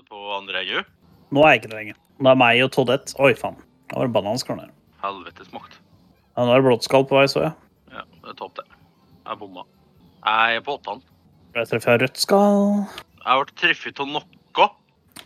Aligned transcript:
du 0.00 0.08
på 0.08 0.20
andre 0.34 0.62
EU? 0.64 0.82
Nå 1.34 1.44
er 1.44 1.54
jeg 1.54 1.60
ikke 1.60 1.70
det 1.70 1.78
lenger. 1.78 1.98
Det 2.20 2.30
er 2.32 2.38
meg 2.40 2.62
og 2.64 2.72
Toddett. 2.74 3.12
Oi, 3.20 3.32
faen. 3.38 3.58
Det 3.90 3.98
var 3.98 4.08
det 4.08 4.14
bananskall 4.14 4.60
der. 4.60 4.72
Helvetes 5.04 5.52
makt. 5.54 5.76
Ja, 6.36 6.44
nå 6.46 6.54
er 6.54 6.60
det 6.60 6.66
blåttskall 6.68 7.06
på 7.08 7.18
vei, 7.18 7.26
så 7.30 7.44
jeg. 7.44 7.52
Ja, 7.92 8.04
det 8.22 8.32
er 8.32 8.38
topp, 8.38 8.60
det. 8.60 8.66
Jeg 9.26 9.40
bomma. 9.40 9.64
Jeg 10.24 10.60
er 10.60 10.64
på 10.64 10.76
åttene. 10.78 11.04
Ble 11.54 11.64
truffet 11.66 11.92
av 11.92 11.98
rødt 12.04 12.20
skall. 12.22 12.64
Jeg 13.24 13.42
ble 13.42 13.56
truffet 13.62 14.02
av 14.02 14.10
noe. 14.14 14.68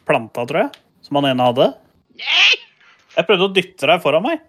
Planta, 0.08 0.44
tror 0.48 0.60
jeg. 0.64 0.82
Som 1.04 1.20
han 1.20 1.30
ene 1.30 1.46
hadde. 1.50 1.68
Nei! 2.18 2.58
Jeg 3.14 3.28
prøvde 3.28 3.46
å 3.46 3.54
dytte 3.54 3.88
deg 3.88 4.02
foran 4.02 4.24
meg. 4.26 4.42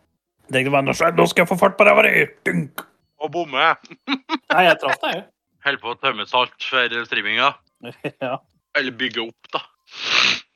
Jeg 0.48 0.57
tenkte 0.57 0.73
bare, 0.73 0.86
nå 0.89 1.28
skal 1.30 1.44
jeg 1.44 1.50
få 1.52 1.60
fart 1.60 1.78
på 1.78 1.88
ræva 1.88 2.05
di! 2.07 2.26
Dunk! 2.48 2.86
Og 3.23 3.32
bomme. 3.34 3.70
Nei, 4.54 4.66
jeg 4.68 4.80
traff 4.82 5.00
deg, 5.04 5.20
jo. 5.20 5.23
Holder 5.66 5.82
på 5.82 5.94
å 5.94 5.98
tømme 5.98 6.28
salt 6.30 6.68
for 6.70 6.98
streaminga. 7.07 7.54
ja. 8.26 8.36
Eller 8.78 8.98
bygge 8.98 9.23
opp, 9.26 9.54
da. 9.54 9.64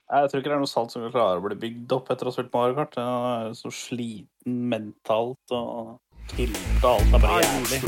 Jeg 0.10 0.30
tror 0.30 0.42
ikke 0.42 0.50
det 0.50 0.56
er 0.56 0.62
noe 0.64 0.70
salt 0.70 0.94
som 0.94 1.04
vil 1.04 1.12
klare 1.14 1.38
å 1.38 1.44
bli 1.44 1.56
bygd 1.62 1.92
opp 1.94 2.08
etter 2.10 2.26
å 2.26 2.32
ha 2.32 2.34
spilt 2.34 2.56
Mario 2.56 2.74
Kart. 2.80 2.96
Jeg 2.98 3.50
er 3.50 3.52
så 3.60 3.70
sliten 3.70 4.56
mentalt 4.72 5.54
og 5.54 6.00
tilta 6.34 6.96
alt 6.96 7.14
er 7.14 7.22
bare 7.28 7.44
jævlig. 7.46 7.84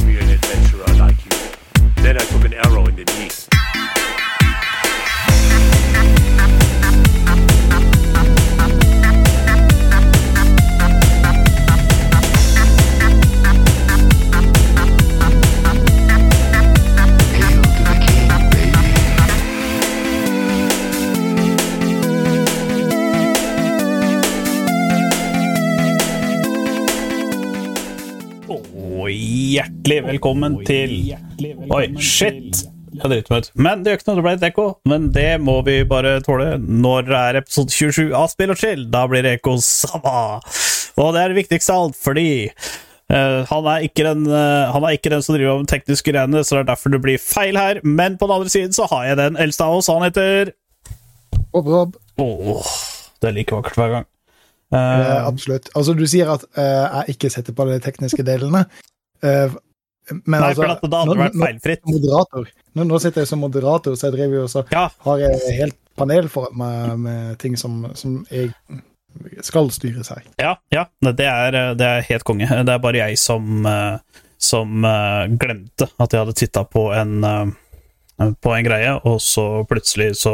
Hjertelig 29.52 29.98
velkommen 30.06 30.60
til 30.68 30.94
Oi, 31.74 31.86
shit! 32.00 32.64
Jeg 32.92 33.08
driter 33.08 33.32
meg 33.32 33.42
ut. 33.46 33.50
Men 33.56 33.82
det 33.82 33.92
gjør 33.92 34.00
ikke 34.00 34.08
noe, 34.10 34.18
det 34.18 34.24
ble 34.26 34.34
et 34.36 34.46
ekko. 34.50 34.66
Men 34.92 35.08
det 35.16 35.30
må 35.42 35.56
vi 35.66 35.78
bare 35.88 36.18
tåle. 36.26 36.58
Når 36.60 37.08
det 37.08 37.18
er 37.18 37.40
episode 37.40 37.72
27 37.72 38.12
av 38.18 38.28
Spill 38.32 38.52
og 38.52 38.60
chill, 38.60 38.84
da 38.92 39.06
blir 39.10 39.24
det 39.26 39.38
ekko 39.38 39.56
sama. 39.64 40.42
Og 41.00 41.16
det 41.16 41.24
er 41.24 41.32
det 41.32 41.40
viktigste 41.40 41.74
av 41.74 41.88
alt, 41.88 41.98
fordi 41.98 42.28
uh, 42.52 43.48
han, 43.48 43.70
er 43.72 43.88
ikke 43.88 44.06
den, 44.10 44.28
uh, 44.28 44.74
han 44.76 44.86
er 44.86 44.98
ikke 44.98 45.14
den 45.14 45.24
som 45.24 45.38
driver 45.38 45.64
med 45.64 45.72
tekniske 45.72 46.12
greiene, 46.12 46.44
så 46.44 46.60
det 46.60 46.66
er 46.66 46.70
derfor 46.74 46.94
det 46.94 47.02
blir 47.08 47.24
feil 47.24 47.60
her. 47.60 47.80
Men 47.88 48.20
på 48.20 48.28
den 48.28 48.38
andre 48.38 48.54
siden 48.54 48.76
så 48.76 48.90
har 48.92 49.08
jeg 49.08 49.22
den 49.24 49.40
eldste 49.40 49.68
av 49.68 49.80
oss. 49.80 49.92
Han 49.92 50.06
heter 50.06 50.54
Bob, 51.52 51.72
Bob. 51.72 52.00
Oh, 52.22 52.76
det 53.24 53.32
er 53.32 53.40
like 53.40 53.56
vakkert 53.56 53.80
hver 53.80 53.96
gang. 53.96 54.10
Uh, 54.72 54.78
Eh, 54.78 55.28
absolutt. 55.28 55.72
Altså, 55.76 55.96
du 55.96 56.06
sier 56.08 56.30
at 56.32 56.46
jeg 56.56 57.16
ikke 57.16 57.32
setter 57.32 57.56
på 57.56 57.66
de 57.72 57.80
tekniske 57.84 58.24
delene. 58.28 58.66
Eh, 59.24 59.54
men 60.12 60.42
nei, 60.42 60.50
altså, 60.50 60.66
for 60.82 60.90
det 60.92 60.98
hadde 61.00 61.14
nå- 61.16 61.22
vært 61.22 61.38
feilfritt. 61.40 61.84
Moderator. 61.88 62.48
Nå, 62.76 62.84
nå 62.90 63.00
sitter 63.04 63.22
jeg 63.22 63.28
som 63.30 63.40
moderator, 63.44 63.94
så 63.96 64.10
jeg 64.10 64.16
driver 64.18 64.36
jo 64.42 64.46
også 64.48 64.64
Ja, 64.74 64.88
har 65.06 65.22
jeg 65.22 65.58
helt 65.60 65.78
panel 66.00 66.28
foran 66.32 66.58
meg 66.58 67.00
med 67.00 67.38
ting 67.40 67.56
som, 67.60 67.84
som 67.96 68.26
jeg 68.32 68.52
skal 69.46 69.70
styres 69.76 70.10
her. 70.10 70.24
Ja, 70.40 70.56
ja 70.74 70.86
det, 71.04 71.26
er, 71.28 71.58
det 71.76 71.88
er 71.88 72.06
helt 72.10 72.24
konge. 72.28 72.48
Det 72.48 72.74
er 72.76 72.80
bare 72.84 73.02
jeg 73.04 73.18
som, 73.20 73.66
eh, 73.68 73.98
som 74.42 74.86
eh, 74.88 75.28
glemte 75.40 75.88
at 76.00 76.12
jeg 76.16 76.24
hadde 76.26 76.36
titta 76.40 76.64
på 76.66 76.88
en 76.96 77.18
eh, 77.28 77.52
på 78.42 78.52
en 78.54 78.64
greie, 78.68 78.92
og 79.10 79.18
så 79.24 79.64
plutselig 79.66 80.12
så 80.20 80.34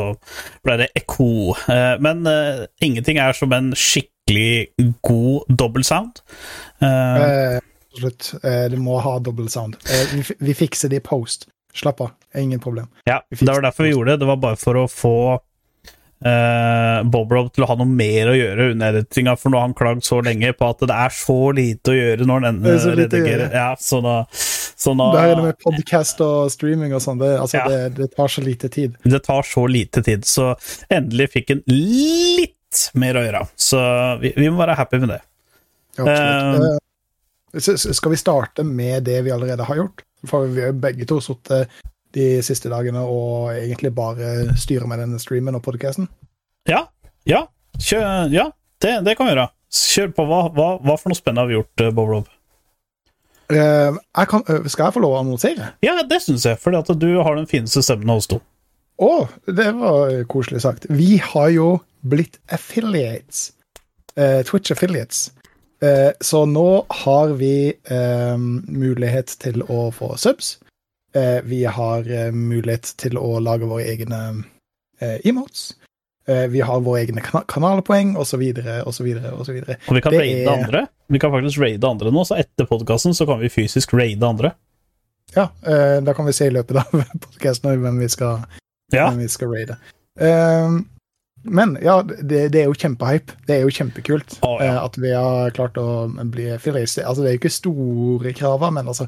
ble 0.66 0.76
det 0.82 0.90
ekko. 1.00 1.28
Eh, 1.72 1.94
Men 2.04 2.26
eh, 2.28 2.66
ingenting 2.84 3.20
er 3.24 3.32
som 3.38 3.54
en 3.56 3.70
skikkelig 3.78 4.74
god 5.08 5.48
dobbeltsound. 5.62 6.20
Eh, 6.84 7.60
Eh, 7.98 8.08
absolutt. 8.08 8.44
Eh, 8.44 8.66
du 8.72 8.78
må 8.78 9.00
ha 9.00 9.20
double 9.20 9.50
sound. 9.50 9.78
Eh, 9.90 10.16
vi, 10.16 10.24
vi 10.40 10.54
fikser 10.54 10.90
det 10.90 10.96
i 10.96 11.00
post. 11.00 11.48
Slapp 11.74 12.02
av. 12.02 12.12
Ingen 12.36 12.60
problem. 12.60 12.88
Ja, 13.04 13.22
det 13.30 13.46
var 13.48 13.62
derfor 13.62 13.84
vi 13.84 13.90
gjorde 13.90 14.12
det. 14.12 14.18
Det 14.18 14.26
var 14.26 14.38
bare 14.38 14.56
for 14.56 14.78
å 14.78 14.88
få 14.90 15.18
uh, 16.26 17.04
Bob 17.06 17.32
Rob 17.32 17.52
til 17.54 17.66
å 17.66 17.70
ha 17.70 17.76
noe 17.78 17.90
mer 17.90 18.32
å 18.32 18.36
gjøre 18.38 18.72
under 18.74 18.98
editinga, 18.98 19.36
for 19.38 19.54
nå 19.54 19.60
har 19.60 19.68
han 19.68 19.76
klagd 19.78 20.06
så 20.06 20.20
lenge 20.26 20.54
på 20.58 20.70
at 20.70 20.82
det 20.90 20.98
er 20.98 21.14
så 21.14 21.38
lite 21.56 21.94
å 21.94 21.98
gjøre 21.98 22.28
når 22.30 22.48
så 22.82 22.96
redigerer. 22.98 23.54
Ja, 23.54 23.70
så 23.80 24.02
da, 24.06 24.16
så 24.34 24.96
da 24.98 25.12
Det 25.14 25.38
med 25.44 25.62
podcast 25.64 26.22
og 26.26 26.52
streaming 26.54 26.98
og 26.98 27.04
sånn. 27.06 27.22
Det, 27.22 27.32
altså, 27.38 27.62
Ja. 27.62 27.68
det, 27.70 27.96
det 28.02 28.10
tar 28.18 28.34
så 28.34 28.46
lite 28.46 28.70
tid. 28.74 28.98
Det 29.04 29.24
tar 29.26 29.46
så 29.46 29.68
lite 29.70 30.04
tid, 30.06 30.26
så 30.26 30.56
endelig 30.90 31.32
fikk 31.38 31.54
han 31.56 31.64
litt 31.70 32.90
mer 32.98 33.18
å 33.18 33.26
gjøre. 33.26 33.46
Så 33.56 33.80
vi, 34.22 34.34
vi 34.38 34.50
må 34.50 34.62
være 34.62 34.78
happy 34.78 35.02
med 35.06 35.16
det. 35.16 35.22
Ja, 35.98 36.06
absolutt. 36.06 36.74
Eh, 36.74 36.84
skal 37.62 38.14
vi 38.14 38.20
starte 38.20 38.66
med 38.68 39.08
det 39.08 39.22
vi 39.26 39.34
allerede 39.34 39.66
har 39.68 39.82
gjort? 39.82 40.04
For 40.28 40.48
vi 40.50 40.64
har 40.64 40.72
jo 40.74 40.82
begge 40.82 41.08
to 41.10 41.20
sittet 41.24 41.74
de 42.16 42.40
siste 42.46 42.72
dagene 42.72 43.04
og 43.06 43.52
egentlig 43.54 43.92
bare 43.96 44.56
styrer 44.58 44.88
med 44.90 45.04
denne 45.04 45.20
streamen 45.22 45.58
og 45.58 45.64
podcasten. 45.66 46.08
Ja, 46.70 46.88
ja, 47.28 47.46
kjør, 47.78 48.32
ja 48.34 48.50
det, 48.84 48.94
det 49.06 49.18
kan 49.18 49.28
vi 49.28 49.36
gjøre. 49.36 49.50
Kjør 49.74 50.12
på. 50.16 50.26
Hva, 50.30 50.42
hva, 50.56 50.68
hva 50.84 50.96
for 51.00 51.12
noe 51.12 51.20
spennende 51.20 51.44
har 51.44 51.52
vi 51.52 51.58
gjort, 51.58 51.86
Bob 51.96 52.12
Rob? 52.12 52.34
Uh, 53.48 53.96
jeg 53.96 54.28
kan, 54.28 54.44
skal 54.68 54.90
jeg 54.90 54.96
få 54.98 55.02
lov 55.04 55.16
å 55.16 55.20
annonsere? 55.22 55.72
Ja, 55.86 55.96
det 56.04 56.20
syns 56.24 56.46
jeg, 56.48 56.60
fordi 56.60 56.98
du 57.00 57.10
har 57.24 57.38
den 57.38 57.48
fineste 57.50 57.84
stemmen 57.86 58.12
av 58.12 58.22
oss 58.22 58.30
to. 58.32 58.42
Å, 58.98 59.28
det 59.46 59.70
var 59.78 60.16
koselig 60.32 60.64
sagt. 60.66 60.88
Vi 60.90 61.18
har 61.22 61.52
jo 61.54 61.70
blitt 62.08 62.40
affiliates. 62.54 63.52
Uh, 64.18 64.42
Twitch 64.48 64.74
affiliates. 64.74 65.28
Eh, 65.82 66.12
så 66.22 66.46
nå 66.50 66.86
har 67.04 67.34
vi 67.38 67.74
eh, 67.86 68.38
mulighet 68.38 69.36
til 69.44 69.62
å 69.70 69.88
få 69.94 70.16
subs. 70.18 70.56
Eh, 71.14 71.42
vi 71.46 71.64
har 71.70 72.08
eh, 72.10 72.32
mulighet 72.34 72.94
til 72.98 73.18
å 73.22 73.38
lage 73.44 73.70
våre 73.70 73.86
egne 73.86 74.22
eh, 75.00 75.20
emotes. 75.30 75.76
Eh, 76.28 76.48
vi 76.52 76.60
har 76.66 76.82
våre 76.84 77.04
egne 77.06 77.22
kan 77.24 77.46
kanalpoeng, 77.48 78.16
osv., 78.20 78.42
osv., 78.90 79.08
osv. 79.38 79.60
Og 79.88 79.96
vi 79.96 80.02
kan 80.04 80.12
Det 80.12 80.20
raide 80.24 80.42
er- 80.44 80.54
andre. 80.58 80.82
Vi 81.10 81.20
kan 81.24 81.32
faktisk 81.32 81.62
raide 81.64 81.88
andre 81.88 82.12
nå, 82.12 82.26
så 82.28 82.36
etter 82.42 82.68
podkasten 82.68 83.14
så 83.16 83.26
kan 83.30 83.40
vi 83.40 83.48
fysisk 83.54 83.94
raide 83.96 84.26
andre. 84.28 84.52
Ja, 85.36 85.50
eh, 85.68 86.00
da 86.04 86.14
kan 86.18 86.26
vi 86.26 86.34
se 86.34 86.48
i 86.50 86.56
løpet 86.56 86.82
av 86.82 86.92
podkasten 87.28 87.78
hvem 87.84 88.00
vi 88.02 88.10
skal 88.12 88.42
Ja, 88.92 89.10
hvem 89.12 89.22
vi 89.24 89.28
skal 89.32 89.54
raide. 89.54 89.78
Ehm, 90.20 90.86
men 91.44 91.78
ja, 91.82 92.02
det, 92.04 92.50
det 92.54 92.62
er 92.62 92.68
jo 92.68 92.76
kjempehype. 92.76 93.38
Det 93.48 93.58
er 93.58 93.64
jo 93.64 93.72
kjempekult 93.74 94.38
oh, 94.42 94.58
ja. 94.60 94.74
eh, 94.74 94.80
at 94.84 94.98
vi 95.00 95.14
har 95.14 95.54
klart 95.56 95.78
å 95.80 96.08
bli 96.08 96.50
affiliates. 96.56 96.98
Altså, 97.04 97.24
det 97.24 97.30
er 97.30 97.38
jo 97.38 97.42
ikke 97.44 97.54
store 97.54 98.34
kraver, 98.38 98.74
men 98.76 98.90
altså, 98.92 99.08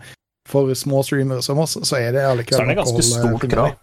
for 0.50 0.72
små 0.78 1.04
streamere 1.06 1.44
som 1.46 1.60
oss, 1.62 1.78
så 1.84 2.00
er 2.00 2.14
det 2.16 2.26
allikevel 2.26 2.62
så 2.62 2.66
er 2.66 2.72
det 2.72 2.80
ganske 2.80 3.08
stort 3.10 3.48
krav. 3.52 3.76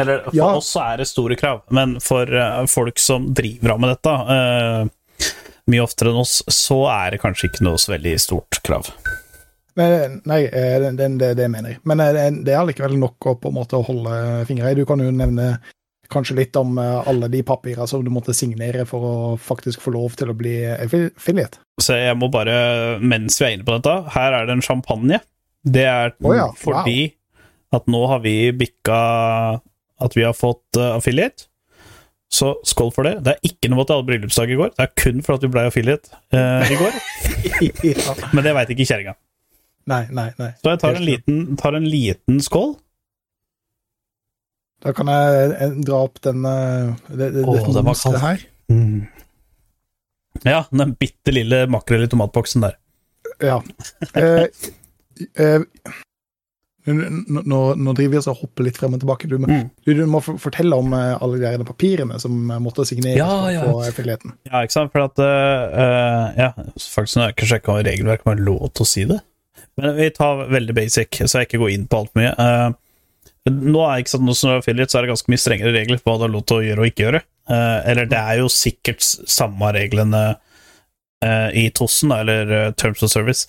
Eller 0.00 0.22
for 0.24 0.36
Ja. 0.36 0.52
oss 0.56 0.70
så 0.72 0.84
er 0.92 1.02
det 1.02 1.08
store 1.10 1.36
krav, 1.36 1.64
men 1.68 1.98
for 2.00 2.30
uh, 2.32 2.64
folk 2.70 2.98
som 2.98 3.26
driver 3.36 3.74
av 3.74 3.82
med 3.82 3.90
dette 3.92 4.14
uh, 4.30 5.32
mye 5.68 5.82
oftere 5.84 6.14
enn 6.14 6.22
oss, 6.22 6.38
så 6.48 6.86
er 6.88 7.16
det 7.16 7.20
kanskje 7.20 7.50
ikke 7.50 7.66
noe 7.66 7.80
så 7.80 7.92
veldig 7.92 8.14
stort 8.22 8.62
krav. 8.64 8.88
Nei, 9.76 10.40
det, 10.46 11.08
det, 11.20 11.34
det, 11.38 11.46
mener 11.48 11.74
jeg. 11.74 11.80
Men 11.88 12.00
det 12.44 12.52
er 12.52 12.58
allikevel 12.60 12.96
nok 13.00 13.28
å 13.30 13.36
på 13.40 13.52
en 13.52 13.56
måte 13.56 13.78
holde 13.86 14.16
fingra 14.48 14.72
i. 14.72 14.76
Du 14.76 14.82
kan 14.88 15.00
jo 15.00 15.12
nevne 15.14 15.54
kanskje 16.12 16.36
litt 16.38 16.58
om 16.60 16.78
eh, 16.80 17.08
alle 17.10 17.30
de 17.32 17.42
papirene 17.46 17.86
som 17.90 18.04
du 18.04 18.10
måtte 18.12 18.34
signere 18.36 18.86
for 18.88 19.06
å 19.06 19.14
faktisk 19.40 19.82
få 19.84 19.94
lov 19.94 20.16
til 20.20 20.32
å 20.32 20.36
bli 20.36 20.56
affiliate. 20.74 21.62
Så 21.80 21.96
jeg 21.98 22.18
må 22.20 22.30
bare, 22.32 22.98
mens 23.00 23.38
vi 23.40 23.48
er 23.48 23.56
inne 23.56 23.66
på 23.66 23.78
dette, 23.78 23.96
her 24.16 24.36
er 24.36 24.48
det 24.48 24.58
en 24.58 24.64
champagne. 24.64 25.20
Det 25.60 25.86
er 25.86 26.14
oh 26.24 26.34
ja, 26.34 26.48
wow. 26.48 26.56
fordi 26.58 27.00
at 27.76 27.86
nå 27.90 28.00
har 28.10 28.22
vi 28.24 28.34
bikka 28.56 28.98
at 30.00 30.16
vi 30.16 30.26
har 30.26 30.36
fått 30.36 30.78
eh, 30.80 30.96
affiliate. 30.96 31.46
Så 32.30 32.52
skål 32.66 32.92
for 32.94 33.06
det. 33.08 33.16
Det 33.26 33.32
er 33.34 33.48
ikke 33.48 33.68
noe 33.70 33.80
mot 33.80 33.90
alle 33.90 34.06
bryllupsdag 34.06 34.52
i 34.54 34.58
går. 34.58 34.70
Det 34.76 34.84
er 34.84 34.92
kun 35.02 35.24
for 35.26 35.34
at 35.34 35.42
vi 35.42 35.50
ble 35.50 35.64
affiliate 35.66 36.14
eh, 36.30 36.70
i 36.70 36.78
går. 36.78 37.00
ja. 37.90 38.14
Men 38.30 38.46
det 38.46 38.54
veit 38.54 38.70
ikke 38.76 38.86
kjerringa. 38.86 39.16
Nei, 39.90 40.04
nei, 40.14 40.28
nei. 40.38 40.52
Så 40.60 40.70
jeg 40.70 40.80
tar 40.82 40.98
en, 40.98 41.06
liten, 41.06 41.40
tar 41.58 41.74
en 41.74 41.88
liten 41.90 42.38
skål. 42.44 42.76
Da 44.80 44.92
kan 44.96 45.10
jeg 45.12 45.50
eh, 45.60 45.72
dra 45.84 46.02
opp 46.06 46.20
den 46.24 46.44
eh, 46.48 46.92
det, 47.10 47.30
det, 47.36 47.44
Åh, 47.44 47.56
det 47.66 47.74
det 47.76 47.84
monsteret 47.84 48.20
kaldt. 48.20 48.46
her. 48.70 49.16
Ja, 50.46 50.62
den 50.70 50.94
bitte 50.96 51.34
lille 51.34 51.64
makrell 51.68 52.06
i 52.06 52.08
tomatboksen 52.08 52.62
der. 52.64 52.78
Ja. 53.44 53.58
Eh, 54.16 54.46
eh, 55.36 55.60
nå, 56.90 57.58
nå, 57.76 57.92
driver 57.92 58.14
vi 58.14 58.18
oss 58.22 58.28
og 58.32 58.38
hopper 58.40 58.64
litt 58.64 58.78
frem 58.80 58.94
og 58.96 59.02
tilbake. 59.02 59.28
Du, 59.28 59.36
må- 59.38 59.50
Mm. 59.52 59.66
du, 59.84 59.92
du 59.94 60.06
må 60.08 60.20
fortelle 60.24 60.74
om 60.80 60.92
eh, 60.96 61.18
alle 61.20 61.38
de 61.42 61.46
her 61.50 61.64
papirene 61.68 62.16
som 62.22 62.32
måtte 62.64 62.86
signeres 62.88 63.18
Ja, 63.20 63.50
ja. 63.52 63.64
på 63.68 63.82
affiliaten. 63.84 64.32
Ja, 64.48 64.62
ikke 64.64 64.72
sant? 64.78 64.92
For 64.94 65.04
at 65.04 65.18
eh, 65.20 66.40
Ja, 66.40 66.52
faktisk 66.80 67.20
har 67.20 67.28
jeg 67.28 67.36
ikke 67.36 67.50
sjekka 67.52 67.74
om 67.76 67.82
regelverket 67.84 68.24
har 68.32 68.40
lov 68.40 68.70
til 68.72 68.86
å 68.86 68.88
si 68.88 69.04
det. 69.12 69.20
Men 69.76 69.94
vi 69.96 70.08
tar 70.10 70.46
veldig 70.50 70.74
basic, 70.74 71.20
så 71.26 71.40
jeg 71.42 71.50
ikke 71.50 71.60
går 71.66 71.74
inn 71.76 71.86
på 71.90 72.00
alt 72.00 72.14
mye. 72.16 72.32
Eh, 72.32 72.70
Nå 73.48 73.80
er 73.86 74.02
ikke 74.02 74.12
sant, 74.12 74.26
nå 74.26 74.34
som 74.36 74.52
affiliate, 74.52 74.92
så 74.92 74.98
er 74.98 75.06
det 75.06 75.14
ganske 75.14 75.32
mye 75.32 75.40
strengere 75.40 75.72
regler 75.72 76.00
på 76.00 76.12
hva 76.12 76.18
du 76.20 76.26
har 76.26 76.32
lov 76.34 76.44
til 76.48 76.58
å 76.58 76.64
gjøre 76.66 76.84
og 76.84 76.90
ikke 76.90 77.04
gjøre. 77.06 77.20
Eh, 77.50 77.78
eller 77.92 78.08
det 78.10 78.18
er 78.20 78.40
jo 78.42 78.50
sikkert 78.52 79.00
samme 79.00 79.70
reglene 79.74 80.20
eh, 81.24 81.48
i 81.62 81.64
Tossen, 81.76 82.12
eller 82.14 82.52
uh, 82.52 82.66
Terms 82.76 83.02
of 83.06 83.12
Service, 83.12 83.48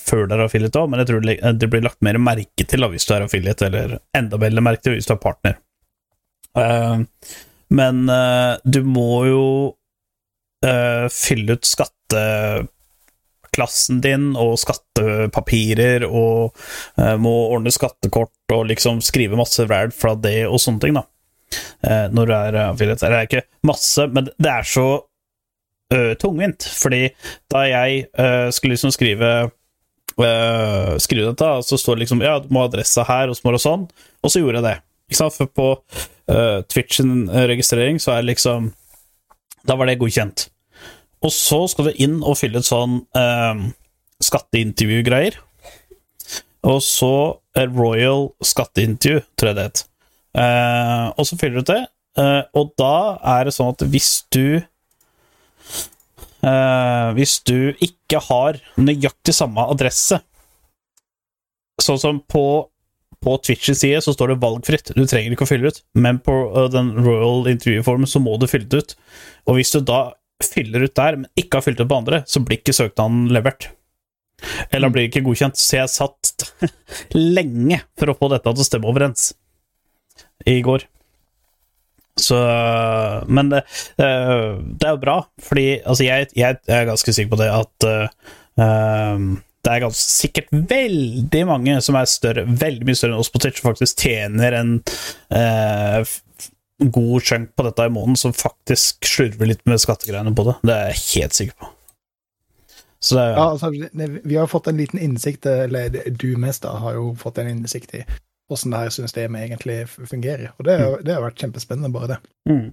før 0.00 0.24
det 0.24 0.38
er 0.38 0.44
affiliate 0.46 0.80
òg, 0.80 0.88
men 0.90 1.02
jeg 1.02 1.10
tror 1.10 1.28
det, 1.28 1.68
blir 1.68 1.84
lagt 1.84 2.00
mer 2.04 2.20
merke 2.22 2.66
til 2.68 2.88
hvis 2.92 3.06
du 3.08 3.14
er 3.16 3.26
affiliate, 3.26 3.68
eller 3.68 3.98
enda 4.16 4.40
mer 4.40 4.64
merke 4.64 4.86
til 4.86 4.96
hvis 4.96 5.08
du 5.08 5.14
er 5.14 5.22
partner. 5.22 5.60
Men 7.70 8.00
du 8.64 8.80
må 8.88 9.10
jo 9.28 9.44
fylle 11.14 11.56
ut 11.56 11.68
skatteklassen 13.50 14.00
din 14.00 14.36
og 14.36 14.58
skattepapirer 14.58 16.04
og 16.06 16.54
uh, 16.98 17.16
må 17.18 17.50
ordne 17.52 17.70
skattekort 17.70 18.30
og 18.52 18.66
liksom 18.68 19.00
skrive 19.00 19.36
masse 19.36 19.62
ræl 19.66 19.90
fra 19.92 20.14
det 20.14 20.46
og 20.46 20.60
sånne 20.60 20.80
ting, 20.80 20.94
da. 20.94 21.04
Uh, 21.84 22.08
når 22.12 22.26
du 22.26 22.32
er 22.34 22.54
eh, 22.54 22.68
affiliate. 22.70 23.06
Det 23.06 23.16
er 23.16 23.26
ikke 23.26 23.46
masse, 23.66 24.06
men 24.06 24.28
det 24.38 24.50
er 24.50 24.62
så 24.62 25.02
uh, 25.94 26.14
tungvint, 26.18 26.62
fordi 26.62 27.08
da 27.50 27.64
jeg 27.66 28.06
skulle 28.52 28.76
liksom 28.76 28.92
skrive 28.94 29.50
skrive 31.00 31.30
dette, 31.30 31.48
så 31.64 31.78
står 31.78 31.96
det 31.96 32.02
liksom 32.02 32.20
ja, 32.20 32.34
du 32.42 32.50
må 32.52 32.60
ha 32.60 32.68
adressa 32.68 33.06
her, 33.08 33.30
og 33.30 33.38
så 33.38 33.46
må 33.46 33.56
sånn, 33.62 33.86
og 34.20 34.28
så 34.32 34.42
gjorde 34.42 34.58
jeg 34.58 34.66
det. 34.66 34.74
Ikke 35.08 35.16
sant? 35.16 35.36
For 35.38 35.48
på 35.48 35.68
uh, 35.78 36.60
Twitch 36.68 36.98
sin 36.98 37.30
registrering 37.30 38.02
så 38.02 38.12
er 38.12 38.20
det 38.20 38.34
liksom 38.34 38.72
Da 39.64 39.76
var 39.78 39.88
det 39.88 40.00
godkjent. 40.02 40.50
Og 41.20 41.32
så 41.34 41.60
skal 41.68 41.90
du 41.90 42.00
inn 42.00 42.20
og 42.24 42.38
fylle 42.40 42.62
et 42.62 42.68
sånn 42.68 43.02
eh, 43.18 43.62
skatteintervju-greier. 44.24 45.36
Og 46.70 46.80
så 46.84 47.14
et 47.56 47.72
Royal 47.76 48.28
skatteintervju, 48.44 49.22
tror 49.36 49.50
jeg 49.50 49.58
det 49.58 49.68
het. 49.68 49.84
Eh, 50.38 51.06
og 51.18 51.26
så 51.26 51.38
fyller 51.40 51.60
du 51.60 51.72
det, 51.72 51.80
eh, 52.20 52.42
og 52.56 52.74
da 52.78 53.18
er 53.36 53.48
det 53.48 53.54
sånn 53.56 53.72
at 53.72 53.82
hvis 53.90 54.10
du 54.30 54.60
eh, 56.46 57.08
Hvis 57.16 57.40
du 57.42 57.74
ikke 57.82 58.20
har 58.28 58.60
nøyaktig 58.78 59.34
samme 59.34 59.64
adresse 59.72 60.20
Sånn 61.82 61.98
som 61.98 62.20
på, 62.30 62.70
på 63.18 63.34
Twitches 63.42 63.82
side 63.82 63.98
så 64.04 64.14
står 64.14 64.30
det 64.30 64.42
valgfritt, 64.44 64.92
du 64.94 65.02
trenger 65.02 65.34
ikke 65.34 65.48
å 65.48 65.50
fylle 65.50 65.72
ut, 65.72 65.82
men 65.98 66.20
på 66.22 66.36
eh, 66.52 66.70
den 66.70 66.92
Royal 67.00 67.50
intervjuformen 67.50 68.06
så 68.06 68.22
må 68.22 68.36
du 68.38 68.46
fylle 68.46 68.68
det 68.70 68.84
ut. 68.84 68.96
Og 69.48 69.58
hvis 69.58 69.72
du 69.74 69.80
da 69.82 70.12
fyller 70.46 70.86
ut 70.86 70.94
der, 70.96 71.16
men 71.22 71.30
ikke 71.40 71.58
har 71.60 71.66
fylt 71.66 71.80
ut 71.82 71.88
på 71.90 71.98
andre, 72.00 72.22
så 72.28 72.40
blir 72.44 72.60
ikke 72.60 72.74
søknaden 72.76 73.26
levert. 73.34 73.68
Eller 74.72 74.88
blir 74.92 75.08
ikke 75.08 75.20
godkjent. 75.26 75.58
Så 75.60 75.76
jeg 75.82 75.92
satt 75.92 76.46
lenge 77.16 77.82
for 78.00 78.12
å 78.12 78.16
få 78.16 78.30
dette 78.32 78.48
til 78.54 78.64
å 78.64 78.68
stemme 78.70 78.88
overens 78.88 79.30
i 80.48 80.60
går. 80.64 80.86
Så 82.20 82.36
Men 83.28 83.52
det, 83.52 83.60
eh, 84.00 84.56
det 84.60 84.88
er 84.88 84.96
jo 84.96 85.02
bra, 85.04 85.18
fordi 85.44 85.68
altså 85.84 86.04
jeg, 86.08 86.30
jeg 86.36 86.58
er 86.68 86.88
ganske 86.88 87.14
sikker 87.16 87.30
på 87.32 87.38
det 87.40 87.50
at 87.54 87.86
eh, 87.88 89.28
det 89.60 89.72
er 89.74 89.82
ganske 89.84 90.00
sikkert 90.08 90.48
veldig 90.72 91.42
mange 91.48 91.76
som 91.84 91.96
er 92.00 92.08
større, 92.10 92.44
veldig 92.48 92.88
mye 92.88 92.96
større 92.98 93.14
enn 93.14 93.20
oss 93.22 93.32
på 93.32 93.40
Twitch, 93.44 93.60
som 93.60 93.70
faktisk 93.70 94.00
tjener 94.06 94.56
en 94.56 94.72
f- 96.00 96.20
god 96.80 97.22
chunk 97.22 97.50
på 97.56 97.66
dette 97.66 97.84
i 97.86 97.92
måneden, 97.92 98.16
som 98.16 98.32
faktisk 98.32 99.04
slurver 99.04 99.46
litt 99.52 99.60
med 99.68 99.80
skattegreiene 99.82 100.32
på 100.36 100.46
det. 100.48 100.54
Det 100.66 100.74
er 100.76 100.90
jeg 100.94 101.02
helt 101.20 101.36
sikker 101.38 101.58
på. 101.60 101.68
Så 103.00 103.16
det 103.16 103.22
ja. 103.30 103.36
Ja, 103.36 103.44
altså, 103.54 103.70
vi 104.28 104.36
har 104.36 104.46
fått 104.50 104.66
en 104.68 104.76
liten 104.80 104.98
innsikt, 105.00 105.46
eller 105.46 105.94
du 106.10 106.34
mest 106.40 106.62
da, 106.66 106.74
har 106.82 106.98
jo 106.98 107.14
fått 107.20 107.38
en 107.40 107.48
innsikt 107.48 107.94
i 107.96 108.02
hvordan 108.50 108.74
det 108.74 108.80
her 108.82 108.90
systemet 108.96 109.44
egentlig 109.46 109.78
fungerer. 110.10 110.50
Og 110.58 110.66
det, 110.66 110.74
har- 110.80 111.00
det 111.06 111.14
har 111.14 111.22
vært 111.22 111.38
kjempespennende, 111.40 111.92
bare 111.94 112.08
det. 112.14 112.18
Mm. 112.50 112.72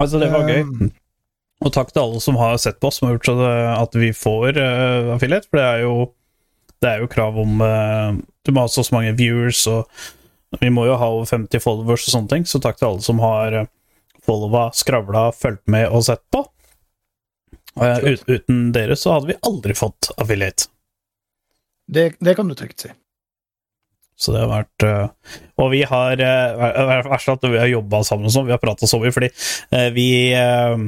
Altså, 0.00 0.18
det 0.18 0.28
var 0.32 0.48
gøy. 0.50 0.60
Um, 0.66 0.90
Og 1.64 1.70
takk 1.72 1.92
til 1.94 2.02
alle 2.02 2.20
som 2.20 2.36
har 2.36 2.56
sett 2.60 2.80
på 2.82 2.90
oss, 2.90 2.98
som 2.98 3.06
har 3.08 3.14
gjort 3.14 3.28
så 3.30 3.36
at 3.78 3.94
vi 3.96 4.10
får 4.12 4.58
uh, 4.58 5.12
affiliate, 5.14 5.46
for 5.48 5.60
det 5.62 5.68
er 5.70 5.84
jo 5.86 5.94
det 6.82 6.90
er 6.90 7.00
jo 7.00 7.06
krav 7.08 7.38
om 7.40 7.60
uh, 7.62 8.12
Du 8.44 8.50
må 8.52 8.66
ha 8.66 8.68
så 8.68 8.82
mange 8.92 9.14
viewers, 9.16 9.62
og 9.70 9.86
vi 10.60 10.70
må 10.70 10.86
jo 10.86 10.96
ha 11.00 11.08
over 11.10 11.26
50 11.30 11.60
followers 11.62 12.06
og 12.08 12.12
sånne 12.16 12.28
ting, 12.32 12.44
så 12.46 12.60
takk 12.62 12.78
til 12.80 12.88
alle 12.88 13.04
som 13.04 13.18
har 13.22 13.56
uh, 13.62 13.66
followa, 14.24 14.70
skravla, 14.74 15.28
fulgt 15.36 15.66
med 15.68 15.88
og 15.92 16.04
sett 16.06 16.22
på. 16.32 16.44
Eh, 17.74 17.98
Klart. 17.98 18.28
uten 18.30 18.68
dere 18.72 18.94
så 18.96 19.16
hadde 19.16 19.32
vi 19.32 19.38
aldri 19.42 19.74
fått 19.74 20.12
affiliate. 20.16 20.68
det, 21.90 22.14
det 22.20 22.36
kan 22.38 22.48
du 22.48 22.54
trygt 22.54 22.80
si. 22.84 22.90
Så 24.16 24.30
det 24.30 24.44
har 24.44 24.50
vært 24.52 24.84
øh, 24.86 25.08
Og 25.58 25.72
vi 25.72 25.80
har 25.82 26.14
vær- 26.16 27.08
Verst 27.10 27.28
at 27.32 27.42
vi 27.50 27.58
har 27.58 27.66
jobba 27.66 28.04
sammen 28.06 28.28
og 28.28 28.32
sånn, 28.32 28.46
vi 28.46 28.54
har 28.54 28.60
prata 28.62 28.86
så 28.86 29.00
mye, 29.02 29.10
fordi 29.10 29.28
vi 29.96 30.06
øh, 30.38 30.84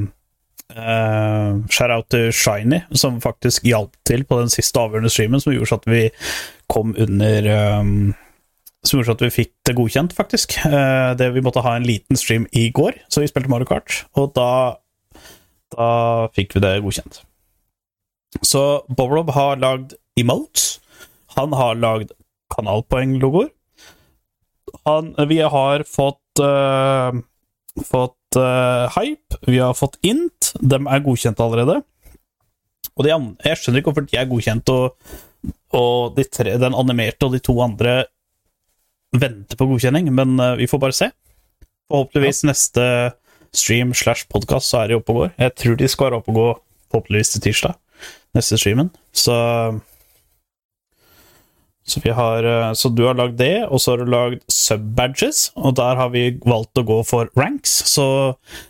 øh, 0.77 1.59
Shout 1.67 1.91
out 1.91 2.07
til 2.15 2.31
Shiny, 2.33 2.85
som 2.95 3.19
faktisk 3.21 3.67
hjalp 3.67 3.99
til 4.07 4.23
på 4.25 4.39
den 4.39 4.49
siste 4.55 4.79
avgjørende 4.79 5.11
streamen, 5.11 5.43
som 5.43 5.53
gjorde 5.57 5.73
så 5.73 5.81
at 5.83 5.91
vi 5.91 6.05
kom 6.71 6.95
under 7.03 7.51
øh, 7.57 7.91
Som 8.87 9.01
gjorde 9.01 9.17
at 9.17 9.25
vi 9.27 9.35
fikk 9.35 9.53
det 9.67 9.75
godkjent, 9.79 10.15
faktisk. 10.15 10.59
Eh, 10.67 11.13
det 11.19 11.33
Vi 11.35 11.43
måtte 11.43 11.65
ha 11.65 11.77
en 11.77 11.87
liten 11.87 12.17
stream 12.17 12.47
i 12.53 12.69
går, 12.71 13.01
så 13.11 13.23
vi 13.23 13.31
spilte 13.31 13.51
Mario 13.51 13.67
Kart, 13.67 14.05
og 14.15 14.35
da 14.35 14.79
Da 15.77 16.29
fikk 16.33 16.55
vi 16.55 16.61
det 16.63 16.83
godkjent. 16.85 17.25
Så 18.47 18.87
Bobrob 18.89 19.33
har 19.35 19.59
lagd 19.59 19.97
emotes. 20.17 20.79
Han 21.37 21.53
har 21.53 21.75
lagd 21.75 22.13
kanalpoeng-logoer. 22.55 23.51
Vi 25.27 25.39
har 25.41 25.83
fått 25.83 26.41
uh, 26.41 27.11
fått 27.85 28.39
uh, 28.39 28.87
hype, 28.97 29.41
vi 29.47 29.59
har 29.59 29.75
fått 29.75 29.99
int, 30.03 30.53
De 30.61 30.79
er 30.79 31.05
godkjent 31.05 31.41
allerede. 31.41 31.81
Og 32.97 33.05
de 33.05 33.13
jeg 33.13 33.61
skjønner 33.61 33.83
ikke 33.83 33.91
hvorfor 33.91 34.07
de 34.09 34.19
er 34.21 34.29
godkjent, 34.31 34.73
og, 34.73 35.17
og 35.77 36.17
de 36.17 36.25
tre, 36.25 36.57
den 36.61 36.77
animerte 36.77 37.27
og 37.27 37.35
de 37.35 37.43
to 37.45 37.57
andre 37.65 38.05
venter 39.23 39.59
på 39.59 39.69
godkjenning, 39.71 40.11
men 40.15 40.37
eh, 40.41 40.57
vi 40.61 40.69
får 40.71 40.83
bare 40.83 40.97
se. 40.97 41.11
Forhåpentligvis 41.91 42.45
neste 42.49 42.87
stream 43.57 43.95
slash 43.95 44.27
podkast 44.33 44.73
så 44.73 44.83
er 44.83 44.91
de 44.91 45.01
oppe 45.01 45.15
og 45.15 45.21
går. 45.23 45.35
Jeg 45.41 45.57
tror 45.63 45.77
de 45.81 45.91
skal 45.91 46.09
være 46.09 46.23
oppe 46.23 46.33
og 46.35 46.41
gå 46.41 46.49
forhåpentligvis 46.93 47.35
til 47.35 47.45
tirsdag, 47.49 47.77
neste 48.37 48.59
streamen. 48.61 48.91
Så 49.17 49.37
så, 51.87 52.01
vi 52.03 52.11
har, 52.11 52.45
eh, 52.45 52.73
så 52.73 52.89
du 52.89 53.05
har 53.07 53.15
lagd 53.15 53.39
det, 53.39 53.67
og 53.71 53.81
så 53.81 53.93
har 53.93 54.03
du 54.03 54.11
lagd 54.11 54.43
sub-badges, 54.51 55.53
og 55.55 55.77
der 55.79 56.01
har 56.01 56.11
vi 56.11 56.33
valgt 56.43 56.83
å 56.83 56.87
gå 56.87 56.99
for 57.07 57.31
ranks. 57.39 57.79
Så 57.87 58.07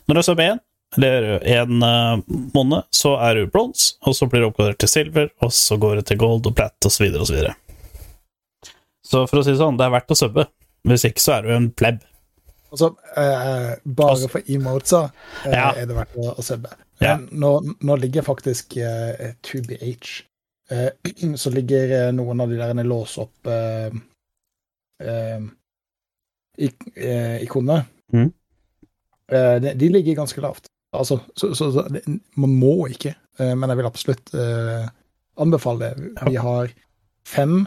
når 0.05 0.19
du 0.19 0.21
er 0.21 0.29
sub 0.29 0.43
1, 0.45 0.63
eller 0.97 1.29
en 1.43 1.83
uh, 1.83 2.21
måned, 2.55 2.87
så 2.95 3.17
er 3.25 3.41
du 3.41 3.53
bronse, 3.53 3.97
og 4.07 4.17
så 4.17 4.29
blir 4.31 4.45
du 4.45 4.51
oppgradert 4.51 4.81
til 4.85 4.93
silver, 4.93 5.31
og 5.45 5.53
så 5.53 5.81
går 5.81 6.01
det 6.01 6.11
til 6.13 6.21
gold 6.21 6.49
og 6.49 6.57
plat, 6.57 6.93
videre 7.01 7.25
og 7.25 7.33
så 9.07 9.25
for 9.31 9.41
å 9.41 9.45
si 9.47 9.53
det 9.55 9.61
sånn, 9.61 9.79
det 9.79 9.87
er 9.87 9.95
verdt 9.95 10.13
å 10.15 10.19
subbe. 10.19 10.47
Hvis 10.87 11.05
ikke 11.09 11.23
så 11.23 11.37
er 11.39 11.47
du 11.47 11.53
en 11.57 11.71
pleb. 11.75 12.03
Altså, 12.75 12.93
eh, 13.17 13.73
bare 13.87 14.11
Altså- 14.17 14.29
for 14.31 14.43
emotesa 14.53 15.01
eh, 15.47 15.53
Ja. 15.55 15.69
er 15.79 15.87
det 15.87 15.97
verdt 15.97 16.17
å, 16.19 16.33
å 16.37 16.43
subbe. 16.45 16.73
Ja. 17.01 17.17
Nå, 17.17 17.51
nå 17.85 17.97
ligger 18.01 18.23
faktisk 18.27 18.77
eh, 18.81 19.35
2BH 19.47 20.23
eh, 20.73 20.91
Så 21.43 21.51
ligger 21.53 21.91
eh, 22.09 22.13
noen 22.17 22.41
av 22.41 22.49
de 22.51 22.57
der 22.57 22.85
lås 22.89 23.19
opp 23.23 23.47
eh, 23.47 23.91
ik 26.59 26.75
ikonene. 27.43 27.85
Mm. 28.13 28.31
Eh, 29.33 29.57
de, 29.61 29.75
de 29.75 29.89
ligger 29.93 30.15
ganske 30.23 30.41
lavt. 30.41 30.67
Altså, 30.97 31.19
så, 31.37 31.51
så, 31.55 31.71
så 31.73 31.83
det, 31.93 32.03
man 32.41 32.55
må 32.57 32.87
ikke, 32.89 33.15
men 33.39 33.69
jeg 33.69 33.77
vil 33.77 33.89
absolutt 33.91 34.31
eh, 34.35 34.87
anbefale 35.43 35.91
det. 35.91 36.13
Vi 36.31 36.37
har 36.41 36.71
fem, 37.29 37.67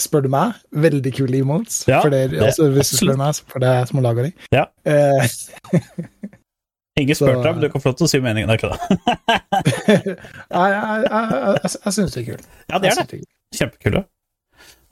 spør 0.00 0.24
du 0.24 0.28
meg, 0.32 0.54
veldig 0.72 1.12
kule 1.14 1.38
emotes. 1.38 1.82
Ja, 1.88 2.00
for 2.02 2.10
det, 2.14 2.32
altså, 2.42 2.66
hvis 2.74 2.90
du 2.90 2.96
spør 3.02 3.18
meg, 3.20 3.34
så- 3.36 3.44
er 3.60 3.66
jeg 3.80 3.88
som 3.88 4.00
har 4.00 4.06
laga 4.08 4.22
de. 4.26 4.32
Ja. 4.52 4.64
Eh, 4.84 5.28
Ingen 7.00 7.14
Så- 7.14 7.26
spurte 7.26 7.42
deg, 7.42 7.54
men 7.56 7.62
du 7.62 7.68
kan 7.72 7.80
få 7.82 7.90
lov 7.90 7.96
til 7.98 8.06
å 8.06 8.10
si 8.10 8.20
meningen. 8.22 8.50
Er 8.50 8.58
ikke 8.58 8.70
det. 8.70 8.78
jeg 9.98 10.16
jeg, 10.54 11.06
jeg, 11.10 11.30
jeg, 11.64 11.70
jeg 11.84 11.92
syns 11.96 12.12
det 12.14 12.20
er 12.22 12.28
kult. 12.28 12.44
Ja, 12.70 12.78
det 12.78 12.90
er 12.92 13.00
det. 13.00 13.06
det. 13.10 13.24
Kjempekule. 13.58 14.04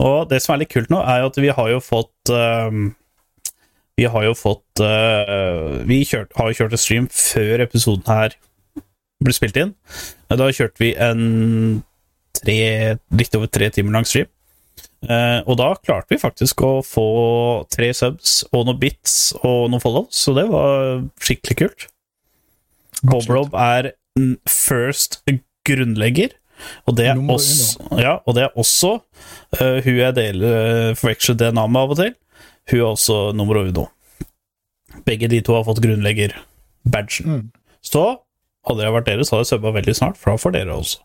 Og 0.02 0.16
det 0.30 0.40
som 0.42 0.54
er 0.54 0.62
litt 0.64 0.72
kult 0.72 0.90
nå, 0.90 0.98
er 1.06 1.20
jo 1.22 1.30
at 1.30 1.38
vi 1.44 1.52
har 1.54 1.68
jo 1.70 1.78
fått 1.82 2.32
um, 2.34 2.88
Vi 4.00 4.08
har 4.10 4.24
jo 4.26 4.32
fått 4.34 4.82
uh, 4.82 5.78
Vi 5.86 6.00
kjørt, 6.08 6.32
har 6.38 6.50
jo 6.50 6.56
kjørt 6.58 6.74
en 6.74 6.82
stream 6.82 7.06
før 7.12 7.62
episoden 7.68 8.02
her 8.10 8.34
ble 9.22 9.34
spilt 9.36 9.54
inn. 9.60 9.74
Da 10.32 10.48
kjørte 10.50 10.82
vi 10.82 10.88
en 10.98 11.20
tre, 12.34 12.58
litt 13.14 13.36
over 13.38 13.46
tre 13.46 13.68
timer 13.70 13.94
lang 13.94 14.08
stream. 14.08 14.26
Eh, 15.02 15.40
og 15.50 15.56
da 15.58 15.72
klarte 15.82 16.14
vi 16.14 16.20
faktisk 16.22 16.62
å 16.62 16.74
få 16.86 17.06
tre 17.72 17.88
subs 17.96 18.42
og 18.52 18.68
noen 18.68 18.78
bits 18.82 19.32
og 19.40 19.72
noen 19.72 19.82
follows, 19.82 20.14
så 20.14 20.34
det 20.36 20.46
var 20.50 21.02
skikkelig 21.22 21.58
kult. 21.58 21.88
Bobrob 23.02 23.56
er 23.58 23.92
first 24.46 25.22
grunnlegger, 25.66 26.36
Og 26.86 26.94
det 26.94 27.08
er 27.10 27.18
også, 27.18 27.80
ja, 27.98 28.20
og 28.22 28.36
det 28.36 28.44
er 28.44 28.58
også 28.60 28.92
uh, 29.58 29.78
hun 29.82 29.96
jeg 29.98 30.14
deler 30.14 30.92
uh, 30.92 30.94
forveksler 30.94 31.34
DNA 31.40 31.64
med 31.66 31.80
av 31.80 31.94
og 31.94 31.98
til. 31.98 32.12
Hun 32.70 32.78
er 32.78 32.86
også 32.86 33.16
nummer 33.34 33.58
uno. 33.64 33.88
Begge 35.02 35.26
de 35.32 35.40
to 35.42 35.56
har 35.56 35.64
fått 35.66 35.82
grunnlegger-badgen. 35.82 37.26
Mm. 37.26 37.48
Så 37.82 38.04
hadde 38.68 38.86
jeg 38.86 38.94
vært 38.94 39.08
dere, 39.10 39.26
så 39.26 39.34
hadde 39.34 39.48
jeg 39.48 39.50
subba 39.56 39.74
veldig 39.74 39.96
snart, 39.98 40.20
for 40.20 40.30
da 40.30 40.38
får 40.38 40.54
dere 40.54 40.76
også. 40.76 41.02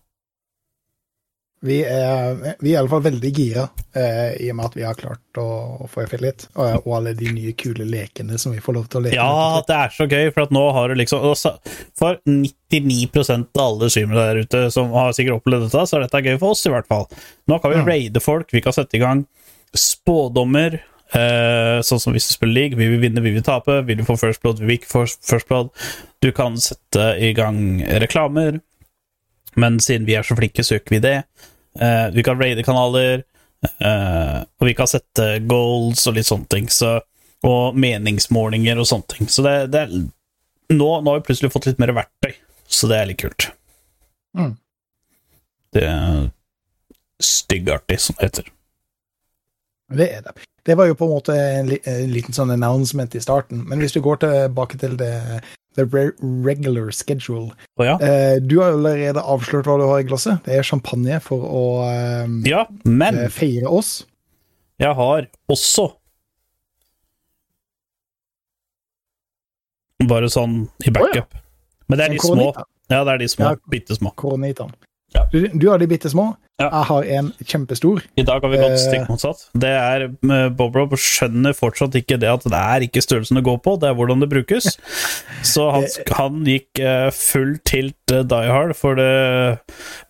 Vi 1.66 1.80
er, 1.82 2.36
vi 2.60 2.70
er 2.70 2.76
i 2.76 2.78
alle 2.78 2.90
fall 2.92 3.02
veldig 3.02 3.30
gira, 3.34 3.64
eh, 3.98 4.36
i 4.46 4.50
og 4.52 4.60
med 4.60 4.68
at 4.68 4.76
vi 4.78 4.84
har 4.86 4.98
klart 4.98 5.40
å, 5.42 5.46
å 5.82 5.88
få 5.90 6.04
affiliate, 6.04 6.52
og, 6.54 6.84
og 6.86 6.92
alle 7.00 7.16
de 7.18 7.32
nye 7.34 7.54
kule 7.58 7.88
lekene 7.90 8.38
som 8.38 8.54
vi 8.54 8.62
får 8.62 8.78
lov 8.78 8.86
til 8.92 9.00
å 9.00 9.04
leke 9.08 9.18
Ja, 9.18 9.64
det 9.66 9.78
er 9.78 9.96
så 9.96 10.06
gøy, 10.06 10.30
for 10.36 10.46
at 10.46 10.54
nå 10.54 10.64
har 10.78 10.94
du 10.94 11.00
liksom 11.00 11.26
For 11.98 12.20
99% 12.30 13.58
av 13.58 13.64
alle 13.64 13.90
streamere 13.90 14.28
der 14.28 14.44
ute 14.46 14.62
som 14.76 14.94
har 14.94 15.18
sikkert 15.18 15.42
opplevd 15.42 15.66
dette, 15.66 15.88
så 15.90 15.98
er 15.98 16.06
dette 16.06 16.24
gøy 16.28 16.38
for 16.38 16.54
oss, 16.54 16.62
i 16.70 16.76
hvert 16.76 16.90
fall. 16.92 17.10
Nå 17.50 17.58
kan 17.64 17.74
vi 17.74 17.82
ja. 17.82 17.88
raide 17.90 18.22
folk, 18.22 18.54
vi 18.54 18.62
kan 18.62 18.76
sette 18.78 19.00
i 19.00 19.02
gang 19.02 19.26
spådommer. 19.78 20.78
Eh, 21.16 21.78
sånn 21.88 22.02
som 22.04 22.16
hvis 22.16 22.28
du 22.28 22.34
spiller 22.36 22.54
league, 22.54 22.78
vi 22.80 22.90
vil 22.92 23.02
vinne, 23.02 23.24
vi 23.24 23.32
vil 23.32 23.40
vi 23.40 23.48
tape, 23.48 23.80
vil 23.88 24.02
du 24.02 24.06
få 24.08 24.18
first 24.20 24.44
blood, 24.44 24.60
vi 24.60 24.68
vil 24.68 24.80
ikke 24.82 24.92
få 24.92 25.06
first 25.08 25.48
blood. 25.50 25.72
Du 26.24 26.30
kan 26.36 26.58
sette 26.62 27.14
i 27.24 27.32
gang 27.38 27.80
reklamer, 28.04 28.60
men 29.56 29.80
siden 29.84 30.08
vi 30.08 30.18
er 30.18 30.26
så 30.28 30.36
flinke, 30.38 30.66
søker 30.66 30.98
vi 30.98 31.02
det. 31.04 31.18
Uh, 31.78 32.10
vi 32.14 32.26
kan 32.26 32.40
raide 32.40 32.66
kanaler, 32.66 33.24
uh, 33.82 34.44
og 34.60 34.68
vi 34.68 34.76
kan 34.78 34.90
sette 34.90 35.38
goals 35.48 36.06
og 36.10 36.18
litt 36.18 36.30
sånne 36.30 36.50
ting. 36.52 36.70
Så, 36.74 36.98
og 37.48 37.78
meningsmålinger 37.78 38.82
og 38.82 38.90
sånne 38.90 39.14
ting. 39.14 39.32
Så 39.32 39.46
det, 39.46 39.58
det 39.74 39.86
er 39.86 39.98
nå, 40.74 40.90
nå 41.02 41.12
har 41.12 41.20
vi 41.20 41.28
plutselig 41.30 41.54
fått 41.54 41.70
litt 41.70 41.80
mer 41.82 41.94
verktøy, 41.96 42.34
så 42.68 42.90
det 42.92 43.00
er 43.00 43.10
litt 43.12 43.22
kult. 43.22 43.50
Mm. 44.38 44.54
Det 45.76 45.86
er 45.88 46.28
styggartig, 47.24 48.00
som 48.02 48.18
det 48.18 48.30
heter. 48.30 48.52
Det 49.98 50.10
er 50.18 50.26
det. 50.26 50.36
Det 50.68 50.76
var 50.76 50.90
jo 50.90 50.98
på 51.00 51.08
en 51.08 51.14
måte 51.16 51.36
en, 51.38 51.70
liten 52.12 52.36
sånn 52.36 52.52
announcement 52.52 53.14
i 53.16 53.24
starten, 53.24 53.64
men 53.70 53.80
hvis 53.80 53.96
du 53.96 54.02
går 54.04 54.20
tilbake 54.26 54.80
til 54.82 54.98
det 55.00 55.14
the 55.78 55.86
regular 56.22 56.92
schedule 56.92 57.52
oh, 57.78 57.86
ja? 57.86 58.00
eh, 58.02 58.42
Du 58.42 58.60
har 58.60 58.74
allerede 58.74 59.22
avslørt 59.22 59.70
hva 59.70 59.78
du 59.78 59.86
har 59.86 60.02
i 60.02 60.08
glasset. 60.10 60.42
Det 60.46 60.58
er 60.58 60.66
champagne 60.66 61.20
for 61.24 61.46
å 61.46 61.64
eh, 61.86 62.26
Ja, 62.50 62.66
men 62.84 63.20
eh, 63.22 63.30
feire 63.34 63.70
oss. 63.70 64.02
jeg 64.82 64.98
har 64.98 65.30
også 65.48 65.92
Bare 70.08 70.28
sånn 70.30 70.68
i 70.86 70.92
backup. 70.94 71.34
Men 71.90 72.00
det 72.00 72.06
er 72.06 72.12
de 72.14 72.20
små. 72.22 72.52
Ja, 72.88 73.00
det 73.02 73.16
er 73.16 73.22
de 73.24 73.28
små. 73.32 73.48
Ja. 73.50 73.70
Bitte 73.74 73.96
små. 73.98 74.12
Koronitaen. 74.16 74.70
Ja. 75.16 75.24
Du, 75.32 75.40
du 75.48 75.70
har 75.72 75.80
de 75.80 75.88
bitte 75.88 76.10
små. 76.12 76.34
Ja. 76.60 76.68
Jeg 76.74 76.86
har 76.90 77.08
en 77.20 77.28
kjempestor. 77.46 78.02
I 78.18 78.24
dag 78.26 78.42
har 78.44 78.50
vi 78.52 78.58
gått 78.60 78.74
Eh. 78.76 78.82
stikk 78.82 79.06
motsatt. 79.12 79.44
Det 79.54 79.70
er 79.70 80.08
eh, 80.10 80.48
Bob 80.58 80.76
Rob 80.76 80.96
skjønner 81.00 81.54
fortsatt 81.56 81.96
ikke 81.96 82.18
det 82.20 82.28
at 82.32 82.44
det 82.50 82.58
er 82.60 82.86
ikke 82.88 83.04
størrelsen 83.06 83.38
det 83.40 83.46
går 83.46 83.60
på, 83.64 83.76
det 83.80 83.92
er 83.92 83.96
hvordan 83.96 84.20
det 84.26 84.30
brukes. 84.34 84.74
Så 85.54 85.70
han, 85.72 85.86
han 86.18 86.42
gikk 86.50 86.82
eh, 86.82 87.08
full 87.16 87.56
tilt 87.64 87.96
die 88.10 88.52
hard 88.52 88.76
for 88.76 88.98
the 89.00 89.58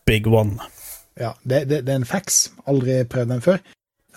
big 0.08 0.26
one. 0.32 0.58
Ja, 1.20 1.34
det, 1.44 1.66
det, 1.70 1.84
det 1.86 1.94
er 1.94 2.02
en 2.02 2.08
fax. 2.08 2.48
Aldri 2.70 3.02
prøvd 3.10 3.36
den 3.36 3.42
før. 3.46 3.62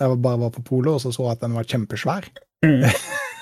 Jeg 0.01 0.17
bare 0.23 0.39
var 0.41 0.49
på 0.55 0.63
polet 0.65 0.95
og 0.95 1.01
så 1.03 1.11
så 1.13 1.27
at 1.33 1.41
den 1.43 1.53
var 1.53 1.67
kjempesvær. 1.69 2.25
Mm. 2.65 2.87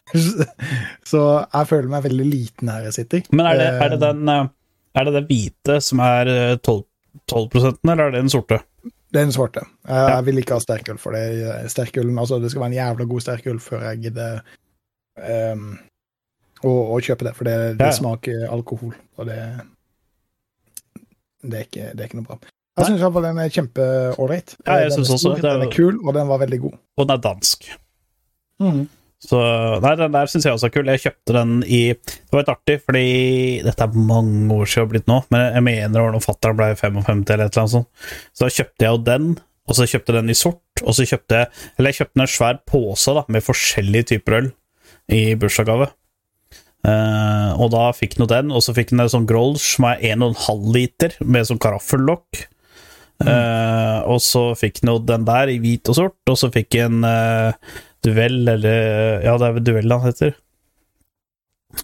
så 1.11 1.21
jeg 1.53 1.67
føler 1.69 1.89
meg 1.91 2.05
veldig 2.07 2.25
liten 2.27 2.71
her 2.71 2.87
jeg 2.89 2.95
sitter. 3.01 3.25
Men 3.31 3.47
er 3.51 3.59
det, 3.61 3.67
er 3.83 3.93
det 3.93 3.99
den 4.03 4.31
Er 4.33 5.05
det 5.05 5.13
den 5.13 5.27
hvite 5.29 5.77
som 5.85 6.01
er 6.03 6.31
eh, 6.33 6.55
12, 6.57 6.81
12 7.29 7.55
eller 7.83 8.03
er 8.05 8.11
det 8.13 8.21
den 8.23 8.29
sorte? 8.33 8.59
Det 9.09 9.17
er 9.17 9.25
den 9.25 9.33
svarte. 9.33 9.63
Jeg, 9.89 10.25
vil 10.27 10.37
ikke 10.37 10.53
ha 10.53 10.61
sterkøl 10.61 10.97
for 11.01 11.15
det. 11.17 11.23
Sterkølen, 11.73 12.17
altså 12.21 12.37
Det 12.41 12.51
skal 12.51 12.61
være 12.61 12.69
en 12.69 12.77
jævla 12.77 13.07
god 13.09 13.23
sterkøl 13.25 13.59
før 13.63 13.81
jeg 13.87 14.03
gidder 14.03 14.41
um, 15.53 15.63
å, 16.61 16.73
å 16.93 16.99
kjøpe 17.01 17.25
det, 17.25 17.33
for 17.37 17.49
det, 17.49 17.55
det 17.79 17.87
Ja. 17.89 17.95
smaker 17.97 18.45
alkohol. 18.53 18.93
Og 19.17 19.25
det 19.31 19.39
det 21.41 21.55
er, 21.55 21.65
ikke, 21.65 21.85
det 21.95 22.03
er 22.03 22.09
ikke 22.09 22.19
noe 22.19 22.27
bra. 22.27 22.37
Jeg 22.79 22.89
syns 22.89 23.01
iallfall 23.01 23.25
den 23.29 23.37
er 23.39 23.51
kjempeålreit. 23.55 24.53
Ja, 24.67 24.75
jeg 24.83 24.91
Den 24.91 24.99
er 24.99 25.05
også 25.05 25.17
stor, 25.23 25.41
Den 25.43 25.63
er 25.65 25.71
kul, 25.71 25.99
og 26.05 26.13
den 26.15 26.27
var 26.27 26.41
veldig 26.43 26.59
god. 26.65 26.73
Og 26.99 27.07
den 27.07 27.15
er 27.15 27.21
dansk. 27.23 27.69
Så 29.19 29.39
Nei, 29.83 29.93
den 29.99 30.13
der 30.15 30.29
syns 30.31 30.45
jeg 30.47 30.55
også 30.55 30.69
er 30.69 30.73
kul. 30.73 30.89
Jeg 30.93 31.03
kjøpte 31.03 31.35
den 31.35 31.57
i 31.67 31.81
Det 31.91 32.31
var 32.31 32.45
litt 32.45 32.53
artig, 32.53 32.77
fordi 32.85 33.05
dette 33.65 33.85
er 33.85 34.07
mange 34.09 34.55
år 34.55 34.69
siden 34.71 34.91
blitt 34.93 35.09
nå, 35.11 35.19
men 35.33 35.45
jeg 35.57 35.65
mener 35.65 35.93
det 35.95 36.05
var 36.05 36.15
da 36.15 36.23
fatter'n 36.23 36.59
ble 36.59 36.69
55 36.79 37.23
eller 37.35 37.45
et 37.45 37.51
eller 37.51 37.63
annet 37.65 37.75
sånt. 37.75 37.89
Så 38.31 38.45
da 38.45 38.51
kjøpte 38.55 38.85
jeg 38.85 38.95
jo 38.95 39.01
den, 39.09 39.29
og 39.69 39.77
så 39.77 39.87
kjøpte 39.91 40.13
jeg 40.13 40.21
den 40.21 40.33
i 40.33 40.39
sort, 40.39 40.83
og 40.85 40.95
så 40.95 41.05
kjøpte 41.09 41.41
jeg 41.41 41.49
Eller 41.75 41.91
jeg 41.91 41.99
kjøpte 41.99 42.23
en 42.23 42.31
svær 42.35 42.61
pose 42.69 43.15
da, 43.17 43.25
med 43.27 43.45
forskjellige 43.45 44.11
typer 44.13 44.37
øl 44.39 44.53
i 45.11 45.23
bursdagsgave. 45.41 45.89
Uh, 46.87 47.59
og 47.59 47.73
da 47.73 47.89
fikk 47.91 48.15
den 48.15 48.23
jo 48.23 48.29
den, 48.31 48.53
og 48.55 48.63
så 48.63 48.71
fikk 48.77 48.93
den 48.93 49.03
en 49.03 49.11
sånn 49.11 49.27
Grolsch 49.27 49.75
som 49.75 49.89
er 49.89 49.99
1,5 50.13 50.71
liter, 50.77 51.17
med 51.27 51.49
sånn 51.49 51.59
karaffellokk. 51.59 52.45
Eh, 53.19 53.99
og 54.07 54.21
så 54.23 54.53
fikk 54.55 54.79
den 54.79 54.93
jo 54.93 54.99
den 55.03 55.25
der 55.27 55.51
i 55.51 55.57
hvit 55.59 55.89
og 55.91 55.97
sort, 55.97 56.19
og 56.31 56.37
så 56.39 56.47
fikk 56.53 56.71
den 56.77 57.03
eh, 57.03 57.51
Duell, 58.05 58.41
eller 58.47 59.23
Ja, 59.25 59.35
det 59.37 59.47
er 59.47 59.57
vel 59.57 59.65
Duell 59.67 59.93
han 59.95 60.05
heter. 60.07 60.35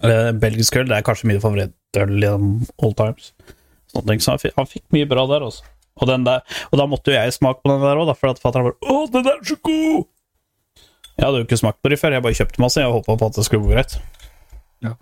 Eh, 0.02 0.32
belgisk 0.34 0.76
øl 0.80 0.88
det 0.88 0.98
er 0.98 1.06
kanskje 1.06 1.30
min 1.30 1.40
favorittøl 1.42 2.16
gjennom 2.18 2.66
all 2.82 2.94
times. 2.98 3.32
Sånne 3.92 4.12
ting. 4.12 4.22
Så 4.24 4.34
han 4.34 4.42
fikk, 4.42 4.56
han 4.58 4.68
fikk 4.70 4.84
mye 4.96 5.08
bra 5.08 5.26
der, 5.30 5.46
altså. 5.46 5.64
Og, 5.96 6.08
den 6.10 6.26
der, 6.26 6.42
og 6.68 6.80
da 6.80 6.84
måtte 6.90 7.12
jo 7.12 7.16
jeg 7.16 7.32
smake 7.32 7.62
på 7.62 7.72
den 7.72 7.84
der 7.84 8.02
òg, 8.02 8.12
for 8.18 8.28
at 8.28 8.42
fatter'n 8.42 8.66
bare 8.66 8.76
'Å, 8.84 9.06
den 9.12 9.30
er 9.30 9.38
så 9.44 9.56
god!' 9.64 10.04
Jeg 11.16 11.24
hadde 11.24 11.38
jo 11.40 11.46
ikke 11.46 11.56
smakt 11.56 11.80
på 11.80 11.88
det 11.88 11.98
før, 11.98 12.12
jeg 12.12 12.22
bare 12.26 12.36
kjøpte 12.36 12.60
masse. 12.60 12.80
Jeg 12.82 12.92
håpa 12.92 13.16
på 13.16 13.26
at 13.30 13.36
det 13.38 13.44
skulle 13.46 13.64
gå 13.64 13.72
greit. 13.72 13.94
Ja. 14.84 14.92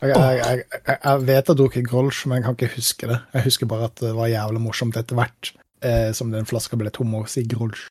jeg, 0.00 0.14
jeg, 0.14 0.38
jeg, 0.38 0.96
jeg 1.04 1.20
vet 1.26 1.34
jeg 1.36 1.50
har 1.50 1.58
drukket 1.60 1.88
Grolsch, 1.90 2.22
men 2.24 2.38
jeg 2.38 2.46
kan 2.46 2.56
ikke 2.56 2.76
huske 2.78 3.10
det. 3.10 3.18
Jeg 3.34 3.44
husker 3.44 3.68
bare 3.68 3.90
at 3.90 4.00
det 4.00 4.14
var 4.16 4.32
jævlig 4.32 4.62
morsomt 4.64 4.96
etter 4.96 5.18
hvert 5.18 5.52
eh, 5.84 6.08
som 6.16 6.32
den 6.32 6.48
flaska 6.48 6.80
ble 6.80 6.88
tom, 6.96 7.12
og 7.20 7.28
si 7.28 7.44
Grolsch. 7.44 7.90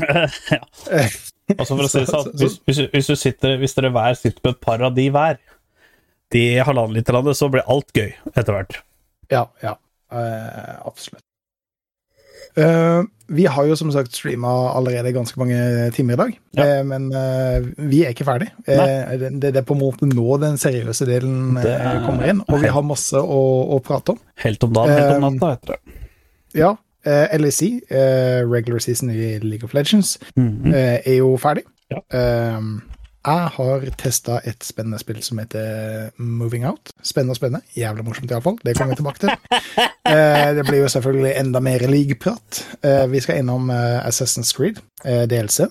ja. 0.00 0.62
Altså 1.58 1.76
for 1.76 1.86
å 1.86 1.90
si 1.90 2.02
det 2.02 2.10
sånn, 2.10 2.30
hvis, 2.40 2.58
hvis, 2.68 2.84
hvis, 2.92 3.10
du 3.10 3.18
sitter, 3.18 3.56
hvis 3.60 3.76
dere 3.78 3.92
hver 3.94 4.16
sitter 4.18 4.40
på 4.44 4.54
et 4.54 4.62
par 4.62 4.84
av 4.86 4.94
de 4.96 5.08
hver, 5.12 5.40
de 6.32 6.44
halvannenliterne, 6.64 7.34
så 7.36 7.50
blir 7.52 7.66
alt 7.70 7.92
gøy 7.96 8.10
etter 8.32 8.56
hvert. 8.56 8.78
Ja, 9.32 9.46
ja. 9.64 9.76
Uh, 10.12 10.80
absolutt. 10.88 11.24
Uh, 12.52 13.00
vi 13.32 13.46
har 13.48 13.64
jo 13.64 13.76
som 13.80 13.88
sagt 13.94 14.12
streama 14.12 14.50
allerede 14.76 15.14
ganske 15.16 15.38
mange 15.40 15.56
timer 15.96 16.18
i 16.18 16.20
dag, 16.20 16.34
Ja. 16.58 16.66
uh, 16.68 16.82
men 16.84 17.06
vi 17.80 18.02
er 18.04 18.12
ikke 18.12 18.26
ferdig. 18.28 18.50
Det, 18.66 19.30
det 19.40 19.54
er 19.56 19.64
på 19.64 19.76
en 19.76 19.80
måte 19.80 20.08
nå 20.08 20.36
den 20.42 20.58
seriøse 20.60 21.08
delen 21.08 21.56
er- 21.62 22.02
kommer 22.04 22.28
inn, 22.28 22.42
og 22.44 22.60
vi 22.60 22.72
har 22.72 22.84
masse 22.84 23.16
å, 23.16 23.42
å 23.72 23.80
prate 23.84 24.16
om. 24.16 24.20
Helt 24.44 24.68
om 24.68 24.74
dagen, 24.76 24.92
helt 24.98 25.16
om 25.16 25.28
natta, 25.30 25.54
heter 25.56 25.76
det. 25.76 26.00
Ja, 26.60 26.74
eh, 27.04 27.36
LEC, 27.38 27.62
eh, 27.90 28.42
regular 28.48 28.78
season 28.80 29.10
i 29.10 29.38
League 29.42 29.64
of 29.64 29.74
Legends, 29.74 30.18
Mhm. 30.36 30.74
eh, 30.74 31.00
er 31.06 31.16
jo 31.18 31.36
ferdig. 31.36 31.62
Ja. 31.90 32.56
Um, 32.56 32.82
jeg 33.26 33.48
har 33.54 33.80
testa 33.98 34.40
et 34.44 34.64
spennende 34.64 34.98
spill 34.98 35.22
som 35.22 35.38
heter 35.38 36.10
Moving 36.18 36.64
Out. 36.66 36.90
Spennende 37.02 37.30
og 37.30 37.36
spennende. 37.36 37.62
Jævlig 37.76 38.04
morsomt, 38.04 38.30
iallfall. 38.30 38.56
Det 38.64 38.76
kommer 38.76 38.94
vi 38.94 39.02
tilbake 39.02 39.18
til. 39.18 39.30
Det 40.56 40.64
blir 40.66 40.80
jo 40.82 40.88
selvfølgelig 40.88 41.36
enda 41.40 41.60
mer 41.60 41.78
league-prat. 41.86 42.64
Vi 43.10 43.20
skal 43.20 43.38
innom 43.38 43.70
Assassin's 43.70 44.50
Creed, 44.56 44.80
DLC. 45.04 45.68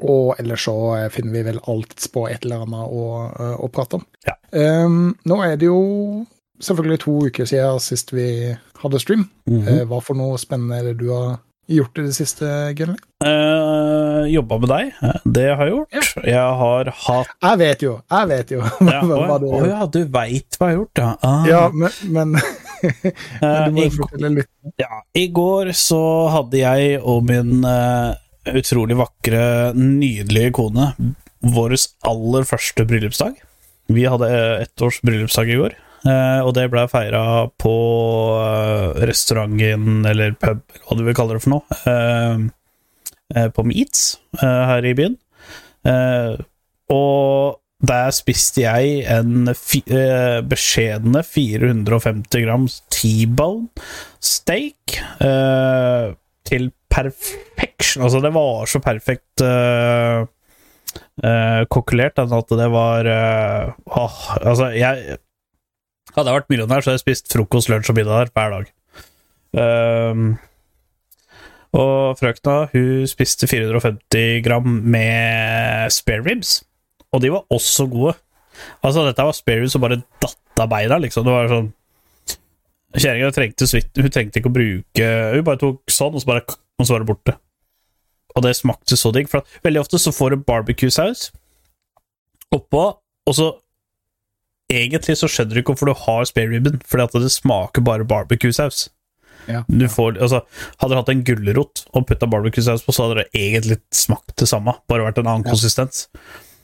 Og 0.00 0.34
ellers 0.38 0.64
så 0.68 0.74
finner 1.12 1.32
vi 1.32 1.42
vel 1.50 1.60
alt 1.68 2.06
på 2.12 2.26
et 2.30 2.44
eller 2.44 2.64
annet 2.66 2.94
å, 2.94 3.04
å 3.64 3.68
prate 3.72 3.98
om. 3.98 4.04
Ja. 4.28 4.34
Nå 5.24 5.38
er 5.46 5.56
det 5.60 5.66
jo 5.70 5.80
selvfølgelig 6.60 7.00
to 7.04 7.18
uker 7.28 7.48
siden 7.48 7.80
sist 7.84 8.12
vi 8.14 8.56
hadde 8.82 9.00
stream. 9.02 9.28
Mhm. 9.48 9.68
Eh, 9.68 9.84
hva 9.88 10.00
for 10.04 10.18
noe 10.18 10.38
spennende 10.40 10.80
er 10.80 10.90
det 10.90 10.98
du 11.02 11.08
har 11.12 11.38
gjort 11.70 12.00
i 12.00 12.04
det 12.08 12.14
siste, 12.16 12.46
Gunley? 12.78 12.98
Eh, 13.22 14.24
jobba 14.32 14.58
med 14.62 14.70
deg, 14.72 14.92
eh, 15.06 15.18
det 15.36 15.46
har 15.54 15.68
jeg 15.68 15.74
gjort. 15.74 16.08
Jeg 16.26 16.54
har 16.62 16.90
hatt 17.04 17.34
Jeg 17.46 17.60
vet 17.60 17.84
jo, 17.84 17.92
jeg 18.10 18.30
vet 18.32 18.54
jo 18.56 18.62
ja, 18.90 19.02
hva 19.06 19.36
du 19.38 19.46
har 19.52 19.60
gjort. 19.60 19.60
å 19.60 19.70
ja, 19.70 19.86
du 19.86 20.00
veit 20.16 20.58
hva 20.58 20.70
jeg 20.70 20.76
har 20.76 20.80
gjort, 20.80 21.02
ja. 21.02 21.10
Ah. 21.22 21.44
Ja, 21.48 21.62
men, 21.70 21.90
men 22.10 22.34
du 23.70 23.76
må 23.76 23.84
i, 23.84 23.86
jo 23.86 23.96
fortelle 24.00 24.32
litt. 24.40 24.50
ja. 24.80 25.02
I 25.14 25.26
går 25.36 25.72
så 25.78 26.02
hadde 26.34 26.62
jeg 26.62 26.98
og 27.00 27.28
min 27.28 27.60
uh, 27.62 28.16
utrolig 28.50 28.96
vakre, 28.98 29.44
nydelige 29.76 30.54
kone 30.58 30.90
vår 31.40 31.76
aller 32.08 32.48
første 32.48 32.84
bryllupsdag. 32.88 33.38
Vi 33.90 34.04
hadde 34.06 34.28
ettårs 34.64 34.98
års 34.98 35.04
bryllupsdag 35.06 35.50
i 35.50 35.60
går, 35.60 35.76
og 36.08 36.54
det 36.56 36.68
ble 36.72 36.86
feira 36.88 37.22
på 37.60 37.74
eh, 38.40 39.02
restauranten, 39.10 40.04
eller 40.08 40.36
pub, 40.40 40.62
hva 40.86 40.96
du 40.96 41.04
vil 41.04 41.16
kalle 41.16 41.36
det 41.36 41.44
for 41.44 41.56
noe, 41.58 41.80
eh, 41.90 42.46
eh, 43.36 43.50
på 43.52 43.64
Meats 43.68 44.04
eh, 44.40 44.62
her 44.72 44.88
i 44.88 44.94
byen. 44.96 45.18
Eh, 45.84 46.40
og 46.90 47.60
der 47.80 48.10
spiste 48.12 48.64
jeg 48.64 49.04
en 49.08 49.52
fi, 49.56 49.80
eh, 49.88 50.40
beskjedne 50.44 51.22
450 51.24 52.44
grams 52.44 52.80
T-bone 52.92 53.70
steak 54.20 54.98
eh, 55.24 56.12
til 56.48 56.68
perfection. 56.90 58.04
Altså, 58.04 58.20
det 58.20 58.34
var 58.34 58.68
så 58.68 58.82
perfekt 58.84 59.44
eh, 59.46 60.26
eh, 61.24 61.62
kokkelert 61.72 62.20
at 62.20 62.54
det 62.60 62.68
var 62.72 63.08
eh, 63.08 63.72
åh, 63.96 64.20
Altså, 64.42 64.72
jeg 64.76 65.18
Hadde 66.14 66.30
jeg 66.30 66.38
vært 66.40 66.52
millionær, 66.52 66.82
så 66.82 66.90
hadde 66.90 67.00
jeg 67.00 67.06
spist 67.06 67.32
frokost, 67.32 67.70
lunsj 67.70 67.92
og 67.92 67.98
middag 67.98 68.16
der 68.18 68.32
hver 68.34 68.54
dag. 68.54 68.70
Um, 69.50 70.24
og 71.74 72.18
frøkna 72.18 72.56
hun 72.72 73.06
spiste 73.10 73.46
450 73.50 74.40
gram 74.46 74.66
med 74.66 75.90
spare 75.94 76.24
ribs, 76.26 76.60
og 77.14 77.22
de 77.22 77.30
var 77.34 77.46
også 77.50 77.86
gode. 77.90 78.16
Altså, 78.82 79.04
dette 79.06 79.26
var 79.26 79.36
spare 79.36 79.62
ribs 79.62 79.76
som 79.76 79.84
bare 79.84 80.00
datt 80.22 80.62
av 80.62 80.70
beina, 80.70 80.98
liksom. 81.02 81.26
Det 81.26 81.36
var 81.36 81.52
sånn 81.52 81.70
Kjerringa 82.90 83.30
trengte 83.30 83.68
så 83.70 83.78
Hun 83.78 84.10
trengte 84.10 84.40
ikke 84.40 84.50
å 84.50 84.54
bruke 84.56 85.10
Hun 85.30 85.44
bare 85.46 85.60
tok 85.60 85.92
sånn, 85.94 86.16
og 86.18 86.24
så 86.24 86.26
bare 86.26 86.42
og 86.80 86.86
så 86.88 86.94
var 86.94 87.02
det 87.02 87.10
borte. 87.10 87.32
Og 88.32 88.44
det 88.46 88.54
smakte 88.56 88.96
så 88.96 89.10
digg, 89.12 89.28
for 89.28 89.44
veldig 89.66 89.82
ofte 89.82 89.98
så 90.00 90.12
får 90.16 90.32
du 90.32 90.44
barbecue-saus 90.48 91.26
oppå, 92.50 92.84
og 93.28 93.36
så 93.36 93.50
Egentlig 94.70 95.16
så 95.18 95.28
skjønner 95.30 95.56
du 95.56 95.60
ikke 95.62 95.74
hvorfor 95.74 95.90
du 95.90 95.98
har 96.06 96.24
spare 96.30 96.52
ribben, 96.52 96.80
fordi 96.86 97.06
at 97.08 97.16
det 97.24 97.32
smaker 97.34 97.82
bare 97.86 98.06
barbecue-saus. 98.06 98.88
Ja. 99.48 99.64
Altså, 99.66 100.42
hadde 100.78 100.92
du 100.92 100.98
hatt 101.00 101.08
en 101.10 101.24
gulrot 101.26 101.84
og 101.96 102.06
putta 102.06 102.28
barbecue-saus 102.30 102.84
på, 102.86 102.94
så 102.94 103.06
hadde 103.08 103.24
det 103.24 103.30
egentlig 103.34 103.80
smakt 103.94 104.36
det 104.38 104.46
samme, 104.50 104.76
bare 104.90 105.08
vært 105.08 105.18
en 105.18 105.26
annen 105.26 105.46
Ja. 105.46 105.50
konsistens. 105.50 106.06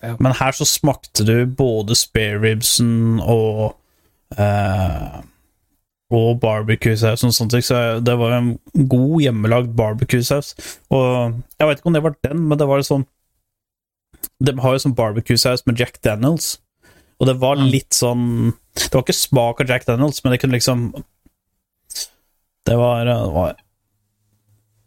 Ja. 0.02 0.14
Men 0.20 0.36
her 0.38 0.52
så 0.52 0.66
smakte 0.68 1.24
du 1.26 1.46
både 1.46 1.96
spare 1.96 2.38
ribsen 2.44 3.18
og 3.24 3.74
eh, 4.38 5.22
og 6.14 6.38
barbecue-saus 6.40 7.24
og 7.26 7.32
sånt, 7.34 7.56
så 7.66 7.98
det 8.04 8.14
var 8.18 8.36
en 8.36 8.58
god 8.86 9.22
hjemmelagd 9.24 9.72
barbecue-saus. 9.74 10.52
Og 10.94 11.42
jeg 11.58 11.66
vet 11.66 11.80
ikke 11.80 11.90
om 11.90 11.96
det 11.96 12.02
var 12.04 12.14
den, 12.22 12.44
men 12.48 12.58
det 12.58 12.68
var 12.68 12.84
sånn 12.86 13.06
De 14.42 14.52
har 14.60 14.72
jo 14.74 14.78
sånn 14.84 14.94
barbecue-saus 14.94 15.64
med 15.66 15.78
Jack 15.80 15.98
Daniels, 16.04 16.58
og 17.16 17.28
det 17.28 17.36
var 17.40 17.60
litt 17.60 17.96
sånn 17.96 18.52
Det 18.76 18.92
var 18.92 19.04
ikke 19.04 19.16
smak 19.16 19.62
av 19.62 19.70
Jack 19.72 19.86
Daniels, 19.88 20.22
men 20.24 20.34
det 20.34 20.40
kunne 20.42 20.58
liksom 20.58 20.88
Det 22.66 22.76
var, 22.76 23.06
det 23.08 23.14
var, 23.32 23.54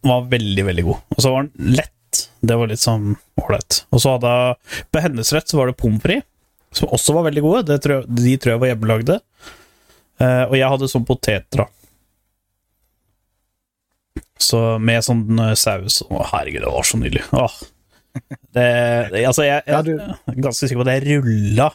var 0.05 0.27
veldig, 0.31 0.65
veldig 0.67 0.83
god. 0.89 1.15
Og 1.15 1.23
så 1.23 1.31
var 1.33 1.47
den 1.47 1.73
lett. 1.79 2.25
Det 2.41 2.57
var 2.59 2.69
litt 2.69 2.81
sånn 2.81 3.13
ålreit. 3.39 3.83
Og 3.95 4.03
så 4.03 4.15
hadde 4.15 4.33
jeg 4.35 4.83
På 4.91 5.03
hennes 5.05 5.33
rett 5.35 5.51
så 5.51 5.59
var 5.61 5.71
det 5.71 5.79
pommes 5.79 6.03
frites, 6.03 6.27
som 6.75 6.91
også 6.93 7.15
var 7.15 7.29
veldig 7.29 7.43
gode. 7.45 7.65
Det 7.71 7.79
tror 7.81 8.01
jeg, 8.01 8.19
de 8.19 8.35
tror 8.37 8.53
jeg 8.53 8.61
var 8.61 8.71
hjemmelagde. 8.73 9.19
Eh, 10.19 10.43
og 10.43 10.55
jeg 10.59 10.71
hadde 10.73 10.89
sånn 10.91 11.07
poteter, 11.07 11.63
da. 11.63 11.67
Så 14.39 14.59
med 14.83 15.03
sånn 15.03 15.39
eh, 15.39 15.55
saus 15.59 16.01
Å, 16.07 16.21
herregud, 16.33 16.63
det 16.63 16.73
var 16.75 16.87
så 16.87 16.99
nydelig. 16.99 17.23
Åh. 17.35 17.59
Det, 18.19 18.65
det, 19.13 19.23
altså, 19.29 19.45
jeg, 19.45 19.63
jeg, 19.69 19.95
er 19.95 20.41
ganske 20.41 20.59
sikker 20.59 20.81
på 20.81 20.85
at 20.87 20.95
jeg 20.97 21.21
rulla 21.23 21.69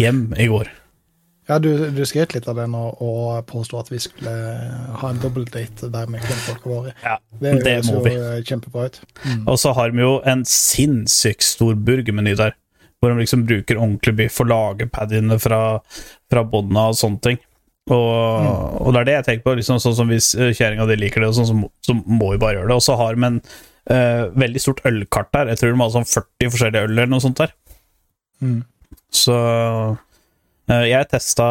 hjem 0.00 0.26
i 0.40 0.46
går. 0.50 0.70
Ja, 1.48 1.58
du, 1.60 1.68
du 1.92 2.00
skrøt 2.08 2.32
litt 2.32 2.46
av 2.48 2.56
det 2.56 2.64
nå 2.72 2.80
og 3.04 3.42
påsto 3.50 3.76
at 3.76 3.90
vi 3.92 3.98
skulle 4.00 4.32
ha 4.96 5.08
en 5.10 5.18
dobbeltdate 5.20 5.90
der 5.92 6.06
med 6.08 6.22
kvinnfolka 6.24 6.70
våre. 6.72 6.94
Ja, 7.04 7.18
Det, 7.40 7.52
det 7.66 7.74
må 7.90 8.00
vi. 8.06 8.14
kjempebra 8.48 8.86
ut. 8.88 9.00
Og 9.44 9.58
så 9.60 9.74
har 9.76 9.92
vi 9.92 10.00
jo 10.00 10.14
en 10.24 10.46
sinnssykt 10.48 11.44
stor 11.44 11.74
burgermeny 11.76 12.32
der, 12.40 12.56
hvor 12.98 13.12
de 13.12 13.20
liksom 13.20 13.44
bruker 13.44 13.76
ordentlig 13.76 14.14
biff 14.22 14.40
og 14.40 14.48
lager 14.48 14.88
paddiene 14.88 15.36
fra, 15.42 15.60
fra 16.32 16.46
bånda 16.48 16.86
og 16.94 16.96
sånne 16.96 17.20
ting. 17.28 17.42
Og, 17.92 18.80
og 18.80 18.94
det 18.96 19.02
er 19.02 19.08
det 19.10 19.18
jeg 19.18 19.26
tenker 19.28 19.44
på. 19.50 19.58
Liksom, 19.60 19.82
sånn 19.84 19.96
som 19.98 20.08
Hvis 20.08 20.30
eh, 20.40 20.54
kjerringa 20.56 20.86
di 20.88 20.96
liker 21.02 21.20
det, 21.20 21.34
sånn, 21.36 21.50
så, 21.50 21.56
må- 21.58 21.72
så 21.84 21.92
må 22.00 22.30
vi 22.32 22.40
bare 22.40 22.56
gjøre 22.62 22.70
det. 22.72 22.78
Og 22.80 22.86
så 22.88 22.96
har 22.96 23.18
vi 23.20 23.28
en 23.28 23.36
uh, 23.44 24.30
veldig 24.32 24.62
stort 24.64 24.80
ølkart 24.88 25.28
der. 25.36 25.52
Jeg 25.52 25.60
tror 25.60 25.74
de 25.76 25.82
har 25.84 25.92
sånn 25.98 26.08
40 26.08 26.54
forskjellige 26.56 26.88
øl 26.88 26.94
eller 26.96 27.12
noe 27.12 27.20
sånt 27.20 27.42
der. 27.44 27.52
Mm. 28.40 28.62
Så 29.14 29.34
eh, 30.70 30.86
jeg 30.90 31.10
testa 31.12 31.46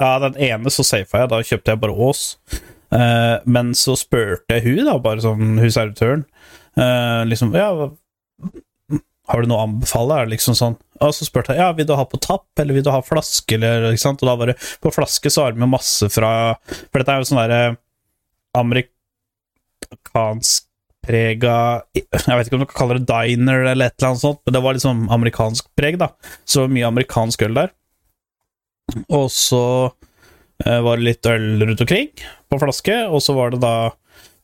Ja, 0.00 0.12
den 0.24 0.38
ene 0.50 0.72
så 0.72 0.86
safa 0.86 1.24
jeg, 1.24 1.32
da 1.32 1.42
kjøpte 1.44 1.74
jeg 1.74 1.82
bare 1.82 1.98
Ås. 2.08 2.22
Eh, 2.94 3.36
men 3.44 3.74
så 3.78 3.96
spurte 3.98 4.58
jeg 4.58 4.64
hun 4.68 4.88
da, 4.88 4.96
bare 5.02 5.24
sånn 5.24 5.58
hun 5.60 5.74
servitøren, 5.74 6.24
liksom 7.30 7.52
Ja, 7.54 7.68
har 9.30 9.40
du 9.40 9.46
noe 9.48 9.60
å 9.62 9.66
anbefale? 9.68 10.18
Er 10.18 10.26
det 10.26 10.34
liksom 10.34 10.54
sånn 10.58 10.74
Og 11.00 11.14
så 11.16 11.26
spurte 11.26 11.54
jeg 11.54 11.62
ja, 11.62 11.70
vil 11.76 11.86
du 11.88 11.94
ha 11.96 12.04
på 12.08 12.20
tapp, 12.20 12.48
eller 12.60 12.76
vil 12.76 12.84
du 12.84 12.90
ha 12.92 13.00
flaske, 13.04 13.54
eller 13.56 13.92
ikke 13.92 14.04
sant? 14.04 14.22
Og 14.22 14.28
da 14.28 14.34
var 14.40 14.46
det 14.52 14.58
På 14.84 14.92
flaske 14.94 15.28
så 15.32 15.46
har 15.46 15.52
de 15.54 15.70
masse 15.70 16.06
fra 16.12 16.32
For 16.66 16.98
dette 17.00 17.12
er 17.14 17.18
jo 17.22 17.28
sånn 17.30 17.42
derre 17.44 17.62
amerikansk 18.54 20.62
prega 21.04 21.56
Jeg 21.94 22.06
vet 22.10 22.48
ikke 22.48 22.58
om 22.58 22.64
du 22.64 22.68
kan 22.70 22.80
kalle 22.82 22.98
det 22.98 23.08
diner 23.08 23.64
eller 23.70 23.88
et 23.88 23.96
eller 23.98 24.12
annet 24.12 24.22
sånt, 24.22 24.40
men 24.44 24.56
det 24.56 24.62
var 24.64 24.76
liksom 24.76 25.04
amerikansk 25.14 25.68
preg, 25.78 25.98
da. 26.00 26.10
Så 26.48 26.66
mye 26.70 26.88
amerikansk 26.88 27.46
øl 27.46 27.60
der. 27.60 27.74
Og 29.08 29.28
så 29.32 29.64
eh, 30.64 30.80
var 30.84 31.00
det 31.00 31.08
litt 31.08 31.30
øl 31.30 31.64
rundt 31.64 31.84
omkring 31.84 32.10
på 32.50 32.60
flaske, 32.62 32.98
og 33.08 33.22
så 33.24 33.36
var 33.36 33.54
det 33.54 33.62
da 33.64 33.74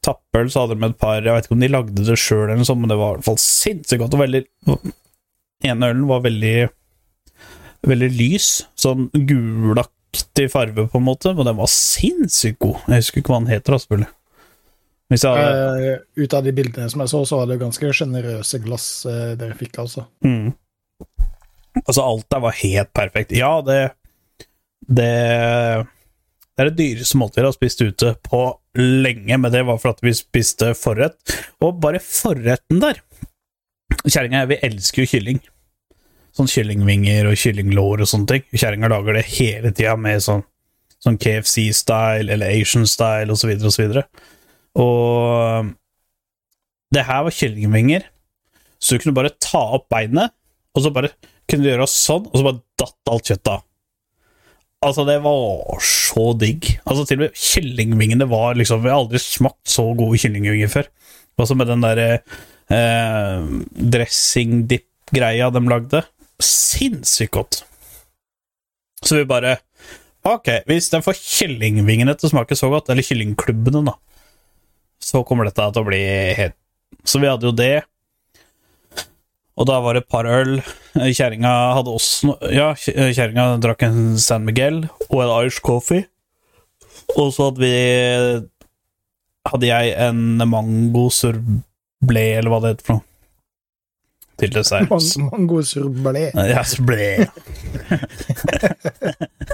tappøl, 0.05 0.49
så 0.49 0.65
hadde 0.65 0.79
de 0.79 0.89
et 0.89 1.01
par 1.01 1.21
Jeg 1.21 1.37
vet 1.37 1.47
ikke 1.47 1.57
om 1.59 1.65
de 1.65 1.71
lagde 1.71 2.05
det 2.09 2.19
sjøl, 2.19 2.47
eller 2.47 2.61
noe 2.63 2.69
sånt, 2.69 2.83
men 2.83 2.93
det 2.93 3.01
var 3.01 3.15
i 3.15 3.21
hvert 3.21 3.29
fall 3.29 3.41
sinnssykt 3.43 4.03
godt. 4.03 4.17
Og 4.17 4.23
veldig 4.25 4.45
ene 5.71 5.91
ølen 5.93 6.07
var 6.09 6.25
veldig 6.25 6.57
veldig 7.89 8.11
lys, 8.13 8.49
sånn 8.79 9.09
gulaktig 9.15 10.49
farge, 10.53 10.87
på 10.91 11.01
en 11.01 11.07
måte, 11.07 11.35
men 11.37 11.49
den 11.49 11.61
var 11.61 11.71
sinnssykt 11.73 12.61
god. 12.61 12.81
Jeg 12.89 13.05
husker 13.05 13.23
ikke 13.23 13.35
hva 13.35 13.43
den 13.43 13.53
heter, 13.55 13.79
selvfølgelig. 13.81 14.11
Eh, 15.11 15.97
ut 16.23 16.35
av 16.35 16.45
de 16.47 16.53
bildene 16.55 16.91
som 16.91 17.03
jeg 17.03 17.11
så, 17.11 17.23
så 17.27 17.41
var 17.41 17.51
det 17.51 17.61
ganske 17.61 17.93
sjenerøse 17.99 18.61
glass 18.63 18.89
uh, 19.09 19.33
dere 19.39 19.57
fikk, 19.59 19.81
altså. 19.83 20.05
Mm. 20.23 20.53
Altså, 21.83 22.05
alt 22.05 22.29
der 22.31 22.45
var 22.45 22.59
helt 22.61 22.93
perfekt. 22.95 23.35
Ja, 23.35 23.59
det 23.67 23.81
Det, 24.81 25.07
det 26.57 26.65
er 26.65 26.71
det 26.71 26.79
dyreste 26.79 27.19
måltidet 27.19 27.45
jeg 27.45 27.51
har 27.51 27.59
spist 27.59 27.83
ute 27.83 28.15
på 28.27 28.41
lenge, 28.79 29.37
men 29.39 29.53
det 29.53 29.63
var 29.67 29.79
for 29.79 29.93
at 29.93 30.03
vi 30.03 30.15
spiste 30.15 30.73
forrett. 30.79 31.19
Og 31.61 31.79
bare 31.83 32.01
forretten 32.03 32.81
der 32.83 33.03
Kjerringa 34.07 34.45
og 34.45 34.47
jeg, 34.47 34.49
vi 34.51 34.59
elsker 34.69 35.03
jo 35.03 35.11
kylling. 35.11 35.41
Sånn 36.37 36.49
kyllingvinger 36.49 37.27
og 37.29 37.39
kyllinglår 37.39 38.05
og 38.05 38.09
sånne 38.09 38.29
ting. 38.31 38.45
Kjerringa 38.55 38.91
lager 38.93 39.19
det 39.19 39.27
hele 39.35 39.73
tida 39.75 39.97
med 39.99 40.23
sånn, 40.25 40.45
sånn 41.03 41.19
KFC-style 41.21 42.31
eller 42.31 42.55
Asian-style 42.55 43.35
osv. 43.35 43.51
osv. 43.67 43.83
Og 43.91 44.05
det 46.95 47.07
her 47.07 47.25
var 47.27 47.35
kyllingvinger, 47.35 48.07
så 48.81 48.95
du 48.95 49.03
kunne 49.03 49.17
bare 49.17 49.35
ta 49.43 49.61
opp 49.77 49.89
beinet, 49.93 50.33
og 50.75 50.85
så 50.85 50.93
bare 50.95 51.13
kunne 51.51 51.67
du 51.67 51.71
gjøre 51.73 51.89
sånn, 51.91 52.29
og 52.31 52.37
så 52.39 52.47
bare 52.47 52.63
datt 52.81 53.13
alt 53.13 53.31
kjøttet 53.31 53.53
av. 53.57 53.67
Altså, 54.81 55.05
det 55.05 55.19
var 55.21 55.83
så 55.85 56.31
digg. 56.41 56.71
Altså, 56.89 57.05
til 57.05 57.19
og 57.19 57.27
med 57.27 57.37
kyllingvingene 57.37 58.29
var 58.31 58.57
liksom 58.57 58.87
Jeg 58.87 58.95
har 58.95 59.03
aldri 59.03 59.21
smakt 59.21 59.69
så 59.69 59.85
gode 59.99 60.21
kyllingvinger 60.23 60.71
før. 60.73 60.89
Også 61.41 61.57
med 61.57 61.69
den 61.69 61.85
derre 61.85 62.07
eh, 62.73 63.51
dressing-dip-greia 63.93 65.51
de 65.53 65.63
lagde. 65.69 66.01
Sinnssykt 66.41 67.35
godt. 67.37 67.61
Så 69.05 69.21
vi 69.21 69.29
bare 69.29 69.59
Ok, 70.29 70.49
hvis 70.69 70.91
den 70.93 71.05
får 71.05 71.17
kyllingvingene 71.17 72.13
til 72.17 72.29
å 72.29 72.33
smake 72.35 72.57
så 72.57 72.69
godt, 72.73 72.91
eller 72.93 73.05
kyllingklubbene, 73.05 73.81
da, 73.87 73.95
så 75.11 75.25
kommer 75.27 75.49
dette 75.49 75.67
til 75.75 75.83
å 75.83 75.89
bli 75.89 76.03
helt 76.39 76.57
Så 77.09 77.19
vi 77.23 77.31
hadde 77.31 77.49
jo 77.49 77.55
det. 77.57 77.83
Og 79.61 79.67
da 79.69 79.81
var 79.83 79.97
det 79.97 80.05
et 80.05 80.13
par 80.13 80.29
øl. 80.31 80.61
Kjerringa 80.95 81.51
hadde 81.77 81.93
også 81.93 82.37
Ja, 82.55 82.71
kjerringa 82.79 83.59
drakk 83.63 83.85
en 83.89 84.17
San 84.23 84.47
Miguel 84.47 84.85
og 85.09 85.19
en 85.25 85.35
Irish 85.41 85.61
coffee. 85.65 86.07
Og 87.17 87.35
så 87.35 87.51
hadde 87.51 87.65
vi 87.65 87.75
Hadde 89.51 89.71
jeg 89.71 89.95
en 90.05 90.43
mango 90.51 91.07
sorbet, 91.15 91.71
eller 92.11 92.51
hva 92.53 92.61
det 92.63 92.75
heter 92.75 92.87
for 92.87 92.99
noe. 92.99 93.10
Til 94.41 94.53
dessert. 94.55 94.89
Mangosurblé. 95.31 96.31
Ja, 96.35 96.63
sorbet. 96.67 97.29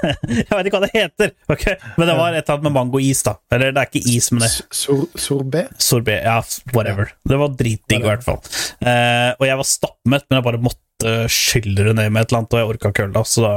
jeg 0.07 0.53
vet 0.53 0.69
ikke 0.69 0.79
hva 0.79 0.85
det 0.85 0.93
heter, 0.95 1.33
okay? 1.53 1.77
men 1.97 2.09
det 2.09 2.17
var 2.19 2.35
et 2.35 2.43
eller 2.43 2.55
annet 2.55 2.67
med 2.69 2.75
mangois, 2.77 3.23
da. 3.27 3.37
Eller 3.53 3.75
det 3.75 3.83
er 3.83 3.91
ikke 3.91 4.15
is, 4.17 4.31
men 4.33 4.45
det 4.45 4.51
Sorbé? 4.55 5.21
sorbet? 5.27 5.77
Sorbet, 5.83 6.21
ja, 6.27 6.39
whatever. 6.77 7.13
Det 7.27 7.41
var 7.41 7.55
dritdigg, 7.59 8.03
i 8.03 8.09
hvert 8.09 8.27
fall. 8.27 8.41
Uh, 8.81 9.33
og 9.37 9.47
jeg 9.49 9.61
var 9.61 9.71
stappmett, 9.71 10.27
men 10.29 10.39
jeg 10.39 10.47
bare 10.49 10.65
måtte 10.69 11.15
skylle 11.33 11.89
det 11.89 11.95
ned 11.99 12.13
med 12.13 12.23
et 12.23 12.31
eller 12.31 12.45
annet, 12.45 12.57
og 12.57 12.63
jeg 12.63 12.73
orka 12.75 12.93
ikke 12.93 13.09
øl 13.09 13.17
da, 13.17 13.25
så 13.27 13.45
da 13.45 13.55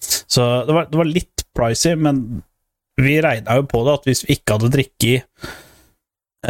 Så 0.00 0.44
det 0.66 0.74
var, 0.76 0.88
det 0.90 1.00
var 1.00 1.10
litt 1.10 1.46
pricy, 1.56 1.92
men 1.98 2.42
vi 2.98 3.18
regna 3.22 3.58
jo 3.58 3.66
på 3.70 3.84
det 3.86 3.96
at 4.00 4.08
hvis 4.08 4.24
vi 4.26 4.36
ikke 4.36 4.56
hadde 4.56 4.72
drukket 4.74 5.50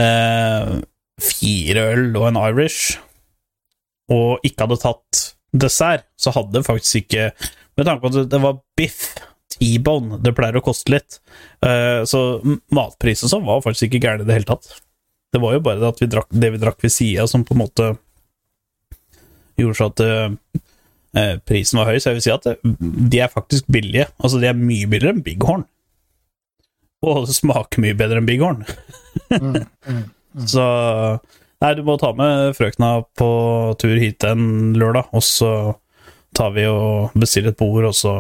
eh, 0.01 0.71
fire 1.21 1.85
øl 1.93 2.17
og 2.17 2.29
en 2.31 2.41
Irish, 2.41 2.99
og 4.13 4.47
ikke 4.47 4.67
hadde 4.67 4.81
tatt 4.83 5.25
dessert, 5.53 6.07
så 6.21 6.33
hadde 6.37 6.65
faktisk 6.67 7.05
ikke 7.05 7.31
Med 7.79 7.87
tanke 7.87 8.03
på 8.03 8.11
at 8.11 8.31
det 8.33 8.41
var 8.43 8.57
biff, 8.77 9.13
T-bone, 9.55 10.17
det 10.19 10.33
pleier 10.35 10.57
å 10.59 10.63
koste 10.67 10.91
litt, 10.91 11.21
eh, 11.63 12.03
så 12.11 12.41
matprisen 12.75 13.31
sånn 13.31 13.47
var 13.47 13.63
faktisk 13.63 13.87
ikke 13.87 14.01
gæren 14.03 14.25
i 14.25 14.27
det 14.27 14.35
hele 14.35 14.49
tatt. 14.49 14.67
Det 15.31 15.39
var 15.39 15.55
jo 15.55 15.63
bare 15.63 15.79
det 15.79 15.93
at 15.93 16.03
vi 16.03 16.09
drakk, 16.11 16.27
det 16.35 16.51
vi 16.57 16.59
drakk 16.59 16.83
ved 16.83 16.91
sida, 16.91 17.29
som 17.31 17.45
på 17.47 17.55
en 17.55 17.61
måte 17.63 17.87
gjorde 19.63 19.79
så 19.79 19.89
at 19.93 20.03
eh, 20.03 20.35
eh, 21.23 21.33
prisen 21.47 21.79
var 21.79 21.91
høy. 21.93 22.01
Så 22.01 22.11
jeg 22.11 22.19
vil 22.19 22.27
si 22.27 22.35
at 22.35 22.51
de 23.15 23.23
er 23.23 23.33
faktisk 23.33 23.71
billige. 23.71 24.09
Altså, 24.19 24.43
de 24.43 24.51
er 24.51 24.59
mye 24.59 24.91
billigere 24.91 25.15
enn 25.17 25.25
Bighorn. 25.27 25.67
Og 27.07 27.29
det 27.31 27.39
smaker 27.43 27.85
mye 27.85 27.99
bedre 27.99 28.23
enn 28.23 28.29
Bighorn. 28.29 28.67
Så 30.49 30.67
Nei, 31.61 31.73
du 31.75 31.83
må 31.83 31.97
ta 31.99 32.13
med 32.15 32.53
frøkna 32.55 32.89
på 33.19 33.29
tur 33.83 33.97
hit 33.99 34.23
en 34.29 34.75
lørdag, 34.79 35.09
og 35.13 35.25
så 35.27 35.51
tar 36.39 36.53
vi 36.55 36.67
og 36.71 37.17
bestiller 37.19 37.51
et 37.51 37.59
bord, 37.59 37.89
og 37.89 37.97
så 37.99 38.13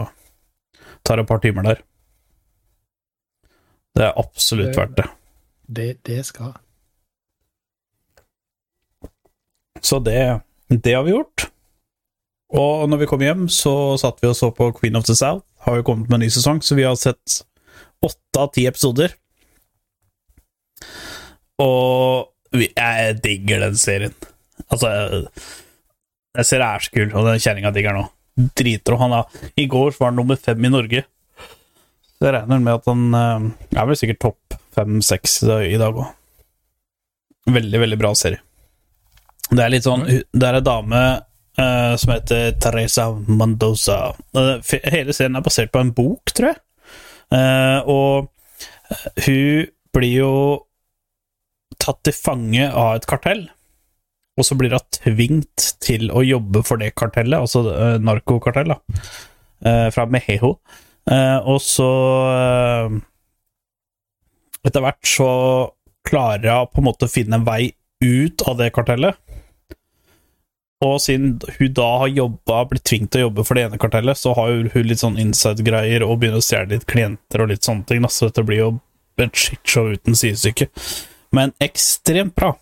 tar 1.06 1.16
det 1.20 1.26
et 1.26 1.30
par 1.30 1.42
timer 1.44 1.62
der. 1.68 1.82
Det 3.94 4.04
er 4.08 4.18
absolutt 4.18 4.72
Det- 4.72 4.76
verdt 4.80 4.96
det. 4.96 5.06
Det, 5.68 5.88
det 6.08 6.24
skal. 6.26 6.54
Så 9.82 9.98
det, 10.02 10.40
det 10.70 10.94
har 10.96 11.04
vi 11.06 11.12
gjort. 11.14 11.50
Og 12.50 12.88
når 12.88 13.02
vi 13.02 13.06
kom 13.06 13.20
hjem, 13.20 13.46
så 13.52 13.96
satt 14.00 14.18
vi 14.22 14.28
og 14.30 14.34
så 14.36 14.48
på 14.56 14.70
Queen 14.80 14.96
of 14.96 15.04
the 15.04 15.14
South. 15.14 15.44
Har 15.66 15.76
jo 15.76 15.82
kommet 15.84 16.08
med 16.08 16.16
en 16.18 16.20
ny 16.26 16.30
sesong, 16.32 16.62
så 16.64 16.74
vi 16.74 16.86
har 16.88 16.96
sett 16.96 17.42
åtte 18.02 18.40
av 18.40 18.50
ti 18.54 18.64
episoder. 18.66 19.12
Og 21.60 22.32
jeg 22.54 23.18
digger 23.24 23.66
den 23.66 23.76
serien. 23.76 24.14
Altså 24.68 24.88
Jeg 26.36 26.46
ser 26.46 26.62
det 26.62 26.68
er 26.68 26.84
så 26.84 26.94
kul, 26.94 27.12
og 27.12 27.28
den 27.28 27.42
kjerringa 27.42 27.72
digger 27.74 27.96
den 27.96 28.06
òg. 28.06 28.14
Om 28.94 29.00
han 29.02 29.16
er, 29.18 29.38
I 29.58 29.66
går 29.66 29.94
var 29.98 30.12
han 30.12 30.20
nummer 30.20 30.36
fem 30.38 30.64
i 30.64 30.70
Norge. 30.70 31.04
Så 32.18 32.26
jeg 32.26 32.34
regner 32.34 32.62
med 32.62 32.78
at 32.78 32.86
han 32.86 33.14
eh, 33.14 33.78
er 33.78 33.88
vel 33.88 33.98
sikkert 33.98 34.20
topp 34.22 34.58
fem-seks 34.74 35.40
i 35.66 35.78
dag 35.78 35.96
òg. 35.96 36.12
Veldig, 37.48 37.80
veldig 37.80 37.98
bra 37.98 38.12
serie. 38.18 38.42
Det 39.48 39.62
er 39.64 39.72
litt 39.72 39.86
sånn 39.86 40.04
Det 40.04 40.44
er 40.44 40.58
ei 40.58 40.64
dame 40.64 41.02
uh, 41.58 41.94
som 41.96 42.12
heter 42.12 42.52
Teresa 42.60 43.08
Mendoza. 43.26 44.14
Eh, 44.36 44.74
hele 44.92 45.14
serien 45.16 45.38
er 45.38 45.44
basert 45.44 45.72
på 45.72 45.82
en 45.82 45.92
bok, 45.94 46.32
tror 46.36 46.52
jeg. 46.52 46.60
Uh, 47.28 47.80
og 47.84 48.28
eh, 48.88 49.26
hun 49.26 49.66
blir 49.92 50.14
jo 50.14 50.32
tatt 51.88 52.02
til 52.06 52.16
fange 52.16 52.68
av 52.68 52.98
et 52.98 53.08
kartell. 53.08 53.46
Og 54.38 54.46
så 54.46 54.54
blir 54.58 54.74
hun 54.76 54.84
tvingt 54.94 55.70
til 55.82 56.12
å 56.14 56.22
jobbe 56.22 56.62
for 56.66 56.80
det 56.80 56.92
kartellet, 56.98 57.40
altså 57.40 57.64
uh, 57.66 57.96
narkokartell, 57.98 58.70
da, 58.70 58.78
eh, 59.66 59.88
fra 59.94 60.06
Meheho. 60.06 60.54
Uh, 61.08 61.38
og 61.48 61.62
så 61.64 61.88
eh, 62.28 62.98
Etter 64.68 64.82
hvert 64.84 65.06
så 65.08 65.28
klarer 66.04 66.50
hun 66.50 66.68
på 66.68 66.82
en 66.82 66.86
måte 66.90 67.06
å 67.06 67.10
finne 67.10 67.38
en 67.38 67.46
vei 67.46 67.70
ut 68.04 68.42
av 68.50 68.58
det 68.58 68.68
kartellet. 68.76 69.16
Og 70.84 70.98
siden 71.02 71.38
hun 71.56 71.72
da 71.74 71.86
har 72.02 72.10
jobba, 72.12 72.60
blitt 72.70 72.84
tvunget 72.86 73.14
til 73.14 73.22
å 73.22 73.28
jobbe 73.28 73.44
for 73.46 73.58
det 73.58 73.64
ene 73.66 73.80
kartellet, 73.82 74.18
så 74.18 74.34
har 74.36 74.52
hun 74.74 74.86
litt 74.86 75.00
sånn 75.00 75.18
inside-greier 75.18 76.04
og 76.06 76.20
begynner 76.20 76.42
å 76.42 76.44
stjele 76.44 76.76
litt 76.76 76.86
klienter 76.90 77.42
og 77.42 77.50
litt 77.50 77.66
sånne 77.66 77.86
ting. 77.88 78.04
Så 78.06 78.28
dette 78.28 78.44
blir 78.46 78.60
jo 78.60 78.68
et 79.18 79.40
shitshow 79.46 79.94
uten 79.94 80.18
sidestykke. 80.18 80.68
Men 81.34 81.52
ekstremt 81.62 82.34
bra. 82.38 82.54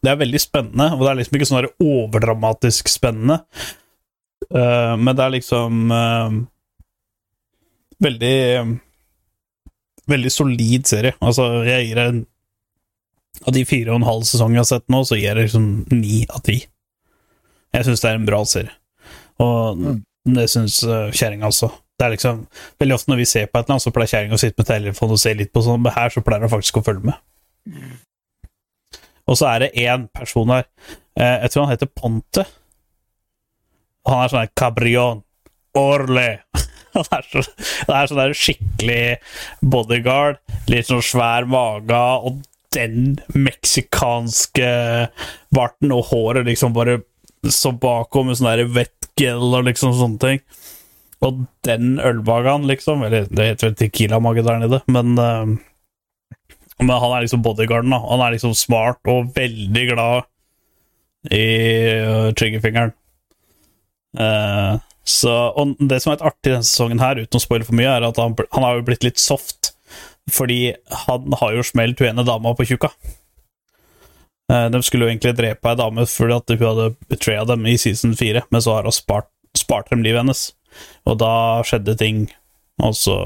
Det 0.00 0.10
er 0.12 0.20
veldig 0.20 0.40
spennende, 0.40 0.86
og 0.96 1.04
det 1.04 1.10
er 1.10 1.18
liksom 1.18 1.36
ikke 1.36 1.48
sånn 1.48 1.68
overdramatisk 1.84 2.88
spennende. 2.88 3.40
Uh, 4.48 4.96
men 4.96 5.12
det 5.16 5.24
er 5.24 5.34
liksom 5.36 5.92
uh, 5.92 6.38
veldig 8.02 8.36
Veldig 10.10 10.30
solid 10.32 10.88
serie. 10.90 11.14
Altså, 11.22 11.44
jeg 11.68 11.90
gir 11.90 11.98
en 12.02 12.22
Av 13.46 13.54
de 13.54 13.60
fire 13.68 13.92
og 13.92 14.00
en 14.00 14.08
halv 14.08 14.24
sesong 14.26 14.56
jeg 14.56 14.64
har 14.64 14.70
sett 14.72 14.88
nå, 14.90 15.04
så 15.06 15.14
gir 15.14 15.28
jeg 15.28 15.44
liksom 15.44 15.68
ni 15.92 16.24
av 16.26 16.42
ti. 16.44 16.56
Jeg 17.76 17.86
syns 17.86 18.02
det 18.02 18.10
er 18.10 18.18
en 18.18 18.26
bra 18.26 18.40
serie. 18.48 18.74
Og 19.40 19.84
det 20.34 20.48
syns 20.50 20.80
uh, 20.82 21.12
kjerringa 21.14 21.48
også. 21.52 21.70
Det 22.00 22.08
er 22.08 22.14
liksom 22.16 22.42
Veldig 22.80 22.96
ofte 22.96 23.12
når 23.12 23.20
vi 23.20 23.28
ser 23.30 23.46
på 23.46 23.60
et 23.60 23.68
eller 23.68 23.76
annet, 23.76 23.84
så 23.86 23.94
pleier 23.94 24.12
kjerringa 24.14 24.36
å 24.36 24.42
sitte 24.42 24.60
med 24.60 24.68
telefonen 24.72 25.16
og 25.16 25.22
se 25.22 25.36
litt 25.36 25.52
på 25.54 25.62
sånn, 25.64 25.84
men 25.84 25.94
her 25.94 26.12
så 26.12 26.24
pleier 26.26 26.44
hun 26.44 26.52
faktisk 26.52 26.80
å 26.80 26.84
følge 26.84 27.12
med. 27.12 27.96
Og 29.28 29.38
så 29.38 29.50
er 29.52 29.64
det 29.64 29.74
én 29.78 30.08
person 30.14 30.52
her. 30.52 30.66
Eh, 31.18 31.36
jeg 31.44 31.52
tror 31.52 31.66
han 31.66 31.74
heter 31.74 31.90
Ponte. 31.94 32.46
Han 34.08 34.22
er 34.24 34.32
sånn 34.32 34.44
her 34.44 34.54
Cabrion. 34.56 35.24
Orle. 35.78 36.28
Han 36.90 37.04
er, 37.14 38.08
sånn 38.10 38.18
der 38.18 38.32
skikkelig 38.34 39.02
bodyguard. 39.62 40.40
Litt 40.66 40.88
sånn 40.88 41.04
svær 41.06 41.46
mage, 41.46 41.94
og 41.94 42.40
den 42.74 43.20
meksikanske 43.34 44.72
barten 45.54 45.94
og 45.94 46.08
håret 46.10 46.46
liksom 46.46 46.74
bare 46.74 47.00
så 47.46 47.72
bakom 47.72 48.28
med 48.30 48.40
sånn 48.40 48.50
der 48.50 48.74
wetgel 48.74 49.54
og 49.54 49.68
liksom 49.68 49.94
sånne 49.96 50.22
ting. 50.22 50.42
Og 51.22 51.44
den 51.66 51.98
ølbagaen, 52.00 52.64
liksom 52.68 53.02
Eller 53.04 53.26
det 53.28 53.50
heter 53.50 53.68
vel 53.68 53.74
Tequila-mage 53.76 54.44
der 54.46 54.62
nede, 54.62 54.80
men 54.88 55.18
eh, 55.20 55.50
Men 56.80 56.96
han 56.96 57.12
er 57.12 57.24
liksom 57.24 57.42
bodyguarden, 57.44 57.92
da. 57.92 58.00
Han 58.08 58.22
er 58.24 58.34
liksom 58.34 58.54
smart 58.56 59.10
og 59.10 59.34
veldig 59.36 59.86
glad 59.92 60.28
i 61.28 61.44
uh, 62.00 62.30
triggerfingeren. 62.32 62.94
Eh, 64.18 64.78
så, 65.06 65.34
og 65.58 65.76
det 65.78 66.00
som 66.00 66.10
er 66.10 66.16
litt 66.16 66.26
artig 66.30 66.52
denne 66.54 66.66
sesongen 66.66 67.02
her, 67.02 67.20
uten 67.20 67.38
å 67.38 67.42
spoile 67.42 67.66
for 67.66 67.76
mye, 67.78 67.90
er 67.92 68.06
at 68.08 68.18
han, 68.20 68.36
han 68.54 68.66
har 68.66 68.78
jo 68.78 68.86
blitt 68.88 69.06
litt 69.06 69.20
soft. 69.22 69.72
Fordi 70.30 70.72
han 71.06 71.34
har 71.40 71.56
jo 71.56 71.66
smelt 71.66 72.00
hun 72.00 72.12
ene 72.12 72.26
dama 72.26 72.54
på 72.56 72.66
tjukka. 72.68 72.92
Eh, 74.50 74.66
de 74.72 74.82
skulle 74.86 75.06
jo 75.06 75.12
egentlig 75.12 75.36
drepe 75.38 75.72
ei 75.72 75.78
dame 75.78 76.06
fordi 76.10 76.36
at 76.36 76.54
hun 76.54 76.64
hadde 76.68 76.88
betraya 77.10 77.44
dem 77.48 77.66
i 77.70 77.76
season 77.80 78.16
4, 78.18 78.46
men 78.50 78.64
så 78.64 78.76
har 78.76 78.88
hun 78.88 78.94
spart, 78.94 79.30
spart 79.58 79.90
dem 79.92 80.04
livet 80.06 80.22
hennes. 80.22 80.50
Og 81.08 81.18
da 81.22 81.32
skjedde 81.66 81.98
ting, 81.98 82.24
og 82.82 82.94
så 82.98 83.18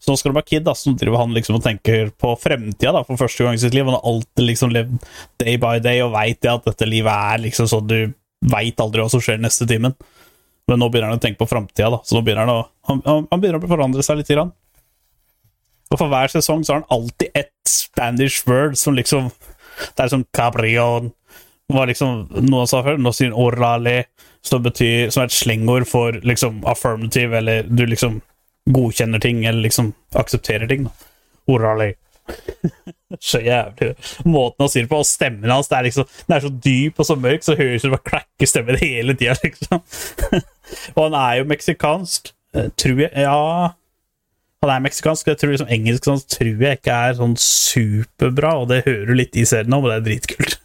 Så 0.00 0.08
nå 0.08 0.16
skal 0.16 0.32
det 0.32 0.38
være 0.38 0.48
Kid, 0.48 0.64
da, 0.64 0.72
nå 0.72 0.94
driver 0.96 1.20
han 1.20 1.34
liksom 1.36 1.58
og 1.58 1.64
tenker 1.64 2.08
på 2.16 2.32
fremtida 2.40 2.94
da, 2.96 3.02
for 3.04 3.20
første 3.20 3.44
gang 3.44 3.58
i 3.58 3.60
sitt 3.60 3.76
liv. 3.76 3.84
Han 3.84 3.98
har 3.98 4.06
alltid 4.08 4.46
liksom 4.46 4.72
levd 4.72 4.96
day 5.42 5.58
by 5.60 5.76
day 5.84 6.00
og 6.04 6.14
veit 6.14 6.48
at 6.48 6.64
dette 6.70 6.88
livet 6.88 7.12
er 7.12 7.42
liksom 7.44 7.68
sånn 7.68 7.90
du 7.90 7.98
veit 8.50 8.80
aldri 8.80 9.04
hva 9.04 9.12
som 9.12 9.20
skjer 9.20 9.42
neste 9.42 9.68
timen. 9.68 9.92
Men 10.70 10.80
nå 10.80 10.88
begynner 10.88 11.12
han 11.12 11.20
å 11.20 11.22
tenke 11.22 11.42
på 11.42 11.50
framtida, 11.50 11.90
da. 11.92 12.00
Så 12.06 12.16
nå 12.16 12.24
begynner 12.24 12.46
han 12.46 12.54
å 12.54 12.64
han, 12.88 13.28
han 13.28 13.42
begynner 13.42 13.60
å 13.60 13.70
forandre 13.70 14.04
seg 14.06 14.20
litt. 14.20 14.30
Grann. 14.30 14.54
Og 15.90 15.98
for 15.98 16.08
hver 16.10 16.30
sesong 16.32 16.64
så 16.64 16.72
har 16.72 16.82
han 16.82 16.92
alltid 16.96 17.36
ett 17.36 17.52
Spanish 17.68 18.46
word 18.46 18.78
som 18.78 18.94
liksom 18.94 19.30
Det 19.80 20.04
er 20.04 20.10
som 20.12 20.24
cabrion 20.36 21.10
var 21.70 21.88
liksom 21.88 22.26
noe 22.46 22.64
han 22.64 22.70
sa 22.70 22.82
før. 22.86 22.98
Nå 22.98 23.12
sier 23.14 23.34
orale, 23.36 24.04
som 24.42 24.62
betyr 24.62 25.10
Som 25.10 25.24
er 25.24 25.30
et 25.30 25.36
slengord 25.36 25.86
for 25.90 26.18
liksom 26.26 26.64
affirmative, 26.68 27.36
eller 27.36 27.68
du 27.68 27.84
liksom 27.86 28.20
godkjenner 28.68 29.22
ting, 29.22 29.44
eller 29.44 29.62
liksom 29.62 29.92
aksepterer 30.14 30.68
ting. 30.68 30.84
da. 30.84 30.92
Så 33.18 33.40
jævlig 33.42 33.94
Måten 34.24 34.62
han 34.62 34.70
sier 34.70 34.84
det 34.84 34.90
på, 34.92 35.00
og 35.02 35.08
stemmen 35.08 35.50
hans, 35.50 35.68
det 35.70 35.78
er 35.78 35.86
liksom 35.88 36.06
Den 36.26 36.36
er 36.36 36.44
så 36.44 36.52
dyp 36.66 37.00
og 37.00 37.08
så 37.08 37.16
mørk, 37.18 37.42
så 37.42 37.56
høres 37.58 37.82
det 37.82 37.90
bare 37.90 38.06
klakke 38.06 38.46
stemmen 38.46 38.78
hele 38.80 39.16
tida, 39.18 39.34
liksom. 39.44 39.82
og 40.94 41.02
han 41.08 41.18
er 41.18 41.40
jo 41.40 41.50
meksikansk, 41.50 42.32
eh, 42.54 42.68
tror 42.78 43.02
jeg. 43.02 43.10
Ja 43.16 43.72
Han 44.62 44.74
er 44.74 44.84
meksikansk, 44.84 45.26
jeg 45.26 45.40
tror 45.40 45.54
liksom 45.54 45.72
engelsk 45.72 46.06
sånn, 46.06 46.22
tror 46.36 46.66
jeg 46.66 46.78
ikke 46.78 46.98
er 47.08 47.16
sånn 47.18 47.36
superbra, 47.40 48.54
og 48.60 48.68
det 48.70 48.84
hører 48.86 49.08
du 49.08 49.16
litt 49.16 49.38
i 49.40 49.46
serien 49.48 49.72
nå, 49.72 49.80
men 49.80 49.90
det 49.90 49.98
er 49.98 50.06
dritkult. 50.06 50.58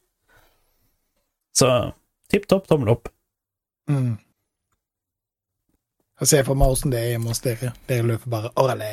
så 1.60 1.70
tipp 2.32 2.50
topp, 2.50 2.66
tommel 2.68 2.92
opp. 2.96 3.12
Mm. 3.90 4.18
Jeg 6.20 6.28
ser 6.28 6.44
for 6.44 6.58
meg 6.58 6.72
åssen 6.74 6.92
det 6.92 7.00
er 7.00 7.12
hjemme 7.14 7.32
hos 7.32 7.40
dere. 7.44 7.72
Dere 7.88 8.04
løper 8.10 8.32
bare 8.32 8.50
orale. 8.60 8.90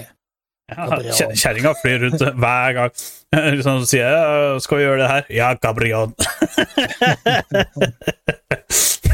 Ja, 0.68 0.88
Kjerringa 1.32 1.72
flyr 1.80 2.02
rundt 2.06 2.24
hver 2.44 2.74
gang. 2.76 2.92
Så 3.64 3.76
sier 3.88 4.04
jeg, 4.08 4.62
'Skal 4.64 4.78
vi 4.78 4.84
gjøre 4.84 5.02
det 5.02 5.10
her?' 5.12 5.30
Ja, 5.32 5.54
Gabriel. 5.54 6.12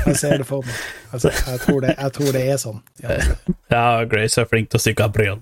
Jeg 0.03 0.17
ser 0.19 0.37
det 0.41 0.47
for 0.47 0.65
meg. 0.65 0.75
Altså, 1.13 1.29
jeg, 1.31 1.59
tror 1.63 1.79
det, 1.79 1.93
jeg 1.97 2.13
tror 2.13 2.31
det 2.35 2.41
er 2.51 2.57
sånn. 2.59 2.79
Ja. 2.99 3.17
Ja, 3.71 3.83
Grace 4.09 4.41
er 4.41 4.49
flink 4.49 4.67
til 4.71 4.81
å 4.81 4.83
si 4.83 4.93
Gabriel. 4.97 5.39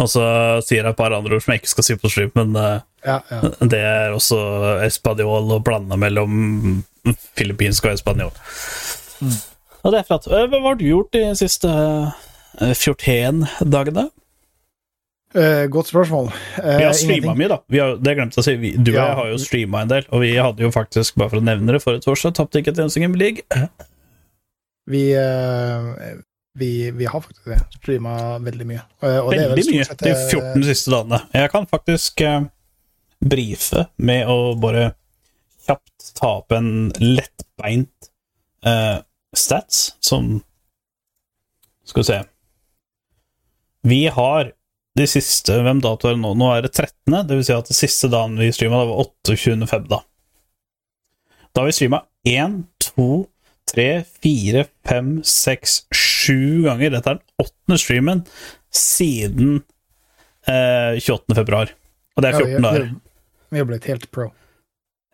Og 0.00 0.08
så 0.12 0.24
sier 0.66 0.82
jeg 0.82 0.90
et 0.90 0.98
par 0.98 1.14
andre 1.16 1.38
ord 1.38 1.44
som 1.44 1.54
jeg 1.54 1.62
ikke 1.62 1.72
skal 1.72 1.86
si 1.86 1.96
på 2.00 2.10
stream, 2.12 2.32
men 2.36 2.56
eh, 2.56 2.80
Ja, 3.06 3.18
ja. 3.30 3.40
det 3.64 3.80
er 3.80 4.12
også 4.12 4.36
espanjol 4.84 5.54
og 5.56 5.64
blanda 5.64 5.96
mellom 6.00 6.82
filippinsk 7.38 7.88
og 7.88 7.96
espanjol. 7.96 8.34
Og 9.84 9.92
det 9.94 10.00
er 10.00 10.06
for 10.08 10.20
at, 10.20 10.26
Hva 10.52 10.60
har 10.64 10.78
du 10.80 10.86
gjort 10.86 11.12
de 11.16 11.22
siste 11.38 11.68
eh, 11.70 12.72
14 12.74 13.44
dagene? 13.72 14.08
Uh, 15.30 15.68
godt 15.70 15.86
spørsmål. 15.92 16.32
Uh, 16.58 16.64
Vi 16.80 16.84
har 16.88 16.96
streama 16.98 17.36
mye, 17.38 17.48
da. 17.52 17.60
Vi 17.70 17.78
har, 17.78 17.92
det 18.02 18.16
glemte 18.18 18.40
jeg 18.40 18.42
å 18.42 18.46
si. 18.48 18.54
Vi, 18.58 18.72
du 18.74 18.88
og 18.90 18.96
Ja. 18.96 19.04
jeg 19.12 19.18
har 19.20 19.28
jo 19.30 19.36
streama 19.38 19.82
en 19.84 19.92
del, 19.92 20.08
og 20.10 20.24
vi 20.24 20.30
hadde 20.34 20.64
jo 20.64 20.70
faktisk, 20.74 21.14
bare 21.20 21.30
for 21.30 21.38
å 21.38 21.44
nevne 21.46 21.70
det, 21.76 21.80
forrige 21.84 22.02
torsdag 22.08 22.34
tapte 22.34 22.58
ikke 22.58 22.72
et 22.74 22.80
eneste 22.82 22.98
Game 23.04 23.14
League. 23.20 23.44
Vi, 24.90 25.04
uh, 25.14 26.18
vi, 26.58 26.72
vi 26.98 27.06
har 27.06 27.22
faktisk 27.22 27.46
det. 27.52 27.60
Streama 27.78 28.16
veldig 28.42 28.66
mye. 28.72 28.82
Er 29.06 29.20
vel 29.28 29.44
Veldig 29.54 29.76
mye 29.76 29.86
sett, 29.86 30.02
de 30.02 30.10
eh, 30.16 30.24
14 30.34 30.66
siste 30.66 30.90
dagene. 30.96 31.22
Jeg 31.38 31.52
kan 31.54 31.70
faktisk 31.70 32.24
brife 33.22 33.86
med 34.02 34.26
å 34.34 34.38
bare 34.58 34.88
kjapt 35.68 36.10
ta 36.18 36.34
opp 36.40 36.56
en 36.58 36.90
lettbeint 36.98 38.10
stats 39.36 39.94
som 40.00 40.40
Skal 41.86 42.00
vi 42.00 42.06
se 42.08 42.18
Vi 43.86 44.00
har 44.12 44.52
de 44.98 45.06
siste 45.06 45.54
Hvem 45.62 45.82
dato 45.84 46.10
er 46.10 46.16
det 46.16 46.22
nå? 46.22 46.32
Nå 46.34 46.48
er 46.54 46.64
det 46.66 46.72
13., 46.74 47.14
det 47.28 47.36
vil 47.38 47.44
si 47.46 47.54
at 47.54 47.68
det 47.70 47.76
siste 47.78 48.10
dagen 48.10 48.38
vi 48.40 48.50
streama, 48.52 48.82
var 48.88 49.04
28. 49.24 49.68
feb, 49.70 49.86
da. 49.90 50.00
Da 51.56 51.64
vi 51.66 51.74
streama 51.74 52.02
1, 52.26 52.56
2, 52.90 53.06
3, 53.70 53.86
4, 54.22 54.64
5, 54.90 55.12
6, 55.24 55.76
7 55.94 56.66
ganger. 56.66 56.90
Dette 56.96 57.14
er 57.14 57.20
den 57.20 57.46
åttende 57.46 57.78
streamen 57.80 58.24
siden 58.74 59.60
eh, 60.50 60.98
28. 60.98 61.38
februar. 61.38 61.72
Og 62.16 62.24
det 62.24 62.32
er 62.32 62.40
14 62.42 62.66
dager. 62.66 62.90
Vi 63.50 63.62
har 63.62 63.70
blitt 63.70 63.86
helt 63.90 64.10
pro. 64.14 64.28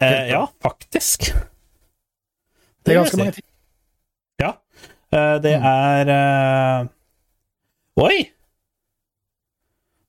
Eh, 0.01 0.29
ja, 0.33 0.43
faktisk. 0.65 1.31
Det 2.85 2.93
er 2.93 3.01
ganske 3.01 3.21
mange 3.21 3.37
ting. 3.39 3.47
Eh, 5.17 5.37
det 5.45 5.57
er 5.57 6.13
eh, 6.13 6.87
Oi! 8.03 8.17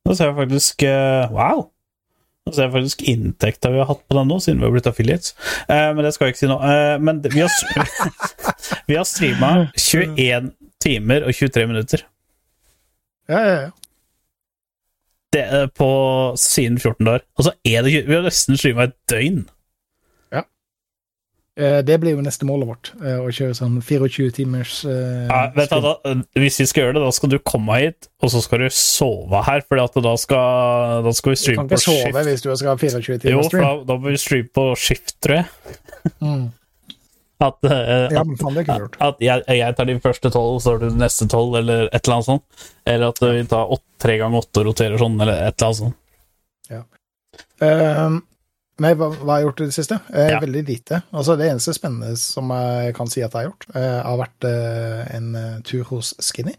Nå 0.07 0.15
ser 0.15 0.31
jeg 0.31 0.37
faktisk 0.37 0.85
eh, 0.87 1.33
Wow! 1.33 1.67
Nå 2.47 2.53
ser 2.55 2.67
jeg 2.67 2.75
faktisk 2.75 3.03
inntekta 3.11 3.71
vi 3.73 3.81
har 3.81 3.89
hatt 3.89 4.03
på 4.07 4.15
den 4.15 4.29
nå, 4.31 4.39
siden 4.43 4.61
vi 4.61 4.67
har 4.67 4.71
blitt 4.71 4.87
affiliates. 4.87 5.33
Men 5.67 5.99
det 5.99 6.13
skal 6.15 6.29
jeg 6.29 6.37
ikke 6.37 6.39
si 6.45 6.47
nå. 6.47 6.55
Men 7.03 7.17
vi 7.25 7.41
har, 7.43 7.51
vi 8.87 8.95
har 8.95 9.03
streama 9.03 9.49
21 9.75 10.47
timer 10.79 11.25
og 11.27 11.35
23 11.35 11.65
minutter. 11.67 12.05
Ja, 13.27 13.41
ja, 13.41 13.57
ja. 13.65 13.67
Det 15.35 15.43
på 15.75 15.89
siden 16.39 16.79
14 16.79 17.03
dager. 17.03 17.27
Og 17.35 17.49
så 17.49 17.55
er 17.67 17.83
det 17.83 18.07
Vi 18.07 18.15
har 18.15 18.23
nesten 18.23 18.55
streama 18.55 18.87
et 18.87 18.95
døgn. 19.11 19.43
Eh, 21.57 21.79
Det 21.81 21.95
blir 21.97 22.13
jo 22.13 22.21
neste 22.21 22.45
målet 22.45 22.69
vårt, 22.69 22.91
eh, 23.01 23.17
å 23.17 23.31
kjøre 23.33 23.55
sånn 23.57 23.79
24 23.81 24.29
timers 24.35 24.83
eh, 24.85 25.25
Ja, 25.25 25.39
hvis 26.37 26.59
vi 26.61 26.67
skal 26.69 26.83
gjøre 26.83 26.97
det, 26.99 27.01
da 27.07 27.13
skal 27.15 27.31
du 27.33 27.39
komme 27.41 27.79
hit, 27.81 28.09
og 28.21 28.29
så 28.29 28.41
skal 28.45 28.61
du 28.61 28.67
sove 28.69 29.41
her, 29.47 29.63
for 29.65 29.81
da 29.81 29.87
skal, 30.21 31.01
da 31.07 31.13
skal 31.17 31.33
vi 31.33 31.39
Du 31.41 31.55
kan 31.57 31.65
ikke 31.65 31.79
på 31.79 31.81
sove 31.81 32.03
skift. 32.03 32.29
hvis 32.29 32.45
du 32.45 32.51
skal 32.61 32.69
ha 32.69 32.77
24 32.77 33.01
Jo, 33.09 33.17
timers 33.17 33.41
for 33.41 33.49
stream. 33.49 33.65
da, 33.65 33.89
da 33.89 33.97
må 33.97 34.13
vi 34.13 34.21
streame 34.21 34.53
på 34.53 34.67
skift, 34.77 35.15
tror 35.25 35.39
jeg. 35.39 35.45
Mm. 36.21 36.45
At, 37.39 37.57
uh, 37.65 37.71
Ja, 37.71 38.21
at, 38.21 38.27
men 38.27 38.37
faen, 38.37 38.55
det 38.57 38.65
kunne 38.65 38.87
du 38.87 39.01
at 39.05 39.19
jeg, 39.21 39.43
jeg 39.59 39.75
tar 39.77 39.85
de 39.89 39.99
første 40.01 40.31
tolv, 40.33 40.55
så 40.61 40.71
tar 40.71 40.79
du 40.81 40.87
de 40.89 41.01
neste 41.01 41.27
tolv, 41.29 41.57
eller 41.59 41.89
et 41.91 41.99
eller 42.01 42.15
annet 42.15 42.29
sånt. 42.29 42.45
Eller 42.85 43.13
at 43.13 43.21
vi 43.21 43.43
tar 43.49 43.73
åtte, 43.73 43.85
tre 44.01 44.15
ganger 44.21 44.41
åtte 44.45 44.61
og 44.61 44.69
roterer 44.71 44.97
sånn, 45.01 45.17
eller 45.21 45.41
et 45.49 45.57
eller 45.57 45.67
annet 45.67 45.81
sånt. 45.83 46.03
Eh, 47.61 48.17
nei, 48.79 48.93
hva, 48.95 49.07
hva 49.15 49.27
har 49.33 49.39
jeg 49.41 49.47
gjort 49.47 49.61
i 49.61 49.65
det 49.69 49.73
siste? 49.75 49.97
Eh, 50.13 50.29
Ja. 50.31 50.39
Veldig 50.43 50.63
lite. 50.67 51.01
Altså, 51.13 51.35
det 51.37 51.49
eneste 51.51 51.73
spennende 51.73 52.15
som 52.17 52.49
jeg 52.53 52.93
kan 52.95 53.07
si 53.07 53.21
at 53.21 53.31
jeg 53.33 53.41
har 53.41 53.49
gjort, 53.51 53.67
eh, 53.75 54.01
har 54.05 54.17
vært 54.21 54.47
eh, 54.49 55.15
en 55.17 55.35
eh, 55.35 55.59
tur 55.63 55.83
hos 55.91 56.13
Skinny. 56.19 56.53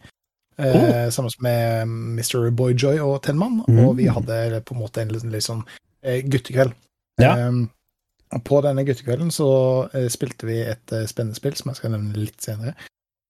Eh, 0.58 1.08
Sammen 1.14 1.30
med 1.40 1.86
Mr. 2.18 2.50
Boyjoy 2.50 2.98
og 2.98 3.22
Tenman, 3.22 3.62
Mm. 3.68 3.78
og 3.86 3.96
vi 3.96 4.06
hadde 4.10 4.60
på 4.66 4.74
en 4.74 4.80
måte 4.82 5.02
en 5.02 5.10
sånn 5.40 5.64
eh, 6.02 6.22
guttekveld. 6.22 6.72
Ja. 7.20 7.36
Eh, 7.36 8.40
på 8.44 8.60
denne 8.62 8.84
guttekvelden 8.84 9.30
så 9.32 9.88
spilte 10.12 10.44
vi 10.46 10.58
et 10.60 10.86
spennende 11.08 11.34
spill 11.38 11.54
som 11.56 11.70
jeg 11.70 11.76
skal 11.76 11.90
nevne 11.94 12.12
litt 12.16 12.42
senere, 12.42 12.74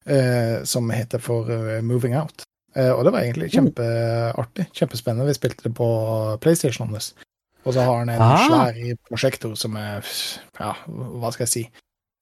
eh, 0.07 0.65
som 0.65 0.89
heter 0.91 1.21
for 1.21 1.45
Moving 1.83 2.17
Out. 2.17 2.43
Eh, 2.75 2.91
og 2.91 3.05
det 3.05 3.13
var 3.13 3.21
egentlig 3.23 3.51
kjempeartig. 3.53 4.67
Kjempespennende. 4.75 5.27
Vi 5.27 5.35
spilte 5.39 5.63
det 5.69 5.75
på 5.75 5.87
PlayStation 6.41 6.89
hans. 6.89 7.15
Og 7.67 7.75
så 7.75 7.85
har 7.85 7.99
han 7.99 8.09
en 8.09 8.23
Ah. 8.23 8.47
svær 8.47 8.97
prosjektor 9.09 9.57
som 9.59 9.77
er 9.77 10.05
Ja, 10.59 10.75
hva 10.87 11.33
skal 11.33 11.47
jeg 11.47 11.53
si? 11.55 11.65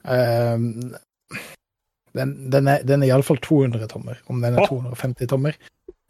Um, 0.06 0.94
den, 2.16 2.50
den 2.50 2.68
er, 2.70 2.84
den 2.86 3.02
er 3.02 3.10
iallfall 3.10 3.38
200 3.42 3.88
tommer. 3.90 4.20
Om 4.30 4.40
den 4.42 4.56
er 4.56 4.66
250 4.66 5.28
tommer, 5.28 5.58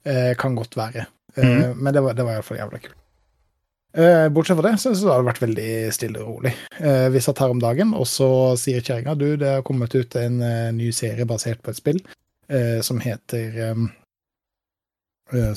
uh, 0.07 0.35
kan 0.39 0.55
godt 0.57 0.77
være. 0.77 1.07
Uh, 1.37 1.45
mm. 1.45 1.77
Men 1.83 1.95
det 1.95 2.03
var, 2.05 2.17
det 2.17 2.25
var 2.25 2.39
iallfall 2.39 2.61
jævla 2.61 2.81
kult. 2.85 2.97
Uh, 3.97 4.27
bortsett 4.29 4.59
fra 4.59 4.69
det, 4.69 4.75
så, 4.81 4.93
så 4.95 5.09
har 5.09 5.23
det 5.23 5.31
vært 5.31 5.43
veldig 5.43 5.71
stille 5.97 6.21
og 6.21 6.35
rolig. 6.35 6.53
Vi 7.12 7.23
satt 7.25 7.41
her 7.41 7.55
om 7.55 7.62
dagen, 7.62 7.95
og 7.97 8.05
så 8.11 8.29
sier 8.61 8.85
kjerringa 8.85 9.17
du, 9.17 9.31
det 9.41 9.55
har 9.55 9.65
kommet 9.65 9.95
ut 9.97 10.19
en 10.21 10.43
ny 10.77 10.91
serie 10.93 11.25
basert 11.29 11.62
på 11.65 11.73
et 11.73 11.81
spill 11.81 12.03
som 12.87 13.01
heter 13.03 13.57
um, 13.73 13.89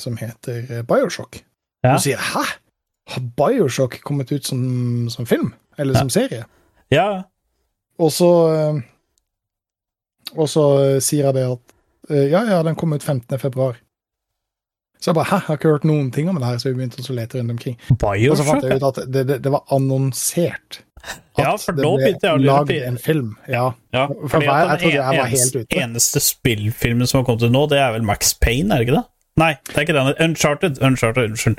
Som 0.02 0.16
heter 0.18 0.80
Bioshock. 0.88 1.44
Ja. 1.84 1.92
Du 1.94 2.02
sier 2.02 2.18
'hæ? 2.18 2.42
Har 3.10 3.22
Bioshock 3.36 3.98
kommet 4.06 4.32
ut 4.32 4.46
som, 4.46 5.08
som 5.10 5.26
film? 5.26 5.52
Eller 5.78 5.94
som 5.98 6.08
serie?' 6.10 6.44
Ja, 6.90 7.22
Og 7.98 8.10
så 8.12 8.28
eh, 8.54 8.80
Og 10.38 10.48
så 10.48 10.64
eh, 10.84 10.98
sier 11.02 11.24
jeg 11.28 11.34
det 11.34 11.44
at 11.52 11.74
eh, 12.10 12.26
ja, 12.30 12.42
ja, 12.46 12.62
den 12.66 12.76
kom 12.78 12.92
ut 12.94 13.02
15. 13.02 13.38
februar. 13.38 13.76
Så 15.00 15.10
jeg 15.10 15.14
bare 15.14 15.24
'hæ, 15.30 15.36
jeg 15.40 15.46
har 15.46 15.56
ikke 15.56 15.68
hørt 15.72 15.84
noen 15.88 16.10
ting 16.12 16.28
om 16.28 16.36
det 16.36 16.44
her', 16.44 16.58
så 16.58 16.68
vi 16.68 16.74
begynte 16.78 17.00
å 17.02 17.14
lete 17.16 17.38
rundt 17.38 17.50
omkring. 17.50 17.76
Og 17.90 18.36
så 18.36 18.44
fant 18.44 18.62
jeg 18.62 18.76
ut 18.76 18.82
at 18.90 19.12
det, 19.12 19.26
det, 19.28 19.42
det 19.44 19.52
var 19.52 19.62
annonsert 19.70 20.82
at 21.02 21.38
Ja, 21.38 21.56
for 21.56 21.72
det 21.72 21.82
ble 22.20 22.44
lagd 22.44 22.70
en 22.86 22.98
film. 22.98 23.36
Ja. 23.48 23.72
Ja, 23.94 24.06
For 24.28 24.40
jeg- 24.42 24.68
jeg 24.68 24.78
trodde 24.80 24.92
jeg 24.94 25.18
var 25.18 25.30
helt 25.32 25.56
ute. 25.56 25.76
eneste 25.80 26.20
spillfilmen 26.20 27.06
som 27.06 27.18
har 27.18 27.24
kommet 27.24 27.42
ut 27.42 27.52
nå, 27.52 27.66
det 27.70 27.78
er 27.78 27.92
vel 27.92 28.02
Max 28.02 28.34
Payne, 28.34 28.70
er 28.74 28.78
det 28.78 28.88
ikke 28.88 28.96
det? 29.00 29.04
Nei, 29.36 29.54
det 29.66 29.76
er 29.76 29.80
ikke 29.80 29.96
den. 29.96 30.14
Uncharted. 30.30 30.78
Uncharted, 30.82 31.30
Unnskyld. 31.30 31.58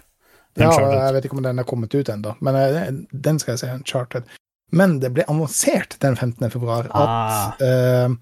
Ja, 0.59 0.71
jeg 1.07 1.13
vet 1.15 1.25
ikke 1.25 1.37
om 1.37 1.43
den 1.43 1.59
er 1.59 1.67
kommet 1.67 1.93
ut 1.95 2.09
ennå, 2.09 2.35
men 2.41 2.55
eh, 2.59 2.91
den 3.11 3.39
skal 3.39 3.53
jeg 3.53 3.59
se, 3.63 3.71
Uncharted. 3.73 4.23
Men 4.71 4.99
det 4.99 5.11
ble 5.13 5.25
annonsert 5.27 5.97
den 5.99 6.15
15. 6.15 6.49
februar 6.51 6.85
at, 6.87 6.93
Ah. 6.95 8.07
uh, 8.07 8.15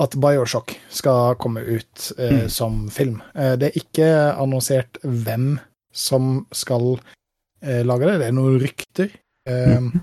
at 0.00 0.14
Bioshock 0.20 0.74
skal 0.92 1.34
komme 1.40 1.60
ut 1.64 2.12
uh, 2.18 2.42
Mm. 2.44 2.48
som 2.48 2.88
film. 2.92 3.22
Uh, 3.34 3.56
det 3.56 3.70
er 3.70 3.80
ikke 3.80 4.08
annonsert 4.36 4.98
hvem 5.02 5.58
som 5.92 6.46
skal 6.52 6.98
lage 7.62 8.06
det, 8.06 8.18
det 8.20 8.26
er 8.28 8.32
noen 8.36 8.60
rykter. 8.62 9.08
Mhm. 9.48 10.00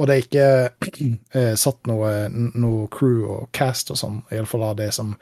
Og 0.00 0.08
det 0.08 0.14
er 0.16 0.22
ikke 0.24 1.56
satt 1.62 1.86
noe, 1.86 2.28
noe 2.58 2.88
crew 2.90 3.22
og 3.30 3.52
cast 3.54 3.92
og 3.92 3.96
sånn, 4.00 4.16
iallfall 4.34 4.64
av 4.66 4.76
det 4.80 4.88
som 4.96 5.12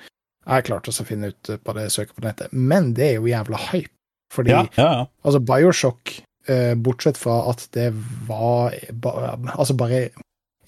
jeg 0.47 0.65
klarte 0.65 0.89
å 0.95 1.05
finne 1.05 1.29
ut 1.35 1.51
på 1.65 1.75
det 1.77 1.91
søket 1.93 2.15
på 2.17 2.25
nettet. 2.25 2.53
Men 2.57 2.95
det 2.97 3.11
er 3.11 3.19
jo 3.19 3.29
jævla 3.29 3.59
hype. 3.73 3.93
Fordi 4.31 4.51
Ja, 4.55 4.65
ja, 4.77 4.89
ja. 5.01 5.05
altså 5.25 5.41
Bioshock, 5.43 6.23
eh, 6.49 6.75
bortsett 6.75 7.19
fra 7.19 7.41
at 7.51 7.69
det 7.75 7.93
var 8.29 8.75
ba, 8.93 9.37
altså 9.59 9.75
bare 9.77 10.09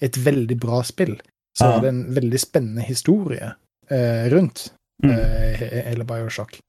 et 0.01 0.17
veldig 0.25 0.57
bra 0.59 0.81
spill, 0.83 1.15
så 1.57 1.69
er 1.77 1.81
det 1.81 1.89
en 1.93 2.03
veldig 2.15 2.39
spennende 2.39 2.83
historie 2.87 3.53
eh, 3.89 4.29
rundt 4.33 4.71
Mm. 5.03 5.09
eh, 5.11 5.83
hele 5.89 6.05
Bioshock. 6.05 6.59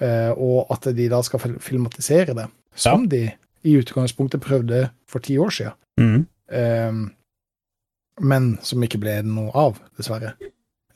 Eh, 0.00 0.30
og 0.36 0.66
at 0.74 0.88
de 0.96 1.08
da 1.08 1.20
skal 1.22 1.40
filmatisere 1.60 2.34
det, 2.34 2.46
som 2.74 3.06
de 3.08 3.30
i 3.64 3.76
utgangspunktet 3.78 4.40
prøvde 4.42 4.90
for 5.08 5.18
ti 5.20 5.38
år 5.38 5.48
siden. 5.54 5.72
Mm. 6.00 6.26
Eh, 6.52 6.92
men 8.20 8.58
som 8.62 8.82
ikke 8.84 9.00
ble 9.00 9.22
noe 9.24 9.50
av, 9.56 9.78
dessverre. 9.96 10.34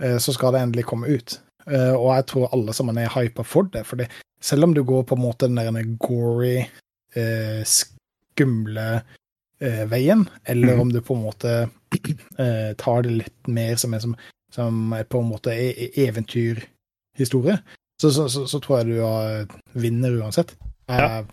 Eh, 0.00 0.18
så 0.20 0.35
skal 0.35 0.52
det 0.52 0.61
endelig 0.64 0.85
komme 0.90 1.09
ut. 1.09 1.38
Uh, 1.64 1.94
og 1.96 2.11
jeg 2.18 2.26
tror 2.28 2.50
alle 2.52 2.74
sammen 2.76 2.98
er 3.00 3.09
hypa 3.09 3.40
for 3.42 3.62
det. 3.72 3.87
For 3.88 3.96
selv 4.44 4.64
om 4.64 4.74
du 4.74 4.83
går 4.85 5.02
på 5.09 5.16
en 5.16 5.22
måte 5.24 5.48
den 5.48 5.57
der 5.57 5.96
gory, 5.98 6.66
eh, 7.16 7.62
skumle 7.64 8.88
eh, 9.61 9.85
veien, 9.88 10.26
eller 10.44 10.74
mm. 10.74 10.80
om 10.80 10.92
du 10.92 11.00
på 11.00 11.16
en 11.16 11.22
måte 11.22 11.54
eh, 12.38 12.74
tar 12.76 13.02
det 13.07 13.14
litt 13.22 13.48
mer 13.48 13.76
som 13.80 13.94
en, 13.94 14.00
som, 14.00 14.16
som 14.52 14.92
er 14.92 15.09
på 15.09 15.22
en 15.22 15.30
måte 15.33 15.54
e 15.54 15.70
e- 15.72 15.90
eventyrhistorie, 16.04 17.57
så, 18.02 18.11
så, 18.11 18.28
så, 18.28 18.44
så 18.46 18.61
tror 18.61 18.83
jeg 18.83 18.92
du 18.92 19.00
har, 19.00 19.48
vinner 19.72 20.20
uansett. 20.20 20.57
Jeg, 20.88 21.00
Ja. 21.00 21.24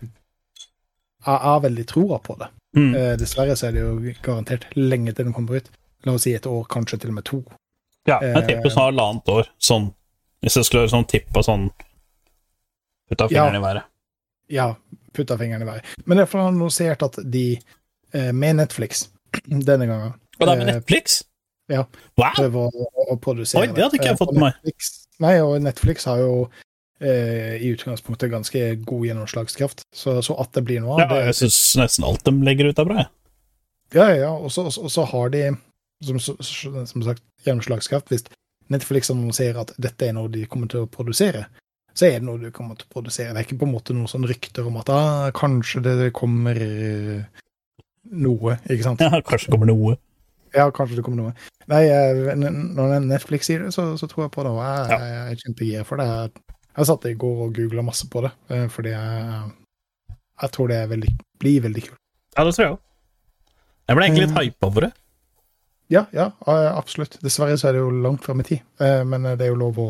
jeg 1.26 1.38
har 1.44 1.60
veldig 1.60 1.86
troa 1.86 2.18
på 2.18 2.38
det. 2.40 2.48
Mm. 2.76 2.94
Eh, 2.94 3.14
dessverre 3.20 3.56
så 3.56 3.68
er 3.68 3.76
det 3.76 3.82
jo 3.84 4.14
garantert 4.24 4.70
lenge 4.76 5.12
til 5.12 5.28
den 5.28 5.36
kommer 5.36 5.60
ut. 5.60 5.68
La 6.06 6.16
oss 6.16 6.24
si 6.24 6.32
et 6.34 6.46
år, 6.48 6.64
kanskje 6.70 7.02
til 7.02 7.12
og 7.12 7.20
med 7.20 7.28
to. 7.28 7.44
Ja, 8.08 8.22
jeg 8.24 8.48
tipper 8.48 8.72
sånn 8.72 8.88
halvannet 8.88 9.28
år. 9.30 9.50
Sånn, 9.62 9.92
hvis 10.42 10.56
jeg 10.56 10.66
skulle 10.66 10.86
gjøre 10.86 10.96
sånn 10.96 11.10
tipp 11.12 11.36
og 11.36 11.44
sånn 11.46 11.68
Putta 13.12 13.28
fingeren 13.28 13.54
Ja. 13.54 13.60
i 13.60 13.62
været. 13.66 13.82
Ja, 14.52 14.66
putta 15.14 15.36
fingeren 15.40 15.62
i 15.62 15.68
været. 15.68 15.84
Men 16.06 16.18
det 16.18 16.22
er 16.26 16.30
for 16.32 16.48
annonsert 16.48 17.02
at 17.04 17.18
de, 17.32 17.44
eh, 18.14 18.32
med 18.34 18.54
Netflix 18.60 19.06
denne 19.68 19.86
gangen, 19.86 20.12
Og 20.40 20.46
det 20.46 20.52
er 20.52 20.56
med 20.64 20.68
eh, 20.68 20.74
Netflix? 20.80 21.22
ja. 21.70 21.84
Wow! 22.18 22.32
prøver 22.36 22.68
å, 22.68 22.90
å 23.14 23.16
produsere 23.22 23.62
Oi, 23.62 23.66
det 23.72 23.84
hadde 23.84 23.96
ikke 24.00 24.10
jeg 24.10 24.16
Eh, 24.16 24.20
fått 24.24 24.32
med 24.34 24.48
meg. 24.48 24.84
Nei, 25.22 25.34
og 25.44 25.60
Netflix 25.62 26.04
har 26.08 26.18
jo 26.24 26.32
eh, 27.00 27.56
i 27.62 27.70
utgangspunktet 27.76 28.30
ganske 28.32 28.62
god 28.84 29.06
gjennomslagskraft. 29.06 29.84
Så, 29.94 30.18
så 30.24 30.36
at 30.40 30.52
det 30.56 30.64
blir 30.66 30.80
noe 30.82 30.98
Ja, 31.00 31.06
av 31.06 31.16
det 31.16 31.24
jeg 31.30 31.38
syns 31.44 31.58
nesten 31.78 32.04
alt 32.08 32.24
de 32.26 32.32
legger 32.44 32.68
ut, 32.72 32.78
er 32.78 32.88
bra. 32.88 32.96
jeg. 33.04 33.10
Ja, 33.94 34.06
ja, 34.08 34.16
ja. 34.26 34.30
Og 34.32 34.50
så- 34.52 35.04
har 35.12 35.28
de, 35.30 35.56
som, 36.02 36.18
som 36.20 36.86
som 36.86 37.02
sagt, 37.02 37.22
gjennomslagskraft. 37.46 38.08
Hvis 38.08 38.24
Netflix 38.72 39.10
annonserer 39.10 39.60
at 39.60 39.72
dette 39.78 40.06
er 40.08 40.12
noe 40.16 40.28
de 40.32 40.46
kommer 40.46 40.66
til 40.68 40.84
å 40.84 40.90
produsere, 40.90 41.46
så 41.94 42.06
er 42.08 42.18
det 42.18 42.26
noe 42.26 42.38
du 42.40 42.50
kommer 42.54 42.76
til 42.78 42.86
å 42.88 42.92
produsere. 42.94 43.32
Det 43.34 43.42
er 43.42 43.46
ikke 43.48 43.58
på 43.60 43.66
en 43.68 43.74
måte 43.74 43.94
noen 43.96 44.08
sånn 44.10 44.24
rykter 44.28 44.66
om 44.68 44.76
at 44.80 44.88
ah, 44.92 45.30
kanskje 45.36 45.82
det 45.84 46.12
kommer 46.16 46.56
eh, 46.56 47.24
noe, 48.12 48.56
ikke 48.70 48.86
sant? 48.86 49.00
Ja, 49.04 49.20
kanskje 49.20 49.50
det 49.50 49.54
kommer 49.56 49.70
noe. 49.72 49.96
Ja, 50.52 50.66
kanskje 50.74 50.98
det 50.98 51.04
kommer 51.06 51.22
noe. 51.30 51.34
Nei, 51.70 51.82
når 52.36 52.98
Netflix 53.06 53.46
sier 53.48 53.62
det, 53.64 53.70
så, 53.72 53.86
så 53.96 54.08
tror 54.10 54.26
jeg 54.26 54.32
på 54.34 54.42
det. 54.44 54.50
Og 54.52 54.60
jeg, 54.60 54.88
Ja. 54.92 54.98
jeg 55.00 55.36
er 55.36 55.42
kjempegira 55.44 55.84
for 55.88 56.00
det. 56.02 56.06
Jeg, 56.10 56.58
jeg 56.76 56.88
satt 56.90 57.06
i 57.08 57.14
går 57.22 57.44
og 57.46 57.54
googla 57.56 57.84
masse 57.86 58.08
på 58.12 58.24
det, 58.26 58.32
eh, 58.52 58.66
fordi 58.72 58.92
jeg, 58.92 59.52
jeg 60.42 60.52
tror 60.56 60.72
det 60.72 60.80
veldig, 60.90 61.12
blir 61.40 61.62
veldig 61.68 61.84
kult. 61.86 62.00
Ja, 62.36 62.44
det 62.48 62.52
tror 62.56 62.66
jeg 62.66 62.74
òg. 62.74 62.82
Jeg 63.88 63.96
ble 63.98 64.04
egentlig 64.08 64.26
litt 64.26 64.34
Mm. 64.36 64.42
hypa 64.46 64.66
over 64.70 64.86
det. 64.88 64.92
Ja, 65.92 66.06
ja, 66.16 66.30
absolutt. 66.72 67.18
Dessverre 67.20 67.56
så 67.60 67.68
er 67.68 67.74
det 67.76 67.82
jo 67.82 67.90
langt 68.04 68.22
fram 68.24 68.40
i 68.40 68.46
tid, 68.48 68.60
eh, 68.80 69.02
men 69.04 69.26
det 69.36 69.44
er 69.44 69.50
jo 69.52 69.58
lov 69.60 69.80
å 69.82 69.88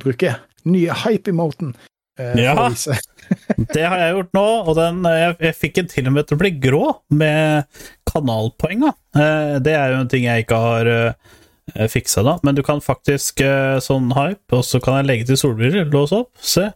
bruke 0.00 0.34
nye 0.66 0.94
hype-emoten. 1.04 1.74
eh, 2.18 2.34
Ja. 2.42 2.54
Det 3.74 3.82
har 3.82 3.98
jeg 3.98 4.12
gjort 4.14 4.34
nå, 4.36 4.44
og 4.68 4.76
den, 4.78 5.00
jeg, 5.10 5.36
jeg 5.40 5.56
fikk 5.58 5.78
en 5.82 5.88
til 5.90 6.06
og 6.10 6.14
med 6.16 6.26
til 6.28 6.36
å 6.36 6.40
bli 6.42 6.50
grå 6.62 6.84
med 7.10 7.64
kanalpoeng. 8.10 8.84
Eh, 9.16 9.56
Det 9.64 9.74
er 9.74 9.94
jo 9.94 10.00
en 10.04 10.08
ting 10.12 10.24
jeg 10.28 10.44
ikke 10.46 10.60
har 10.62 10.90
eh, 10.92 11.86
fiksa 11.90 12.22
da, 12.26 12.36
men 12.46 12.54
du 12.58 12.62
kan 12.66 12.80
faktisk 12.84 13.40
eh, 13.44 13.78
sånn 13.82 14.12
hype, 14.16 14.46
og 14.54 14.62
så 14.68 14.80
kan 14.84 15.00
jeg 15.00 15.08
legge 15.10 15.26
til 15.32 15.40
solbriller, 15.40 15.88
låse 15.92 16.22
opp, 16.22 16.30
se. 16.38 16.68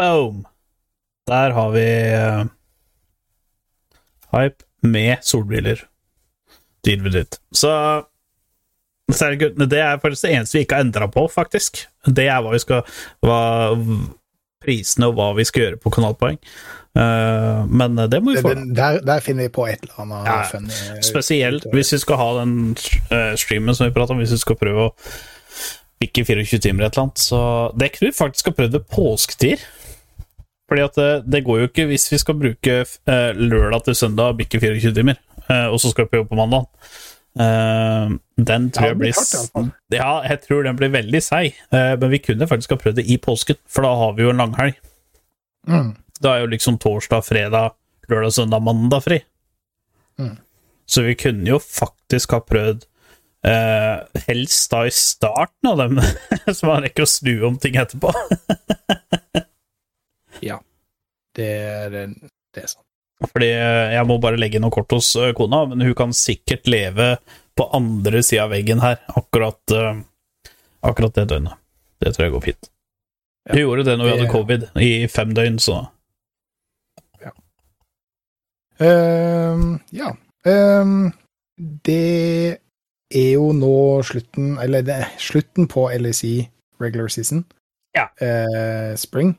Boom! 0.00 0.42
Der 1.30 1.52
har 1.54 1.70
vi 1.76 1.86
eh, 1.86 2.44
hype 4.32 4.64
med 4.82 5.22
solbriller. 5.22 5.84
Deal 6.82 7.04
with 7.04 7.14
it. 7.16 7.38
Så 7.54 7.70
det, 9.10 9.78
er 9.78 10.00
faktisk 10.00 10.26
det 10.26 10.34
eneste 10.36 10.58
vi 10.58 10.64
ikke 10.66 10.78
har 10.78 10.86
endra 10.86 11.08
på, 11.10 11.26
faktisk. 11.28 11.84
Det 12.06 12.28
er 12.28 12.42
hva 12.42 12.52
vi 12.54 12.62
skal 12.62 12.84
hva, 13.24 13.40
Prisene 14.62 15.08
og 15.10 15.18
hva 15.18 15.32
vi 15.34 15.46
skal 15.48 15.66
gjøre 15.66 15.80
på 15.82 15.90
kanalpoeng. 15.90 16.38
Uh, 16.92 17.64
men 17.72 17.96
det 18.12 18.20
må 18.22 18.34
vi 18.34 18.42
få. 18.44 18.52
Der, 18.76 19.00
der 19.02 19.22
finner 19.24 19.48
vi 19.48 19.52
på 19.54 19.64
et 19.66 19.80
eller 19.80 20.02
annet 20.04 20.26
Ja, 20.28 20.42
eh, 20.58 21.00
Spesielt 21.02 21.64
hvis 21.72 21.94
vi 21.94 22.00
skal 22.02 22.20
ha 22.20 22.26
den 22.42 22.74
eh, 22.76 23.32
streamen 23.40 23.74
som 23.74 23.88
vi 23.88 23.94
prater 23.96 24.14
om, 24.14 24.20
hvis 24.20 24.34
vi 24.36 24.42
skal 24.42 24.58
prøve 24.60 24.90
å 24.90 24.92
bikke 26.02 26.24
24 26.28 26.60
timer 26.62 26.86
et 26.86 26.92
eller 26.96 27.06
annet. 27.06 27.22
Så 27.22 27.40
det 27.78 27.94
kunne 27.94 28.10
vi 28.10 28.18
faktisk 28.18 28.50
ha 28.50 28.56
prøvd 28.58 28.76
ved 28.76 28.90
påsketider. 28.92 29.64
Fordi 30.70 30.84
at 30.86 30.96
det, 30.96 31.10
det 31.28 31.44
går 31.44 31.62
jo 31.62 31.68
ikke 31.68 31.88
hvis 31.90 32.06
vi 32.12 32.18
skal 32.20 32.38
bruke 32.38 32.78
eh, 32.82 33.30
lørdag 33.36 33.86
til 33.88 33.98
søndag 33.98 34.32
og 34.32 34.38
bikke 34.40 34.60
24 34.62 34.94
timer, 34.96 35.18
eh, 35.48 35.66
og 35.68 35.80
så 35.82 35.92
skal 35.92 36.06
vi 36.06 36.14
på 36.14 36.22
jobb 36.22 36.30
på 36.30 36.38
mandag. 36.38 36.68
Eh, 37.40 38.12
den 38.36 38.68
tror 38.74 38.90
jeg 38.90 38.98
blir 39.00 39.16
hardt. 39.16 39.72
Ja, 39.94 40.20
jeg 40.26 40.42
tror 40.44 40.66
den 40.66 40.78
blir 40.78 40.92
veldig 40.92 41.22
seig, 41.24 41.58
Uh, 41.72 41.96
men 41.96 42.10
vi 42.12 42.20
kunne 42.20 42.48
faktisk 42.48 42.74
ha 42.74 42.80
prøvd 42.80 43.00
det 43.00 43.08
i 43.08 43.16
påsken, 43.16 43.56
for 43.64 43.86
da 43.86 43.92
har 43.96 44.16
vi 44.16 44.26
jo 44.26 44.32
en 44.32 44.42
langhelg. 44.42 44.76
Mm. 45.68 45.94
Da 46.20 46.34
er 46.34 46.44
jo 46.44 46.52
liksom 46.52 46.76
torsdag, 46.82 47.24
fredag, 47.24 47.76
lørdag, 48.12 48.34
søndag, 48.36 48.60
mandag 48.60 49.04
fri. 49.06 49.22
Mm. 50.20 50.36
Så 50.86 51.06
vi 51.06 51.14
kunne 51.16 51.48
jo 51.48 51.58
faktisk 51.62 52.34
ha 52.36 52.42
prøvd 52.44 52.84
uh, 53.48 54.04
helst 54.28 54.74
da 54.74 54.84
i 54.84 54.92
starten 54.92 55.72
av 55.72 55.80
dem, 55.80 56.02
så 56.56 56.68
man 56.68 56.84
rekker 56.84 57.06
å 57.06 57.10
snu 57.10 57.34
om 57.48 57.58
ting 57.62 57.80
etterpå. 57.80 58.12
Ja. 60.42 60.56
Det, 61.36 61.44
er, 61.46 61.92
det 62.10 62.64
er 62.64 62.66
sant. 62.66 62.82
Fordi 63.30 63.48
eh, 63.54 63.94
jeg 63.96 64.08
må 64.08 64.18
bare 64.22 64.40
legge 64.40 64.60
noe 64.62 64.74
kort 64.74 64.92
hos 64.94 65.12
eh, 65.20 65.32
kona, 65.36 65.64
men 65.70 65.84
hun 65.84 65.94
kan 65.98 66.14
sikkert 66.16 66.68
leve 66.70 67.14
på 67.58 67.68
andre 67.76 68.22
sida 68.24 68.46
av 68.46 68.54
veggen 68.54 68.82
her 68.82 68.98
akkurat, 69.12 69.60
eh, 69.76 70.02
akkurat 70.88 71.16
det 71.18 71.28
døgnet. 71.30 71.58
Det 72.02 72.14
tror 72.14 72.26
jeg 72.26 72.34
går 72.34 72.46
fint. 72.48 72.70
Ja. 73.46 73.54
Hun 73.54 73.62
gjorde 73.62 73.84
det 73.86 73.98
når 73.98 74.08
vi 74.08 74.14
hadde 74.16 74.30
covid 74.32 74.68
i 74.82 74.92
fem 75.10 75.34
døgn, 75.36 75.58
så 75.62 75.84
Ehm, 78.82 79.78
ja. 79.90 80.16
Ehm, 80.44 81.12
det 81.86 82.58
er 83.14 83.32
jo 83.32 83.52
nå 83.52 84.02
slutten 84.02 84.56
Eller 84.58 84.82
det 84.82 84.94
er 84.94 85.10
slutten 85.18 85.68
på 85.68 85.90
LSI 85.92 86.48
regular 86.80 87.08
season. 87.08 87.44
Ja. 87.94 88.08
Uh, 88.18 88.96
spring. 88.96 89.36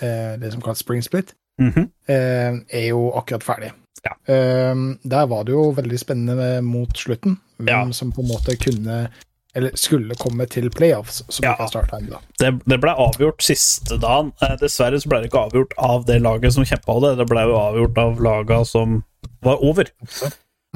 Det 0.00 0.52
som 0.52 0.62
kalles 0.62 0.78
spring 0.78 1.02
split. 1.02 1.34
Mhm. 1.58 1.88
eh, 2.08 2.58
er 2.80 2.88
jo 2.88 3.08
akkurat 3.18 3.44
ferdig. 3.44 3.72
Ja. 4.04 4.14
Ehm, 4.34 4.98
der 5.02 5.26
var 5.26 5.44
det 5.44 5.52
jo 5.52 5.70
veldig 5.74 5.98
spennende 5.98 6.62
mot 6.62 6.96
slutten, 6.96 7.38
hvem 7.58 7.88
Ja. 7.88 7.92
som 7.92 8.12
på 8.12 8.22
en 8.22 8.28
måte 8.28 8.56
kunne 8.56 9.08
eller 9.54 9.70
skulle 9.74 10.14
komme 10.14 10.46
til 10.46 10.70
playoffs, 10.70 11.22
som 11.28 11.44
Ja. 11.44 11.54
ikke 11.54 11.62
har 11.62 12.20
det, 12.38 12.60
det 12.66 12.80
ble 12.80 12.90
avgjort 12.90 13.42
siste 13.42 13.98
dagen. 13.98 14.32
Eh, 14.42 14.56
dessverre 14.60 15.00
så 15.00 15.08
ble 15.08 15.22
det 15.22 15.30
ikke 15.32 15.48
avgjort 15.48 15.72
av 15.78 16.04
det 16.06 16.20
laget 16.22 16.52
som 16.52 16.64
kjempa 16.64 17.00
det, 17.00 17.16
det 17.18 17.26
ble 17.26 17.42
jo 17.48 17.56
avgjort 17.56 17.98
av 17.98 18.20
laga 18.20 18.64
som 18.64 19.02
var 19.42 19.56
over. 19.64 19.90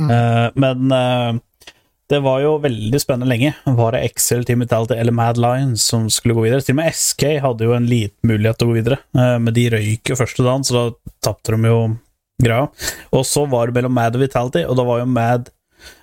Mm. 0.00 0.10
Eh, 0.10 0.50
men 0.56 0.92
eh, 0.92 1.40
det 2.10 2.18
var 2.20 2.42
jo 2.42 2.56
veldig 2.60 3.00
spennende 3.00 3.30
lenge. 3.30 3.54
Var 3.64 3.94
det 3.94 4.02
Excel, 4.10 4.44
Team 4.44 4.60
Vitality 4.64 4.98
eller 4.98 5.14
Mad 5.16 5.38
Lions 5.40 5.84
som 5.88 6.08
skulle 6.10 6.34
gå 6.36 6.44
videre? 6.46 6.64
Til 6.64 6.74
og 6.74 6.80
med 6.82 6.96
SK 6.98 7.24
hadde 7.44 7.68
jo 7.68 7.76
en 7.76 7.88
liten 7.88 8.28
mulighet 8.28 8.58
til 8.58 8.68
å 8.68 8.72
gå 8.72 8.78
videre, 8.80 8.98
eh, 9.16 9.38
men 9.40 9.54
de 9.56 9.68
røyk 9.72 10.12
jo 10.12 10.18
første 10.18 10.44
dagen, 10.44 10.66
så 10.66 10.76
da 10.76 10.84
tapte 11.24 11.54
de 11.54 11.70
jo 11.70 11.80
greia. 12.42 12.68
Og 13.14 13.24
så 13.28 13.46
var 13.48 13.68
det 13.68 13.78
mellom 13.78 13.94
Mad 13.96 14.18
og 14.18 14.24
Vitality, 14.24 14.64
og 14.66 14.76
da 14.78 14.86
var 14.88 15.02
jo 15.02 15.10
Mad 15.10 15.52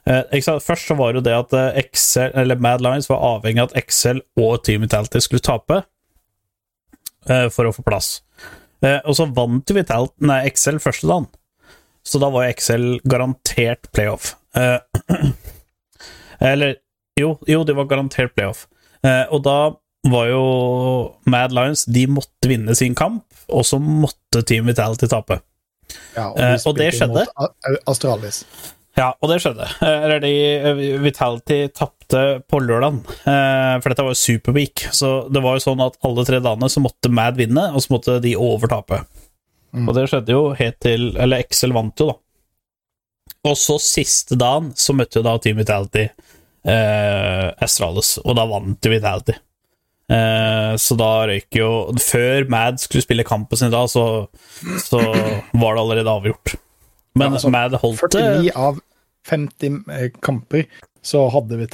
Eh. 0.04 0.42
Først 0.60 0.90
så 0.90 0.96
var 1.00 1.14
det 1.14 1.22
jo 1.22 1.24
det 1.24 1.36
at 1.38 1.54
eh, 1.56 1.78
Excel, 1.86 2.34
eller 2.36 2.60
Mad 2.60 2.82
Lions 2.84 3.08
var 3.08 3.22
avhengig 3.24 3.62
av 3.62 3.70
at 3.70 3.78
Excel 3.80 4.20
og 4.36 4.58
Team 4.68 4.82
Vitality 4.84 5.22
skulle 5.24 5.40
tape 5.40 5.78
for 7.54 7.68
å 7.68 7.72
få 7.72 7.84
plass. 7.86 8.24
Og 8.82 9.12
så 9.16 9.26
vant 9.36 9.70
jo 9.70 9.76
Vital 9.78 10.10
nei, 10.20 10.42
Excel 10.50 10.80
første 10.82 11.08
dagen, 11.08 11.28
så 12.04 12.20
da 12.20 12.28
var 12.34 12.44
jo 12.44 12.56
Excel 12.56 12.86
garantert 13.08 13.88
playoff. 13.94 14.34
Eh, 16.40 16.52
eller 16.54 16.76
jo, 17.20 17.36
jo, 17.48 17.64
det 17.68 17.76
var 17.78 17.90
garantert 17.92 18.36
playoff. 18.36 18.66
Eh, 19.04 19.26
og 19.30 19.44
da 19.48 19.60
var 20.10 20.30
jo 20.32 20.44
Mad 21.28 21.52
Lions 21.52 21.84
De 21.92 22.06
måtte 22.08 22.48
vinne 22.48 22.76
sin 22.76 22.96
kamp, 22.96 23.26
og 23.52 23.66
så 23.68 23.80
måtte 23.84 24.44
Team 24.48 24.70
Vitality 24.72 25.10
tape. 25.12 25.42
Ja, 26.16 26.30
og, 26.30 26.38
de 26.38 26.58
og 26.70 26.78
det 26.78 26.92
skjedde? 26.96 27.26
Australis. 27.90 28.44
Ja, 29.00 29.14
og 29.22 29.32
det 29.32 29.40
skjedde. 29.44 29.68
Eh, 29.86 30.06
Eller 30.06 30.24
de 30.24 30.34
eh, 30.58 30.82
Vitality 31.04 31.60
tapte 31.76 32.24
på 32.50 32.62
lørdagen, 32.64 33.02
eh, 33.24 33.76
for 33.80 33.92
dette 33.92 34.06
var 34.06 34.16
jo 34.16 34.22
Superweek. 34.22 34.88
Så 34.96 35.14
det 35.32 35.44
var 35.46 35.58
jo 35.58 35.66
sånn 35.70 35.84
at 35.86 36.00
alle 36.06 36.26
tre 36.28 36.42
dagene 36.44 36.72
så 36.72 36.84
måtte 36.84 37.12
Mad 37.14 37.40
vinne, 37.40 37.70
og 37.74 37.86
så 37.86 37.96
måtte 37.96 38.20
de 38.24 38.36
overtape. 38.40 39.04
Mm. 39.76 39.86
Og 39.86 39.94
det 39.96 40.08
skjedde 40.10 40.34
jo 40.34 40.46
helt 40.58 40.80
til 40.82 41.12
Eller 41.22 41.44
Excel 41.44 41.76
vant 41.76 42.02
jo, 42.02 42.08
da. 42.10 42.18
Og 43.48 43.56
så 43.58 43.78
siste 43.82 44.36
dagen 44.40 44.74
så 44.76 44.96
møtte 44.98 45.22
jo 45.22 45.26
da 45.26 45.38
Team 45.40 45.62
Vitality 45.62 46.10
eh, 46.68 47.46
Astralis, 47.64 48.18
og 48.26 48.36
da 48.36 48.46
vant 48.50 48.90
Vitality. 48.92 49.38
Eh, 50.10 50.74
så 50.82 50.98
da 50.98 51.10
røyk 51.30 51.54
jo 51.54 51.68
Før 52.02 52.48
Mad 52.50 52.80
skulle 52.82 53.06
spille 53.06 53.26
kampen 53.28 53.60
sin 53.62 53.70
da, 53.70 53.84
så, 53.86 54.26
så 54.82 55.00
var 55.00 55.78
det 55.78 55.84
allerede 55.84 56.16
avgjort. 56.20 56.56
Men 57.16 57.30
Ja, 57.30 57.34
altså, 57.38 57.52
Mad 57.54 57.78
holdt 57.80 58.06
det 58.16 58.24
49 58.26 58.56
av 58.58 58.80
50 59.30 59.84
eh, 59.94 60.08
kamper, 60.26 60.66
så 61.06 61.28
hadde 61.32 61.60
vi 61.62 61.68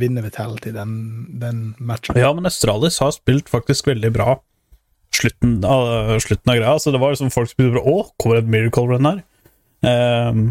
vinner 0.00 0.24
Vitality 0.26 0.72
den, 0.74 0.96
den 1.38 1.66
matchen. 1.78 2.18
Ja, 2.18 2.32
men 2.34 2.48
Astralis 2.48 2.98
har 3.02 3.12
spilt 3.14 3.52
faktisk 3.52 3.92
veldig 3.92 4.10
bra 4.16 4.40
slutten 5.12 5.60
av, 5.64 6.18
slutten 6.24 6.50
av 6.50 6.58
greia. 6.58 6.78
Så 6.80 6.90
det 6.90 7.00
var 7.02 7.14
liksom 7.14 7.30
folk 7.30 7.50
som 7.50 7.60
begynte 7.60 7.82
å 7.82 8.00
Å, 8.00 8.08
kommer 8.20 8.40
et 8.40 8.50
miracle 8.50 8.88
run 8.88 9.08
her? 9.08 9.22
Ehm, 9.86 10.44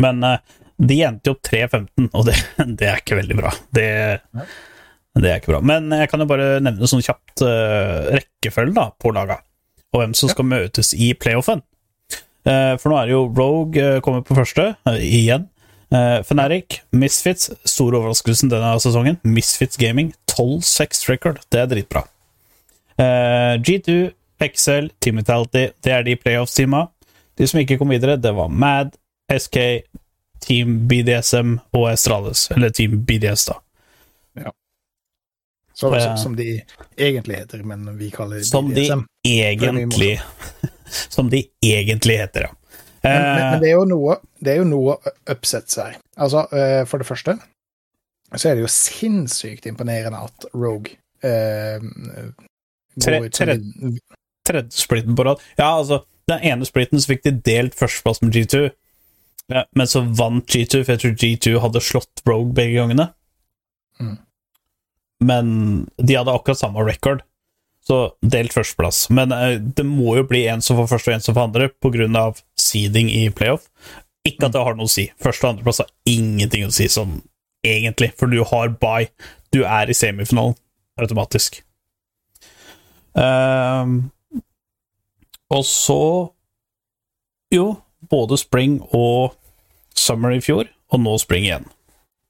men 0.00 0.24
eh, 0.26 0.40
de 0.80 0.98
endte 1.06 1.30
jo 1.30 1.36
opp 1.36 1.44
3-15, 1.48 2.08
og 2.08 2.26
det, 2.28 2.36
det 2.80 2.88
er 2.88 3.02
ikke 3.02 3.18
veldig 3.20 3.38
bra. 3.38 3.52
Det, 3.76 3.88
det 5.20 5.32
er 5.32 5.40
ikke 5.40 5.54
bra. 5.54 5.62
Men 5.72 5.90
jeg 5.96 6.10
kan 6.12 6.24
jo 6.24 6.28
bare 6.30 6.52
nevne 6.64 6.90
sånn 6.90 7.04
kjapt 7.04 7.44
uh, 7.44 8.10
rekkefølge 8.14 8.76
da, 8.78 8.88
på 8.96 9.12
laga, 9.16 9.40
og 9.92 10.02
hvem 10.02 10.16
som 10.16 10.32
skal 10.32 10.48
møtes 10.48 10.94
i 10.96 11.12
playoffen. 11.18 11.64
Uh, 12.46 12.78
for 12.80 12.88
nå 12.88 12.96
er 12.96 13.10
det 13.10 13.16
jo 13.16 13.26
Rogue 13.36 13.88
uh, 13.96 14.02
kommer 14.04 14.24
på 14.26 14.38
første, 14.38 14.72
igjen. 14.98 15.48
Fnatic, 15.90 16.84
Misfits, 16.94 17.48
stor 17.66 17.96
overraskelsen 17.98 18.52
denne 18.52 18.76
sesongen. 18.78 19.16
Misfits 19.26 19.74
Gaming, 19.74 20.12
12-6 20.30 21.08
record. 21.10 21.40
Det 21.50 21.64
er 21.64 21.66
dritbra. 21.72 22.04
Eh, 23.00 23.56
G2, 23.60 24.10
XL, 24.40 24.90
Team 25.00 25.20
Vitality, 25.20 25.68
det 25.84 25.92
er 25.92 26.04
de 26.04 26.16
playoff-teama. 26.16 26.86
De 27.38 27.48
som 27.48 27.60
ikke 27.60 27.78
kom 27.80 27.92
videre, 27.92 28.18
det 28.20 28.32
var 28.36 28.52
Mad, 28.52 28.92
SK, 29.38 29.56
Team 30.40 30.88
BDSM 30.88 31.58
og 31.76 31.90
Estrales. 31.92 32.46
Eller 32.54 32.70
Team 32.74 33.00
BDS, 33.04 33.44
da. 33.50 33.58
Så, 35.80 35.88
Ja. 35.96 36.16
Som 36.16 36.34
de 36.36 36.60
egentlig 36.98 37.36
heter, 37.38 37.62
men 37.64 37.86
vi 37.96 38.10
kaller 38.12 38.36
det 38.42 38.44
Som 38.50 38.68
de 38.68 38.82
BDSM. 38.82 39.04
egentlig 39.24 40.20
Som 41.08 41.30
de 41.30 41.44
egentlig 41.64 42.18
heter, 42.20 42.40
ja. 42.40 42.50
Men, 43.02 43.12
men, 43.22 43.38
Eh, 43.38 43.50
men 43.50 43.60
det 43.62 43.68
er 43.70 43.78
jo 43.78 43.84
noe, 43.88 44.16
det 44.44 44.52
er 44.52 44.58
jo 44.60 44.66
noe 44.68 44.96
upsets 45.32 45.78
her. 45.80 45.94
Altså, 46.20 46.42
uh, 46.52 46.82
for 46.84 47.00
det 47.00 47.06
første 47.08 47.38
så 48.36 48.50
er 48.50 48.54
det 48.58 48.66
jo 48.66 48.68
sinnssykt 48.70 49.64
imponerende 49.66 50.20
at 50.20 50.44
Rogue 50.52 50.92
Tredje 53.00 53.30
Tre- 53.32 53.56
som 53.56 53.96
tre 54.46 54.62
splitten 54.70 55.16
på 55.16 55.24
rad. 55.24 55.40
Ja, 55.56 55.78
altså, 55.78 56.02
den 56.28 56.44
ene 56.46 56.68
splitten 56.68 57.00
så 57.00 57.10
fikk 57.14 57.24
de 57.24 57.32
delt 57.46 57.74
førsteplass 57.78 58.20
med 58.22 58.36
G2, 58.36 58.68
ja, 59.50 59.64
men 59.76 59.88
så 59.90 60.02
vant 60.04 60.46
G2, 60.46 60.82
for 60.84 60.94
jeg 60.94 61.02
tror 61.02 61.16
G2 61.20 61.54
hadde 61.64 61.82
slått 61.84 62.22
Rogue 62.28 62.54
begge 62.56 62.78
gangene. 62.78 63.08
Mm. 64.00 64.18
Men 65.26 65.50
de 65.98 66.16
hadde 66.16 66.32
akkurat 66.32 66.60
samme 66.60 66.84
record, 66.86 67.24
så 67.86 68.02
delt 68.22 68.54
førsteplass. 68.54 69.08
Men 69.12 69.34
eh, 69.36 69.56
det 69.60 69.84
må 69.88 70.14
jo 70.20 70.28
bli 70.30 70.44
en 70.52 70.62
som 70.64 70.78
får 70.78 70.92
første 70.94 71.10
og 71.10 71.16
en 71.16 71.26
som 71.26 71.36
får 71.36 71.48
andre, 71.48 71.70
av 72.20 72.40
seeding 72.60 73.10
i 73.12 73.26
playoff. 73.34 73.66
Ikke 74.28 74.48
at 74.48 74.54
det 74.54 74.62
har 74.64 74.76
noe 74.78 74.88
å 74.88 74.92
si. 74.92 75.08
Første 75.20 75.46
og 75.46 75.54
andreplass 75.54 75.82
har 75.82 75.92
ingenting 76.08 76.66
å 76.68 76.74
si 76.74 76.88
sånn 76.92 77.18
egentlig, 77.66 78.12
for 78.16 78.30
du 78.30 78.42
har 78.46 78.72
bye. 78.80 79.10
Du 79.52 79.64
er 79.64 79.90
i 79.90 79.96
semifinalen 79.96 80.56
automatisk. 81.00 81.62
Ehm, 83.18 84.10
og 85.50 85.64
så 85.66 86.02
Jo, 87.50 87.80
både 88.06 88.36
spring 88.38 88.76
og 88.94 89.32
summer 89.96 90.34
i 90.34 90.40
fjor, 90.44 90.68
og 90.90 91.02
nå 91.02 91.16
spring 91.22 91.46
igjen. 91.46 91.68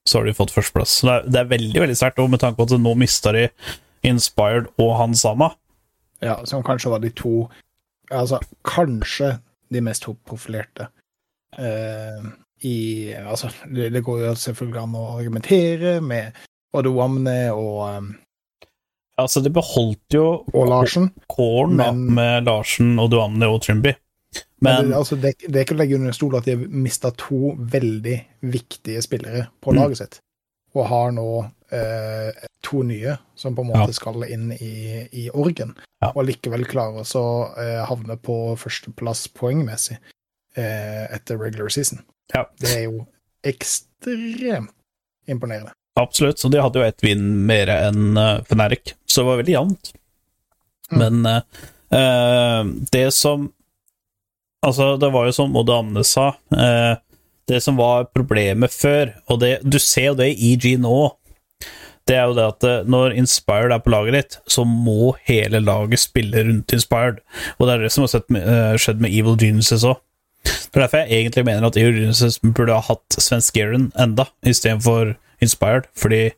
Så 0.08 0.18
har 0.20 0.28
de 0.28 0.34
fått 0.36 0.52
førsteplass. 0.54 1.00
Så 1.00 1.06
det 1.06 1.14
er, 1.14 1.26
det 1.28 1.40
er 1.40 1.50
veldig 1.52 1.82
veldig 1.84 1.96
sterkt, 1.98 2.20
og 2.22 2.30
med 2.32 2.42
tanke 2.42 2.58
på 2.60 2.68
at 2.68 2.80
nå 2.80 2.94
mister 2.98 3.36
de 3.36 3.48
Inspired 4.06 4.70
og 4.80 4.94
Han 4.96 5.14
Sama. 5.14 5.52
Ja, 6.24 6.38
som 6.48 6.64
kanskje 6.64 6.92
var 6.92 7.02
de 7.04 7.12
to 7.16 7.48
Altså, 8.10 8.40
kanskje 8.66 9.36
de 9.70 9.80
mest 9.86 10.02
profilerte. 10.26 10.88
Eh, 11.54 12.24
I 12.66 12.78
Altså, 13.14 13.52
det, 13.70 13.92
det 13.94 14.02
går 14.02 14.24
jo 14.24 14.32
selvfølgelig 14.34 14.80
an 14.82 14.96
å 14.98 15.04
argumentere 15.20 15.92
med 16.02 16.34
Odewamne 16.74 17.52
og, 17.54 17.78
um, 17.86 18.10
Altså, 19.20 19.42
de 19.44 19.52
beholdt 19.52 20.16
jo 20.16 20.24
og 20.42 20.68
Larsen. 20.70 21.10
Korn 21.30 21.78
da, 21.78 21.90
med 21.92 22.48
Larsen 22.48 22.94
og 22.98 23.10
Duamne 23.12 23.46
og 23.52 23.60
Trimby. 23.62 23.92
Men 24.60 24.74
Men 24.74 24.90
det, 24.90 24.96
altså, 24.96 25.16
det, 25.16 25.34
det 25.48 25.56
er 25.56 25.64
ikke 25.64 25.74
å 25.74 25.78
legge 25.80 25.96
under 25.96 26.12
en 26.12 26.16
stol 26.18 26.36
at 26.38 26.44
de 26.44 26.54
har 26.56 26.66
mista 26.68 27.10
to 27.16 27.54
veldig 27.58 28.16
viktige 28.42 29.02
spillere 29.02 29.46
på 29.62 29.72
Mm. 29.72 29.78
laget 29.80 29.98
sitt, 29.98 30.18
og 30.74 30.86
har 30.86 31.10
nå 31.16 31.26
eh, 31.72 32.32
to 32.66 32.82
nye 32.82 33.16
som 33.38 33.54
på 33.56 33.62
en 33.62 33.68
måte 33.70 33.88
Ja. 33.88 33.92
skal 33.96 34.24
inn 34.26 34.52
i, 34.52 35.08
i 35.12 35.30
orgen, 35.30 35.74
Ja. 36.02 36.12
og 36.14 36.26
likevel 36.26 36.64
klarer 36.66 37.02
å 37.06 37.24
eh, 37.58 37.84
havne 37.86 38.16
på 38.18 38.56
førsteplass 38.58 39.28
poengmessig 39.34 39.96
eh, 40.56 41.06
etter 41.14 41.38
regular 41.38 41.68
season. 41.70 42.02
Ja. 42.34 42.44
Det 42.58 42.70
er 42.76 42.82
jo 42.90 43.06
ekstremt 43.42 44.70
imponerende. 45.28 45.72
Absolutt. 45.98 46.38
Så 46.38 46.48
de 46.50 46.60
hadde 46.60 46.78
jo 46.80 46.86
ett 46.86 47.02
vinn 47.02 47.46
mer 47.46 47.68
enn 47.68 48.16
uh, 48.18 48.42
Fnatic, 48.48 48.94
så 49.06 49.20
det 49.22 49.26
var 49.26 49.40
veldig 49.42 49.52
jevnt. 49.56 49.92
Mm. 50.92 50.98
Men 50.98 51.26
uh, 51.26 52.64
det 52.90 53.10
som 53.14 53.52
Altså, 54.66 54.96
det 55.00 55.08
var 55.12 55.28
jo 55.28 55.32
som 55.32 55.54
Odd 55.56 55.70
Amne 55.72 56.02
sa 56.04 56.34
eh, 56.52 56.98
Det 57.48 57.62
som 57.64 57.78
var 57.80 58.10
problemet 58.12 58.74
før, 58.74 59.14
og 59.32 59.40
det, 59.40 59.54
du 59.64 59.78
ser 59.80 60.10
jo 60.10 60.18
det 60.18 60.34
i 60.34 60.52
EG 60.52 60.74
nå, 60.82 60.98
det 62.08 62.16
er 62.18 62.28
jo 62.28 62.36
det 62.36 62.44
at 62.44 62.66
eh, 62.66 62.84
når 62.90 63.14
Inspired 63.20 63.72
er 63.72 63.82
på 63.84 63.92
laget 63.94 64.16
ditt, 64.16 64.36
så 64.50 64.64
må 64.66 65.14
hele 65.28 65.62
laget 65.62 66.02
spille 66.02 66.44
rundt 66.46 66.74
Inspired. 66.74 67.20
Og 67.58 67.66
det 67.66 67.74
er 67.74 67.84
det 67.84 67.92
som 67.94 68.04
har 68.04 68.24
med, 68.28 68.42
eh, 68.42 68.76
skjedd 68.80 69.02
med 69.02 69.14
Evil 69.14 69.38
Geniuses 69.40 69.86
òg. 69.86 70.00
Det 70.44 70.78
er 70.78 70.84
derfor 70.86 71.02
jeg 71.02 71.20
egentlig 71.20 71.44
mener 71.44 71.66
at 71.66 71.76
Evil 71.76 71.98
Geniuses 72.00 72.40
burde 72.42 72.74
ha 72.74 72.80
hatt 72.80 73.18
Svensk 73.18 73.54
Garen 73.54 73.90
enda, 73.98 74.26
istedenfor 74.46 75.14
Inspired. 75.40 75.86
Fordi 75.96 76.30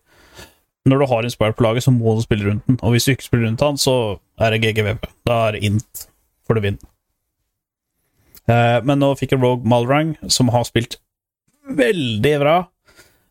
når 0.87 0.99
du 0.99 1.07
har 1.07 1.29
Inspired 1.29 1.57
på 1.57 1.65
laget, 1.65 1.87
så 1.87 1.95
må 1.95 2.17
du 2.17 2.23
spille 2.23 2.49
rundt 2.51 2.67
den. 2.67 2.79
Og 2.83 2.95
hvis 2.95 3.05
du 3.05 3.13
ikke 3.15 3.31
spiller 3.31 3.49
rundt 3.49 3.63
han, 3.63 3.79
så 3.79 4.19
er 4.41 4.51
det 4.51 4.63
GGVP. 4.65 5.07
Da 5.27 5.47
er 5.49 5.57
det 5.57 5.65
int 5.71 6.09
for 6.47 6.59
du 6.59 6.61
vinner. 6.65 6.92
Eh, 8.51 8.79
men 8.87 8.99
nå 9.03 9.13
fikk 9.19 9.37
jeg 9.37 9.43
Rogue 9.43 9.69
Malrang, 9.69 10.17
som 10.33 10.51
har 10.55 10.65
spilt 10.69 10.99
veldig 11.79 12.35
bra. 12.43 12.57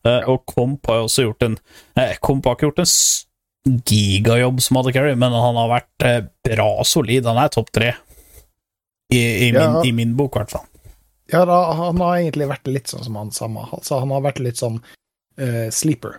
Eh, 0.07 0.29
og 0.31 0.45
Komp 0.49 0.87
har 0.89 1.03
også 1.05 1.27
gjort 1.27 1.43
en 1.45 1.57
eh, 1.99 2.15
Komp 2.23 2.47
har 2.47 2.55
ikke 2.57 2.69
gjort 2.71 2.79
en 2.85 3.81
gigajobb 3.85 4.61
som 4.63 4.79
hadde 4.79 4.93
carry, 4.95 5.13
men 5.19 5.35
han 5.35 5.59
har 5.59 5.69
vært 5.69 6.05
eh, 6.07 6.21
bra 6.47 6.69
solid. 6.87 7.27
Han 7.29 7.37
er 7.43 7.51
topp 7.53 7.69
tre. 7.75 7.91
I, 9.11 9.19
i, 9.19 9.51
min, 9.51 9.61
Ja. 9.61 9.83
I 9.85 9.91
min 9.91 10.15
bok, 10.17 10.35
i 10.35 10.41
hvert 10.41 10.53
fall. 10.55 10.65
Ja, 11.31 11.43
da, 11.47 11.59
han 11.77 11.99
har 12.01 12.17
egentlig 12.17 12.47
vært 12.49 12.67
litt 12.71 12.89
sånn 12.91 13.03
som 13.05 13.15
han 13.19 13.29
samme. 13.35 13.67
Altså, 13.75 13.99
han 14.01 14.11
har 14.11 14.23
vært 14.23 14.39
litt 14.43 14.59
sånn 14.59 14.79
uh, 15.39 15.67
sleeper. 15.71 16.17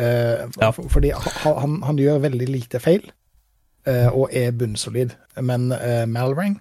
Uh, 0.00 0.48
Ja. 0.58 0.70
for, 0.72 0.88
fordi 0.92 1.12
han, 1.12 1.56
han, 1.60 1.78
han 1.84 2.00
gjør 2.00 2.20
veldig 2.24 2.48
lite 2.50 2.80
feil, 2.82 3.04
uh, 3.88 4.08
og 4.12 4.32
er 4.36 4.52
bunnsolid. 4.56 5.14
Men 5.40 5.70
eh, 5.76 6.04
Malrang 6.08 6.58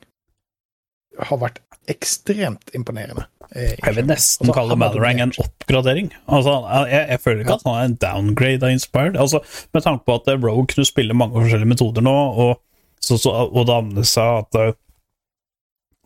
har 1.20 1.38
vært 1.42 1.60
ekstremt 1.92 2.70
imponerende. 2.78 3.26
eh, 3.56 3.76
Jeg 3.84 3.96
vil 3.96 4.06
nesten 4.08 4.46
Altså, 4.48 4.54
kalle 4.56 4.70
han 4.70 4.80
Malorang 4.80 5.20
en 5.22 5.34
oppgradering. 5.42 6.12
Altså, 6.28 6.54
jeg, 6.88 7.08
jeg 7.10 7.20
føler 7.20 7.42
ikke 7.44 7.54
at 7.58 7.66
han 7.66 7.76
er 7.80 7.86
en 7.90 7.96
downgrade 8.04 8.64
av 8.64 8.72
Inspired. 8.72 9.18
Altså, 9.18 9.42
med 9.74 9.84
tanke 9.84 10.06
på 10.06 10.16
at 10.16 10.28
eh, 10.32 10.40
Rogue 10.40 10.68
kunne 10.72 10.86
spille 10.88 11.14
mange 11.18 11.36
forskjellige 11.42 11.68
metoder 11.74 12.02
nå, 12.06 12.14
og, 12.46 12.62
så, 13.02 13.18
så, 13.18 13.34
og 13.50 13.66
det 13.68 13.76
andre 13.76 14.06
sa 14.08 14.28
at 14.44 14.56
eh, 14.62 14.74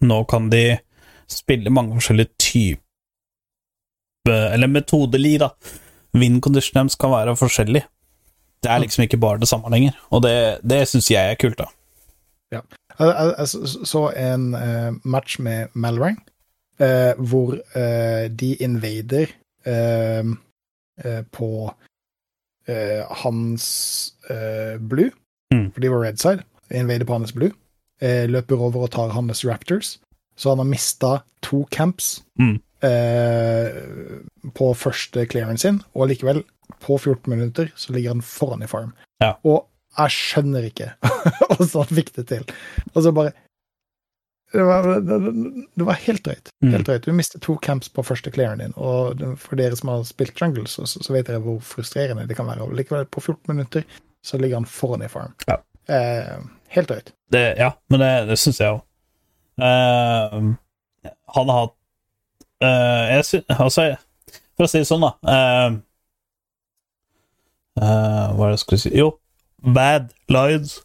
nå 0.05 0.23
kan 0.31 0.49
de 0.51 0.63
spille 1.31 1.69
mange 1.73 1.93
forskjellige 1.97 2.31
typer 2.39 2.81
Eller 4.53 4.67
metodeli, 4.67 5.37
da. 5.37 5.51
Wind 6.15 6.41
condition 6.41 6.79
deres 6.79 6.95
kan 6.97 7.11
være 7.13 7.35
forskjellig. 7.37 7.83
Det 8.63 8.71
er 8.71 8.79
liksom 8.81 9.03
ikke 9.05 9.19
bare 9.21 9.37
det 9.41 9.47
samme 9.51 9.69
lenger, 9.69 9.93
og 10.09 10.23
det, 10.25 10.31
det 10.65 10.87
syns 10.89 11.11
jeg 11.11 11.21
er 11.33 11.37
kult, 11.37 11.59
da. 11.59 11.67
Jeg, 12.55 12.61
jeg, 12.99 13.47
så- 13.47 13.85
så 13.85 14.01
en 14.17 14.53
eh, 14.55 14.91
match 15.03 15.39
med 15.39 15.67
Malrang, 15.73 16.17
eh, 16.79 17.13
hvor 17.17 17.53
eh, 17.75 18.27
de 18.29 18.55
invader 18.55 19.25
på 21.31 21.73
hans 23.11 23.65
blue, 24.89 25.11
Mm. 25.53 25.71
for 25.73 25.81
de 25.81 25.89
var 25.91 26.03
red 26.03 26.17
side, 26.17 26.43
invader 26.71 27.05
på 27.05 27.13
hans 27.13 27.31
blue, 27.31 27.51
løper 28.01 28.57
over 28.59 28.81
og 28.83 28.91
tar 28.91 29.09
hans 29.13 29.45
raptors, 29.45 29.99
så 30.37 30.49
han 30.49 30.57
har 30.57 30.65
mista 30.65 31.17
to 31.41 31.65
camps 31.71 32.23
Mm. 32.39 32.59
på 34.55 34.73
første 34.73 35.25
clearance 35.25 35.61
sin, 35.67 35.81
og 35.95 36.07
likevel, 36.07 36.43
på 36.81 36.97
14 36.97 37.29
minutter, 37.29 37.67
så 37.75 37.93
ligger 37.93 38.09
han 38.13 38.21
foran 38.21 38.63
i 38.63 38.67
farm. 38.67 38.93
Ja. 39.21 39.33
Og 39.43 39.67
jeg 39.95 40.15
skjønner 40.15 40.69
ikke 40.69 40.91
hvordan 41.49 41.73
han 41.73 41.97
fikk 41.99 42.13
det 42.19 42.27
til. 42.31 42.45
Og 42.93 43.03
så 43.05 43.13
bare 43.15 43.35
det 44.55 44.63
var, 44.63 44.85
det, 45.03 45.17
det 45.75 45.83
var 45.83 45.97
helt 46.05 46.21
drøyt. 46.23 46.49
Mm. 46.63 46.69
Helt 46.71 46.87
drøyt. 46.87 47.05
Du 47.05 47.15
mistet 47.17 47.41
to 47.43 47.57
camps 47.59 47.89
på 47.91 48.03
første 48.05 48.31
clearen 48.31 48.61
din, 48.61 48.75
og 48.79 49.19
for 49.41 49.59
dere 49.59 49.75
som 49.75 49.91
har 49.91 50.05
spilt 50.07 50.39
jungle, 50.39 50.63
så, 50.71 50.85
så, 50.87 51.01
vet 51.11 51.27
dere 51.27 51.41
hvor 51.43 51.57
frustrerende 51.65 52.27
det 52.29 52.37
kan 52.37 52.47
være. 52.47 52.63
Og 52.63 52.75
likevel, 52.77 53.07
på 53.11 53.19
14 53.19 53.51
minutter 53.51 53.83
så 54.23 54.39
ligger 54.39 54.61
han 54.61 54.69
foran 54.69 55.03
i 55.03 55.09
farm. 55.11 55.33
Ja. 55.49 55.57
Eh, 55.91 56.37
helt 56.77 56.89
drøyt. 56.89 57.11
Det, 57.33 57.43
ja, 57.59 57.73
men 57.91 57.99
det, 57.99 58.11
det 58.29 58.39
syns 58.39 58.61
jeg 58.61 58.77
òg. 58.77 58.85
han 61.35 61.51
har 61.51 61.59
hatt 61.59 61.75
uh, 62.63 63.03
jeg 63.13 63.25
syns 63.25 63.45
Altså, 63.55 63.85
for 64.55 64.67
å 64.67 64.71
si 64.71 64.81
det 64.81 64.89
sånn, 64.89 65.05
da 65.05 65.11
uh, 65.23 65.77
eh, 67.79 68.33
Hva 68.35 68.47
er 68.47 68.51
det 68.51 68.57
jeg 68.57 68.63
skulle 68.65 68.83
si 68.83 68.91
Jo, 68.95 69.13
Bad 69.73 70.11
Lions 70.29 70.79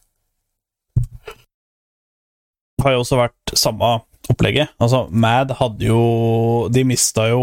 har 2.82 2.94
jo 2.94 3.02
også 3.02 3.18
vært 3.20 3.52
samme 3.58 3.90
opplegget. 4.30 4.70
Altså, 4.80 5.06
Mad 5.12 5.50
hadde 5.58 5.84
jo 5.90 6.68
De 6.72 6.84
mista 6.88 7.26
jo 7.28 7.42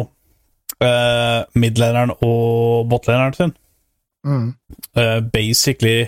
uh, 0.82 1.42
midlaneren 1.56 2.12
og 2.22 2.88
botlaneren 2.90 3.34
sin 3.38 3.56
Mm. 4.28 4.56
eh, 4.98 5.20
basically 5.32 6.02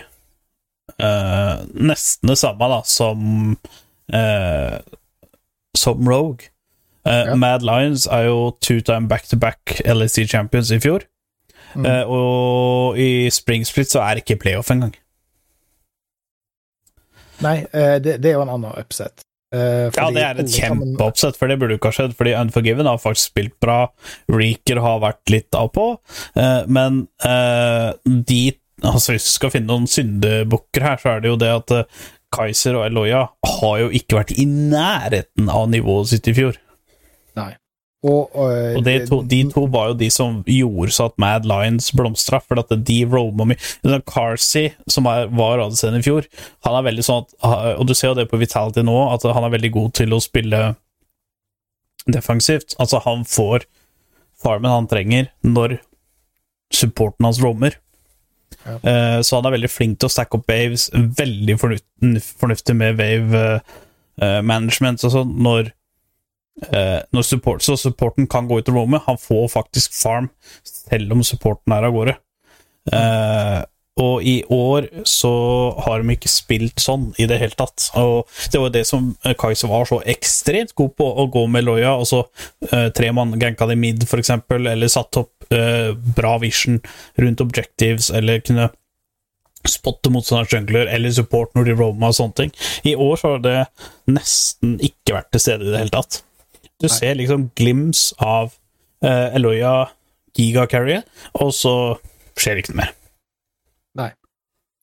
eh, 1.00 1.60
nesten 1.72 2.28
det 2.28 2.36
samme 2.38 2.66
da 2.68 2.80
som 2.84 3.56
eh, 4.12 4.76
som 5.78 6.08
Rogue. 6.08 6.50
Eh, 7.06 7.30
Ja. 7.30 7.34
Mad 7.34 7.62
Lions 7.62 8.06
er 8.06 8.26
jo 8.26 8.50
two-time 8.60 9.08
back-to-back 9.08 9.80
LSC 9.86 10.26
champions 10.28 10.70
i 10.70 10.80
fjor. 10.80 11.06
Mm. 11.74 11.86
Eh, 11.86 12.04
og 12.10 12.98
i 12.98 13.30
Spring 13.30 13.64
Split 13.66 13.88
så 13.94 14.00
er 14.02 14.14
det 14.18 14.24
ikke 14.28 14.40
playoff 14.42 14.70
engang. 14.70 14.92
Nei, 17.44 17.56
eh, 17.72 17.96
det, 18.02 18.20
det 18.22 18.32
er 18.32 18.38
jo 18.38 18.46
en 18.46 18.54
annen 18.56 18.78
upset. 18.80 19.24
Uh, 19.50 19.90
Ja, 19.96 20.06
det 20.14 20.22
er 20.22 20.38
et 20.38 20.52
kjempeoppsett, 20.54 21.34
for 21.34 21.50
det 21.50 21.56
burde 21.58 21.74
jo 21.74 21.80
ikke 21.80 21.90
ha 21.90 21.96
skjedd. 21.96 22.14
Fordi 22.18 22.36
Unforgiven 22.38 22.86
har 22.86 23.00
faktisk 23.02 23.32
spilt 23.32 23.56
bra. 23.62 23.80
Reeker 24.30 24.78
har 24.84 25.02
vært 25.02 25.34
litt 25.34 25.58
av 25.58 25.72
på, 25.74 25.92
Uh, 26.38 26.62
men 26.70 27.06
uh, 27.26 27.90
de 28.04 28.42
altså 28.86 29.12
Hvis 29.12 29.26
du 29.26 29.34
skal 29.34 29.52
finne 29.54 29.70
noen 29.70 29.90
syndebukker 29.90 30.86
her, 30.86 31.00
så 31.00 31.14
er 31.14 31.22
det 31.24 31.28
jo 31.32 31.38
det 31.40 31.50
at 31.52 31.74
eh, 31.76 32.00
Kaiser 32.32 32.78
og 32.78 32.86
Eloya 32.86 33.26
har 33.58 33.76
jo 33.82 33.90
ikke 33.92 34.20
vært 34.20 34.34
i 34.38 34.46
nærheten 34.48 35.50
av 35.50 35.66
nivået 35.72 36.12
sitt 36.12 36.30
i 36.30 36.36
fjor. 36.36 36.58
Nei. 38.00 38.10
Og, 38.10 38.30
eh, 38.48 38.76
Og 38.78 38.84
det 38.84 38.94
to, 39.10 39.20
de 39.28 39.42
to 39.52 39.66
var 39.68 39.90
jo 39.90 39.94
de 40.00 40.08
som 40.10 40.38
gjorde 40.48 40.92
så 40.96 41.10
at 41.10 41.18
Mad 41.20 41.44
Lions 41.44 41.90
blomstra, 41.92 42.40
for 42.40 42.58
at 42.58 42.72
de 42.72 43.04
roama 43.04 43.44
mye. 43.50 44.00
Carsey, 44.08 44.72
som 44.88 45.04
er, 45.06 45.26
var 45.26 45.60
ADC-en 45.60 45.98
i 45.98 46.04
fjor, 46.06 46.24
han 46.64 46.78
er 46.78 46.86
veldig 46.88 47.04
sånn 47.04 47.26
at 47.26 47.76
Og 47.76 47.86
du 47.86 47.92
ser 47.94 48.08
jo 48.08 48.14
det 48.14 48.30
på 48.30 48.40
Vitality 48.40 48.82
nå, 48.86 48.96
at 49.12 49.26
han 49.28 49.44
er 49.44 49.52
veldig 49.52 49.72
god 49.74 49.92
til 50.00 50.16
å 50.16 50.22
spille 50.24 50.62
defensivt. 52.08 52.74
Altså, 52.80 53.02
han 53.04 53.26
får 53.28 53.68
farmen 54.40 54.72
han 54.72 54.88
trenger 54.88 55.28
når 55.44 55.78
supporten 56.72 57.26
hans 57.28 57.40
roamer. 57.42 57.76
Ja. 58.64 58.78
Eh, 58.80 59.18
så 59.20 59.36
han 59.36 59.48
er 59.48 59.56
veldig 59.58 59.70
flink 59.72 60.00
til 60.00 60.08
å 60.08 60.12
stacke 60.12 60.38
opp 60.38 60.48
waves, 60.48 60.88
veldig 60.94 61.58
fornuft, 61.60 61.86
fornuftig 62.40 62.76
med 62.76 62.96
wave 63.00 63.44
eh, 63.44 63.76
eh, 64.22 64.40
management 64.40 65.04
og 65.04 65.14
sånn, 65.14 65.36
når 65.44 65.72
eh, 66.68 67.00
når 67.14 67.26
support, 67.26 67.64
så 67.64 67.76
supporten 67.80 68.28
kan 68.30 68.48
gå 68.48 68.60
ut 68.60 68.70
og 68.72 68.76
roame. 68.76 69.02
Han 69.06 69.20
får 69.20 69.48
faktisk 69.56 69.96
farm 69.96 70.30
selv 70.66 71.16
om 71.16 71.24
supporten 71.26 71.76
er 71.76 71.88
av 71.88 71.96
gårde. 71.96 72.16
Eh, 72.92 73.60
og 74.00 74.24
i 74.24 74.40
år 74.48 74.86
så 75.08 75.30
har 75.84 76.00
de 76.00 76.14
ikke 76.14 76.30
spilt 76.30 76.80
sånn 76.80 77.10
i 77.20 77.26
det 77.28 77.40
hele 77.42 77.56
tatt. 77.58 77.90
Og 78.00 78.28
det 78.52 78.62
var 78.62 78.72
det 78.72 78.84
som 78.88 79.10
eh, 79.26 79.34
Kaiser 79.38 79.70
var 79.70 79.88
så 79.88 80.00
ekstremt 80.08 80.72
god 80.78 80.94
på, 80.96 81.04
å 81.04 81.26
gå 81.32 81.44
med 81.50 81.66
Loya, 81.66 81.96
og 81.98 82.08
så 82.08 82.22
eh, 82.70 82.88
tre 82.96 83.10
mann 83.16 83.36
ganka 83.40 83.68
de 83.68 83.76
mid, 83.80 84.06
for 84.08 84.22
eksempel, 84.22 84.70
eller 84.70 84.92
satt 84.92 85.20
opp 85.20 85.52
eh, 85.52 85.90
bra 86.16 86.36
vision 86.40 86.80
rundt 87.20 87.44
objectives, 87.44 88.12
eller 88.14 88.44
kunne 88.46 88.70
spotte 89.68 90.08
motstanders 90.08 90.54
jungler 90.54 90.88
eller 90.88 91.12
support 91.12 91.50
når 91.52 91.66
de 91.68 91.74
roama 91.76 92.08
og 92.08 92.16
sånne 92.16 92.36
ting. 92.38 92.52
I 92.88 92.94
år 92.96 93.18
så 93.20 93.34
har 93.34 93.42
det 93.44 93.58
nesten 94.08 94.78
ikke 94.80 95.18
vært 95.18 95.28
til 95.34 95.44
stede 95.44 95.66
i 95.66 95.74
det 95.74 95.82
hele 95.82 95.92
tatt. 95.92 96.22
Du 96.80 96.88
ser 96.88 97.18
liksom 97.18 97.50
glims 97.58 98.10
av 98.18 98.54
uh, 99.04 99.28
Eloya 99.36 99.90
gigacarrier, 100.36 101.04
og 101.34 101.52
så 101.54 101.74
skjer 102.38 102.56
det 102.56 102.64
ikke 102.64 102.74
noe 102.74 102.82
mer. 102.84 102.96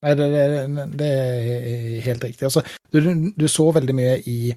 Nei, 0.05 0.13
det, 0.15 0.27
det, 0.29 0.87
det 0.99 1.07
er 1.07 2.01
helt 2.05 2.23
riktig. 2.23 2.45
Altså, 2.45 2.61
du, 2.93 3.31
du 3.35 3.47
så 3.49 3.71
veldig 3.73 3.95
mye 3.97 4.19
i, 4.29 4.53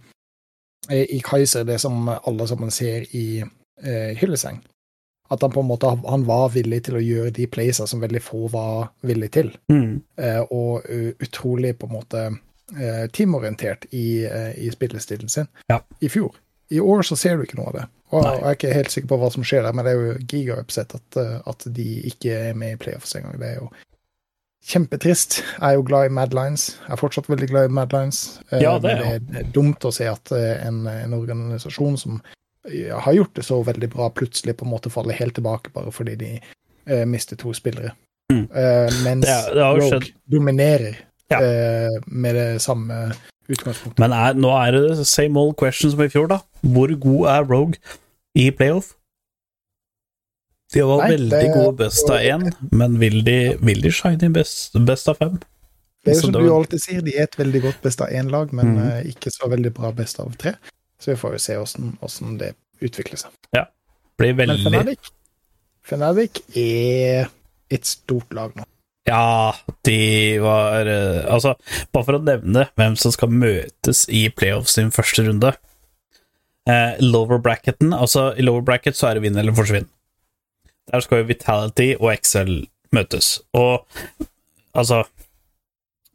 i 0.90 1.20
Kaiser, 1.24 1.64
det 1.64 1.78
som 1.80 2.10
alle 2.12 2.48
sammen 2.48 2.70
ser 2.70 3.06
i 3.16 3.40
eh, 3.40 4.12
Hylleseng. 4.20 4.60
At 5.30 5.42
han 5.42 5.52
på 5.54 5.62
en 5.62 5.70
måte 5.70 5.88
han 5.88 6.26
var 6.26 6.50
villig 6.52 6.82
til 6.86 6.98
å 6.98 7.02
gjøre 7.04 7.32
de 7.38 7.46
playsa 7.46 7.86
som 7.86 8.02
veldig 8.02 8.22
få 8.22 8.50
var 8.52 8.90
villig 9.06 9.30
til. 9.32 9.52
Mm. 9.72 10.02
Eh, 10.18 10.40
og 10.50 10.86
uh, 10.90 11.12
utrolig 11.22 11.76
på 11.78 11.86
en 11.86 11.94
måte 11.94 12.24
eh, 12.26 13.04
teamorientert 13.14 13.86
i, 13.94 14.24
eh, 14.26 14.52
i 14.58 14.70
spillestilen 14.74 15.28
sin 15.28 15.48
Ja. 15.70 15.80
i 16.00 16.08
fjor. 16.08 16.34
I 16.70 16.80
år 16.80 17.02
så 17.02 17.16
ser 17.18 17.36
du 17.36 17.42
ikke 17.44 17.58
noe 17.58 17.70
av 17.72 17.76
det. 17.80 17.84
Og 18.14 18.24
Nei. 18.24 18.32
jeg 18.34 18.46
er 18.46 18.56
ikke 18.58 18.74
helt 18.74 18.92
sikker 18.94 19.08
på 19.12 19.18
hva 19.20 19.30
som 19.34 19.44
skjer 19.46 19.64
der, 19.66 19.74
men 19.74 19.86
det 19.86 19.92
er 19.92 20.00
jo 20.00 20.16
giga-upset 20.30 20.94
at, 20.98 21.18
eh, 21.18 21.38
at 21.50 21.66
de 21.78 21.86
ikke 22.10 22.34
er 22.50 22.58
med 22.58 22.74
i 22.76 22.80
playoffs 22.80 23.14
engang. 23.18 23.38
Det 23.40 23.48
er 23.52 23.56
jo 23.60 23.70
kjempetrist. 24.70 25.40
Jeg 25.42 25.66
er 25.68 25.78
jo 25.78 25.84
glad 25.86 26.06
i 26.10 26.12
Mad 26.14 26.34
Lines. 26.36 26.66
Jeg 26.84 26.92
er 26.94 27.00
fortsatt 27.00 27.30
veldig 27.30 27.48
glad 27.50 27.70
i 27.70 27.74
Mad 27.78 27.94
Lions. 27.96 28.40
Eh, 28.50 28.62
Ja, 28.62 28.76
det 28.78 28.92
er 28.92 29.00
men 29.02 29.26
det 29.30 29.40
er 29.44 29.52
dumt 29.54 29.86
å 29.88 29.92
se 29.94 30.06
at 30.10 30.32
eh, 30.36 30.66
en, 30.66 30.86
en 30.86 31.16
organisasjon 31.16 31.98
som 31.98 32.20
har 32.92 33.12
gjort 33.16 33.34
det 33.38 33.42
så 33.46 33.62
veldig 33.64 33.88
bra, 33.88 34.10
plutselig 34.12 34.52
på 34.60 34.66
en 34.66 34.70
måte 34.74 34.90
faller 34.92 35.16
helt 35.16 35.34
tilbake 35.38 35.72
bare 35.72 35.90
fordi 35.90 36.14
de 36.20 36.30
eh, 36.36 37.06
mister 37.08 37.38
to 37.40 37.54
spillere. 37.56 37.94
Mm. 38.30 38.44
Uh, 38.52 39.04
mens 39.04 39.26
Det 39.26 39.54
det 39.54 39.64
Rogue 39.80 40.00
dominerer 40.30 40.98
Ja. 41.30 41.38
uh, 41.40 42.02
med 42.06 42.34
det 42.34 42.62
samme 42.62 43.12
utgangspunktet. 43.50 43.98
Men 44.02 44.14
er, 44.16 44.34
nå 44.38 44.50
er 44.56 44.76
det 44.76 45.06
same 45.10 45.38
old 45.40 45.56
question 45.60 45.90
som 45.92 46.02
i 46.04 46.08
fjor, 46.12 46.28
da. 46.30 46.40
Hvor 46.62 46.92
god 47.02 47.28
er 47.34 47.46
Rogue 47.50 47.78
i 48.38 48.48
playoff? 48.54 48.94
De 50.72 50.82
var 50.86 51.02
Nei, 51.02 51.08
veldig 51.16 51.30
det- 51.30 51.54
gode 51.54 51.76
best 51.80 52.10
av 52.14 52.20
én, 52.22 52.44
men 52.70 52.98
vil 53.00 53.24
de, 53.26 53.38
vil 53.58 53.80
de 53.82 53.90
shine 53.90 54.22
i 54.28 54.34
best, 54.34 54.76
best 54.86 55.08
av 55.10 55.16
fem? 55.18 55.40
Det 56.04 56.12
er 56.12 56.14
jo 56.14 56.20
som 56.20 56.32
du 56.32 56.38
alltid 56.54 56.80
sier, 56.80 57.00
de 57.04 57.12
er 57.18 57.26
et 57.26 57.34
veldig 57.36 57.60
godt 57.66 57.80
best 57.82 58.00
av 58.00 58.08
én 58.14 58.30
lag, 58.32 58.52
men 58.56 58.78
eh, 58.78 59.10
ikke 59.10 59.32
så 59.34 59.50
veldig 59.50 59.72
bra 59.76 59.90
best 59.92 60.20
av 60.22 60.30
tre. 60.40 60.54
Så 61.00 61.10
vi 61.12 61.16
får 61.20 61.34
jo 61.36 61.40
se 61.42 61.56
åssen 61.60 61.90
åssen 62.06 62.38
det 62.40 62.54
utvikler 62.80 63.18
seg. 63.20 63.34
Ja, 63.56 63.66
Blir 64.20 64.34
Men 64.36 64.48
veldig 64.54 64.70
Fnatic, 64.70 65.10
Fnatic 65.90 66.40
er 66.56 67.28
et 67.72 67.86
stort 67.88 68.32
lag 68.36 68.54
nå. 68.56 68.64
Ja, 69.08 69.54
de 69.86 70.38
var 70.42 70.86
eh, 70.86 71.24
Altså, 71.32 71.54
bare 71.92 72.06
for 72.06 72.18
å 72.18 72.24
nevne 72.24 72.66
hvem 72.78 72.98
som 73.00 73.14
skal 73.14 73.32
møtes 73.32 74.04
i 74.12 74.26
playoffs 74.28 74.76
sin 74.76 74.92
første 74.94 75.24
runde. 75.26 75.54
Eh, 76.68 77.00
lower 77.00 77.40
bracketen, 77.42 77.94
altså 77.96 78.30
I 78.36 78.44
lower 78.44 78.64
bracket 78.66 78.98
så 78.98 79.08
er 79.08 79.16
det 79.16 79.24
vinn 79.24 79.38
eller 79.40 79.56
forsvinn. 79.56 79.88
Der 80.90 81.04
skal 81.04 81.22
jo 81.22 81.30
Vitality 81.30 81.94
og 81.96 82.12
Excel 82.12 82.52
møtes. 82.94 83.38
Og 83.56 83.86
altså 84.74 85.04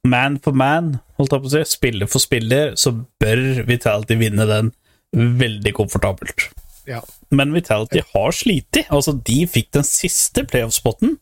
Man 0.06 0.38
for 0.44 0.54
man, 0.54 1.00
holdt 1.18 1.34
jeg 1.34 1.42
på 1.42 1.50
å 1.50 1.54
si, 1.56 1.64
spiller 1.66 2.10
for 2.12 2.22
spiller, 2.22 2.76
så 2.78 2.92
bør 2.94 3.64
Vitality 3.66 4.20
vinne 4.20 4.46
den 4.46 4.70
veldig 5.16 5.74
komfortabelt. 5.74 6.52
Ja. 6.88 7.02
Men 7.32 7.54
Vitality 7.56 8.02
har 8.14 8.32
slitt. 8.36 8.82
Altså, 8.90 9.16
de 9.28 9.42
fikk 9.50 9.72
den 9.74 9.84
siste 9.88 10.44
playoff-spotten. 10.46 11.18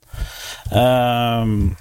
Um, 0.73 1.75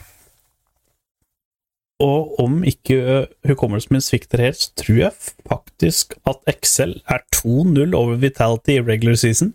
og 2.03 2.41
om 2.43 2.63
ikke 2.67 3.27
hukommelsen 3.47 3.95
min 3.95 4.03
svikter 4.05 4.43
helt, 4.43 4.59
så 4.59 4.73
tror 4.83 4.97
jeg 5.05 5.13
faktisk 5.49 6.15
at 6.27 6.41
Excel 6.51 6.97
er 7.11 7.23
2-0 7.37 7.95
over 7.95 8.19
Vitality 8.23 8.79
i 8.79 8.83
regular 8.83 9.15
season. 9.15 9.55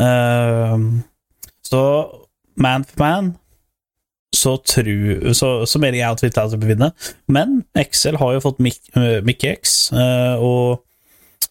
Um, 0.00 1.02
så 1.64 1.82
man 2.56 2.84
for 2.84 2.98
man 3.04 3.36
så, 4.36 4.56
tru, 4.64 5.32
så, 5.34 5.66
så 5.66 5.78
mener 5.82 5.98
jeg 5.98 6.10
at 6.10 6.22
Vitality 6.22 6.56
bør 6.56 6.70
vinne. 6.72 6.90
Men 7.28 7.64
Excel 7.76 8.16
har 8.16 8.32
jo 8.32 8.40
fått 8.44 8.60
Mick- 8.62 8.94
Mik 9.26 9.44
X, 9.44 9.90
uh, 9.92 10.40
og 10.40 10.84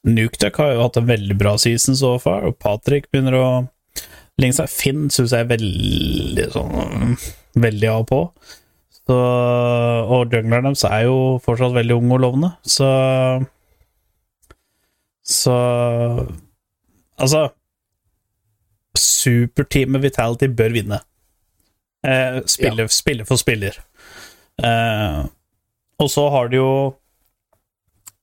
Nukeduck 0.07 0.61
har 0.61 0.73
jo 0.73 0.85
hatt 0.85 0.97
en 1.01 1.09
veldig 1.09 1.35
bra 1.39 1.57
season 1.59 1.97
so 1.99 2.13
far, 2.23 2.45
og 2.47 2.57
Patrick 2.61 3.09
begynner 3.11 3.35
å 3.35 3.45
ligne 4.39 4.55
seg. 4.55 4.71
Finn 4.71 5.09
syns 5.11 5.33
jeg 5.35 5.43
er 5.45 5.51
veldig 5.51 6.49
sånn 6.55 7.17
Veldig 7.59 7.89
av 7.91 8.03
og 8.03 8.09
på. 8.09 8.19
Så, 9.09 9.15
og 9.17 10.35
jungleren 10.35 10.69
deres 10.69 10.85
er 10.85 11.07
jo 11.07 11.39
fortsatt 11.43 11.73
veldig 11.75 11.95
ung 11.97 12.11
og 12.13 12.21
lovende, 12.23 12.51
så 12.61 12.89
Så 15.25 15.55
Altså 17.19 17.49
Superteamet 18.99 20.01
Vitality 20.01 20.47
bør 20.47 20.73
vinne. 20.73 20.99
Eh, 22.05 22.39
spille, 22.47 22.87
spille 22.89 23.25
for 23.27 23.39
spiller. 23.39 23.75
Eh, 24.63 25.19
og 25.99 26.09
så 26.11 26.25
har 26.31 26.49
de 26.51 26.59
jo 26.59 26.71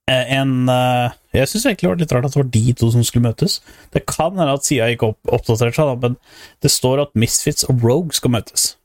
en 0.06 0.68
eh, 0.70 1.14
Jeg 1.34 1.50
syns 1.50 1.64
egentlig 1.66 1.86
det 1.86 1.90
var 1.90 2.00
litt 2.00 2.12
rart 2.14 2.26
at 2.28 2.34
det 2.36 2.40
var 2.40 2.50
de 2.54 2.74
to 2.78 2.90
som 2.94 3.04
skulle 3.04 3.26
møtes. 3.26 3.58
Det 3.92 4.04
kan 4.06 4.38
hende 4.38 4.54
at 4.54 4.66
sida 4.66 4.88
ikke 4.92 5.12
opp, 5.12 5.20
oppdaterte 5.26 5.74
seg, 5.74 5.94
men 6.02 6.18
det 6.62 6.70
står 6.72 7.02
at 7.02 7.16
Misfits 7.18 7.66
og 7.66 7.82
Rogue 7.82 8.14
skal 8.14 8.36
møtes. 8.36 8.76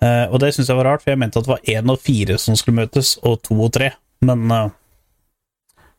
Eh, 0.00 0.26
og 0.32 0.40
det 0.40 0.54
syns 0.56 0.70
jeg 0.72 0.78
var 0.78 0.88
rart, 0.88 1.04
for 1.04 1.12
jeg 1.12 1.20
mente 1.20 1.40
at 1.40 1.46
det 1.46 1.52
var 1.52 1.68
én 1.68 1.92
og 1.92 2.00
fire 2.00 2.38
som 2.40 2.56
skulle 2.56 2.80
møtes, 2.80 3.18
og 3.20 3.42
to 3.44 3.58
og 3.60 3.72
tre. 3.76 3.92
Men 4.24 4.48
uh, 4.52 4.72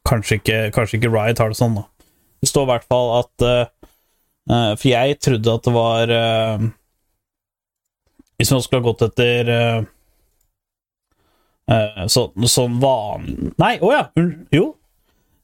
kanskje, 0.06 0.40
ikke, 0.42 0.58
kanskje 0.76 0.98
ikke 0.98 1.14
Riot 1.14 1.42
har 1.42 1.54
det 1.54 1.58
sånn, 1.58 1.78
da. 1.78 1.86
Det 2.42 2.50
står 2.50 2.66
i 2.66 2.72
hvert 2.72 2.86
fall 2.90 3.10
at 3.20 3.46
uh, 3.46 3.90
eh, 4.50 4.72
For 4.74 4.88
jeg 4.90 5.18
trodde 5.22 5.54
at 5.54 5.68
det 5.68 5.74
var 5.76 6.10
uh, 6.10 6.64
Hvis 8.42 8.50
man 8.54 8.64
skulle 8.66 8.82
ha 8.82 8.88
gått 8.88 9.04
etter 9.06 9.52
eh, 11.72 12.06
så, 12.12 12.28
sånn 12.52 12.78
vanlig 12.84 13.52
Nei, 13.62 13.74
å 13.82 13.92
ja! 13.96 14.04
Jo. 14.54 14.66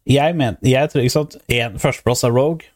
Jeg 0.08 0.36
mener 0.40 0.58
Jeg 0.64 0.92
tror 0.92 1.04
ikke 1.04 1.16
sant 1.18 1.38
en, 1.52 1.80
Førsteplass 1.82 2.24
er 2.28 2.36
Rogue, 2.36 2.68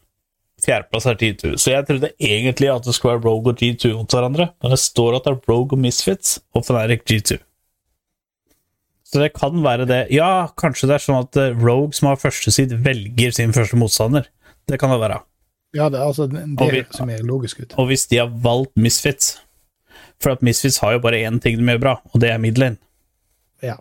fjerdeplass 0.62 1.06
er 1.10 1.16
G2. 1.20 1.54
Så 1.58 1.72
jeg 1.72 1.86
trodde 1.88 2.10
egentlig 2.22 2.68
at 2.70 2.84
det 2.86 2.92
skulle 2.94 3.16
være 3.16 3.24
Rogue 3.26 3.54
og 3.54 3.62
G2 3.62 3.94
mot 3.96 4.12
hverandre, 4.14 4.50
men 4.62 4.74
det 4.74 4.78
står 4.82 5.16
at 5.18 5.24
det 5.26 5.32
er 5.36 5.40
Rogue 5.50 5.74
og 5.78 5.80
Misfits 5.82 6.36
og 6.54 6.66
Fnatic 6.68 7.02
G2. 7.08 7.38
Så 9.12 9.20
det 9.20 9.32
kan 9.36 9.58
være 9.64 9.84
det 9.88 10.06
Ja, 10.14 10.48
kanskje 10.56 10.88
det 10.88 10.94
er 10.96 11.02
sånn 11.04 11.18
at 11.24 11.36
eh, 11.40 11.56
Rogue, 11.60 11.92
som 11.96 12.08
har 12.08 12.20
første 12.20 12.52
sitt, 12.54 12.70
velger 12.84 13.34
sin 13.36 13.52
første 13.52 13.76
motstander. 13.80 14.28
Det 14.70 14.78
kan 14.80 14.92
det 14.94 15.00
være. 15.02 15.18
Ja, 15.76 15.88
det, 15.92 16.00
altså, 16.04 16.26
det 16.30 16.68
vi- 16.72 16.84
som 16.96 17.10
er 17.10 17.24
logisk 17.24 17.60
ut. 17.64 17.74
Og 17.80 17.88
hvis 17.90 18.06
de 18.08 18.20
har 18.22 18.28
valgt 18.44 18.76
Misfits 18.76 19.38
For 20.22 20.32
at 20.36 20.42
Misfits 20.44 20.78
har 20.78 20.92
jo 20.94 21.00
bare 21.02 21.18
én 21.26 21.40
ting 21.42 21.56
de 21.58 21.64
gjør 21.66 21.80
bra, 21.82 21.96
og 22.14 22.20
det 22.22 22.30
er 22.30 22.38
midlane. 22.38 22.76
Ja. 23.62 23.78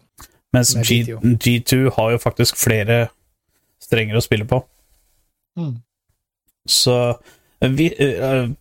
Mens 0.54 0.74
G, 0.88 1.04
G2 1.24 1.90
har 1.96 2.12
jo 2.12 2.22
faktisk 2.22 2.60
flere 2.60 3.06
strenger 3.82 4.20
å 4.20 4.24
spille 4.24 4.48
på. 4.48 4.60
Mm. 5.60 5.78
Så 6.70 6.96
vi, 7.60 7.88
uh, 7.98 8.52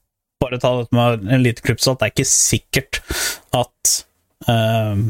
bare 0.40 0.60
ta 0.60 0.72
dette 0.78 0.96
med 0.96 1.26
en 1.28 1.42
liten 1.42 1.66
klipp, 1.66 1.80
så 1.82 1.94
at 1.94 2.00
det 2.00 2.08
er 2.08 2.14
ikke 2.14 2.30
sikkert 2.30 3.00
at 3.56 3.96
uh, 4.48 5.08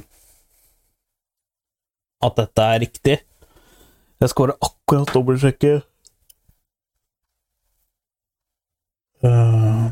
At 2.20 2.36
dette 2.36 2.64
er 2.68 2.82
riktig. 2.82 3.14
Jeg 4.20 4.28
skal 4.28 4.50
bare 4.50 4.58
akkurat 4.66 5.12
dobbeltsjekke 5.14 5.70
uh, 9.24 9.86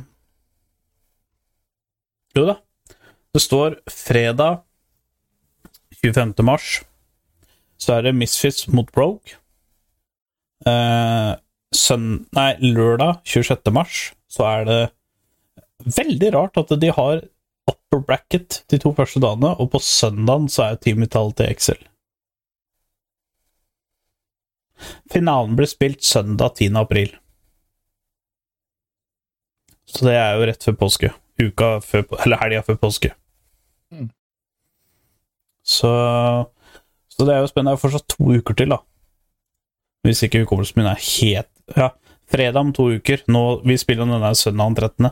Jo 2.36 2.44
da. 2.50 2.58
Det 3.32 3.44
står 3.44 3.78
fredag 3.92 4.64
25. 6.02 6.34
mars. 6.46 6.82
Så 7.78 7.98
er 7.98 8.06
det 8.06 8.16
Misfits 8.18 8.68
mot 8.68 8.90
Broke. 8.92 9.38
Eh, 10.66 11.34
søn... 11.74 12.06
Nei, 12.34 12.52
lørdag 12.62 13.20
26. 13.24 13.72
mars 13.74 14.08
så 14.28 14.46
er 14.48 14.64
det 14.68 14.80
veldig 15.98 16.32
rart 16.34 16.58
at 16.60 16.72
de 16.80 16.90
har 16.92 17.22
upper 17.68 18.02
bracket 18.04 18.62
de 18.72 18.80
to 18.80 18.92
første 18.96 19.20
dagene, 19.22 19.54
og 19.60 19.70
på 19.72 19.80
søndagen 19.82 20.48
så 20.52 20.68
er 20.68 20.80
Team 20.82 21.04
til 21.06 21.46
Excel. 21.46 21.80
Finalen 25.10 25.56
blir 25.58 25.68
spilt 25.70 26.04
søndag 26.06 26.56
10. 26.56 26.76
april. 26.78 27.14
Så 29.88 30.04
det 30.04 30.18
er 30.20 30.36
jo 30.36 30.46
rett 30.46 30.64
før 30.64 30.76
påske. 30.84 31.10
Uka 31.40 31.78
før, 31.80 32.04
eller 32.24 32.40
helga 32.42 32.62
før 32.66 32.78
påske. 32.82 33.14
Så, 35.68 35.88
så 37.12 37.26
det 37.28 37.34
er 37.34 37.42
jo 37.44 37.50
spennende. 37.50 37.74
Det 37.74 37.78
er 37.80 37.84
fortsatt 37.84 38.08
to 38.14 38.28
uker 38.38 38.56
til, 38.56 38.72
da. 38.72 38.78
Hvis 40.06 40.22
ikke 40.24 40.40
hukommelsen 40.44 40.78
min 40.80 40.88
er 40.88 41.00
helt 41.02 41.50
Ja, 41.76 41.90
fredag 42.32 42.62
om 42.62 42.70
to 42.76 42.86
uker. 42.96 43.20
Nå, 43.28 43.42
vi 43.68 43.76
spiller 43.80 44.08
denne 44.08 44.30
søndagen 44.38 44.78
13. 44.78 45.10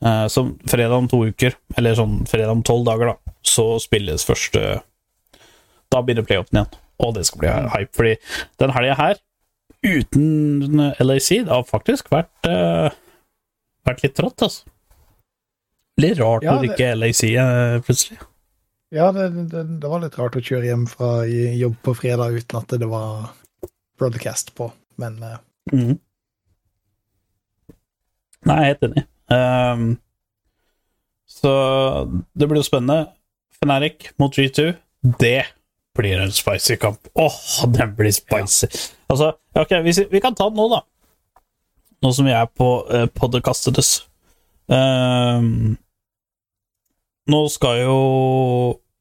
Eh, 0.00 0.26
så 0.32 0.46
fredag 0.70 0.96
om 0.96 1.08
to 1.12 1.18
uker, 1.28 1.58
eller 1.76 1.98
sånn 1.98 2.22
fredag 2.30 2.54
om 2.54 2.62
tolv 2.64 2.86
dager, 2.88 3.10
da, 3.12 3.34
så 3.44 3.74
spilles 3.82 4.24
første 4.24 4.62
Da 5.92 6.00
begynner 6.00 6.24
playoffen 6.24 6.62
igjen. 6.62 6.78
Og 7.00 7.12
det 7.16 7.26
skal 7.28 7.42
bli 7.42 7.52
hype, 7.74 7.92
fordi 7.96 8.14
den 8.62 8.72
helga 8.76 8.96
her, 8.96 9.20
uten 9.84 10.80
LAC, 11.00 11.28
det 11.44 11.52
har 11.52 11.64
faktisk 11.68 12.10
vært 12.12 12.48
uh, 12.48 12.88
vært 13.88 14.02
litt 14.04 14.16
trått, 14.16 14.44
altså. 14.44 14.68
Litt 16.00 16.20
rart 16.20 16.44
Ja, 16.44 16.54
når 16.56 16.64
det- 16.66 16.74
ikke 16.74 16.90
LAC 17.00 17.22
uh, 17.40 17.80
plutselig. 17.84 18.20
Ja, 18.90 19.12
det, 19.14 19.28
det, 19.52 19.64
det 19.82 19.90
var 19.90 20.02
litt 20.02 20.16
rart 20.18 20.36
å 20.38 20.42
kjøre 20.42 20.66
hjem 20.66 20.86
fra 20.90 21.22
jobb 21.28 21.76
på 21.86 21.94
fredag 21.94 22.40
uten 22.40 22.58
at 22.58 22.74
det 22.80 22.88
var 22.90 23.30
broadcast 24.00 24.54
på, 24.58 24.70
men 24.98 25.20
uh... 25.22 25.36
mm. 25.70 25.94
Nei, 28.48 28.56
jeg 28.56 28.64
er 28.64 28.70
helt 28.70 28.86
enig. 28.88 29.02
Um, 29.30 29.88
så 31.28 31.50
det 32.32 32.48
blir 32.48 32.62
jo 32.62 32.66
spennende. 32.66 33.10
Fnatic 33.60 34.08
mot 34.18 34.32
G2, 34.32 34.70
det 35.20 35.42
blir 35.94 36.22
en 36.24 36.32
spicy 36.32 36.78
kamp. 36.80 37.10
Åh, 37.14 37.36
den 37.76 37.92
blir 37.98 38.14
spicy! 38.16 38.70
Altså, 39.12 39.34
ok, 39.52 39.76
vi, 39.84 39.94
vi 40.10 40.22
kan 40.24 40.34
ta 40.34 40.48
den 40.48 40.56
nå, 40.56 40.70
da. 40.72 40.80
Nå 42.00 42.14
som 42.16 42.26
vi 42.26 42.32
er 42.32 42.48
på 42.48 42.70
uh, 42.88 43.04
podcastedes. 43.12 43.98
Ehm, 44.72 45.76
nå 47.28 47.40
skal 47.52 47.82
jo 47.82 47.96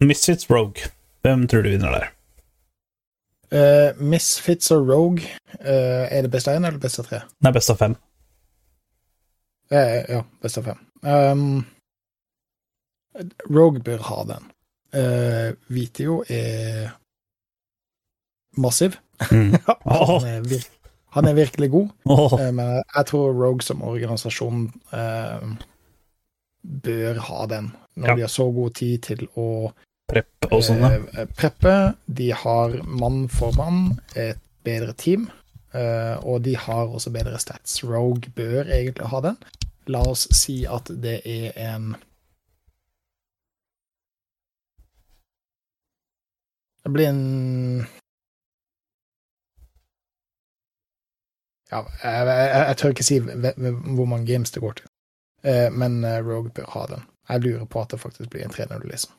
Misfits 0.03 0.49
Rogue. 0.49 0.91
Hvem 1.21 1.47
tror 1.47 1.63
du 1.63 1.69
vinner 1.69 1.95
der? 1.95 2.11
Uh, 3.49 4.01
Misfits 4.01 4.71
og 4.71 4.87
Rogue, 4.89 5.25
uh, 5.59 6.05
er 6.11 6.21
det 6.21 6.31
best 6.31 6.47
av 6.47 6.59
én 6.59 6.67
eller 6.67 6.79
best 6.79 6.99
av 7.01 7.09
tre? 7.09 7.23
Nei, 7.41 7.51
best 7.55 7.73
av 7.73 7.79
fem. 7.81 7.95
Uh, 9.73 9.99
ja, 10.09 10.23
best 10.43 10.61
av 10.61 10.69
fem. 10.69 10.79
Um, 11.01 11.65
Rogue 13.49 13.81
bør 13.85 14.03
ha 14.09 14.23
den. 14.29 14.49
Uh, 14.93 15.53
Vitio 15.73 16.21
er 16.29 16.91
massiv. 18.57 18.99
Mm. 19.31 19.57
han, 19.85 20.27
er 20.29 20.45
vir 20.47 20.67
han 21.09 21.25
er 21.25 21.33
virkelig 21.33 21.71
god, 21.73 21.89
oh. 22.05 22.37
men 22.53 22.83
jeg 22.95 23.05
tror 23.09 23.33
Rogue 23.33 23.65
som 23.65 23.81
organisasjon 23.81 24.67
eh, 24.93 25.47
bør 26.63 27.19
ha 27.29 27.45
den. 27.45 27.71
Når 27.95 28.07
Ja. 28.07 28.15
de 28.15 28.21
har 28.21 28.27
så 28.31 28.51
god 28.53 28.73
tid 28.75 29.01
til 29.01 29.27
å 29.35 29.71
Preppe 30.09 30.47
og 30.51 30.63
sånn, 30.63 30.81
eh, 30.83 31.25
preppe. 31.37 31.95
De 32.07 32.31
har 32.31 32.81
mann 32.83 33.27
for 33.29 33.51
mann 33.53 33.99
et 34.15 34.39
bedre 34.63 34.93
team, 34.97 35.29
eh, 35.73 36.15
og 36.25 36.41
de 36.43 36.55
har 36.55 36.87
også 36.87 37.11
bedre 37.13 37.37
stats. 37.37 37.83
Rogue 37.83 38.31
bør 38.35 38.65
egentlig 38.65 39.05
ha 39.07 39.19
den. 39.21 39.37
La 39.87 39.99
oss 40.01 40.27
si 40.31 40.65
at 40.65 40.85
det 40.85 41.21
er 41.25 41.51
en 41.55 41.95
Det 46.83 46.93
blir 46.93 47.07
en 47.09 47.87
Ja, 51.71 51.83
jeg, 52.03 52.27
jeg, 52.27 52.65
jeg 52.67 52.77
tør 52.81 52.93
ikke 52.95 53.05
si 53.05 53.19
hvor 53.21 54.07
mange 54.09 54.25
games 54.25 54.51
det 54.55 54.61
går 54.63 54.79
til, 54.79 54.88
men 55.43 56.03
eh, 56.03 56.19
Rogue 56.25 56.51
bør 56.55 56.67
ha 56.73 56.85
den. 56.93 57.07
Jeg 57.29 57.43
lurer 57.45 57.65
på 57.69 57.81
at 57.81 57.93
det 57.93 58.01
faktisk 58.01 58.29
blir 58.33 58.45
en 58.45 58.53
3-0, 58.53 58.83
liksom. 58.89 59.15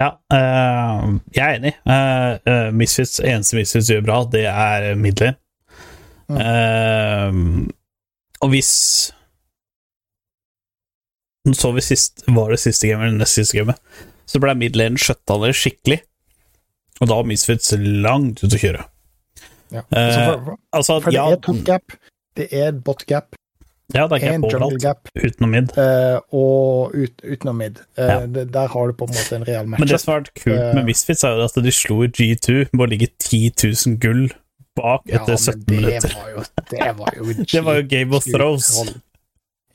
Ja, 0.00 0.14
eh, 0.32 1.06
jeg 1.36 1.44
er 1.44 1.58
enig. 1.58 1.72
Uh, 1.84 2.36
uh, 2.48 2.68
Misfits, 2.72 3.18
eneste 3.20 3.58
Misfits 3.58 3.90
gjør 3.92 4.04
bra, 4.06 4.20
det 4.32 4.46
er 4.48 4.94
midler. 4.96 5.34
Mm. 6.30 6.36
Uh, 6.36 7.68
og 8.40 8.52
hvis 8.54 8.74
Nå 11.48 11.56
så 11.56 11.72
vi 11.74 11.82
sist 11.82 12.22
Var 12.28 12.52
det 12.52 12.60
siste 12.62 12.86
gamet 12.86 13.08
eller 13.08 13.24
nest 13.24 13.38
siste 13.38 13.56
gamet? 13.58 13.80
Så 14.30 14.38
ble 14.38 14.52
midlane 14.54 15.00
skjøtta 15.00 15.40
ned 15.42 15.56
skikkelig. 15.58 15.98
Og 17.00 17.08
da 17.08 17.16
var 17.16 17.26
Misfits 17.26 17.72
langt 17.74 18.44
ute 18.44 18.54
å 18.54 18.60
kjøre. 18.62 18.84
Ja. 19.74 19.82
Eh, 19.82 20.12
for, 20.14 20.44
for, 20.44 20.58
Altså, 20.76 20.98
for 21.00 21.10
det 21.10 21.18
ja, 21.18 21.24
er 21.32 21.40
top 21.42 21.64
gap, 21.66 21.96
det 22.38 22.46
er 22.54 22.76
bot 22.76 23.02
gap, 23.10 23.34
ja, 23.94 24.06
det 24.10 24.18
er 24.18 24.24
gap 24.38 24.44
overalt, 24.48 25.10
utenom 25.16 25.50
mid. 25.54 25.72
Uh, 25.76 26.20
og 26.36 26.94
ut, 26.94 27.14
utenom 27.24 27.56
mid. 27.62 27.80
Uh, 27.98 28.04
Ja. 28.06 28.18
det, 28.26 28.44
der 28.54 28.68
har 28.72 28.86
du 28.86 28.92
på 29.00 29.08
en 29.08 29.14
måte 29.16 29.36
en 29.36 29.44
real 29.48 29.66
match. 29.66 29.80
Men 29.80 29.88
det 29.92 30.00
som 30.00 30.12
har 30.14 30.20
vært 30.22 30.34
kult 30.42 30.58
Eh. 30.60 30.74
med 30.78 30.84
Misfits, 30.90 31.24
er 31.24 31.36
jo 31.38 31.44
at 31.48 31.58
de 31.64 31.72
slo 31.74 31.98
G2 32.06 32.56
med 32.72 32.84
å 32.86 32.90
ligge 32.90 33.08
10 33.18 33.52
000 33.86 33.98
gull 34.02 34.24
bak 34.78 35.02
Ja, 35.10 35.18
etter 35.20 35.34
men 35.34 35.42
17 35.42 35.64
det 35.66 35.76
minutter. 35.80 36.14
var 36.14 36.30
jo 36.30 36.44
Det 36.70 36.92
var 37.00 37.14
jo, 37.18 37.24
Det 37.52 37.64
var 37.66 37.74
jo 37.80 37.86
Game 37.90 38.16
of 38.16 38.24
Thrones. 38.24 38.70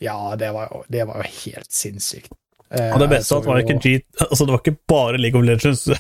Ja, 0.01 0.35
det 0.35 0.51
var 0.53 0.67
jo, 0.71 0.83
det 0.91 1.05
var 1.07 1.21
jo 1.23 1.29
helt 1.45 1.71
sinnssykt. 1.71 2.31
Uh, 2.73 2.93
Og 2.95 2.99
det 3.03 3.09
beste 3.11 3.35
var 3.35 3.39
at 3.39 3.43
det 3.45 3.51
var 3.51 3.59
jo- 3.59 3.65
ikke 3.67 3.79
G... 3.83 4.05
Altså, 4.29 4.45
det 4.45 4.51
var 4.55 4.63
ikke 4.63 4.77
bare 4.87 5.17
League 5.21 5.39
of 5.39 5.45
Legends. 5.45 5.85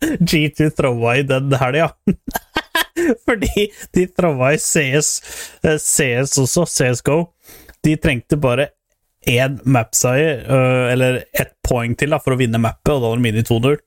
G2 0.00 0.70
throwa 0.76 1.16
i 1.18 1.22
den 1.22 1.52
helga. 1.60 1.90
Fordi 3.26 3.68
de 3.96 4.06
throwa 4.06 4.52
i 4.54 4.60
CS, 4.60 5.12
eh, 5.64 5.78
CS 5.78 6.38
også, 6.44 6.66
CSGO. 6.68 7.20
De 7.84 7.96
trengte 7.96 8.36
bare 8.40 8.70
én 9.28 9.58
map-seier, 9.64 10.44
øh, 10.48 10.92
eller 10.92 11.22
ett 11.32 11.54
poeng 11.66 11.96
til, 11.98 12.16
for 12.24 12.34
å 12.34 12.40
vinne 12.40 12.60
mappet, 12.60 12.94
og 12.94 13.02
da 13.02 13.12
var 13.12 13.20
de 13.20 13.32
inne 13.32 13.44
i 13.44 13.48
2-0. 13.48 13.80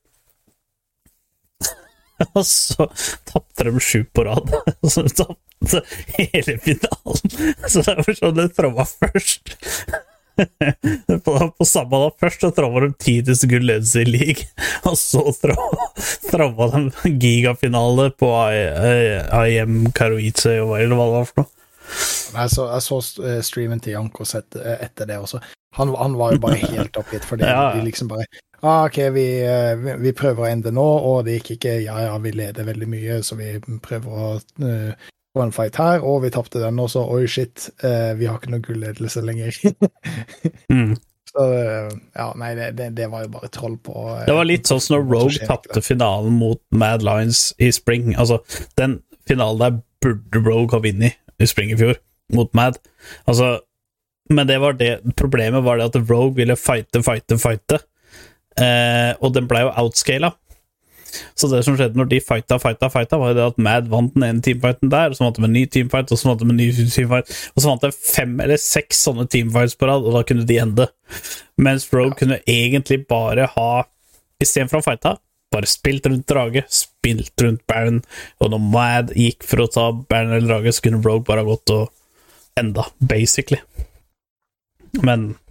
Og 2.34 2.46
så 2.46 2.88
tapte 3.28 3.66
de 3.68 3.80
sju 3.82 4.04
på 4.14 4.24
rad. 4.28 4.52
Og 4.84 4.92
så 4.92 5.04
tapte 5.10 5.82
hele 6.18 6.58
finalen. 6.62 7.34
Så 7.72 7.84
det 7.84 7.96
var 8.00 8.18
sånn 8.20 8.38
de 8.38 8.48
throwa 8.54 8.86
først. 8.88 9.56
På, 11.26 11.34
på 11.58 11.66
samme 11.68 12.00
dag 12.04 12.16
først 12.22 12.42
så 12.46 12.50
tromma 12.56 12.82
de 12.86 12.92
10 12.98 13.16
000 13.30 13.50
gull 13.52 13.68
ledelse 13.70 14.02
i 14.04 14.08
league, 14.10 14.46
og 14.90 14.96
så 15.00 15.24
tromma 16.32 16.70
de 16.74 17.12
gigafinale 17.22 18.10
på 18.20 18.30
I- 18.54 18.70
I- 18.94 19.58
IM 19.60 19.92
Karoice, 19.96 20.56
eller 20.58 20.96
hva 20.98 21.10
det 21.10 21.18
var 21.18 21.28
for 21.30 21.44
noe. 21.44 21.52
Jeg 22.34 22.50
så, 22.50 22.64
jeg 22.74 22.82
så 22.88 22.98
eh, 23.28 23.42
streamen 23.46 23.82
til 23.84 23.94
Jankos 23.98 24.32
sett, 24.34 24.56
eh, 24.58 24.80
etter 24.88 25.06
det 25.10 25.20
også. 25.22 25.42
Han, 25.78 25.92
han 26.00 26.16
var 26.18 26.34
jo 26.34 26.42
bare 26.42 26.58
helt 26.74 26.98
oppgitt, 26.98 27.26
fordi 27.28 27.46
Ja, 27.46 27.68
ja. 27.70 27.78
de 27.78 27.86
liksom 27.86 28.10
bare 28.10 28.26
ah, 28.64 28.86
OK, 28.88 28.98
vi, 29.14 29.26
eh, 29.46 29.74
vi, 29.78 29.94
vi 30.08 30.14
prøver 30.18 30.46
å 30.46 30.50
ende 30.50 30.72
nå, 30.74 30.86
og 31.12 31.26
det 31.28 31.38
gikk 31.42 31.58
ikke. 31.58 31.76
Ja, 31.84 31.98
ja, 32.08 32.14
vi 32.24 32.32
leder 32.34 32.66
veldig 32.66 32.88
mye, 32.90 33.20
så 33.28 33.36
vi 33.38 33.52
prøver 33.84 34.08
å 34.16 34.30
eh, 34.64 35.12
få 35.34 35.42
en 35.42 35.54
fight 35.54 35.78
her, 35.82 36.04
og 36.06 36.22
vi 36.24 36.32
tapte 36.34 36.62
den 36.62 36.80
også. 36.82 37.06
Oi, 37.14 37.26
shit, 37.30 37.70
eh, 37.84 38.14
vi 38.20 38.30
har 38.30 38.38
ikke 38.40 38.54
noe 38.54 38.64
gulledelse 38.66 39.26
lenger. 39.26 39.58
Mm. 40.74 40.96
så 41.30 41.44
eh, 41.54 41.90
ja, 42.16 42.26
nei, 42.40 42.50
det, 42.58 42.70
det, 42.78 42.88
det 42.98 43.08
var 43.12 43.26
jo 43.26 43.32
bare 43.34 43.50
troll 43.54 43.76
på 43.84 43.94
eh, 44.14 44.24
Det 44.28 44.36
var 44.36 44.48
litt 44.48 44.70
sånn 44.70 44.82
som 44.82 44.96
når 44.96 45.04
Rogue 45.12 45.48
tapte 45.50 45.82
finalen 45.86 46.36
mot 46.40 46.62
Mad 46.74 47.06
Lions 47.06 47.52
i 47.62 47.70
Spring. 47.74 48.14
Altså, 48.20 48.40
den 48.80 49.00
finalen 49.30 49.62
der 49.62 49.78
burde 50.04 50.42
Rogue 50.46 50.74
ha 50.76 50.82
vunnet 50.84 51.20
i 51.42 51.50
Spring 51.50 51.74
i 51.74 51.78
fjor, 51.80 52.00
mot 52.34 52.52
Mad. 52.58 52.80
Altså, 53.30 53.56
men 54.34 54.50
det 54.50 54.60
var 54.64 54.78
det 54.80 54.92
problemet 55.20 55.66
var 55.66 55.80
det 55.80 55.90
at 55.92 56.00
Rogue 56.10 56.38
ville 56.40 56.58
fighte, 56.60 57.04
fighte, 57.06 57.38
fighte, 57.42 57.82
eh, 58.62 59.12
og 59.20 59.34
den 59.38 59.50
ble 59.50 59.66
jo 59.66 59.74
outscala. 59.84 60.34
Så 61.40 61.50
det 61.52 61.64
som 61.66 61.78
skjedde 61.78 62.00
når 62.00 62.10
de 62.12 62.20
fighta, 62.24 62.60
fighta, 62.62 62.90
fighta, 62.94 63.20
var 63.22 63.34
jo 63.34 63.38
det 63.40 63.48
at 63.52 63.62
Mad 63.66 63.90
vant 63.92 64.14
den 64.16 64.26
ene 64.28 64.44
teamfighten 64.46 64.92
der, 64.94 65.12
og 65.12 65.18
så 65.18 65.28
vant 65.28 65.40
de 65.40 65.48
en 65.48 65.56
ny 65.56 65.66
teamfight, 65.70 66.14
og 66.14 66.20
så 66.20 66.30
vant 66.30 66.44
de 66.44 66.50
en 66.50 66.60
ny 66.60 66.70
teamfight, 66.74 67.34
og 67.54 67.64
så 67.64 67.72
vant 67.72 67.86
de 67.86 67.92
fem 67.98 68.34
eller 68.44 68.62
seks 68.62 69.04
sånne 69.08 69.28
teamfights 69.32 69.78
på 69.80 69.90
rad, 69.90 70.08
og 70.08 70.18
da 70.18 70.24
kunne 70.28 70.48
de 70.50 70.60
ende. 70.64 70.88
Mens 71.62 71.90
Rogue 71.94 72.18
kunne 72.20 72.42
egentlig 72.50 73.04
bare 73.10 73.50
ha 73.56 73.72
Istedenfor 74.44 74.82
å 74.82 74.84
fighta, 74.84 75.12
bare 75.54 75.70
spilt 75.70 76.08
rundt 76.10 76.26
drage, 76.28 76.66
spilt 76.74 77.40
rundt 77.40 77.62
Baron, 77.70 78.02
og 78.42 78.50
når 78.52 78.64
Mad 78.74 79.14
gikk 79.16 79.46
for 79.48 79.64
å 79.64 79.70
ta 79.72 79.86
Baron 79.94 80.34
eller 80.34 80.50
drage, 80.50 80.74
så 80.76 80.84
kunne 80.84 81.00
Rogue 81.06 81.24
bare 81.30 81.46
gått 81.48 81.72
og 81.72 81.94
enda, 82.60 82.90
basically. 83.00 83.62
Men 85.02 85.30
ja. 85.32 85.43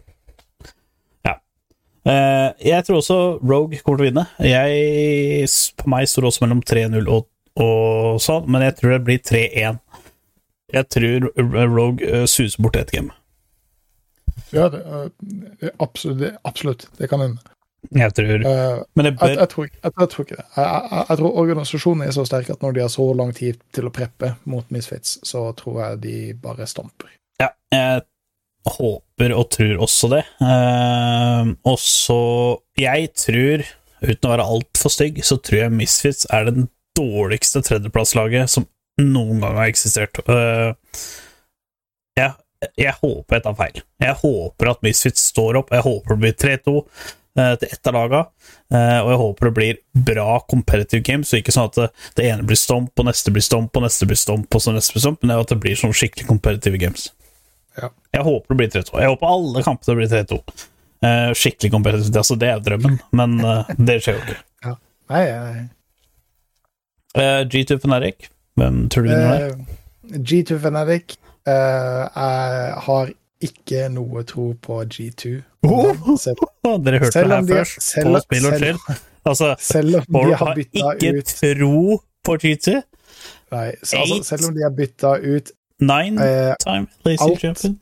Jeg 2.07 2.85
tror 2.87 2.99
også 2.99 3.19
Rogue 3.43 3.79
kommer 3.85 4.01
til 4.01 4.07
å 4.07 4.09
vinne. 4.11 4.25
Jeg, 4.43 5.47
på 5.79 5.91
meg 5.93 6.09
står 6.11 6.25
det 6.27 6.31
også 6.33 6.45
mellom 6.47 6.63
3-0 6.67 7.07
og, 7.13 7.29
og 7.63 8.19
sånn, 8.25 8.49
men 8.51 8.65
jeg 8.67 8.77
tror 8.81 8.97
det 8.97 9.03
blir 9.07 9.23
3-1. 9.23 9.79
Jeg 10.73 10.89
tror 10.89 11.29
Rogue 11.69 12.09
eh, 12.09 12.25
suser 12.31 12.63
bort 12.65 12.79
et 12.81 12.91
game. 12.95 13.13
Ja, 14.53 14.67
det, 14.73 14.81
eh, 14.83 15.71
absolutt, 15.81 16.19
det, 16.23 16.31
absolutt. 16.49 16.87
Det 16.99 17.09
kan 17.13 17.21
hende. 17.21 17.39
Jeg 17.91 18.15
tror 18.15 18.45
Eh, 18.47 18.83
Men 18.95 19.05
det 19.09 19.13
bør 19.19 19.33
jeg, 19.35 19.49
tror, 19.51 19.65
ikke- 19.67 19.81
jeg, 19.83 19.93
jeg 19.99 20.09
tror 20.13 20.25
ikke 20.25 20.37
det. 20.37 20.45
Jeg, 20.57 20.65
jeg, 20.65 21.07
jeg 21.09 21.19
tror 21.19 21.39
organisasjonen 21.43 22.07
er 22.07 22.13
så 22.15 22.25
sterk 22.29 22.51
at 22.51 22.63
når 22.63 22.73
de 22.77 22.81
har 22.85 22.89
så 22.95 23.07
lang 23.19 23.33
tid 23.35 23.59
til 23.75 23.89
å 23.89 23.93
preppe 23.93 24.35
mot 24.47 24.69
Misfits, 24.71 25.19
så 25.27 25.49
tror 25.59 25.81
jeg 25.83 26.01
de 26.05 26.17
bare 26.35 26.67
stamper. 26.71 27.11
Ja, 27.43 27.49
jeg 27.75 28.03
håper 28.77 29.35
og 29.37 29.49
tror 29.55 29.81
også 29.87 30.11
det. 30.13 30.23
Uh, 30.43 31.55
og 31.69 31.79
så 31.81 32.21
Jeg 32.79 33.11
tror, 33.19 33.65
uten 34.03 34.29
å 34.29 34.35
være 34.35 34.51
altfor 34.55 34.93
stygg, 34.93 35.23
så 35.27 35.39
tror 35.39 35.65
jeg 35.65 35.77
Misfits 35.77 36.29
er 36.31 36.51
den 36.51 36.69
dårligste 36.99 37.63
tredjeplasslaget 37.65 38.51
som 38.53 38.69
noen 39.01 39.43
gang 39.43 39.59
har 39.61 39.73
eksistert. 39.73 40.23
Uh, 40.29 40.75
jeg, 42.19 42.35
jeg 42.79 42.95
håper 43.01 43.39
jeg 43.39 43.47
tar 43.47 43.59
feil. 43.59 43.83
Jeg 44.05 44.21
håper 44.23 44.73
at 44.73 44.87
Misfits 44.87 45.31
står 45.33 45.63
opp. 45.63 45.75
Jeg 45.75 45.87
håper 45.87 46.15
det 46.15 46.23
blir 46.27 46.39
3-2 46.47 46.77
uh, 46.79 47.55
til 47.61 47.69
ett 47.71 47.93
av 47.93 47.99
laga, 47.99 48.27
Uh, 48.73 49.03
og 49.05 49.11
jeg 49.11 49.19
håper 49.21 49.49
det 49.49 49.57
blir 49.57 49.81
bra 50.07 50.39
competitive 50.49 51.05
games, 51.05 51.29
og 51.35 51.43
ikke 51.43 51.53
sånn 51.53 51.67
at 51.69 51.75
det, 51.77 51.89
det 52.17 52.29
ene 52.31 52.47
blir 52.49 52.57
stomp, 52.57 52.95
og 52.97 53.05
neste 53.05 53.33
blir 53.35 53.45
stomp, 53.45 53.75
og 53.77 53.85
neste 53.85 54.09
blir 54.09 54.17
stomp, 54.17 54.49
og 54.49 54.65
så 54.65 54.73
neste 54.73 54.95
blir 54.95 55.05
stomp, 55.05 55.21
men 55.21 55.35
at 55.35 55.53
det 55.53 55.59
blir 55.61 55.77
sånn 55.77 55.93
skikkelig 55.93 56.25
competitive 56.31 56.81
games. 56.81 57.11
Ja. 57.79 57.89
Jeg 58.13 58.25
håper 58.27 58.55
det 58.55 58.59
blir 58.61 58.71
3-2. 58.83 59.01
Jeg 59.01 59.13
håper 59.15 59.33
alle 59.35 59.63
kampene 59.65 59.97
blir 60.01 60.11
3-2. 60.13 60.41
Eh, 61.03 61.31
skikkelig 61.35 61.71
kompetitivt. 61.73 62.17
altså 62.17 62.37
det 62.39 62.51
er 62.53 62.61
drømmen, 62.63 62.99
men 63.19 63.39
eh, 63.45 63.71
det 63.79 63.99
skjer 64.05 64.19
jo 64.19 64.25
ikke. 64.27 64.41
Nei, 65.13 65.23
nei. 65.29 65.65
Eh, 67.19 67.41
G2 67.53 67.79
Fnatic, 67.83 68.29
hvem 68.57 68.85
tror 68.93 69.05
du 69.05 69.11
vinner 69.11 69.33
der? 69.33 69.57
eh, 69.57 70.21
G2 70.23 70.57
Fnatic 70.63 71.17
eh, 71.49 72.05
Jeg 72.17 72.79
har 72.87 73.11
ikke 73.43 73.89
noe 73.93 74.23
tro 74.29 74.53
på 74.63 74.79
G2. 74.95 75.35
Oh! 75.67 76.15
Selv, 76.21 76.45
dere 76.87 77.03
hørte 77.03 77.25
det 77.25 77.35
her 77.35 77.43
de, 77.49 77.59
først, 77.59 77.83
selv, 77.83 78.15
på 78.15 78.23
Spill 78.29 78.47
og 78.49 78.57
Chill. 78.63 78.79
Altså, 79.23 79.53
selv 79.63 80.01
om 80.01 80.07
de 80.15 80.23
har 80.31 80.41
har 80.41 80.59
ut 80.59 80.79
ikke 80.81 81.13
ut 81.19 81.35
tro 81.43 81.99
på 82.27 82.37
G2. 82.45 82.79
Nei, 83.53 83.67
så, 83.83 84.01
altså, 84.01 84.23
selv 84.31 84.49
om 84.49 84.55
de 84.57 84.65
har 84.65 84.73
bytta 84.79 85.17
ut 85.21 85.53
Nine 85.83 86.23
eh, 86.23 86.53
time 86.63 86.87
lazy 87.07 87.25
alt. 87.27 87.41
champion. 87.43 87.79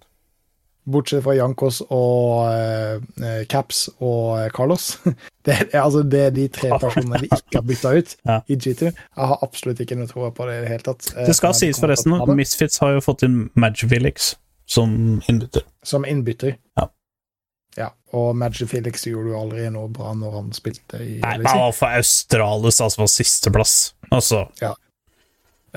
Bortsett 0.91 1.23
fra 1.23 1.35
Jankos 1.37 1.83
og 1.93 2.49
eh, 2.51 3.43
Caps 3.53 3.85
og 4.01 4.39
eh, 4.41 4.49
Carlos. 4.57 4.95
Det 5.47 5.55
er, 5.57 5.81
altså, 5.81 6.03
det 6.05 6.19
er 6.21 6.33
de 6.37 6.43
tre 6.53 6.69
personene 6.77 7.17
de 7.23 7.29
ikke 7.33 7.57
har 7.57 7.63
bytta 7.65 7.91
ut 7.97 8.11
Ja. 8.29 8.35
i 8.53 8.57
G2. 8.61 8.91
Jeg 8.91 9.29
har 9.31 9.39
absolutt 9.47 9.79
ikke 9.81 9.97
noe 9.97 10.09
tro 10.11 10.27
på 10.37 10.45
det 10.49 10.59
i 10.59 10.61
det 10.67 10.69
hele 10.75 10.85
tatt. 10.85 11.07
Eh, 11.17 11.25
Det 11.31 11.37
skal 11.39 11.55
sies 11.57 11.81
forresten, 11.81 12.13
Misfits 12.37 12.77
har 12.83 12.93
jo 12.99 13.01
fått 13.07 13.25
inn 13.25 13.39
Magic 13.57 13.89
Felix 13.89 14.35
som 14.69 14.93
innbytter. 15.33 15.65
Som 15.89 16.05
innbytter. 16.05 16.59
Ja. 16.77 16.91
Ja, 17.79 17.89
og 18.13 18.35
Magic 18.37 18.69
Felix 18.69 19.07
gjorde 19.09 19.33
jo 19.33 19.39
aldri 19.41 19.65
noe 19.73 19.89
bra 19.95 20.13
når 20.19 20.37
han 20.37 20.53
spilte 20.57 21.01
i 21.01 21.17
Nei, 21.23 21.37
han 21.47 21.61
var 21.65 21.73
for 21.79 21.97
Australis, 22.03 22.81
altså 22.85 23.01
var 23.07 23.11
sisteplass. 23.15 23.75
Altså, 24.13 24.45
Ja, 24.61 24.75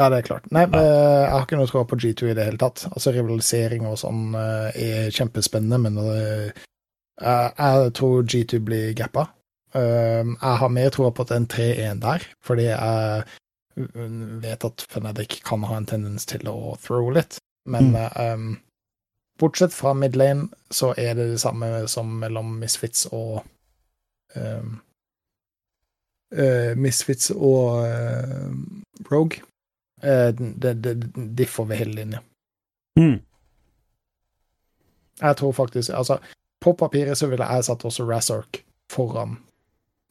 det 0.10 0.18
er 0.18 0.26
klart. 0.26 0.48
Nei, 0.52 0.66
men 0.66 0.82
jeg 0.82 1.30
har 1.30 1.44
ikke 1.46 1.58
noe 1.60 1.70
tro 1.70 1.84
på 1.86 2.00
G2 2.02 2.32
i 2.32 2.36
det 2.38 2.48
hele 2.48 2.58
tatt. 2.62 2.86
Altså, 2.90 3.12
Rivalisering 3.14 3.86
og 3.86 4.00
sånn 4.02 4.34
eh, 4.40 4.82
er 4.82 5.14
kjempespennende, 5.14 5.78
men 5.84 6.00
eh, 6.02 6.64
jeg 7.22 7.94
tror 8.00 8.24
G2 8.26 8.60
blir 8.66 8.94
gappa. 8.98 9.28
Jeg 9.74 10.58
har 10.62 10.70
mer 10.70 10.90
tro 10.94 11.08
på 11.10 11.24
at 11.24 11.32
det 11.32 11.36
er 11.36 11.42
en 11.42 11.48
3-1 11.94 12.02
der, 12.04 12.26
fordi 12.46 12.66
jeg 12.70 13.24
vet 14.44 14.66
at 14.68 14.84
Fnatic 14.90 15.40
kan 15.46 15.64
ha 15.66 15.78
en 15.80 15.88
tendens 15.90 16.28
til 16.30 16.46
å 16.50 16.76
throw 16.82 17.10
litt. 17.14 17.40
Men 17.66 17.92
Mm. 17.92 17.96
eh, 17.96 18.34
um, 18.34 18.60
bortsett 19.40 19.74
fra 19.74 19.94
midlane, 19.94 20.50
så 20.70 20.94
er 20.98 21.14
det 21.16 21.32
det 21.32 21.40
samme 21.42 21.88
som 21.88 22.20
mellom 22.20 22.60
Misfits 22.60 23.08
og 23.12 23.44
um, 24.36 24.82
uh, 26.38 26.74
Misfits 26.78 27.32
og 27.32 27.88
uh, 27.88 28.54
Rogue. 29.12 29.42
Eh, 30.04 30.34
det, 30.36 30.74
det, 30.84 30.94
diff 31.38 31.60
over 31.60 31.80
hele 31.80 31.94
linja. 32.02 32.20
mm. 33.00 33.20
Jeg 35.22 35.38
tror 35.38 35.52
faktisk 35.54 35.94
Altså, 35.94 36.18
på 36.62 36.74
papiret 36.74 37.18
så 37.18 37.28
ville 37.28 37.46
jeg 37.46 37.64
satt 37.64 37.86
også 37.86 38.06
Razork 38.10 38.64
foran 38.92 39.38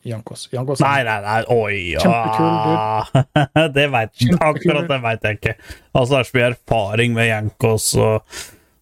Jankos. 0.03 0.49
Jankos 0.53 0.81
Nei, 0.83 1.03
nei, 1.07 1.19
nei, 1.23 1.43
oi 1.53 1.77
Kjempekul 2.01 2.49
ja. 2.73 3.69
Det 3.77 3.87
veit 3.93 4.15
Kjempekul 4.19 4.49
Akkurat 4.49 4.89
det 4.91 4.99
veit 5.05 5.27
jeg 5.27 5.39
ikke. 5.39 5.55
Altså, 5.93 6.09
det 6.15 6.21
er 6.21 6.29
så 6.29 6.39
mye 6.39 6.49
erfaring 6.49 7.17
med 7.19 7.29
Jankos 7.29 7.89
og 7.95 8.35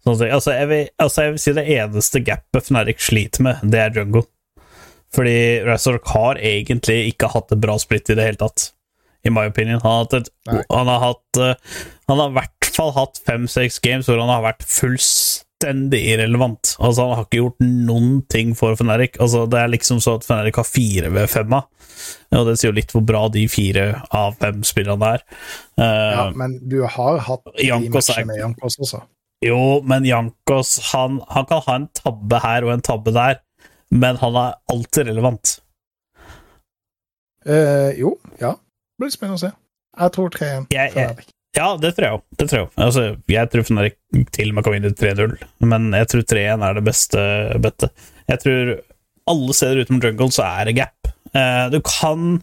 ting. 0.06 0.30
Altså, 0.30 0.54
jeg 0.56 0.68
vil, 0.70 0.88
altså, 0.98 1.22
jeg 1.22 1.34
vil 1.34 1.42
si 1.42 1.56
det 1.58 1.66
eneste 1.76 2.22
gapet 2.24 2.68
Fnatic 2.68 3.04
sliter 3.04 3.44
med, 3.44 3.64
det 3.72 3.82
er 3.82 3.98
jungle. 4.00 4.24
Fordi 5.14 5.36
Razork 5.66 6.06
har 6.14 6.38
egentlig 6.38 7.00
ikke 7.10 7.32
hatt 7.34 7.52
et 7.52 7.60
bra 7.60 7.76
splitt 7.82 8.12
i 8.12 8.16
det 8.16 8.28
hele 8.28 8.40
tatt, 8.40 8.70
i 9.26 9.30
my 9.30 9.46
opinion. 9.50 9.80
Han 9.82 9.90
har 9.92 10.04
hatt 10.04 10.14
et 10.20 10.30
Han 10.70 10.88
har 10.88 11.00
hatt 11.04 11.40
eh, 11.40 11.54
Han 12.08 12.18
har 12.22 12.30
i 12.30 12.36
hvert 12.38 12.70
fall 12.76 12.92
hatt 12.96 13.18
fem-seks 13.26 13.80
games 13.84 14.06
hvor 14.08 14.20
han 14.22 14.30
har 14.30 14.44
vært 14.44 14.62
fullstendig 14.64 16.00
irrelevant. 16.14 16.76
Altså, 16.78 17.02
han 17.04 17.18
har 17.18 17.26
ikke 17.26 17.40
gjort 17.42 17.64
noen 17.66 18.20
ting 18.32 18.54
for 18.56 18.76
Feneric. 18.78 19.18
Altså, 19.20 19.42
det 19.50 19.58
er 19.60 19.72
liksom 19.74 19.98
så 20.00 20.14
at 20.20 20.24
Feneric 20.24 20.56
har 20.60 20.68
fire 20.68 21.10
ved 21.12 21.28
femma, 21.32 21.64
og 22.32 22.46
det 22.48 22.54
sier 22.60 22.70
jo 22.70 22.76
litt 22.78 22.94
hvor 22.94 23.02
bra 23.04 23.24
de 23.34 23.42
fire 23.50 23.88
av 24.16 24.38
fem 24.40 24.62
spillerne 24.64 25.10
er. 25.18 25.24
Eh, 25.76 26.12
Ja, 26.16 26.28
men 26.38 26.56
du 26.70 26.78
har 26.86 27.18
hatt 27.26 27.44
de 27.58 27.66
Jankos 27.68 28.08
matchene 28.08 28.30
med 28.30 28.40
Jankos 28.44 28.78
også. 28.86 29.02
jo, 29.44 29.60
men 29.84 30.06
Jankos 30.08 30.76
han, 30.94 31.20
han 31.28 31.50
kan 31.50 31.62
ha 31.66 31.76
en 31.82 31.88
tabbe 31.98 32.40
her 32.46 32.64
og 32.68 32.72
en 32.78 32.86
tabbe 32.86 33.12
der, 33.18 33.42
men 33.90 34.16
han 34.22 34.38
er 34.46 34.56
alltid 34.72 35.10
relevant. 35.10 35.58
Eh, 37.44 37.98
jo, 37.98 38.14
ja. 38.40 38.54
Det 39.00 39.06
blir 39.06 39.12
spennende 39.14 39.38
å 39.38 39.40
se. 39.40 39.52
Jeg 39.96 40.12
tror 40.12 40.28
3-1. 40.34 40.66
Jeg- 40.70 40.92
jeg- 40.92 41.06
Fnatic. 41.08 41.30
Ja, 41.56 41.76
det 41.80 41.96
tror 41.96 42.04
jeg 42.04 42.12
òg. 42.12 42.22
Det 42.38 42.48
tror 42.50 42.58
jeg. 42.60 42.68
Altså, 42.76 43.04
jeg 43.32 43.50
tror 43.50 43.64
Fnatic 43.64 43.94
til 44.30 44.48
og 44.50 44.54
med 44.54 44.64
kan 44.64 44.72
vinne 44.76 44.90
3-0, 44.94 45.32
men 45.66 45.90
jeg 45.96 46.06
tror 46.12 46.22
3-1 46.22 46.62
er 46.68 46.74
det 46.74 46.84
beste 46.84 47.24
bettet. 47.64 47.90
Jeg 48.28 48.38
tror 48.44 48.82
alle 49.32 49.56
steder 49.56 49.80
utenom 49.84 50.02
jungle 50.04 50.28
så 50.36 50.44
er 50.44 50.64
det 50.68 50.76
gap. 50.76 51.10
Eh, 51.34 51.68
du 51.70 51.80
kan 51.80 52.42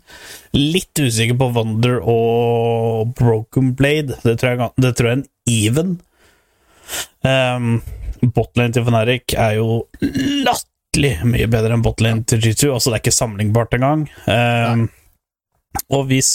Litt 0.53 0.95
usikker 0.97 1.37
på 1.37 1.53
Wonder 1.53 2.01
og 2.01 3.13
Broken 3.15 3.73
Blade. 3.75 4.17
Det 4.23 4.39
tror 4.39 4.57
jeg, 4.57 4.71
det 4.81 4.95
tror 4.97 5.07
jeg 5.07 5.17
er 5.17 5.21
en 5.21 5.27
even. 5.47 5.99
Um, 7.23 7.81
botlane 8.33 8.73
til 8.73 8.83
Fnatic 8.87 9.35
er 9.37 9.57
jo 9.59 9.83
latterlig 10.01 11.13
mye 11.27 11.47
bedre 11.51 11.75
enn 11.77 11.83
botlane 11.85 12.25
til 12.25 12.39
G2. 12.39 12.71
Altså, 12.73 12.89
det 12.91 12.97
er 12.97 13.03
ikke 13.05 13.17
sammenlignbart 13.19 13.75
engang. 13.77 14.07
Um, 14.27 14.87
og 15.89 16.05
hvis, 16.09 16.29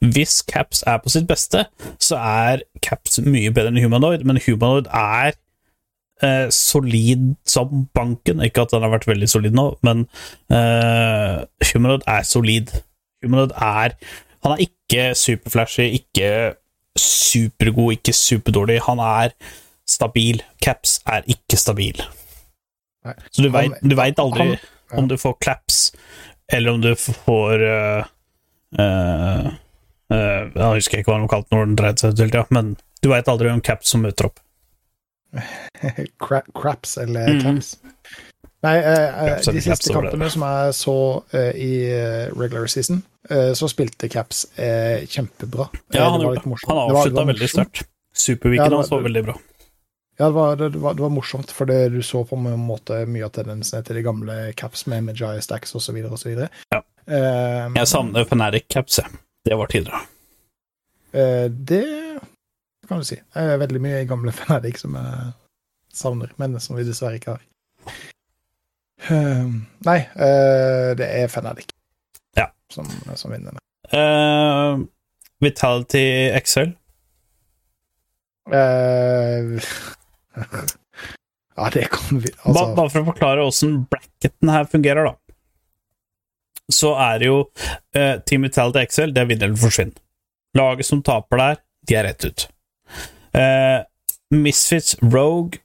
hvis 0.00 0.40
Caps 0.48 0.82
er 0.86 0.98
på 1.02 1.12
sitt 1.12 1.26
beste, 1.28 1.64
så 2.00 2.16
er 2.20 2.62
Caps 2.84 3.20
mye 3.24 3.52
bedre 3.54 3.72
enn 3.72 3.82
Humanoid, 3.84 4.24
men 4.28 4.40
Humanoid 4.46 4.88
er 4.92 5.32
eh, 6.22 6.48
solid 6.52 7.34
som 7.48 7.86
banken. 7.96 8.42
Ikke 8.44 8.62
at 8.66 8.74
den 8.74 8.82
har 8.84 8.92
vært 8.94 9.08
veldig 9.08 9.28
solid 9.30 9.56
nå, 9.56 9.66
men 9.86 10.06
eh, 10.52 11.40
Humanoid 11.72 12.04
er 12.10 12.26
solid. 12.28 12.72
Humanoid 13.24 13.52
er 13.56 13.96
Han 14.44 14.54
er 14.56 14.62
ikke 14.64 15.10
superflashy, 15.20 15.84
ikke 16.00 16.54
supergod, 16.96 17.92
ikke 17.98 18.12
superdårlig. 18.16 18.78
Han 18.86 18.98
er 19.04 19.34
stabil. 19.88 20.40
Caps 20.64 21.00
er 21.06 21.26
ikke 21.28 21.58
stabil. 21.60 22.00
Nei. 23.04 23.14
Så 23.32 23.44
du 23.44 23.50
veit 23.52 23.76
vet 23.84 24.18
aldri 24.20 24.46
han- 24.46 24.56
ja. 24.56 24.96
om 24.98 25.08
du 25.08 25.16
får 25.20 25.36
claps, 25.44 25.92
eller 26.52 26.72
om 26.72 26.80
du 26.82 26.94
får 26.96 27.62
eh, 27.64 28.08
eh, 28.78 29.50
uh, 30.12 30.42
Jeg 30.54 30.78
husker 30.78 31.02
ikke 31.02 31.12
hva 31.12 31.20
de 31.22 31.32
kalte 31.32 31.56
når 31.56 31.68
den 31.68 31.78
dreide 31.80 32.04
seg 32.04 32.16
til, 32.18 32.32
ja, 32.34 32.46
men 32.54 32.76
du 33.00 33.10
veit 33.12 33.28
aldri 33.32 33.50
om 33.50 33.62
caps 33.64 33.94
som 33.94 34.04
møter 34.04 34.28
opp. 34.30 34.42
Cra 36.22 36.42
craps 36.56 36.98
eller 37.00 37.34
mm. 37.34 37.42
caps. 37.44 37.76
Nei, 38.60 38.76
eh, 38.76 39.22
eh, 39.24 39.38
de 39.40 39.60
siste 39.64 39.92
kampene 39.94 40.28
som 40.28 40.42
jeg 40.44 40.72
så 40.76 40.96
eh, 41.32 41.52
i 41.56 41.70
regular 42.36 42.68
season, 42.68 43.00
eh, 43.30 43.52
så 43.56 43.68
spilte 43.72 44.10
Caps 44.12 44.44
kjempebra. 45.08 45.70
Ja, 45.94 46.10
han, 46.12 46.20
det 46.20 46.42
han 46.44 46.82
avslutta 46.82 47.24
veldig 47.30 47.48
sterkt. 47.48 47.86
Superweekend 48.12 48.74
Ja, 48.74 48.82
hans 48.82 48.90
var 48.92 49.06
veldig 49.06 49.22
bra. 49.30 49.36
Ja, 50.18 50.26
det 50.26 50.36
var, 50.36 50.56
det, 50.56 50.68
var, 50.76 50.94
det 50.98 51.02
var 51.06 51.12
morsomt, 51.14 51.50
for 51.56 51.64
det, 51.64 51.88
du 51.94 52.02
så 52.04 52.20
på 52.28 52.36
en 52.36 52.60
måte 52.60 52.98
mye 53.08 53.24
av 53.24 53.32
tendensene 53.38 53.80
til 53.86 53.96
de 53.96 54.04
gamle 54.04 54.34
Caps 54.60 54.84
med 54.92 55.06
Majai 55.06 55.40
Stacks 55.40 55.72
osv. 55.78 55.96
Ja. 55.96 56.82
Eh, 57.10 57.66
Jeg 57.74 57.88
savner 57.90 58.24
Fanatic 58.28 58.68
Caps, 58.70 58.98
jeg. 59.02 59.20
Det 59.44 59.56
var 59.58 59.66
tidligere. 59.72 60.00
Uh, 61.10 61.48
det 61.50 61.84
kan 62.88 63.00
du 63.00 63.04
si. 63.08 63.16
Det 63.34 63.42
er 63.54 63.58
veldig 63.58 63.80
mye 63.82 64.04
gamle 64.06 64.32
Fnatic 64.36 64.78
som 64.82 64.94
jeg 64.98 65.32
savner, 65.96 66.30
men 66.38 66.58
som 66.62 66.76
vi 66.78 66.84
dessverre 66.86 67.18
ikke 67.18 67.34
har. 67.36 67.46
Uh, 69.10 69.56
nei, 69.88 69.98
det 71.00 71.06
er 71.08 71.30
Fnatic 71.32 71.72
Ja. 72.38 72.50
som, 72.70 72.86
som 73.16 73.32
vinner. 73.32 73.56
Vitality. 75.40 76.04
Eh, 78.52 79.60
ja, 81.56 81.70
det 81.72 81.88
kan 81.90 82.18
vi 82.20 82.30
Altså, 82.42 82.74
Bare 82.74 82.90
for 82.90 83.02
å 83.02 83.08
forklare 83.12 83.44
åssen 83.46 83.82
bracketen 83.90 84.50
her 84.50 84.66
fungerer, 84.70 85.06
da. 85.10 85.29
Så 86.70 86.94
er 87.02 87.20
det 87.20 87.30
jo 87.30 87.40
uh, 87.46 88.16
Team 88.26 88.46
Vitality 88.46 88.86
XL, 88.86 89.14
det 89.14 89.24
er 89.24 89.30
vinner 89.30 89.50
eller 89.50 89.60
forsvinn. 89.60 89.94
Laget 90.58 90.86
som 90.86 91.02
taper 91.06 91.40
der, 91.40 91.62
de 91.88 91.96
er 91.98 92.06
rett 92.08 92.26
ut. 92.26 92.46
Uh, 93.34 93.82
Misfits 94.34 94.96
Rogue, 95.02 95.58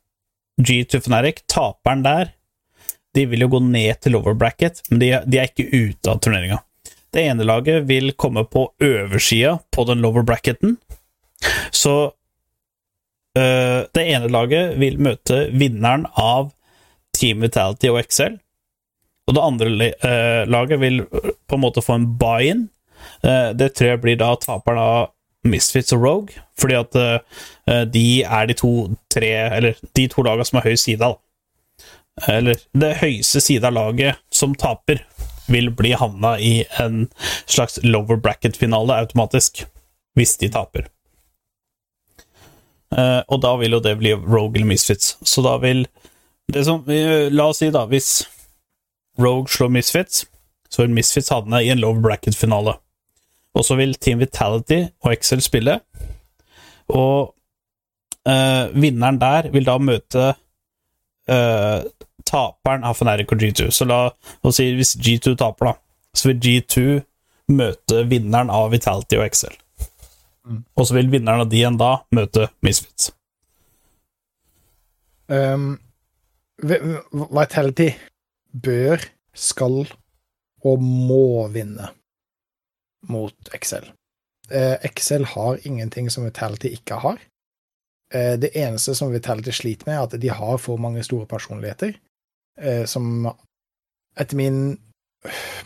G2 0.62 1.04
Fnatic, 1.06 1.44
taperen 1.52 2.06
der, 2.06 2.34
de 3.16 3.26
vil 3.32 3.46
jo 3.46 3.52
gå 3.56 3.62
ned 3.64 4.02
til 4.04 4.16
lower 4.18 4.36
bracket, 4.38 4.82
men 4.90 5.02
de, 5.02 5.12
de 5.26 5.40
er 5.40 5.52
ikke 5.52 5.70
ute 5.72 6.12
av 6.12 6.20
turneringa. 6.24 6.60
Det 7.16 7.24
ene 7.24 7.48
laget 7.48 7.86
vil 7.88 8.12
komme 8.20 8.44
på 8.52 8.68
oversida 8.84 9.56
på 9.72 9.86
den 9.88 10.02
lower 10.04 10.26
bracketen, 10.28 10.76
så 11.72 11.96
eh, 13.38 13.86
det 13.96 14.04
ene 14.04 14.32
laget 14.32 14.76
vil 14.82 15.00
møte 15.00 15.46
vinneren 15.56 16.10
av 16.20 16.52
Team 17.16 17.46
Vitality 17.46 17.92
og 17.94 18.02
XL. 18.04 18.36
Og 19.26 19.36
det 19.36 19.44
andre 19.44 19.90
eh, 19.90 20.44
laget 20.50 20.82
vil 20.82 21.02
eh, 21.02 21.34
på 21.48 21.58
en 21.58 21.64
måte 21.64 21.84
få 21.84 21.98
en 21.98 22.08
buy-in. 22.20 22.68
Eh, 23.24 23.52
det 23.58 23.74
tror 23.76 23.94
jeg 23.96 24.04
blir 24.04 24.20
da 24.22 24.34
taperen 24.42 24.82
av 24.82 25.12
Misfits 25.46 25.94
og 25.94 26.02
Rogue, 26.02 26.44
fordi 26.58 26.78
at 26.80 26.98
eh, 26.98 27.84
de 27.90 28.24
er 28.24 28.48
de 28.50 28.56
to 28.58 28.72
tre 29.14 29.30
Eller 29.58 29.76
de 29.98 30.08
to 30.10 30.24
lagene 30.26 30.46
som 30.48 30.58
har 30.58 30.70
høy 30.70 30.78
side, 30.80 31.06
da. 31.06 31.14
Eller 32.32 32.62
det 32.74 32.96
høyeste 33.02 33.42
side 33.44 33.68
av 33.68 33.76
laget 33.76 34.22
som 34.34 34.56
taper, 34.56 35.04
vil 35.52 35.70
bli 35.70 35.92
havna 35.94 36.40
i 36.42 36.64
en 36.82 37.08
slags 37.46 37.78
lower 37.84 38.18
bracket-finale 38.18 38.96
automatisk, 39.04 39.66
hvis 40.18 40.38
de 40.42 40.50
taper. 40.50 40.88
Eh, 42.96 43.22
og 43.28 43.42
da 43.44 43.56
vil 43.60 43.76
jo 43.76 43.82
det 43.84 43.98
bli 44.00 44.14
Rogue 44.16 44.56
eller 44.56 44.70
Misfits. 44.72 45.18
Så 45.22 45.44
da 45.46 45.58
vil 45.62 45.86
det 46.52 46.66
som, 46.66 46.84
eh, 46.90 47.30
La 47.32 47.50
oss 47.52 47.62
si, 47.62 47.70
da, 47.70 47.86
hvis 47.86 48.26
Rogue 49.22 49.52
slår 49.52 49.72
Misfits, 49.72 50.26
så 50.70 50.84
vil 50.84 50.96
Misfits 50.96 51.32
havne 51.32 51.62
i 51.64 51.72
en 51.72 51.80
low 51.80 51.96
bracket-finale. 52.02 52.76
Og 53.56 53.66
så 53.66 53.78
vil 53.80 53.96
Team 53.96 54.20
Vitality 54.20 54.82
og 55.04 55.14
Excel 55.14 55.42
spille, 55.44 55.80
og 56.92 57.32
eh, 58.28 58.74
vinneren 58.76 59.20
der 59.22 59.50
vil 59.54 59.66
da 59.66 59.78
møte 59.82 60.26
eh, 61.32 61.86
taperen 62.26 62.86
av 62.86 62.98
Fnatic 63.00 63.32
og 63.32 63.42
G2. 63.42 63.70
Så 63.74 63.88
la 63.90 64.00
oss 64.46 64.60
si 64.60 64.68
hvis 64.76 64.96
G2 65.00 65.36
taper, 65.40 65.72
da, 65.72 65.76
så 66.16 66.30
vil 66.32 66.42
G2 66.44 66.86
møte 67.56 68.04
vinneren 68.10 68.52
av 68.54 68.72
Vitality 68.74 69.20
og 69.20 69.28
Excel. 69.28 69.56
Og 70.78 70.86
så 70.86 70.98
vil 70.98 71.10
vinneren 71.14 71.46
av 71.46 71.50
de 71.50 71.62
igjen 71.62 71.80
da 71.80 71.96
møte 72.14 72.50
Misfits. 72.66 73.12
Um, 75.26 75.80
Vitality 76.62 77.90
bør, 78.64 79.04
skal 79.36 79.84
og 80.66 80.82
må 80.82 81.48
vinne 81.54 81.92
mot 83.12 83.54
Excel. 83.54 83.92
Eh, 84.50 84.78
Excel 84.86 85.26
har 85.26 85.60
ingenting 85.68 86.10
som 86.10 86.26
Vitality 86.26 86.72
ikke 86.78 87.00
har. 87.02 87.20
Eh, 88.14 88.36
det 88.40 88.54
eneste 88.56 88.96
som 88.96 89.14
Vitality 89.14 89.52
sliter 89.52 89.90
med, 89.90 89.96
er 89.96 90.04
at 90.08 90.22
de 90.22 90.30
har 90.30 90.58
for 90.58 90.78
mange 90.78 91.04
store 91.04 91.26
personligheter, 91.26 91.98
eh, 92.58 92.86
som 92.86 93.30
etter 94.18 94.38
min 94.38 94.80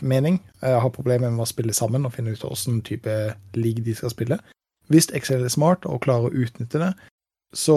mening 0.00 0.38
har 0.62 0.88
problemer 0.88 1.28
med 1.28 1.42
å 1.44 1.48
spille 1.48 1.74
sammen 1.76 2.06
og 2.08 2.14
finne 2.14 2.32
ut 2.32 2.40
hvilken 2.40 2.78
type 2.80 3.12
league 3.52 3.84
de 3.84 3.94
skal 3.94 4.10
spille. 4.10 4.38
Hvis 4.88 5.10
Excel 5.12 5.44
er 5.44 5.52
smart 5.52 5.84
og 5.84 6.00
klarer 6.00 6.30
å 6.30 6.44
utnytte 6.44 6.80
det, 6.80 6.94
så, 7.52 7.76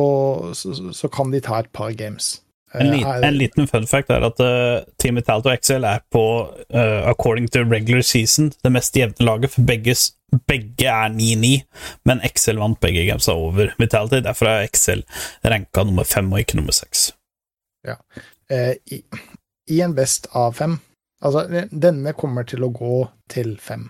så, 0.56 0.94
så 0.96 1.10
kan 1.12 1.34
de 1.34 1.42
ta 1.44 1.60
et 1.60 1.72
par 1.76 1.92
games. 1.92 2.43
En, 2.74 2.90
er- 2.94 3.24
en 3.28 3.36
liten 3.38 3.68
fun 3.70 3.86
fact 3.88 4.10
er 4.10 4.24
at 4.26 4.40
uh, 4.42 4.84
Team 4.98 5.16
Vitality 5.20 5.50
og 5.52 5.60
XL 5.62 5.84
er 5.86 6.00
på, 6.12 6.24
uh, 6.74 7.02
according 7.12 7.48
to 7.54 7.62
regular 7.70 8.02
season, 8.02 8.52
det 8.64 8.72
mest 8.74 8.96
jevne 8.98 9.26
laget, 9.28 9.52
for 9.54 9.62
begge, 9.68 9.94
begge 10.50 10.88
er 10.90 11.10
9-9, 11.14 11.52
men 12.10 12.24
XL 12.34 12.58
vant 12.64 12.80
begge 12.82 13.04
gamesa 13.06 13.36
over 13.38 13.76
Vitality. 13.80 14.24
Derfor 14.26 14.50
er 14.50 14.68
XL 14.74 15.04
ranka 15.46 15.84
nummer 15.86 16.04
fem 16.10 16.32
og 16.34 16.40
ikke 16.42 16.58
nummer 16.58 16.74
seks. 16.74 17.12
eh, 18.50 18.74
i, 18.92 19.04
i 19.70 19.82
en 19.86 19.94
best 19.96 20.28
av 20.34 20.54
fem. 20.58 20.80
Altså, 21.24 21.46
denne 21.72 22.12
kommer 22.18 22.44
til 22.44 22.64
å 22.66 22.72
gå 22.76 22.96
til 23.32 23.54
fem. 23.64 23.86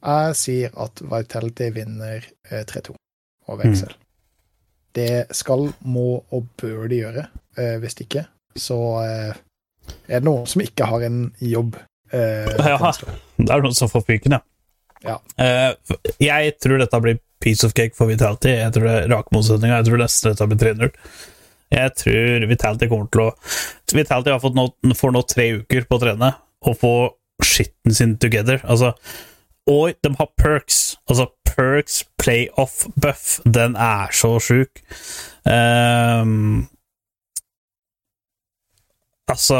Jeg 0.00 0.36
sier 0.40 0.70
at 0.80 1.02
Vitality 1.04 1.66
vinner 1.76 2.22
eh, 2.50 2.62
3-2 2.64 2.94
over 3.50 3.66
Mm. 3.66 3.74
Det 4.94 5.26
skal, 5.36 5.68
må 5.86 6.24
og 6.34 6.46
bør 6.58 6.88
de 6.90 6.96
gjøre. 7.04 7.26
Eh, 7.60 7.76
hvis 7.82 7.96
ikke, 8.02 8.24
så 8.56 8.76
eh, 9.04 9.32
er 10.08 10.20
det 10.20 10.26
noen 10.26 10.46
som 10.48 10.62
ikke 10.64 10.86
har 10.88 11.04
en 11.06 11.22
jobb. 11.44 11.76
Eh, 12.12 12.54
Ja. 12.66 12.92
Det 13.40 13.50
er 13.54 13.62
noen 13.64 13.76
som 13.76 13.90
får 13.92 14.06
fyken, 14.08 14.34
ja. 14.38 14.40
Ja. 15.04 15.16
Eh, 15.40 15.74
jeg 16.20 16.56
tror 16.60 16.80
dette 16.82 16.98
blir 17.00 17.20
piece 17.40 17.64
of 17.64 17.72
cake 17.76 17.96
for 17.96 18.10
Vitality. 18.10 18.52
Jeg 18.58 18.72
tror 18.74 18.84
det 18.88 18.96
er 18.98 19.08
rak 19.14 19.30
motsetning. 19.32 19.72
Jeg 19.72 19.86
tror 19.86 20.02
nesten 20.02 20.34
dette 20.34 20.48
blir 20.50 20.60
3-0. 20.60 20.90
Jeg 21.70 21.94
tror 22.02 22.46
Vitality 22.50 22.88
kommer 22.90 23.08
til 23.14 23.22
å 23.28 23.30
Vitality 23.94 24.32
har 24.34 24.42
fått 24.42 24.58
nå, 24.58 24.66
får 24.98 25.12
nå 25.14 25.22
tre 25.30 25.46
uker 25.62 25.86
på 25.88 25.96
å 25.96 26.02
trene 26.02 26.32
og 26.66 26.76
få 26.82 26.92
skitten 27.46 27.94
sin 27.96 28.16
together. 28.20 28.60
Altså, 28.68 28.92
og 29.70 29.94
de 30.04 30.12
har 30.18 30.28
perks. 30.36 30.80
Altså, 31.08 31.30
perks 31.48 32.02
playoff 32.20 32.84
buff, 33.00 33.38
den 33.48 33.78
er 33.80 34.12
så 34.14 34.34
sjuk. 34.42 34.82
Ehm, 35.48 36.66
altså 39.32 39.58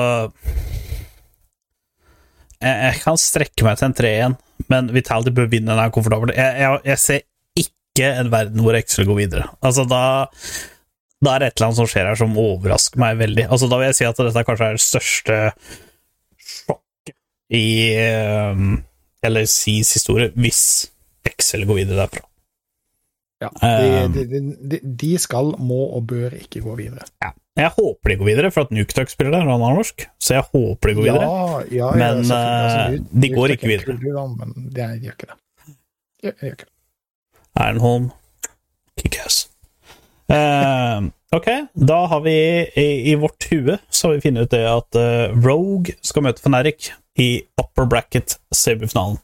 jeg, 2.61 2.75
jeg 2.75 2.99
kan 3.05 3.21
strekke 3.21 3.67
meg 3.67 3.79
til 3.81 3.89
en 3.89 3.97
3-1, 4.01 4.37
men 4.73 4.91
Vitality 4.95 5.33
bør 5.37 5.49
vinne 5.53 5.73
den 5.73 5.81
her 5.81 5.95
komfortabelt. 5.95 6.37
Jeg, 6.37 6.61
jeg, 6.61 6.83
jeg 6.91 7.03
ser 7.03 7.25
ikke 7.65 8.11
en 8.21 8.31
verden 8.33 8.63
hvor 8.65 8.77
Excel 8.79 9.09
går 9.09 9.19
videre. 9.23 9.49
Altså, 9.65 9.87
da 9.89 10.03
da 11.21 11.35
er 11.35 11.43
det 11.43 11.49
et 11.51 11.59
eller 11.59 11.69
annet 11.69 11.81
som 11.83 11.89
skjer 11.91 12.07
her 12.09 12.17
som 12.17 12.39
overrasker 12.41 13.01
meg 13.01 13.19
veldig. 13.21 13.45
Altså, 13.53 13.69
da 13.69 13.81
vil 13.81 13.91
jeg 13.91 13.99
si 13.99 14.07
at 14.09 14.21
dette 14.23 14.45
kanskje 14.49 14.69
er 14.71 14.79
det 14.79 14.85
største 14.85 15.41
sjokket 16.41 17.17
i 17.59 17.67
um, 18.55 18.79
LSCs 19.29 19.93
historie, 19.99 20.31
hvis 20.41 20.63
Excel 21.29 21.67
går 21.69 21.83
videre 21.83 22.07
derfra. 22.07 22.25
Ja, 23.41 23.49
Um, 24.05 24.13
de, 24.13 24.25
de, 24.29 24.41
de, 24.69 24.79
de 25.01 25.11
skal, 25.19 25.55
må 25.59 25.79
og 25.97 26.07
bør 26.11 26.35
ikke 26.37 26.61
gå 26.61 26.75
videre. 26.77 27.07
Ja. 27.25 27.31
Jeg 27.57 27.71
håper 27.77 28.13
de 28.13 28.17
går 28.21 28.29
videre, 28.29 28.51
for 28.53 28.67
at 28.67 28.71
Nuketruck 28.73 29.09
spiller 29.13 29.33
der, 29.35 29.47
og 29.49 29.55
han 29.59 29.65
er 29.71 29.79
norsk, 29.81 30.05
så 30.21 30.35
jeg 30.37 30.45
håper 30.53 30.89
de 30.91 30.95
går 30.99 31.07
videre. 31.07 31.25
Ja, 31.25 31.63
ja, 31.79 31.89
Men, 31.97 32.25
selvfølgelig. 32.25 32.61
Altså, 32.65 32.81
eh, 32.81 32.99
de- 33.01 33.23
de 33.23 33.31
går 33.35 33.55
ikke 33.55 33.65
er 33.67 33.73
videre. 33.73 33.97
Kultur, 33.97 34.37
Men 34.37 34.71
de 34.77 34.89
gjør 35.07 35.17
ikke 35.17 35.31
det. 35.31 35.39
De, 35.67 35.75
de 36.23 36.29
gjør 36.29 36.53
ikke 36.53 36.67
det. 36.69 36.73
Ironholm, 37.65 38.11
kickass. 39.01 39.41
Eh, 40.31 41.01
ok, 41.35 41.49
da 41.91 41.99
har 42.13 42.21
vi 42.23 42.37
i, 42.79 42.87
i 43.11 43.15
vårt 43.19 43.49
hue 43.51 43.79
så 43.91 44.09
har 44.09 44.15
vi 44.15 44.21
funnet 44.29 44.47
ut 44.47 44.53
det 44.55 44.61
at 44.71 44.99
uh, 45.01 45.35
Rogue 45.43 45.97
skal 46.07 46.23
møte 46.29 46.45
Fnatic 46.45 46.93
i 47.19 47.43
upper 47.59 47.89
bracket 47.91 48.37
semifinalen. 48.55 49.19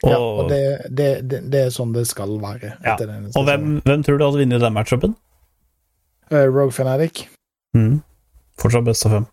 Og, 0.00 0.10
ja, 0.10 0.18
og 0.18 0.46
det, 0.48 0.60
det, 0.96 1.08
det, 1.28 1.40
det 1.52 1.60
er 1.66 1.72
sånn 1.74 1.90
det 1.92 2.06
skal 2.08 2.38
være. 2.40 2.70
Ja, 2.86 2.94
og 3.36 3.44
hvem, 3.44 3.80
hvem 3.84 4.04
tror 4.06 4.16
du 4.16 4.24
hadde 4.24 4.40
vunnet 4.40 4.62
den 4.64 4.72
matchupen? 4.76 5.12
Uh, 6.32 6.46
Rogue 6.46 6.72
Fanatic, 6.72 7.26
Mm. 7.76 8.00
Fortsatt 8.58 8.82
best 8.84 9.06
av 9.06 9.12
fem. 9.14 9.26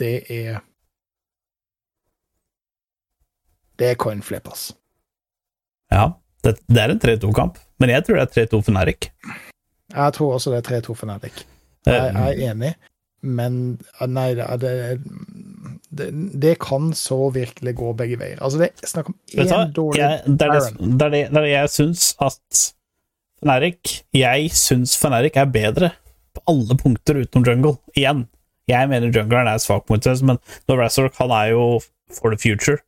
det 0.00 0.14
er 0.34 0.56
Det 3.78 3.90
er 3.92 3.94
coin 3.94 4.22
flip, 4.22 4.48
ass. 4.50 4.72
Ja, 5.92 6.08
det, 6.42 6.56
det 6.66 6.82
er 6.82 6.90
en 6.90 6.98
3-2-kamp, 7.00 7.58
men 7.78 7.92
jeg 7.92 8.04
tror 8.04 8.18
det 8.18 8.24
er 8.26 8.48
3-2 8.50 8.62
Fnatic. 8.66 9.06
Jeg 9.94 10.12
tror 10.16 10.34
også 10.34 10.50
det 10.50 10.58
er 10.64 10.80
3-2 10.80 10.96
Fanatic. 10.98 11.44
Jeg, 11.86 11.94
jeg 11.94 12.34
er 12.34 12.50
enig, 12.50 12.72
men 13.22 13.78
ah, 14.00 14.08
Nei, 14.10 14.32
det, 14.34 14.74
det, 15.90 16.08
det, 16.36 16.58
kan 16.60 16.90
så 16.94 17.30
virkelig 17.32 17.74
gå 17.78 17.92
begge 17.96 18.18
veier. 18.20 18.40
Altså, 18.44 18.60
det 18.60 18.70
er 18.70 18.90
snakk 18.90 19.08
om 19.08 19.16
én 19.32 19.72
dårlig 19.72 20.02
Jeg, 20.02 20.18
det, 20.26 20.48
er 20.48 20.52
det, 20.52 20.64
det, 20.78 21.06
er 21.06 21.14
det, 21.14 21.40
er 21.40 21.46
jeg 21.48 21.72
syns 21.72 22.10
at 22.20 22.64
Fnatic 23.38 24.02
Jeg 24.16 24.50
syns 24.52 24.96
Fnatic 25.00 25.38
er 25.40 25.48
bedre 25.52 25.92
på 26.36 26.42
alle 26.52 26.76
punkter 26.78 27.22
utenom 27.22 27.46
jungle. 27.46 27.78
Igjen. 27.96 28.26
Jeg 28.68 28.90
mener 28.90 29.14
jungleren 29.14 29.48
er 29.48 29.62
svak 29.62 29.88
mot 29.88 30.10
men 30.28 30.38
Razork 30.68 31.16
han 31.22 31.32
er 31.32 31.54
jo 31.54 31.80
for 32.12 32.34
the 32.34 32.38
future. 32.40 32.82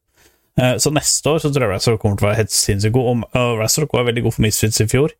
Eh, 0.60 0.76
Så 0.76 0.92
neste 0.92 1.30
år 1.30 1.40
så 1.40 1.52
tror 1.52 1.66
jeg 1.66 1.72
Razork 1.72 2.00
kommer 2.02 2.20
til 2.20 2.26
å 2.26 2.30
være 2.30 2.42
helt 2.42 2.52
sinnssykt 2.52 2.94
god. 2.94 3.24
Og 3.24 3.40
og 3.40 3.62
Razork 3.62 3.92
var 3.96 4.04
veldig 4.10 4.26
god 4.26 4.36
for 4.36 4.44
Misfits 4.44 4.80
i 4.80 4.88
fjor, 4.90 5.14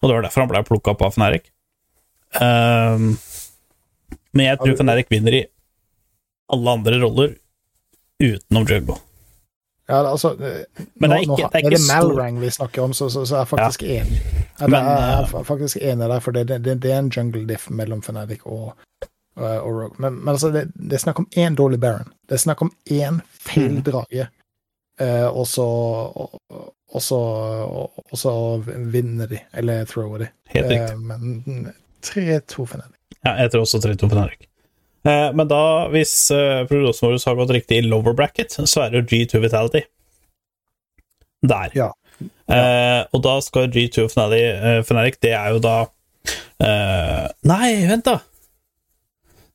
og 0.00 0.08
det 0.08 0.14
var 0.14 0.26
derfor 0.26 0.44
han 0.44 0.52
ble 0.52 0.64
plukka 0.68 0.92
opp 0.92 1.06
av 1.06 1.16
Fnatic. 1.16 1.48
Um, 2.34 3.14
men 4.34 4.48
jeg 4.50 4.58
tror 4.60 4.76
Fnatic 4.76 5.08
vinner 5.08 5.38
i 5.38 5.44
alle 6.52 6.70
andre 6.70 6.98
roller 7.02 7.34
utenom 8.22 8.66
Jugbo. 8.68 8.96
Ja, 9.88 9.98
altså 10.08 10.30
eh, 10.40 10.64
Men 10.96 11.10
det 11.10 11.16
er 11.16 11.22
ikke- 11.22 11.48
det 11.52 11.60
er 11.64 11.70
ikke 11.70 11.86
Malrang 11.88 12.38
vi 12.40 12.50
snakker 12.50 12.82
om, 12.82 12.92
så, 12.96 13.08
så, 13.12 13.24
så 13.28 13.34
er 13.36 13.38
jeg 13.44 13.48
faktisk 13.48 13.82
enig. 13.82 14.20
Ja, 14.60 14.64
det 14.64 14.70
Men, 14.70 14.80
er, 14.80 15.00
jeg 15.00 15.24
eh, 15.24 15.34
er 15.40 15.44
faktisk 15.44 15.76
enig 15.82 16.08
der, 16.08 16.20
for 16.20 16.32
det, 16.32 16.46
det, 16.48 16.78
det 16.82 16.92
er 16.92 16.98
en 16.98 17.10
jungle 17.16 17.46
diff 17.46 17.68
mellom 17.70 18.00
Fnatic 18.02 18.40
og, 18.46 18.72
og, 19.36 19.44
og 19.44 19.68
Rogue. 19.74 19.96
Men, 19.98 20.14
men 20.24 20.28
altså, 20.34 20.50
det, 20.54 20.70
det 20.74 20.92
er 20.96 21.02
snakk 21.04 21.18
om 21.20 21.28
én 21.36 21.54
dårlig 21.58 21.80
Baron. 21.80 22.08
Det 22.28 22.38
er 22.38 22.42
snakk 22.46 22.62
om 22.62 22.72
én 22.90 23.20
feil 23.28 23.74
Mm. 23.76 23.82
drage, 23.84 24.28
eh, 25.00 25.26
og 25.28 25.46
så 25.46 25.66
og, 25.66 26.40
og 26.94 27.02
så 27.02 27.18
og 28.12 28.16
så 28.18 28.32
vinner 28.92 29.26
de, 29.26 29.38
eller 29.52 29.84
thrower 29.84 30.18
de. 30.18 30.28
Helt 30.54 30.70
riktig. 30.70 30.90
Eh, 30.92 30.98
men 30.98 31.72
3-2 32.02 32.66
Fnatic. 32.66 33.00
Ja, 33.24 33.34
jeg 33.42 33.50
tror 33.52 33.60
også 33.66 33.78
3-2 33.84 34.08
Fnatic. 34.08 34.40
Eh, 34.40 34.53
men 35.36 35.48
da, 35.50 35.62
hvis 35.92 36.14
eh, 36.32 36.62
prognosen 36.68 37.08
vår 37.08 37.18
har 37.28 37.40
gått 37.42 37.52
riktig 37.58 37.80
i 37.80 37.84
lower 37.84 38.16
bracket, 38.16 38.56
så 38.64 38.84
er 38.84 38.92
det 38.92 39.02
jo 39.02 39.08
G2 39.10 39.42
Vitality. 39.44 39.84
Der. 41.44 41.74
Ja. 41.76 41.90
Ja. 42.48 43.04
og 43.12 43.20
da 43.24 43.34
skal 43.42 43.72
G2 43.72 44.04
Fnatic, 44.08 44.44
eh, 44.54 44.78
Fnatic 44.86 45.16
Det 45.20 45.32
er 45.34 45.48
jo 45.50 45.58
da 45.64 45.72
eh, 46.62 47.24
Nei, 47.50 47.68
vent, 47.88 48.06
da! 48.06 48.20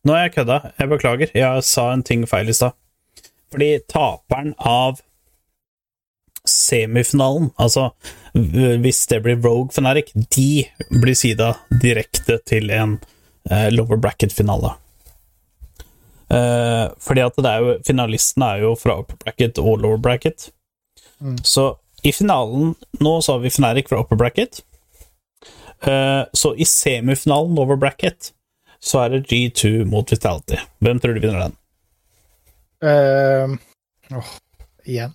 Nå 0.06 0.16
har 0.16 0.28
jeg 0.28 0.34
kødda. 0.38 0.58
Jeg 0.80 0.90
beklager. 0.92 1.32
Jeg 1.36 1.64
sa 1.68 1.90
en 1.94 2.04
ting 2.08 2.24
feil 2.30 2.50
i 2.52 2.56
stad. 2.56 2.76
Fordi 3.52 3.70
taperen 3.90 4.54
av 4.58 5.02
semifinalen, 6.48 7.50
altså 7.60 7.90
hvis 8.34 9.04
det 9.12 9.20
blir 9.26 9.42
Rogue 9.44 9.74
Fnatic, 9.76 10.14
de 10.16 10.66
blir 11.02 11.18
sida 11.18 11.52
direkte 11.82 12.40
til 12.48 12.72
en 12.74 12.96
uh, 13.52 13.68
lower 13.74 14.00
bracket-finale. 14.00 14.72
Eh, 16.30 16.86
fordi 17.02 17.22
at 17.26 17.38
det 17.42 17.50
er 17.50 17.64
jo 17.66 17.76
Finalistene 17.88 18.50
er 18.54 18.66
jo 18.68 18.76
fra 18.78 19.00
upper 19.02 19.18
bracket 19.24 19.62
og 19.62 19.80
lower 19.82 19.98
bracket. 19.98 20.52
Mm. 21.20 21.40
Så 21.44 21.72
i 22.06 22.12
finalen 22.16 22.76
Nå 23.04 23.14
så 23.22 23.34
har 23.34 23.40
vi 23.44 23.50
Fnatic 23.50 23.90
fra 23.90 24.00
upper 24.04 24.16
bracket. 24.16 24.62
Eh, 25.82 26.24
så 26.34 26.56
i 26.56 26.66
semifinalen 26.66 27.58
over 27.58 27.76
bracket 27.76 28.34
så 28.80 29.02
er 29.04 29.10
det 29.10 29.26
G2 29.28 29.86
mot 29.86 30.12
Vitality. 30.12 30.60
Hvem 30.80 31.00
tror 31.00 31.14
du 31.14 31.20
vinner 31.20 31.40
den? 31.40 31.56
Uh, 32.80 33.58
åh, 34.16 34.30
igjen. 34.86 35.12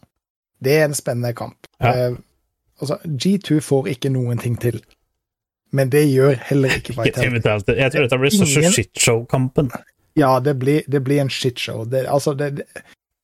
Det 0.60 0.74
er 0.76 0.84
en 0.84 0.94
spennende 0.94 1.32
kamp. 1.32 1.56
Ja. 1.80 2.10
Uh, 2.10 2.18
altså, 2.80 2.98
G2 3.04 3.62
får 3.64 3.88
ikke 3.94 4.12
noen 4.12 4.38
ting 4.38 4.58
til. 4.60 4.82
Men 5.72 5.88
det 5.92 6.04
gjør 6.10 6.36
heller 6.50 6.76
ikke 6.76 6.92
Vitality. 7.38 7.78
Jeg 7.80 7.92
tror 7.92 8.04
dette 8.04 8.20
blir 8.20 8.36
største 8.36 8.74
shitshow-kampen. 8.76 9.72
Ja, 10.14 10.40
det 10.40 10.54
blir, 10.60 10.82
det 10.86 11.00
blir 11.06 11.20
en 11.24 11.30
shitshow. 11.30 11.84
Det, 11.90 12.04
altså, 12.06 12.34
det, 12.38 12.66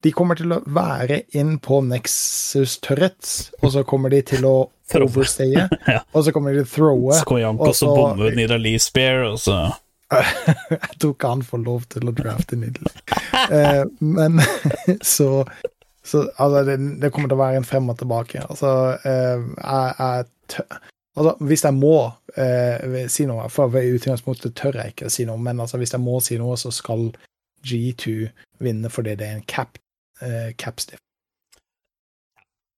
de 0.03 0.13
kommer 0.17 0.35
til 0.39 0.53
å 0.57 0.61
være 0.67 1.21
inn 1.37 1.59
på 1.63 1.81
Nexus 1.87 2.79
Turrets, 2.83 3.51
og 3.63 3.73
så 3.77 3.85
kommer 3.87 4.11
de 4.11 4.23
til 4.27 4.47
å 4.49 4.55
overstaye, 4.99 5.69
Ja. 5.95 6.01
og 6.13 6.25
så 6.27 6.33
kommer 6.35 6.57
de 6.57 6.65
til 6.65 6.67
å 6.67 6.75
throwe. 6.75 7.41
Jankos 7.43 7.69
og 7.69 7.77
så- 7.79 7.91
og 7.93 7.99
bommer 8.01 8.33
ut 8.33 8.39
Nidalee 8.41 8.79
Spear, 8.83 9.23
og 9.31 9.39
så 9.43 9.59
Jeg 10.11 10.97
tror 10.99 11.13
ikke 11.15 11.29
han 11.37 11.43
får 11.47 11.61
lov 11.63 11.85
til 11.93 12.09
å 12.11 12.15
drafte 12.17 12.57
Nidley. 12.59 12.97
uh, 13.55 13.85
men 14.03 14.41
så, 15.15 15.45
så 16.03 16.25
altså, 16.35 16.65
det, 16.67 16.79
det 17.05 17.13
kommer 17.15 17.31
til 17.31 17.39
å 17.39 17.45
være 17.45 17.61
en 17.61 17.69
frem 17.69 17.93
og 17.93 18.01
tilbake. 18.01 18.43
Altså, 18.51 18.73
uh, 19.05 19.45
jeg, 19.55 19.95
jeg 20.01 20.67
altså, 21.21 21.35
hvis 21.47 21.65
jeg 21.67 21.77
må 21.77 21.97
eh, 22.37 23.05
si 23.13 23.27
noe, 23.29 23.49
for 23.53 23.77
i 23.81 23.93
utgangspunktet 23.95 24.57
tør 24.59 24.81
jeg 24.81 24.95
ikke 24.95 25.11
å 25.11 25.13
si 25.13 25.27
noe, 25.29 25.41
men 25.41 25.61
altså, 25.63 25.81
hvis 25.81 25.95
jeg 25.97 26.03
må 26.05 26.17
si 26.25 26.41
noe, 26.41 26.57
så 26.61 26.73
skal 26.75 27.11
G2 27.67 28.17
vinne 28.65 28.91
fordi 28.93 29.17
det 29.21 29.29
er 29.29 29.39
en 29.39 29.47
cap, 29.49 29.79
eh, 30.25 30.51
capstiff. 30.61 31.03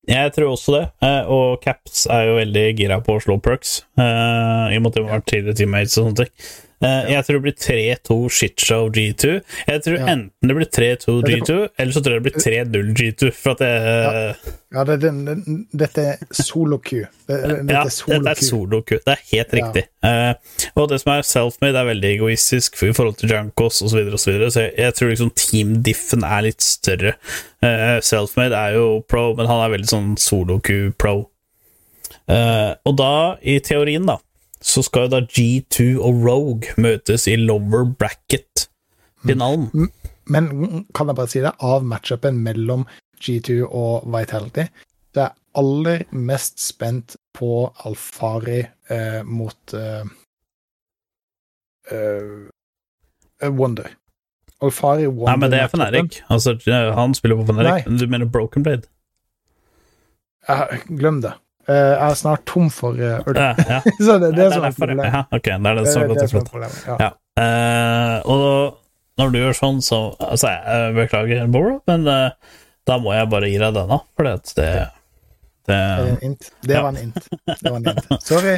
Jeg 0.09 0.32
tror 0.34 0.57
også 0.57 0.72
det, 0.74 0.86
eh, 1.07 1.28
og 1.30 1.61
Caps 1.62 2.09
er 2.11 2.26
jo 2.26 2.38
veldig 2.40 2.64
gira 2.74 2.99
på 3.07 3.14
å 3.14 3.22
slå 3.22 3.36
perks, 3.38 3.84
eh, 3.95 4.74
i 4.74 4.78
og 4.78 4.82
med 4.82 4.90
at 4.90 4.97
de 4.99 5.05
vært 5.07 5.28
tidligere 5.30 5.59
teammates 5.61 5.95
og 5.99 6.09
sånne 6.09 6.24
ting. 6.24 6.32
Eh, 6.83 7.12
Jeg 7.12 7.24
tror 7.24 7.37
det 7.39 7.43
blir 7.45 7.55
3-2 7.62 8.16
shitshow 8.30 8.89
G2. 8.91 9.41
Jeg 9.68 9.83
tror 9.85 9.99
Ja. 9.99 10.07
enten 10.16 10.49
det 10.49 10.57
blir 10.57 10.66
3-2 10.66 11.22
G2, 11.22 11.68
eller 11.78 11.93
så 11.93 12.03
tror 12.03 12.14
jeg 12.16 12.22
det 12.22 12.26
blir 12.33 12.43
3-0 12.43 12.95
G2, 12.99 13.30
for 13.33 13.51
at 13.53 13.59
det 13.59 13.70
Ja, 13.72 14.35
ja 14.74 14.85
det, 14.85 14.97
det, 15.03 15.66
dette 15.72 15.99
er 16.03 16.16
solo-Q. 16.33 17.07
Det, 17.28 17.39
Ja, 17.70 17.85
dette 17.85 18.30
er 18.35 18.43
solo-Q. 18.43 18.99
Det 19.07 19.14
er 19.14 19.22
helt 19.30 19.53
Ja. 19.55 19.59
riktig. 19.61 19.85
Eh, 20.03 20.35
og 20.76 20.89
det 20.89 21.01
som 21.01 21.12
er 21.12 21.22
self-made, 21.22 21.76
er 21.78 21.85
veldig 21.95 22.11
egoistisk 22.18 22.83
i 22.83 22.93
forhold 22.93 23.16
til 23.18 23.30
Jankos 23.30 23.80
osv. 23.83 23.89
Så, 23.89 23.97
videre, 23.97 24.12
og 24.12 24.20
så, 24.20 24.33
videre. 24.33 24.51
så 24.51 24.61
jeg, 24.66 24.74
jeg 24.78 24.95
tror 24.95 25.09
liksom 25.14 25.30
team-diffen 25.39 26.24
er 26.24 26.43
litt 26.43 26.61
større. 26.61 27.14
Uh, 27.62 28.01
self-made 28.03 28.53
er 28.59 28.74
jo 28.74 29.05
pro, 29.09 29.35
men 29.37 29.47
han 29.47 29.61
er 29.62 29.76
veldig 29.78 29.87
sånn 29.89 30.16
solo-Q-pro. 30.18 31.28
Uh, 32.28 32.74
og 32.87 32.97
da, 32.99 33.37
i 33.43 33.59
teorien, 33.61 34.05
da, 34.07 34.16
så 34.62 34.82
skal 34.86 35.06
jo 35.06 35.12
da 35.16 35.20
G2 35.26 35.88
og 35.98 36.22
Rogue 36.26 36.74
møtes 36.80 37.26
i 37.30 37.36
lower 37.40 37.84
bracket-finalen. 37.98 39.90
Men 40.30 40.50
kan 40.94 41.10
jeg 41.10 41.18
bare 41.18 41.30
si 41.30 41.42
det, 41.42 41.54
av 41.58 41.84
matchupen 41.86 42.38
mellom 42.44 42.86
G2 43.22 43.62
og 43.66 44.06
Vitality, 44.14 44.68
så 45.12 45.20
er 45.20 45.26
jeg 45.26 45.38
aller 45.60 46.04
mest 46.16 46.62
spent 46.62 47.16
på 47.36 47.66
Alfari 47.84 48.62
eh, 48.62 49.20
mot 49.24 49.74
eh, 49.76 50.06
eh, 51.92 53.50
Wonder. 53.50 53.90
Alfari 54.62 55.06
Wonder 55.10 55.32
Nei, 55.32 55.38
men 55.42 55.52
det 55.52 55.60
er 55.60 55.70
Fnatic. 55.72 56.22
Altså, 56.30 56.56
han 56.96 57.14
spiller 57.18 57.42
på 57.42 57.50
Fnatic. 57.50 57.90
Du 57.98 58.06
mener 58.06 58.30
Broken 58.30 58.64
Blade? 58.64 58.88
Eh, 60.48 60.78
glem 60.88 61.20
det. 61.22 61.34
Eh, 61.70 61.74
jeg 61.94 62.10
er 62.10 62.16
snart 62.18 62.42
tom 62.48 62.70
for 62.74 62.98
eh, 62.98 63.20
øl. 63.22 63.36
Ja, 63.38 63.80
så 64.06 64.16
det, 64.18 64.32
det 64.34 64.46
er 64.48 64.54
sånn 64.56 64.64
derfor- 64.66 64.86
problem. 64.88 65.04
Ja, 65.06 65.20
ok, 65.30 65.44
det 65.46 65.52
er 65.54 65.76
det 65.78 65.84
Det, 65.84 65.92
som 65.92 66.02
det, 66.02 66.16
det 66.16 66.24
er 66.24 66.32
sånn 66.32 67.04
Ja. 67.04 67.10
Eh, 67.42 68.16
og 68.28 68.80
når 69.20 69.30
du 69.30 69.38
gjør 69.38 69.54
sånn, 69.56 69.78
så 69.84 70.00
altså, 70.18 70.50
jeg 70.50 70.96
beklager, 70.96 71.46
Boro, 71.52 71.76
men 71.86 72.08
uh, 72.08 72.56
da 72.88 72.96
må 72.98 73.12
jeg 73.14 73.28
bare 73.30 73.50
gi 73.52 73.58
deg 73.60 73.74
denne, 73.76 73.98
for 74.16 74.26
det, 74.26 74.54
det, 74.56 74.68
Det, 75.68 75.76
er 75.76 75.98
det 76.66 76.78
var 76.82 76.88
en 76.88 77.02
int. 77.04 77.28
Det 77.60 77.70
var 77.70 77.76
en 77.76 77.90
int. 77.92 78.08
Sorry. 78.24 78.54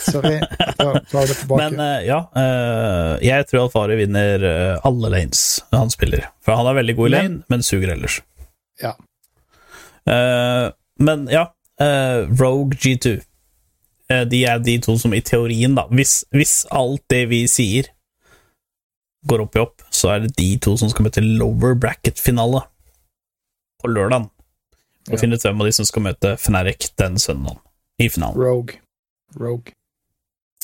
Sorry. 0.00 0.38
Ta, 0.80 0.88
tar 1.12 1.28
det 1.28 1.36
tilbake. 1.42 1.60
Men 1.60 1.76
uh, 1.78 2.00
ja, 2.08 2.22
uh, 2.34 3.12
jeg 3.22 3.46
tror 3.50 3.66
Alfari 3.66 4.00
vinner 4.00 4.48
alle 4.80 5.12
lanes 5.12 5.44
han 5.76 5.92
spiller. 5.92 6.26
For 6.42 6.56
han 6.58 6.72
er 6.72 6.80
veldig 6.80 6.96
god 6.98 7.10
i 7.10 7.14
lane, 7.14 7.38
men 7.52 7.62
suger 7.62 7.92
ellers. 7.94 8.18
Ja. 8.82 8.96
Men 10.98 11.28
ja, 11.30 11.44
Rogue 12.40 12.76
G2. 12.78 13.18
Eh, 14.10 14.24
de 14.24 14.44
er 14.48 14.58
de 14.58 14.78
to 14.82 14.96
som 14.98 15.12
i 15.14 15.20
teorien, 15.20 15.74
da 15.76 15.84
Hvis, 15.92 16.24
hvis 16.32 16.66
alt 16.74 17.02
det 17.12 17.28
vi 17.30 17.42
sier, 17.46 17.90
går 19.28 19.42
opp 19.44 19.56
i 19.56 19.60
opp, 19.62 19.82
så 19.92 20.14
er 20.14 20.24
det 20.24 20.36
de 20.38 20.56
to 20.62 20.76
som 20.80 20.88
skal 20.90 21.04
møte 21.08 21.22
lower 21.22 21.74
bracket-finale 21.78 22.62
på 23.82 23.90
lørdag. 23.92 24.28
Og 25.08 25.14
Ja. 25.14 25.16
finne 25.20 25.34
ut 25.36 25.42
hvem 25.42 25.60
av 25.60 25.66
de 25.66 25.72
som 25.72 25.84
skal 25.84 26.02
møte 26.02 26.36
Fnatic 26.38 26.90
den 26.96 27.18
søndagen 27.18 27.58
i 27.98 28.08
finalen. 28.08 28.36
Rogue. 28.36 28.78
Rogue. 29.38 29.72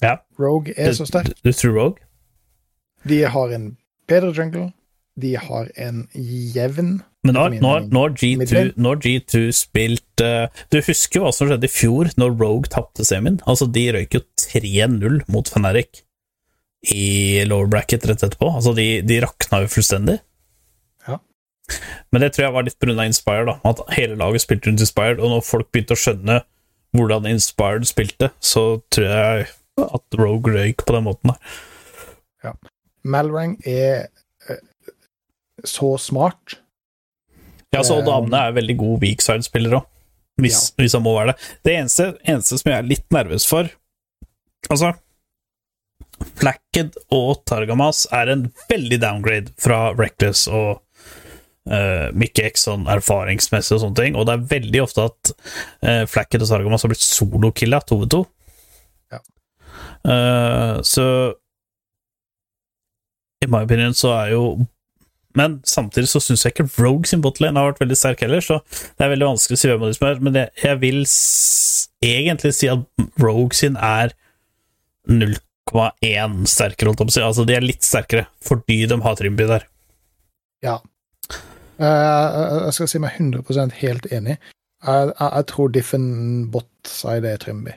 Ja. 0.02 0.16
Rogue 0.38 0.72
er 0.76 0.92
så 0.92 1.06
sterk. 1.06 1.26
Du, 1.26 1.34
du 1.44 1.52
tror 1.52 1.74
Rogue? 1.78 1.98
De 3.08 3.22
har 3.22 3.52
en 3.54 3.76
bedre 4.08 4.32
jungle. 4.32 4.72
De 5.20 5.36
har 5.38 5.68
en 5.78 6.00
jevn 6.14 6.96
Men 7.22 7.36
nå, 7.36 7.44
når, 7.62 7.84
nå, 7.86 8.00
har 8.02 8.14
G2, 8.18 8.62
når 8.82 8.98
G2 9.04 9.42
spilt 9.54 10.22
uh, 10.24 10.48
Du 10.74 10.80
husker 10.82 11.22
hva 11.22 11.30
som 11.34 11.46
skjedde 11.46 11.68
i 11.68 11.72
fjor, 11.72 12.10
når 12.18 12.34
Rogue 12.40 12.70
tapte 12.72 13.06
semien? 13.06 13.38
Altså, 13.46 13.68
de 13.70 13.86
røyk 13.94 14.18
jo 14.18 14.24
3-0 14.42 15.22
mot 15.30 15.50
Feneric 15.50 16.02
i 16.92 17.40
lower 17.48 17.70
bracket 17.70 18.04
rett 18.04 18.22
etterpå. 18.26 18.50
Altså, 18.58 18.74
de, 18.76 19.00
de 19.06 19.20
rakna 19.24 19.62
jo 19.62 19.70
fullstendig. 19.72 20.18
Ja. 21.08 21.16
Men 22.12 22.20
det 22.20 22.34
tror 22.34 22.44
jeg 22.44 22.56
var 22.58 22.66
litt 22.66 22.76
pga. 22.76 23.06
Inspired, 23.06 23.48
da. 23.48 23.54
At 23.70 23.80
hele 23.96 24.18
laget 24.20 24.44
spilte 24.44 24.68
rundt 24.68 24.84
Inspired, 24.84 25.22
og 25.22 25.32
når 25.32 25.46
folk 25.46 25.70
begynte 25.72 25.96
å 25.96 26.02
skjønne 26.02 26.42
hvordan 26.94 27.30
Inspired 27.30 27.88
spilte, 27.88 28.30
så 28.44 28.82
tror 28.92 29.08
jeg 29.08 29.48
at 29.80 30.18
Rogue 30.20 30.52
røyk 30.54 30.84
på 30.84 30.98
den 30.98 31.08
måten 31.08 31.32
der. 31.32 32.60
Malrang 33.04 33.56
er 33.68 34.06
så 35.68 35.94
smart 36.00 36.58
Ja, 37.74 37.82
så 37.82 37.98
Eh, 37.98 38.06
damene 38.06 38.46
er 38.46 38.56
veldig 38.56 38.76
gode 38.78 39.00
weak 39.02 39.24
side-spillere 39.24 39.80
òg, 39.80 39.88
hvis, 40.42 40.68
hvis 40.78 40.94
han 40.94 41.02
må 41.02 41.14
være 41.16 41.32
det. 41.32 41.48
Det 41.66 41.74
eneste, 41.78 42.06
eneste 42.22 42.58
som 42.60 42.70
jeg 42.70 42.78
er 42.78 42.92
litt 42.92 43.06
nervøs 43.14 43.46
for 43.48 43.70
Altså 44.72 44.94
Flacked 46.38 46.96
og 47.12 47.42
Targamas 47.48 48.06
er 48.14 48.30
en 48.32 48.46
veldig 48.70 49.00
downgrade 49.02 49.52
fra 49.60 49.92
Reckless 49.98 50.46
og 50.48 50.80
uh, 51.70 52.08
Mickey 52.16 52.46
X 52.48 52.66
sånn 52.68 52.86
erfaringsmessig 52.90 53.76
og 53.76 53.82
sånne 53.84 53.98
ting, 53.98 54.18
og 54.18 54.28
det 54.28 54.36
er 54.36 54.46
veldig 54.54 54.82
ofte 54.84 55.08
at 55.10 55.32
uh, 55.84 56.04
Flacked 56.10 56.44
og 56.44 56.50
Targamas 56.50 56.86
har 56.86 56.92
blitt 56.92 57.04
solokilla 57.04 57.82
2v2. 57.90 58.22
Ja. 59.14 59.22
Uh, 60.06 60.82
så 60.86 61.06
i 63.44 63.50
my 63.50 63.64
opinion 63.66 63.96
så 63.96 64.14
er 64.16 64.34
jo 64.34 64.44
Men 65.34 65.56
samtidig 65.66 66.08
så 66.12 66.20
syns 66.22 66.44
jeg 66.46 66.54
ikke 66.54 66.68
Rogue 66.84 67.08
sin 67.10 67.22
botlane 67.24 67.58
har 67.58 67.72
vært 67.72 67.80
veldig 67.82 67.96
sterk 67.98 68.20
heller, 68.22 68.44
så 68.44 68.60
det 68.70 69.02
er 69.06 69.10
veldig 69.16 69.26
vanskelig 69.32 69.58
å 69.58 69.62
si 69.62 69.70
hvem 69.70 69.82
av 69.82 69.90
de 69.90 69.96
som 69.98 70.06
er, 70.08 70.20
men 70.22 70.38
jeg, 70.38 70.52
jeg 70.62 70.80
vil 70.84 71.00
egentlig 72.06 72.52
si 72.54 72.70
at 72.70 73.08
Rogue 73.22 73.56
sin 73.58 73.74
er 73.82 74.14
0,1 75.10 76.46
sterkere, 76.48 76.90
holdt 76.90 77.02
jeg 77.02 77.08
på 77.08 77.12
å 77.12 77.16
si. 77.16 77.24
Altså, 77.26 77.46
de 77.48 77.56
er 77.56 77.64
litt 77.66 77.84
sterkere 77.84 78.26
fordi 78.44 78.78
de 78.90 78.98
har 79.04 79.18
Trimby 79.18 79.46
der. 79.50 79.66
Ja. 80.64 80.78
Eh, 81.82 82.40
jeg 82.68 82.76
skal 82.76 82.90
si 82.94 83.00
meg 83.02 83.16
100% 83.18 83.78
helt 83.82 84.06
enig. 84.14 84.38
Jeg, 84.84 85.10
jeg, 85.10 85.30
jeg 85.40 85.46
tror 85.50 85.72
diffen 85.74 86.06
bot-side 86.52 87.34
er 87.34 87.40
Trimby. 87.42 87.74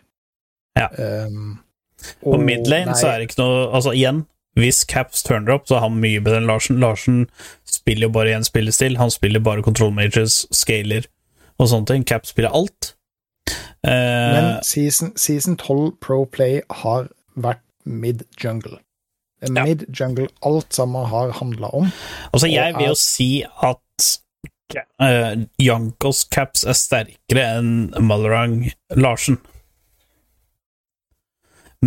Ja. 0.78 0.92
Um, 1.26 1.58
På 2.22 2.36
og- 2.36 2.44
midlane 2.46 2.92
nei, 2.92 2.98
så 3.00 3.10
er 3.10 3.18
det 3.24 3.32
ikke 3.32 3.42
noe 3.42 3.62
Altså, 3.74 3.90
igjen, 3.98 4.20
hvis 4.58 4.84
Caps 4.90 5.22
turner 5.24 5.54
opp, 5.54 5.68
så 5.70 5.78
er 5.78 5.84
han 5.86 6.00
mye 6.02 6.20
bedre 6.26 6.42
enn 6.42 6.50
Larsen. 6.50 6.80
Larsen 6.82 7.26
spiller 7.70 8.08
jo 8.08 8.14
bare 8.16 8.34
én 8.36 8.46
spillestil. 8.48 8.98
Han 8.98 9.12
spiller 9.14 9.44
bare 9.46 9.62
control 9.66 9.92
majors, 9.94 10.46
scaler 10.52 11.06
og 11.60 11.70
sånne 11.72 11.88
ting. 11.92 12.06
Caps 12.10 12.34
spiller 12.34 12.54
alt. 12.58 12.94
Eh, 13.86 14.34
Men 14.34 14.64
season, 14.66 15.14
season 15.16 15.56
12 15.62 15.92
Pro 16.02 16.26
Play 16.26 16.62
har 16.82 17.08
vært 17.38 17.62
mid-jungle. 17.86 18.80
Ja. 19.46 19.64
mid-jungle 19.68 20.28
alt 20.42 20.74
sammen 20.74 21.06
har 21.12 21.30
handla 21.38 21.70
om. 21.78 21.92
Altså, 22.34 22.48
jeg 22.50 22.74
vil 22.74 22.88
jo 22.90 22.96
er- 22.96 23.04
si 23.04 23.28
at 23.46 24.08
uh, 25.00 25.36
Jankos 25.62 26.24
caps 26.34 26.66
er 26.68 26.74
sterkere 26.76 27.46
enn 27.60 27.94
Malerang 28.04 28.72
Larsen. 28.98 29.38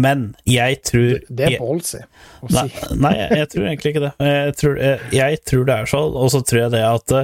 Men 0.00 0.20
jeg 0.48 0.80
tror 0.86 1.18
Det 1.28 1.46
er 1.46 1.56
ballsy 1.60 1.98
å 2.00 2.50
nei, 2.54 2.66
si. 2.70 2.94
nei, 3.04 3.14
jeg, 3.18 3.30
jeg 3.40 3.50
tror 3.54 3.66
egentlig 3.66 3.92
ikke 3.94 4.04
det. 4.06 4.12
Jeg 4.30 4.54
tror, 4.60 4.78
jeg, 4.84 5.10
jeg 5.16 5.42
tror 5.50 5.66
det 5.68 5.76
er 5.76 5.90
sånn, 5.94 6.16
og 6.22 6.32
så 6.34 6.40
tror 6.46 6.62
jeg 6.62 6.72
det 6.76 6.84
at 6.86 7.16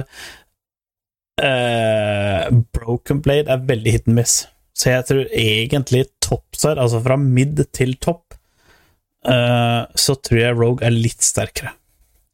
uh, 1.41 2.61
Broken 2.77 3.23
Blade 3.25 3.51
er 3.53 3.65
veldig 3.71 3.95
hit 3.95 4.07
and 4.09 4.17
miss. 4.19 4.35
Så 4.77 4.91
jeg 4.93 5.07
tror 5.09 5.23
egentlig 5.33 6.05
topside, 6.21 6.77
altså 6.77 7.01
fra 7.05 7.17
midd 7.17 7.63
til 7.73 7.95
topp, 8.03 8.37
uh, 9.25 9.89
så 9.97 10.17
tror 10.21 10.39
jeg 10.43 10.57
Rogue 10.59 10.85
er 10.85 10.93
litt 10.93 11.25
sterkere. 11.25 11.73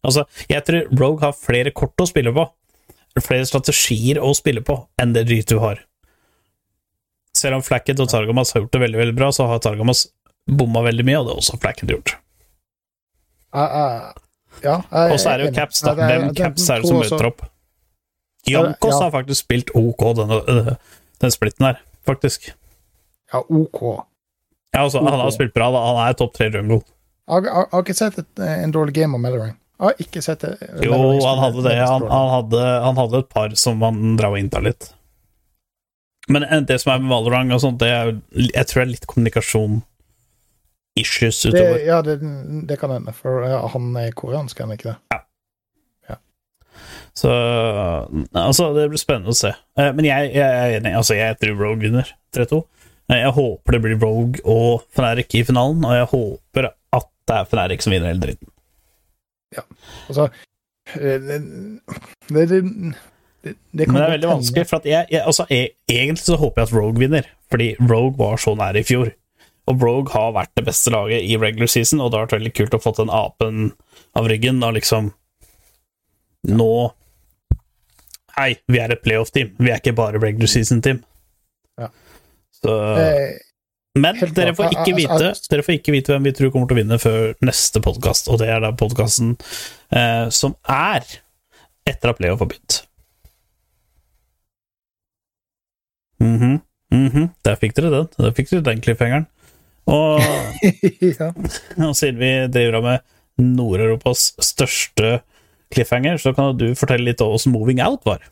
Altså, 0.04 0.26
jeg 0.52 0.66
tror 0.68 0.90
Rogue 1.00 1.24
har 1.24 1.38
flere 1.38 1.72
kort 1.72 2.02
å 2.04 2.10
spille 2.10 2.34
på, 2.36 2.44
flere 3.24 3.48
strategier 3.48 4.20
å 4.20 4.34
spille 4.36 4.64
på, 4.66 4.76
enn 5.00 5.16
det 5.16 5.24
G2 5.30 5.62
har. 5.64 5.80
Selv 7.38 7.58
om 7.58 7.64
Flacket 7.66 8.02
og 8.04 8.12
Targamas 8.12 8.52
har 8.54 8.64
gjort 8.64 8.76
det 8.76 8.84
veldig 8.84 9.00
veldig 9.00 9.16
bra, 9.18 9.32
så 9.34 9.48
har 9.50 9.64
Targamas 9.64 10.06
bomma 10.50 10.84
veldig 10.86 11.06
mye, 11.08 11.20
og 11.20 11.26
det 11.28 11.34
har 11.36 11.42
også 11.44 11.60
Flacket 11.62 11.94
gjort. 11.94 12.16
Uh, 13.54 13.62
uh, 13.62 14.24
ja, 14.64 14.78
Og 15.12 15.20
så 15.22 15.34
er 15.34 15.42
det 15.42 15.50
jo. 15.50 15.54
Caps, 15.56 15.82
da. 15.86 15.94
Er- 15.94 16.10
Hvem 16.10 16.36
Caps 16.38 16.70
er 16.70 16.82
det 16.82 16.90
som 16.90 17.00
møter 17.02 17.30
opp? 17.30 17.46
Jankos 18.50 18.92
Ja. 18.98 19.04
har 19.06 19.12
faktisk 19.12 19.46
spilt 19.46 19.70
OK, 19.74 20.04
denne, 20.18 20.42
øh, 20.52 20.76
den 21.22 21.32
splitten 21.32 21.66
her, 21.66 21.80
faktisk. 22.06 22.52
Ja, 23.32 23.40
OK. 23.40 24.06
Ja, 24.74 24.84
altså, 24.84 25.00
Han 25.00 25.20
har 25.20 25.32
spilt 25.32 25.54
bra, 25.54 25.72
da. 25.72 25.80
Han 25.86 26.10
er 26.10 26.14
topp 26.14 26.34
tre 26.34 26.50
jungle. 26.52 26.82
Jeg, 27.30 27.44
har 27.72 27.82
ikke 27.82 27.96
sett 27.96 28.18
et, 28.20 28.40
en 28.40 28.72
dårlig 28.74 28.94
game 28.94 29.16
av 29.16 29.22
Mellering. 29.22 29.56
Jeg 29.80 29.86
har 29.86 29.96
ikke 30.00 30.22
sett 30.22 30.44
det. 30.44 30.58
Jo, 30.84 30.98
han 31.24 31.40
hadde 31.40 31.64
det. 31.64 31.78
Han, 31.80 32.04
han, 32.10 32.30
hadde, 32.30 32.66
han 32.84 33.00
hadde 33.00 33.22
et 33.24 33.30
par 33.30 33.56
som 33.56 33.82
han 33.82 34.18
dra 34.20 34.30
og 34.34 34.40
innta 34.40 34.60
litt. 34.60 34.92
Men 36.28 36.44
eh, 36.44 36.62
det 36.68 36.82
som 36.82 36.94
er 36.94 37.00
med 37.04 37.12
Valorang 37.12 37.52
og 37.56 37.62
sånt, 37.64 37.80
det 37.80 37.90
er, 37.92 38.14
jeg 38.36 38.68
tror 38.68 38.82
det 38.82 38.86
er 38.86 38.92
litt 38.94 39.08
kommunikasjon 39.08 39.82
issues 41.00 41.42
det, 41.50 41.86
ja, 41.88 42.02
det, 42.06 42.20
det 42.70 42.78
kan 42.80 42.92
hende, 42.94 43.14
for 43.18 43.46
ja, 43.48 43.64
han 43.74 43.96
er 43.98 44.12
koreansk, 44.18 44.60
er 44.60 44.68
han 44.68 44.76
ikke 44.78 44.92
det? 44.92 44.98
Ja 45.14 45.22
Så 47.14 47.30
altså, 48.34 48.72
det 48.74 48.88
blir 48.90 48.98
spennende 49.02 49.34
å 49.34 49.38
se. 49.38 49.52
Eh, 49.78 49.92
Men 49.94 50.08
jeg, 50.08 50.32
jeg 50.34 50.42
er 50.62 50.80
enig. 50.80 50.96
Altså, 50.98 51.14
jeg 51.14 51.38
tror 51.42 51.60
Rogue 51.60 51.84
vinner 51.86 52.10
3-2. 52.34 52.64
Eh, 53.12 53.20
Jeg 53.22 53.34
håper 53.36 53.76
det 53.76 53.82
blir 53.84 54.00
Rogue 54.02 54.42
og 54.50 54.82
Fnatic 54.96 55.36
i 55.38 55.44
finalen, 55.46 55.86
og 55.86 55.94
jeg 55.94 56.10
håper 56.10 56.70
at 56.98 57.08
det 57.30 57.38
er 57.38 57.50
Fnatic 57.52 57.86
som 57.86 57.94
vinner 57.94 58.10
hele 58.10 58.24
dritten. 58.24 58.50
Altså 60.10 60.26
eh, 60.98 61.20
det, 61.22 61.38
det, 62.34 62.48
det, 62.50 62.62
det, 63.44 63.54
Men 63.86 64.00
det 64.00 64.06
er 64.08 64.16
veldig 64.16 64.32
vanskelig, 64.32 64.66
for 64.72 64.90
jeg, 64.90 65.06
jeg, 65.14 65.22
altså, 65.22 65.46
jeg, 65.54 65.76
egentlig 65.92 66.26
så 66.26 66.40
håper 66.42 66.64
jeg 66.64 66.72
at 66.72 66.78
Rogue 66.80 67.04
vinner, 67.06 67.30
fordi 67.54 67.76
Rogue 67.78 68.18
var 68.18 68.42
så 68.42 68.56
nær 68.58 68.80
i 68.80 68.86
fjor. 68.88 69.14
Og 69.68 69.78
Brogue 69.80 70.12
har 70.12 70.34
vært 70.36 70.52
det 70.60 70.66
beste 70.68 70.92
laget 70.92 71.24
i 71.24 71.38
regular 71.40 71.70
season, 71.72 72.02
og 72.04 72.12
det 72.12 72.18
har 72.20 72.26
vært 72.28 72.38
veldig 72.40 72.54
kult 72.58 72.76
å 72.76 72.82
få 72.84 72.92
den 72.98 73.12
apen 73.14 73.72
av 74.18 74.28
ryggen 74.28 74.60
Da 74.60 74.72
liksom 74.76 75.14
Nå 76.52 76.70
Hei, 78.36 78.56
vi 78.68 78.80
er 78.82 78.92
et 78.96 79.04
playoff-team, 79.06 79.52
vi 79.62 79.70
er 79.70 79.78
ikke 79.78 79.94
bare 79.94 80.18
regular 80.18 80.50
season-team. 80.50 81.04
Ja. 81.78 81.92
Så 82.58 82.78
Eh, 82.98 83.36
Men 83.96 84.18
dere 84.34 84.56
får, 84.58 84.72
ikke 84.74 84.96
vite, 84.98 85.14
altså- 85.14 85.50
dere 85.52 85.62
får 85.62 85.76
ikke 85.78 85.94
vite 85.94 86.10
hvem 86.16 86.24
vi 86.24 86.32
tror 86.32 86.50
kommer 86.52 86.68
til 86.68 86.78
å 86.78 86.82
vinne 86.82 86.98
før 86.98 87.36
neste 87.46 87.80
podkast, 87.80 88.28
og 88.28 88.40
det 88.40 88.48
er 88.50 88.60
da 88.60 88.72
podkasten 88.72 89.36
eh, 89.92 90.30
som 90.30 90.56
er 90.68 91.06
etter 91.86 92.10
at 92.10 92.18
playoff 92.18 92.40
har 92.40 92.48
begynt. 92.48 92.80
Mhm, 96.20 96.62
mhm. 96.92 97.30
Der 97.44 97.56
fikk 97.62 97.76
dere 97.78 97.92
den. 97.92 98.08
Der 98.18 98.32
fikk 98.32 98.50
dere 98.50 98.64
den 98.64 98.82
cliffhangeren. 98.82 99.28
Og, 99.90 100.22
ja. 101.20 101.30
og 101.84 101.96
siden 101.98 102.20
vi 102.22 102.32
driver 102.54 102.84
med 102.86 103.04
Nord-Europas 103.42 104.32
største 104.44 105.20
cliffhanger, 105.74 106.20
så 106.22 106.34
kan 106.38 106.58
du 106.58 106.72
fortelle 106.78 107.10
litt 107.10 107.22
om 107.24 107.34
hvordan 107.34 107.54
Moving 107.56 107.82
Out 107.84 108.06
var. 108.08 108.28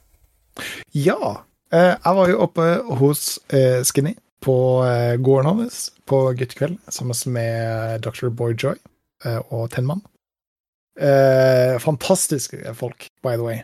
ja. 0.93 1.39
Eh, 1.71 1.93
jeg 1.95 2.15
var 2.17 2.27
jo 2.27 2.39
oppe 2.43 2.67
hos 2.99 3.37
eh, 3.55 3.79
Skinny 3.87 4.11
på 4.43 4.55
eh, 4.83 5.15
gården 5.23 5.61
hans 5.61 5.85
på 6.09 6.17
guttekveld 6.35 6.81
sammen 6.91 7.15
med 7.31 8.01
Dr. 8.03 8.27
Boy 8.27 8.57
Joy 8.59 8.75
og 9.53 9.69
Tenman. 9.71 10.01
Fantastiske 11.79 12.73
folk, 12.75 13.05
by 13.23 13.35
the 13.37 13.45
way. 13.45 13.59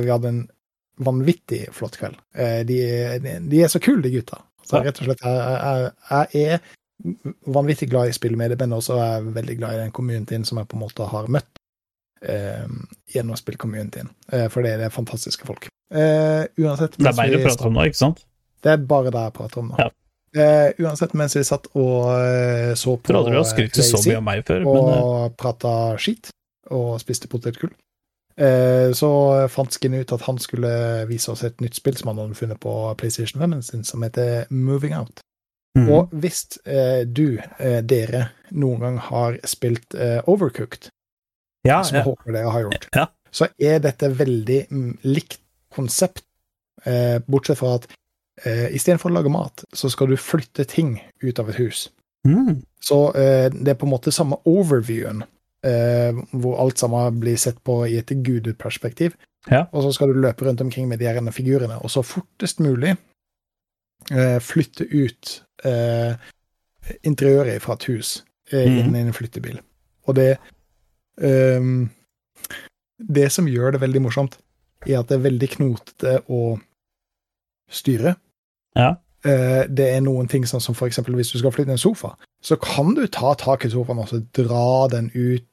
Vi 0.00 0.08
hadde 0.08 0.30
en 0.30 0.44
vanvittig 1.02 1.66
flott 1.74 1.98
kveld. 1.98 2.14
De, 2.68 2.78
de, 3.18 3.34
de 3.50 3.60
er 3.60 3.72
så 3.72 3.80
kule, 3.82 4.00
de 4.06 4.12
gutta. 4.14 4.38
Så 4.62 4.78
rett 4.78 5.02
og 5.02 5.08
slett, 5.08 5.24
jeg, 5.26 5.58
jeg, 5.58 5.90
jeg 6.38 6.54
er 6.54 6.62
vanvittig 7.46 7.90
glad 7.90 8.08
i 8.08 8.16
spillet 8.16 8.38
med 8.38 8.52
det, 8.52 8.60
men 8.60 8.76
også 8.76 8.98
er 9.02 9.28
veldig 9.34 9.56
glad 9.58 9.76
i 9.76 9.82
den 9.84 9.94
communityen 9.94 10.44
som 10.48 10.60
jeg 10.60 10.68
på 10.70 10.78
en 10.78 10.84
måte 10.84 11.06
har 11.10 11.30
møtt 11.32 11.62
eh, 12.22 12.66
gjennom 13.14 13.38
spillcommunityen. 13.38 14.10
Eh, 14.32 14.48
for 14.52 14.66
det 14.66 14.76
er 14.78 14.94
fantastiske 14.94 15.46
folk. 15.48 15.68
Eh, 15.92 16.44
uansett 16.62 16.98
Det 16.98 17.10
er 17.10 17.16
bare 17.18 17.32
det 17.32 17.42
du 17.42 17.48
prater 17.48 17.68
om 17.68 17.74
nå, 17.76 17.88
ikke 17.90 18.02
sant? 18.04 18.22
det 18.62 18.70
er 18.72 18.84
bare 18.86 19.10
det 19.10 19.24
jeg 19.26 19.34
prater 19.36 19.62
om 19.62 19.72
nå. 19.72 19.78
Ja. 19.80 19.90
Eh, 20.32 20.70
uansett, 20.80 21.12
mens 21.18 21.34
vi 21.36 21.42
satt 21.44 21.66
og 21.76 22.12
eh, 22.14 22.72
så 22.78 22.94
på 22.96 23.10
Trodde 23.10 23.34
du 23.34 23.36
hadde 23.36 23.50
skrytt 23.50 23.76
så 23.76 24.00
mye 24.00 24.20
av 24.20 24.24
meg 24.24 24.44
før, 24.48 24.62
men 24.64 24.86
eh, 24.88 25.00
og 25.02 25.34
prata 25.40 25.72
skit 26.00 26.30
og 26.72 26.94
spiste 27.02 27.28
potetgull, 27.28 27.74
eh, 28.40 28.94
så 28.96 29.10
fant 29.52 29.74
Skinny 29.76 30.00
ut 30.00 30.14
at 30.14 30.24
han 30.24 30.38
skulle 30.40 30.70
vise 31.10 31.28
oss 31.34 31.42
et 31.44 31.60
nytt 31.60 31.76
spill 31.76 31.98
som 31.98 32.12
han 32.12 32.22
hadde 32.22 32.38
funnet 32.38 32.62
på 32.62 32.72
PlayStation 33.00 33.44
5 33.44 33.58
sin, 33.66 33.84
som 33.84 34.06
heter 34.06 34.46
Moving 34.48 34.96
Out. 34.96 35.20
Mhm. 35.78 35.88
Og 35.92 36.12
hvis 36.22 36.44
eh, 36.64 37.04
du, 37.06 37.38
eh, 37.58 37.80
dere, 37.82 38.28
noen 38.50 38.80
gang 38.80 38.98
har 39.08 39.38
spilt 39.48 39.94
eh, 39.94 40.20
Overcooked, 40.28 40.90
ja, 41.66 41.82
som 41.82 41.96
jeg 41.96 42.04
ja. 42.04 42.10
håper 42.10 42.36
dere 42.36 42.52
har 42.52 42.66
gjort, 42.66 42.88
Ja. 42.96 43.06
så 43.30 43.48
er 43.58 43.80
dette 43.80 44.10
veldig 44.18 44.60
mm, 44.70 44.92
likt 45.08 45.40
konsept, 45.72 46.24
eh, 46.84 47.18
bortsett 47.26 47.58
fra 47.58 47.76
at 47.78 47.88
eh, 48.44 48.68
istedenfor 48.76 49.10
å 49.10 49.16
lage 49.16 49.32
mat, 49.32 49.64
så 49.72 49.90
skal 49.92 50.12
du 50.12 50.18
flytte 50.20 50.66
ting 50.68 50.98
ut 51.22 51.38
av 51.38 51.52
et 51.52 51.60
hus. 51.62 51.86
Mm. 52.28 52.62
Så 52.82 53.12
eh, 53.18 53.48
det 53.52 53.74
er 53.74 53.78
på 53.78 53.86
en 53.86 53.94
måte 53.94 54.12
samme 54.14 54.38
overviewen, 54.48 55.24
eh, 55.66 56.18
hvor 56.32 56.58
alt 56.62 56.82
sammen 56.82 57.20
blir 57.22 57.38
sett 57.40 57.62
på 57.64 57.82
i 57.86 57.96
et 58.00 58.12
gudeperspektiv. 58.26 59.16
Ja. 59.50 59.64
Og 59.72 59.86
så 59.86 59.92
skal 59.96 60.12
du 60.12 60.20
løpe 60.22 60.46
rundt 60.46 60.60
omkring 60.62 60.88
med 60.90 61.00
de 61.00 61.08
her 61.08 61.18
figurene, 61.34 61.80
og 61.82 61.90
så 61.90 62.04
fortest 62.06 62.60
mulig 62.62 62.96
flytte 64.40 64.86
ut 64.90 65.42
eh, 65.64 66.14
interiøret 67.04 67.62
fra 67.62 67.74
et 67.74 67.84
hus 67.84 68.24
eh, 68.52 68.66
Mhm. 68.68 68.78
inn 68.78 68.96
i 68.96 69.00
en 69.00 69.12
flyttebil. 69.12 69.60
Og 70.06 70.14
det 70.14 70.38
ehm, 71.20 71.90
Det 73.12 73.32
som 73.32 73.46
gjør 73.46 73.72
det 73.72 73.80
veldig 73.80 74.02
morsomt, 74.02 74.38
er 74.86 74.98
at 75.00 75.08
det 75.08 75.16
er 75.18 75.30
veldig 75.30 75.48
knotete 75.56 76.22
å 76.30 76.60
styre. 77.70 78.16
Ja. 78.76 78.96
Eh, 79.24 79.66
Det 79.68 79.88
er 79.96 80.00
noen 80.00 80.28
ting 80.28 80.44
sånn 80.44 80.60
som 80.60 80.74
eksempel 80.74 81.14
hvis 81.14 81.32
du 81.32 81.38
skal 81.38 81.50
flytte 81.52 81.70
en 81.70 81.78
sofa, 81.78 82.16
så 82.42 82.56
kan 82.60 82.94
du 82.94 83.06
ta 83.06 83.34
tak 83.34 83.64
i 83.64 83.68
sofaen 83.68 83.98
og 83.98 84.08
så 84.08 84.20
dra 84.32 84.88
den 84.88 85.10
ut 85.14 85.44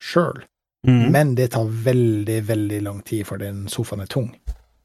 sjøl. 0.00 0.42
Mm. 0.86 1.10
Men 1.10 1.34
det 1.34 1.50
tar 1.52 1.64
veldig, 1.66 2.42
veldig 2.46 2.82
lang 2.82 3.02
tid, 3.02 3.26
for 3.26 3.36
den 3.38 3.66
sofaen 3.68 4.02
er 4.02 4.06
tung. 4.06 4.34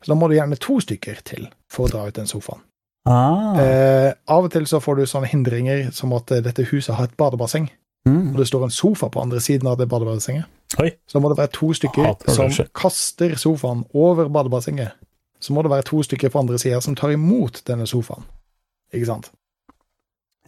Så 0.01 0.07
da 0.07 0.15
må 0.15 0.27
du 0.29 0.35
gjerne 0.35 0.57
to 0.57 0.79
stykker 0.79 1.21
til 1.23 1.47
for 1.69 1.85
å 1.87 1.91
dra 1.91 2.07
ut 2.07 2.13
den 2.15 2.25
sofaen. 2.25 2.61
Ah. 3.05 3.55
Eh, 3.59 4.13
av 4.29 4.45
og 4.45 4.51
til 4.53 4.67
så 4.69 4.79
får 4.83 4.95
du 4.99 5.05
sånne 5.09 5.29
hindringer 5.31 5.91
som 5.95 6.13
at 6.13 6.31
eh, 6.31 6.41
dette 6.45 6.65
huset 6.69 6.95
har 6.95 7.09
et 7.09 7.17
badebasseng, 7.17 7.69
Mm. 8.05 8.31
og 8.33 8.37
det 8.41 8.47
står 8.47 8.63
en 8.65 8.71
sofa 8.73 9.09
på 9.13 9.21
andre 9.21 9.37
siden 9.39 9.67
av 9.69 9.77
det 9.77 9.85
badebassenget. 9.89 10.45
Oi. 10.81 10.89
Så 11.07 11.19
må 11.21 11.29
det 11.29 11.37
være 11.37 11.51
to 11.53 11.67
stykker 11.73 12.15
som 12.33 12.49
kaster 12.73 13.35
sofaen 13.37 13.83
over 13.93 14.25
badebassenget. 14.29 14.91
Så 15.39 15.53
må 15.53 15.61
det 15.61 15.69
være 15.69 15.85
to 15.85 16.01
stykker 16.01 16.29
på 16.33 16.39
andre 16.39 16.57
sida 16.57 16.81
som 16.81 16.95
tar 16.95 17.11
imot 17.13 17.61
denne 17.67 17.85
sofaen. 17.85 18.23
Ikke 18.93 19.05
sant? 19.05 19.29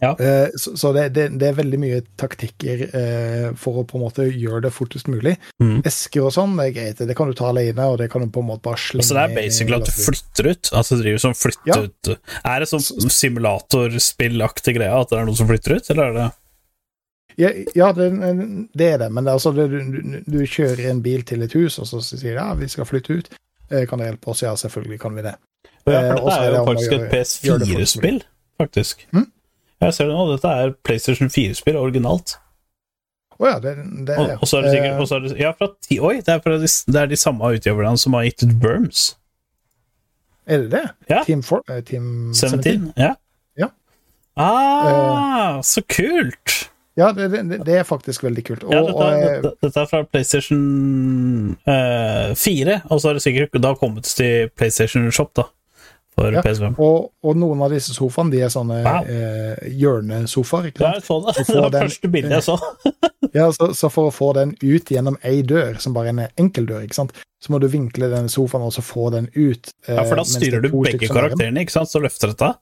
Ja. 0.02 0.10
Eh, 0.18 0.48
så 0.58 0.72
så 0.76 0.90
det, 0.92 1.04
det, 1.14 1.28
det 1.38 1.46
er 1.48 1.54
veldig 1.56 1.78
mye 1.80 2.00
taktikker 2.20 2.80
eh, 2.98 3.44
for 3.56 3.78
å 3.80 3.84
på 3.88 3.96
en 3.96 4.02
måte 4.02 4.26
gjøre 4.26 4.64
det 4.66 4.72
fortest 4.74 5.06
mulig. 5.08 5.36
Mm. 5.62 5.78
Esker 5.86 6.26
og 6.26 6.32
sånn, 6.34 6.56
det 6.58 6.66
er 6.66 6.74
greit. 6.76 7.02
Det 7.08 7.16
kan 7.16 7.30
du 7.30 7.34
ta 7.38 7.46
alene, 7.52 7.86
og 7.92 7.98
det 8.02 8.10
kan 8.12 8.20
du 8.24 8.28
på 8.34 8.42
en 8.42 8.48
måte 8.50 8.64
bare 8.66 8.80
slenge 8.82 9.06
Så 9.06 9.14
det 9.16 9.22
er 9.28 9.36
basically 9.38 9.78
at 9.78 9.86
du 9.86 9.92
flytter 9.94 10.50
ut? 10.50 10.70
Altså 10.74 10.98
driver 11.00 11.22
som 11.22 11.36
flytter 11.38 11.70
Ja. 11.70 11.78
ut 11.86 12.10
Er 12.42 12.60
det 12.64 12.68
sånn 12.72 13.10
simulatorspillaktig 13.14 14.74
greie 14.76 14.94
at 14.98 15.10
det 15.12 15.18
er 15.20 15.28
noen 15.28 15.38
som 15.38 15.48
flytter 15.48 15.76
ut, 15.78 15.90
eller 15.94 16.04
er 16.10 16.18
det 16.18 16.26
Ja, 17.40 17.50
ja 17.74 17.88
det, 17.96 18.10
det 18.78 18.88
er 18.94 18.98
det, 19.02 19.08
men 19.14 19.24
det 19.26 19.32
er 19.32 19.38
altså, 19.38 19.50
det, 19.56 19.68
du, 19.70 20.20
du 20.26 20.38
kjører 20.46 20.90
en 20.90 21.00
bil 21.02 21.24
til 21.26 21.42
et 21.46 21.54
hus, 21.58 21.78
og 21.82 21.88
så 21.90 22.02
sier 22.04 22.34
de 22.34 22.38
ja, 22.38 22.50
vi 22.58 22.68
skal 22.70 22.86
flytte 22.86 23.16
ut. 23.18 23.30
Eh, 23.70 23.86
Kan 23.90 23.98
det 24.02 24.06
hjelpe 24.10 24.30
oss? 24.30 24.42
Ja, 24.44 24.52
selvfølgelig 24.58 25.00
kan 25.02 25.14
vi 25.18 25.24
det. 25.26 25.34
Ja, 25.34 25.98
Eh, 26.00 26.14
for 26.14 26.30
dette 26.30 26.36
er 26.40 26.54
jo 26.54 26.60
faktisk 26.64 26.92
et 26.92 27.00
gjøre- 27.00 27.24
gjøre 27.44 27.58
det 27.60 27.68
fortest 27.68 27.96
PS4-spill, 27.98 28.20
faktisk. 28.62 29.02
Mm. 29.12 29.26
Jeg 29.84 29.96
ser 29.96 30.08
det 30.10 30.16
nå, 30.16 30.24
dette 30.32 30.54
er 30.62 30.72
PlayStation 30.86 31.30
4-spill, 31.32 31.76
originalt. 31.80 32.36
Å 33.34 33.48
ja, 33.48 33.58
det, 33.58 33.74
det 34.06 34.16
Og, 34.20 34.28
og 34.44 34.46
så 34.46 34.60
er 34.60 34.66
det 34.66 34.72
sikkert 34.76 34.92
Eh, 34.92 35.00
og 35.02 35.08
så 35.10 35.16
er 35.16 35.24
det, 35.24 35.30
Ja, 35.42 35.50
fra 35.58 35.66
ti 35.82 35.96
Oi, 35.98 36.20
det 36.22 36.30
er, 36.36 36.42
fra 36.44 36.58
de, 36.62 36.68
det 36.94 37.00
er 37.00 37.08
de 37.10 37.18
samme 37.18 37.48
utgiverne 37.56 37.98
som 37.98 38.14
har 38.14 38.28
gitt 38.28 38.44
ut 38.46 38.52
Worms. 38.62 39.06
Er 40.46 40.62
det 40.66 40.70
det? 40.76 40.84
Ja. 41.10 41.22
Team, 41.26 41.42
for, 41.42 41.64
uh, 41.70 41.80
team 41.82 42.30
17? 42.36 42.62
17? 42.62 42.92
Ja. 43.00 43.14
Ja. 43.58 43.70
Ah, 44.36 45.58
så 45.66 45.82
kult! 45.88 46.70
Ja, 46.94 47.08
det, 47.10 47.26
det, 47.66 47.74
er 47.74 47.82
faktisk 47.82 48.22
veldig 48.22 48.44
kult. 48.46 48.64
Og, 48.68 48.70
Ja, 48.74 48.82
dette, 48.86 48.94
og, 48.94 49.02
er- 49.02 49.18
eh, 49.18 49.40
dette, 49.42 49.54
dette 49.66 49.80
er 49.82 49.88
fra 49.90 50.02
PlayStation 50.06 50.60
uh, 51.66 52.34
4, 52.38 52.76
og 52.86 53.00
så 53.00 53.08
har 53.10 53.18
det 53.18 53.24
sikkert 53.24 53.58
da 53.64 53.72
kommet 53.80 54.06
til 54.06 54.50
PlayStation 54.54 55.08
Shop, 55.10 55.32
da, 55.34 55.48
for 56.14 56.32
Ja. 56.32 56.42
PS5. 56.42 56.76
og, 56.78 57.10
og 57.26 57.36
noen 57.36 57.62
av 57.66 57.70
disse 57.74 57.94
sofaene 57.96 58.30
de 58.30 58.40
er 58.46 58.52
sånne 58.54 58.80
Wow. 58.84 59.08
eh, 59.10 59.68
hjørnesofaer. 59.74 60.68
ikke 60.70 60.84
Ja, 60.84 61.00
sant? 61.00 61.30
jeg 61.36 61.46
så 61.48 61.60
det. 61.70 61.72
Var 61.80 61.88
første 61.88 62.10
bildet 62.14 62.36
jeg 62.38 62.42
så. 62.46 62.58
Ja, 63.34 63.48
så, 63.50 63.72
så 63.74 63.88
for 63.90 64.10
å 64.10 64.14
få 64.14 64.28
den 64.36 64.52
ut 64.62 64.90
gjennom 64.94 65.16
ei 65.26 65.40
dør, 65.42 65.78
som 65.82 65.94
bare 65.96 66.12
er 66.12 66.14
en 66.14 66.28
enkel 66.38 66.66
dør, 66.68 66.84
ikke 66.86 66.94
sant? 67.00 67.12
så 67.42 67.50
må 67.52 67.58
du 67.60 67.66
vinkle 67.68 68.06
den 68.12 68.28
sofaen 68.32 68.62
og 68.64 68.70
så 68.72 68.80
få 68.84 69.08
den 69.12 69.26
ut. 69.34 69.72
eh, 69.88 69.96
Ja, 69.96 70.04
for 70.06 70.16
da 70.20 70.22
styrer 70.28 70.60
er 70.60 70.68
du 70.68 70.68
begge 70.84 71.08
karakterene, 71.10 71.64
ikke 71.64 71.74
sant, 71.74 71.90
så 71.90 72.00
løfter 72.00 72.30
dette? 72.30 72.52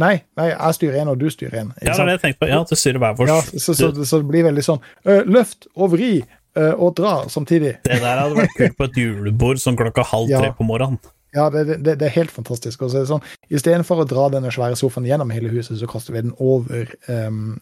Nei, 0.00 0.22
nei, 0.38 0.46
jeg 0.52 0.74
styrer 0.78 1.00
en, 1.02 1.10
og 1.12 1.18
du 1.20 1.26
styrer 1.30 1.58
en. 1.60 1.72
Ja, 1.82 1.92
det 1.92 2.00
er 2.00 2.06
det 2.08 2.14
jeg 2.16 2.22
tenkte 2.22 2.40
på. 2.44 2.48
Ja, 2.50 2.62
du 2.66 2.74
styrer 2.78 2.98
hver 3.02 3.18
vår. 3.18 3.28
Ja, 3.30 3.36
så, 3.62 3.74
så, 3.78 3.90
så 4.06 4.18
det 4.22 4.26
blir 4.30 4.46
veldig 4.46 4.64
sånn 4.66 4.80
eh, 5.06 5.20
løft 5.26 5.68
og 5.74 5.92
vri 5.92 6.12
eh, 6.22 6.72
og 6.74 6.94
dra 6.98 7.12
samtidig. 7.30 7.76
Det 7.86 7.98
der 8.02 8.22
hadde 8.22 8.38
vært 8.38 8.56
kult 8.58 8.78
på 8.80 8.88
et 8.88 8.98
julebord 9.02 9.60
sånn 9.62 9.76
klokka 9.78 10.06
halv 10.14 10.30
tre 10.32 10.48
Ja. 10.50 10.54
på 10.58 10.66
morgenen. 10.66 10.98
Ja, 11.34 11.48
det, 11.50 11.64
det, 11.82 11.96
det 12.00 12.06
er 12.06 12.14
helt 12.14 12.30
fantastisk. 12.30 12.84
Og 12.84 12.92
så 12.92 13.00
er 13.00 13.06
det 13.06 13.10
sånn, 13.10 13.24
Istedenfor 13.50 14.04
å 14.04 14.08
dra 14.08 14.28
denne 14.32 14.52
svære 14.54 14.78
sofaen 14.78 15.08
gjennom 15.08 15.32
hele 15.34 15.50
huset, 15.52 15.76
så 15.80 15.88
kaster 15.90 16.14
vi 16.14 16.22
den 16.22 16.34
over 16.42 16.92
um, 17.10 17.56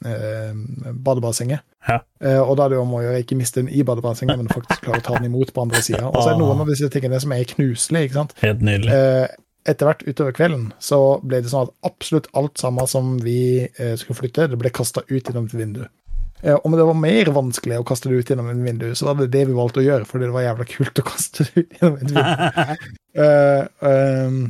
badebassenget. 1.04 1.64
Ja. 1.88 2.02
Eh, 2.22 2.38
og 2.38 2.54
da 2.58 2.66
er 2.66 2.72
det 2.72 2.76
jo 2.78 2.84
om 2.84 2.92
å 2.94 3.00
gjøre 3.02 3.22
ikke 3.24 3.38
miste 3.40 3.62
den 3.62 3.72
i 3.72 3.82
badebassenget, 3.86 4.38
men 4.38 4.52
faktisk 4.52 4.84
klare 4.84 5.00
å 5.00 5.06
ta 5.06 5.16
den 5.16 5.30
imot 5.30 5.54
på 5.54 5.64
andre 5.64 5.80
sida. 5.82 6.04
Og 6.10 6.20
så 6.20 6.30
er 6.30 6.36
det 6.36 6.44
noen 6.44 6.62
av 6.62 6.70
disse 6.70 6.90
tingene 6.92 7.18
som 7.22 7.34
er 7.34 7.48
knuselige. 7.54 8.10
ikke 8.10 8.20
sant? 8.20 8.36
Helt 8.44 8.62
nydelig. 8.66 8.92
Uh, 8.92 9.42
etter 9.68 9.86
hvert 9.86 10.02
utover 10.06 10.34
kvelden 10.34 10.70
så 10.82 10.98
ble 11.22 11.38
det 11.42 11.50
sånn 11.52 11.68
at 11.68 11.74
absolutt 11.86 12.28
alt 12.38 12.58
sammen 12.58 12.88
som 12.90 13.12
vi 13.22 13.62
eh, 13.62 13.94
skulle 14.00 14.18
flytte, 14.18 14.48
det 14.50 14.58
ble 14.58 14.72
kasta 14.74 15.04
ut 15.06 15.20
gjennom 15.22 15.46
et 15.46 15.54
vindu. 15.54 15.84
Eh, 16.42 16.58
om 16.64 16.72
det 16.72 16.84
var 16.84 16.98
mer 16.98 17.28
vanskelig 17.34 17.78
å 17.78 17.84
kaste 17.86 18.10
det 18.10 18.18
ut 18.18 18.30
gjennom 18.32 18.48
et 18.50 18.62
vindu, 18.64 18.88
så 18.98 19.06
var 19.06 19.20
det 19.20 19.30
det 19.34 19.44
vi 19.46 19.54
valgte 19.54 19.78
å 19.78 19.84
gjøre, 19.86 20.06
fordi 20.08 20.26
det 20.26 20.34
var 20.34 20.46
jævla 20.48 20.66
kult 20.72 20.98
å 20.98 21.04
kaste 21.06 21.46
det 21.46 21.62
ut 21.62 21.76
gjennom 21.76 22.00
et 22.00 22.08
vindu. 22.08 22.88
uh, 23.22 23.62
um, 24.26 24.40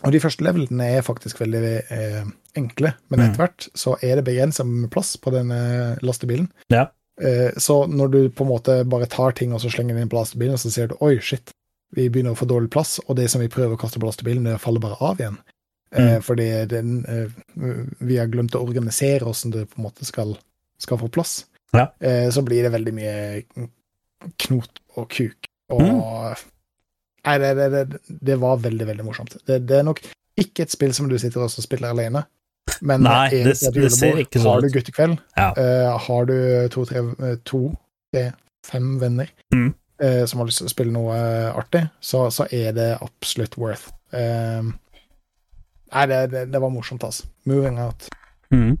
og 0.00 0.14
de 0.14 0.22
første 0.24 0.46
levelene 0.46 0.86
er 0.96 1.04
faktisk 1.04 1.42
veldig 1.42 1.74
uh, 1.90 2.30
enkle, 2.56 2.94
men 3.12 3.20
Mm. 3.20 3.26
etter 3.26 3.42
hvert 3.42 3.68
så 3.76 3.98
er 4.00 4.16
det 4.16 4.24
begrensa 4.30 4.64
med 4.64 4.88
plass 4.90 5.12
på 5.20 5.32
denne 5.34 5.98
lastebilen. 6.00 6.48
Ja. 6.72 6.88
Så 7.60 7.84
når 7.84 8.08
du 8.08 8.20
på 8.32 8.46
en 8.46 8.48
måte 8.48 8.74
bare 8.88 9.04
tar 9.04 9.34
ting 9.36 9.50
og 9.52 9.60
så 9.60 9.68
slenger 9.68 9.92
det 9.92 10.06
inn 10.06 10.08
på 10.08 10.16
lastebilen, 10.16 10.56
så 10.56 10.70
ser 10.72 10.88
du 10.88 10.94
oi, 11.04 11.18
shit, 11.20 11.52
vi 11.92 12.06
begynner 12.08 12.32
å 12.32 12.38
få 12.38 12.48
dårlig 12.48 12.70
plass, 12.72 12.94
og 13.04 13.18
det 13.18 13.26
som 13.28 13.42
vi 13.44 13.50
prøver 13.52 13.76
å 13.76 13.80
kaste 13.82 14.00
på 14.00 14.08
lastebilen, 14.08 14.46
det 14.48 14.56
faller 14.62 14.80
bare 14.80 14.96
av 15.04 15.20
igjen. 15.20 15.36
Mm. 15.92 16.22
fordi 16.22 16.46
den, 16.70 17.04
vi 17.98 18.16
har 18.16 18.30
glemt 18.30 18.54
å 18.54 18.62
organisere 18.62 19.26
hvordan 19.26 19.52
det 19.52 19.66
på 19.68 19.80
en 19.80 19.86
måte 19.88 20.06
skal, 20.08 20.32
skal 20.80 20.98
få 21.00 21.08
plass. 21.12 21.44
Ja. 21.76 21.86
Eh, 22.02 22.28
så 22.34 22.42
blir 22.42 22.64
det 22.66 22.72
veldig 22.74 22.94
mye 22.96 23.44
knot 24.46 24.80
og 24.96 25.08
kuk. 25.12 25.46
Og 25.70 25.82
Mm. 25.84 26.36
Nei, 27.26 27.34
det, 27.38 27.48
det, 27.56 27.66
det, 27.92 28.00
det 28.26 28.36
var 28.40 28.56
veldig, 28.64 28.86
veldig 28.88 29.04
morsomt. 29.04 29.34
Det, 29.46 29.58
det 29.68 29.76
er 29.78 29.82
nok 29.84 29.98
ikke 30.40 30.62
et 30.64 30.72
spill 30.72 30.94
som 30.96 31.08
du 31.10 31.18
sitter 31.20 31.42
og 31.44 31.50
spiller 31.52 31.90
alene. 31.92 32.22
Men 32.80 33.02
Nei, 33.04 33.28
det- 33.28 33.40
et 33.40 33.74
det 33.74 33.90
ser 33.92 34.06
julebord. 34.08 34.20
ikke 34.24 34.40
sånn 34.40 34.52
Har 34.54 34.60
du 34.64 34.68
guttekveld, 34.72 35.18
Ja. 35.36 35.50
eh, 35.56 35.98
har 36.06 36.24
du 36.24 36.68
to, 36.72 36.84
tre, 36.88 36.98
eh, 37.28 37.36
to, 37.44 37.60
tre, 38.14 38.32
fem 38.64 38.98
venner 39.00 39.28
Mm. 39.52 39.74
eh, 40.00 40.24
som 40.26 40.38
har 40.40 40.46
lyst 40.46 40.58
til 40.58 40.66
å 40.66 40.70
spille 40.70 40.92
noe 40.92 41.52
artig, 41.52 41.90
så, 42.00 42.30
så 42.32 42.46
er 42.52 42.72
det 42.72 42.98
absolutt 43.02 43.58
worth. 43.58 43.90
Eh, 44.12 44.62
nei, 45.92 46.06
det, 46.06 46.30
det, 46.30 46.46
det 46.52 46.60
var 46.60 46.70
morsomt, 46.70 47.04
altså. 47.04 47.26
Moving 47.44 47.78
out. 47.78 48.08
Mm. 48.50 48.78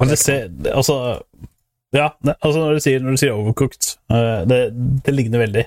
Og 0.00 0.08
det 0.08 0.18
ser 0.20 0.48
Altså 0.72 0.94
Ja, 1.92 2.08
altså 2.38 2.58
når 2.58 2.78
du 2.78 2.80
sier, 2.80 3.02
når 3.04 3.12
sier 3.20 3.36
overcooked, 3.36 3.90
eh, 4.16 4.44
det, 4.48 4.60
det 5.04 5.12
ligner 5.12 5.42
veldig. 5.42 5.64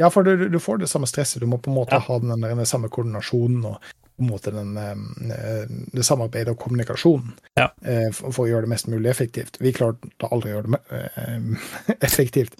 Ja, 0.00 0.08
for 0.10 0.22
du, 0.24 0.48
du 0.48 0.58
får 0.62 0.78
det 0.82 0.88
samme 0.92 1.06
stresset. 1.10 1.40
Du 1.42 1.46
må 1.50 1.58
på 1.60 1.70
en 1.70 1.76
måte 1.76 1.92
Ja. 1.98 2.04
ha 2.06 2.18
den, 2.22 2.40
den 2.40 2.66
samme 2.66 2.88
koordinasjonen 2.88 3.64
og 3.68 3.76
på 4.12 4.24
en 4.26 4.28
måte 4.28 4.50
den, 4.52 4.76
eh, 4.76 5.62
det 5.96 6.04
samarbeidet 6.04 6.52
og 6.52 6.58
kommunikasjonen 6.60 7.32
Ja. 7.58 7.70
eh, 7.82 8.10
for, 8.12 8.30
for 8.32 8.44
å 8.44 8.50
gjøre 8.50 8.66
det 8.66 8.70
mest 8.74 8.86
mulig 8.92 9.08
effektivt. 9.10 9.56
Vi 9.60 9.72
klarte 9.72 10.28
aldri 10.28 10.52
å 10.52 10.58
gjøre 10.58 10.74
det 10.74 10.80
eh, 11.16 11.96
effektivt. 12.08 12.54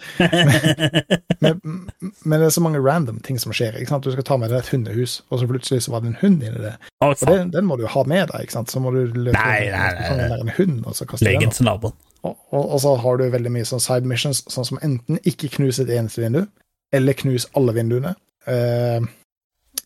Men, 1.40 1.60
men 2.24 2.40
det 2.40 2.46
er 2.48 2.54
så 2.54 2.62
mange 2.64 2.80
random 2.82 3.20
ting 3.24 3.38
som 3.40 3.52
skjer. 3.54 3.76
ikke 3.78 3.92
sant? 3.92 4.04
Du 4.06 4.12
skal 4.14 4.26
ta 4.26 4.38
med 4.40 4.50
deg 4.52 4.62
et 4.62 4.70
hundehus, 4.72 5.18
og 5.30 5.42
så 5.42 5.48
plutselig 5.50 5.84
så 5.86 5.92
var 5.94 6.02
det 6.04 6.12
en 6.14 6.18
hund 6.22 6.42
inni 6.46 6.62
det. 6.64 6.74
Og 7.04 7.14
det, 7.20 7.38
den 7.54 7.68
må 7.68 7.76
du 7.80 7.86
ha 7.90 8.04
med 8.09 8.30
deg. 8.32 8.46
ikke 8.46 8.56
sant? 8.59 8.72
Så 8.72 8.80
må 8.82 8.92
du 8.94 9.02
løpe 9.12 9.36
Nei, 9.36 9.68
nei, 9.72 9.92
nei, 9.98 10.28
nei. 10.32 10.40
en 10.46 10.54
hund 10.59 10.86
og 10.88 10.96
så 10.98 11.06
kaste 11.09 11.26
den 11.28 11.40
den. 11.42 11.92
Og, 12.22 12.36
og, 12.54 12.64
og 12.76 12.80
så 12.80 12.94
har 13.02 13.18
du 13.18 13.24
veldig 13.34 13.50
mye 13.50 13.66
sånn 13.66 13.82
side 13.82 14.06
missions, 14.09 14.44
sånn 14.52 14.66
som 14.68 14.78
enten 14.86 15.18
ikke 15.26 15.48
knuse 15.56 15.82
et 15.82 15.90
eneste 15.96 16.22
vindu, 16.22 16.44
eller 16.93 17.12
knus 17.12 17.48
alle 17.59 17.74
vinduene. 17.77 18.14
Uh, 18.48 19.06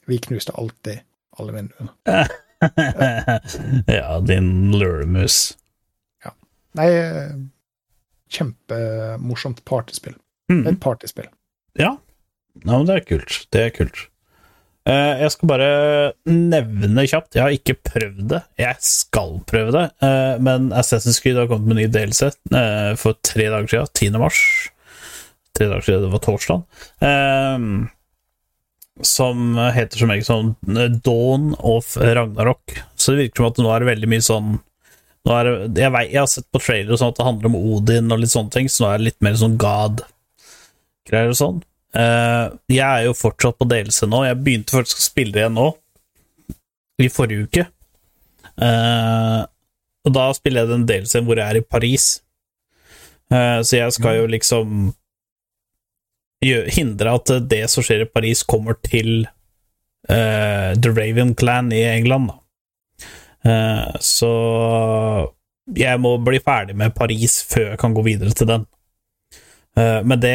vi 0.07 0.19
knuste 0.19 0.53
alltid 0.53 1.05
alle 1.39 1.53
vinduene. 1.53 1.91
ja, 3.99 4.20
din 4.20 4.73
luremus. 4.78 5.57
Nei, 6.77 6.91
eh, 6.93 7.31
kjempemorsomt 8.28 9.62
partyspill. 9.65 10.16
Mm. 10.53 10.66
Et 10.69 10.77
partyspill. 10.81 11.28
Ja. 11.81 11.95
ja, 12.65 12.83
det 12.85 12.99
er 12.99 13.07
kult. 13.09 13.39
Det 13.53 13.62
er 13.62 13.73
kult. 13.74 14.03
Eh, 14.87 15.23
jeg 15.23 15.33
skal 15.35 15.51
bare 15.51 15.70
nevne 16.31 17.07
kjapt 17.11 17.35
Jeg 17.35 17.43
har 17.43 17.57
ikke 17.57 17.78
prøvd 17.81 18.20
det. 18.35 18.43
Jeg 18.61 18.77
skal 18.85 19.39
prøve 19.49 19.73
det, 19.74 19.87
men 20.45 20.69
Assassin's 20.77 21.19
Creed 21.23 21.41
har 21.41 21.49
kommet 21.51 21.73
med 21.73 21.81
ny 21.81 21.89
delelse 21.91 22.31
for 23.01 23.19
tre 23.27 23.49
dager 23.51 23.73
siden. 23.73 24.12
10. 24.12 24.20
mars. 24.23 24.43
Tre 25.57 25.69
dager 25.70 25.85
siden, 25.87 26.07
det 26.07 26.12
var 26.12 26.24
torsdag. 26.24 26.65
um, 27.01 27.69
som 29.05 29.59
heter 29.77 30.01
som 30.01 30.09
egentlig 30.12 30.28
sånn 30.28 30.55
eh, 30.81 30.93
Dawn 31.05 31.51
of 31.59 31.97
Ragnarok. 32.01 32.78
Så 32.97 33.12
det 33.12 33.27
virker 33.27 33.43
som 33.43 33.51
at 33.51 33.59
nå 33.61 33.73
er 33.74 33.83
det 33.85 33.91
veldig 33.91 34.09
mye 34.09 34.24
sånn 34.24 34.55
er 35.27 35.49
det, 35.66 35.81
jeg, 35.83 35.91
vet, 35.91 36.11
jeg 36.12 36.20
har 36.23 36.28
sett 36.31 36.47
på 36.55 36.61
trailer 36.62 36.99
sånn 36.99 37.11
at 37.11 37.19
det 37.19 37.27
handler 37.27 37.51
om 37.51 37.57
Odin 37.59 38.12
og 38.15 38.20
litt 38.23 38.33
sånne 38.33 38.53
ting, 38.55 38.69
så 38.70 38.85
nå 38.85 38.91
er 38.93 39.01
det 39.01 39.07
litt 39.09 39.24
mer 39.27 39.39
sånn 39.41 39.57
God-greier 39.59 41.33
og 41.33 41.39
sånn. 41.41 41.59
Uh, 41.97 42.53
jeg 42.70 42.85
er 42.85 43.07
jo 43.09 43.16
fortsatt 43.16 43.59
på 43.59 43.66
delelse 43.70 44.07
nå. 44.11 44.20
Jeg 44.28 44.39
begynte 44.45 44.77
faktisk 44.77 45.01
å 45.01 45.07
spille 45.07 45.35
det 45.35 45.43
igjen 45.43 45.57
nå, 45.59 45.66
i 47.03 47.09
forrige 47.12 47.49
uke. 47.49 47.66
Uh, 48.57 49.43
og 50.07 50.15
da 50.15 50.28
spiller 50.37 50.62
jeg 50.62 50.73
den 50.73 50.87
delelsen 50.89 51.27
hvor 51.27 51.41
jeg 51.41 51.49
er 51.51 51.61
i 51.61 51.66
Paris. 51.66 52.07
Uh, 53.33 53.59
så 53.66 53.81
jeg 53.81 53.97
skal 53.97 54.20
jo 54.20 54.31
liksom 54.31 54.77
gjø- 54.87 54.95
hindre 56.44 57.14
at 57.16 57.32
det 57.48 57.64
som 57.72 57.84
skjer 57.84 58.04
i 58.04 58.10
Paris, 58.10 58.42
kommer 58.46 58.76
til 58.84 59.26
uh, 60.10 60.72
The 60.76 60.92
Raven 60.92 61.34
Clan 61.38 61.72
i 61.72 61.82
England, 61.88 62.30
da. 62.32 62.42
Uh, 63.46 63.96
så 64.02 64.30
jeg 65.76 66.00
må 66.02 66.16
bli 66.22 66.40
ferdig 66.42 66.74
med 66.78 66.94
Paris 66.96 67.38
før 67.46 67.72
jeg 67.72 67.80
kan 67.82 67.94
gå 67.94 68.02
videre 68.06 68.34
til 68.34 68.50
den. 68.50 68.66
Uh, 69.78 70.02
men 70.04 70.20
det 70.22 70.34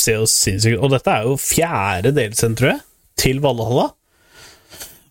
ser 0.00 0.20
jo 0.20 0.28
sinnssykt. 0.28 0.80
Og 0.80 0.92
dette 0.94 1.12
er 1.12 1.28
jo 1.28 1.38
fjerde 1.40 2.14
delscene, 2.16 2.56
tror 2.56 2.74
jeg, 2.74 2.84
til 3.20 3.42
Valhalla. 3.44 3.90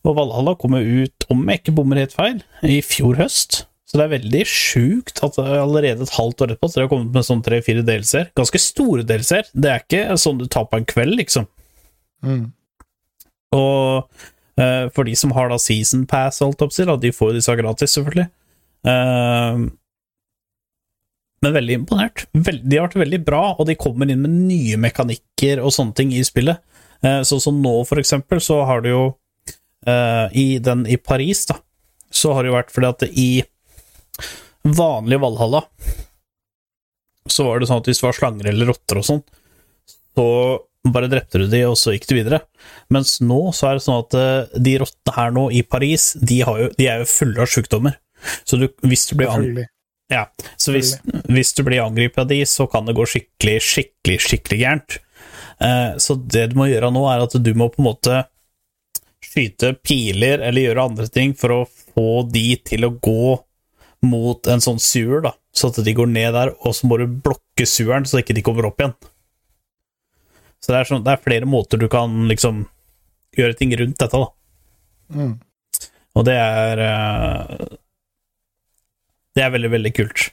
Og 0.07 0.15
Valhalla 0.15 0.55
kommer 0.57 0.85
ut, 0.85 1.27
om 1.29 1.43
jeg 1.49 1.61
ikke 1.61 1.75
bommer 1.77 2.01
helt 2.01 2.15
feil, 2.15 2.43
i 2.63 2.79
fjor 2.85 3.19
høst. 3.19 3.65
Så 3.89 3.97
det 3.97 4.03
er 4.05 4.11
veldig 4.11 4.43
sjukt 4.45 5.17
at 5.25 5.33
det 5.33 5.43
er 5.49 5.63
allerede 5.63 6.05
et 6.05 6.13
halvt 6.13 6.43
år 6.45 6.51
etterpå 6.53 6.67
så 6.69 6.77
det 6.77 6.83
har 6.85 6.91
kommet 6.91 7.15
med 7.15 7.25
sånn 7.25 7.41
tre-fire 7.45 7.81
delser. 7.81 8.27
Ganske 8.37 8.61
store 8.61 9.05
delser. 9.09 9.49
Det 9.57 9.71
er 9.71 9.81
ikke 9.81 10.17
sånn 10.21 10.37
du 10.37 10.45
tar 10.45 10.67
på 10.69 10.77
en 10.77 10.85
kveld, 10.85 11.15
liksom. 11.17 11.47
Mm. 12.21 12.43
Og 13.57 14.05
uh, 14.61 14.85
for 14.93 15.09
de 15.09 15.17
som 15.17 15.33
har 15.33 15.49
da 15.49 15.57
season 15.57 16.05
pass, 16.09 16.37
alt 16.45 16.61
på 16.61 16.69
da, 16.85 16.99
de 17.01 17.13
får 17.15 17.33
jo 17.33 17.39
disse 17.39 17.57
gratis, 17.63 17.97
selvfølgelig. 17.97 18.29
Uh, 18.85 19.65
men 21.41 21.55
veldig 21.57 21.81
imponert. 21.81 22.27
Vel- 22.37 22.61
de 22.61 22.77
har 22.77 22.91
vært 22.91 23.01
veldig 23.07 23.23
bra, 23.25 23.43
og 23.55 23.65
de 23.71 23.79
kommer 23.79 24.05
inn 24.05 24.21
med 24.21 24.37
nye 24.37 24.77
mekanikker 24.77 25.63
og 25.63 25.73
sånne 25.73 25.97
ting 25.97 26.13
i 26.13 26.21
spillet. 26.27 26.61
Uh, 27.01 27.23
sånn 27.25 27.41
som 27.41 27.63
nå, 27.63 27.79
for 27.89 27.97
eksempel, 27.97 28.37
så 28.37 28.61
har 28.69 28.85
du 28.85 28.93
jo 28.93 29.05
I 29.89 30.59
den 30.59 30.83
i 30.91 30.97
Paris, 30.99 31.47
da, 31.47 31.55
så 32.11 32.35
har 32.35 32.43
det 32.43 32.49
jo 32.51 32.57
vært 32.59 32.73
fordi 32.75 32.87
at 32.89 33.03
i 33.09 33.31
vanlig 34.63 35.19
Valhalla 35.23 35.63
så 37.29 37.43
var 37.45 37.59
det 37.61 37.67
sånn 37.69 37.81
at 37.83 37.87
hvis 37.89 37.99
det 38.01 38.07
var 38.07 38.15
slanger 38.17 38.47
eller 38.49 38.69
rotter 38.71 38.97
og 39.01 39.05
sånn, 39.05 39.19
så 40.17 40.25
bare 40.89 41.09
drepte 41.11 41.41
du 41.43 41.45
de, 41.51 41.59
og 41.69 41.75
så 41.77 41.91
gikk 41.93 42.07
du 42.09 42.15
videre. 42.17 42.39
Mens 42.89 43.19
nå 43.21 43.51
så 43.53 43.67
er 43.69 43.77
det 43.77 43.83
sånn 43.85 43.99
at 44.01 44.15
eh, 44.17 44.55
de 44.65 44.73
rottene 44.81 45.13
her 45.17 45.33
nå 45.35 45.43
i 45.53 45.61
Paris, 45.67 46.13
de, 46.17 46.39
har 46.47 46.57
jo, 46.63 46.69
de 46.79 46.87
er 46.89 47.03
jo 47.03 47.09
fulle 47.11 47.43
av 47.43 47.51
sykdommer. 47.51 47.99
Så 48.47 48.57
du, 48.57 48.65
hvis 48.87 49.05
du 49.11 49.13
blir 49.19 49.29
ang- 49.29 49.45
ja, 50.09 50.23
så 50.57 50.73
hvis, 50.73 50.95
hvis 51.29 51.53
du 51.53 51.61
blir 51.67 51.83
angrepet 51.83 52.23
av 52.23 52.31
de, 52.31 52.39
så 52.49 52.65
kan 52.71 52.87
det 52.89 52.95
gå 52.97 53.05
skikkelig, 53.11 53.59
skikkelig, 53.61 54.17
skikkelig 54.25 54.59
gærent. 54.63 54.97
Eh, 55.61 55.91
så 56.01 56.15
det 56.17 56.47
du 56.49 56.57
må 56.57 56.65
gjøre 56.71 56.89
nå, 56.95 57.03
er 57.13 57.27
at 57.27 57.35
du 57.37 57.51
må 57.59 57.69
på 57.69 57.83
en 57.83 57.89
måte 57.91 58.23
skyte 59.29 59.75
piler 59.85 60.41
eller 60.47 60.65
gjøre 60.65 60.87
andre 60.89 61.05
ting 61.13 61.35
for 61.37 61.53
å 61.53 61.61
få 61.69 62.07
de 62.31 62.47
til 62.65 62.87
å 62.87 62.95
gå 62.97 63.35
mot 64.05 64.47
en 64.47 64.63
sånn 64.63 64.79
sewer, 64.81 65.23
da, 65.25 65.33
så 65.55 65.71
at 65.71 65.79
de 65.83 65.93
går 65.95 66.09
ned 66.11 66.33
der, 66.35 66.53
og 66.63 66.75
så 66.75 66.87
må 66.87 66.99
du 66.99 67.07
blokke 67.09 67.67
seweren 67.67 68.07
så 68.07 68.21
ikke 68.21 68.35
de 68.37 68.43
kommer 68.45 68.69
opp 68.69 68.79
igjen. 68.79 68.95
Så 70.59 70.73
det 70.73 70.79
er, 70.79 70.89
sånn, 70.89 71.03
det 71.05 71.13
er 71.13 71.23
flere 71.23 71.47
måter 71.47 71.79
du 71.79 71.87
kan 71.91 72.27
liksom 72.29 72.65
gjøre 73.37 73.55
ting 73.59 73.75
rundt 73.79 73.99
dette, 74.01 74.19
da. 74.19 74.29
Mm. 75.15 75.37
Og 76.19 76.25
det 76.27 76.35
er 76.35 76.81
eh, 76.83 77.53
Det 79.37 79.43
er 79.45 79.53
veldig, 79.53 79.71
veldig 79.71 79.91
kult. 79.95 80.27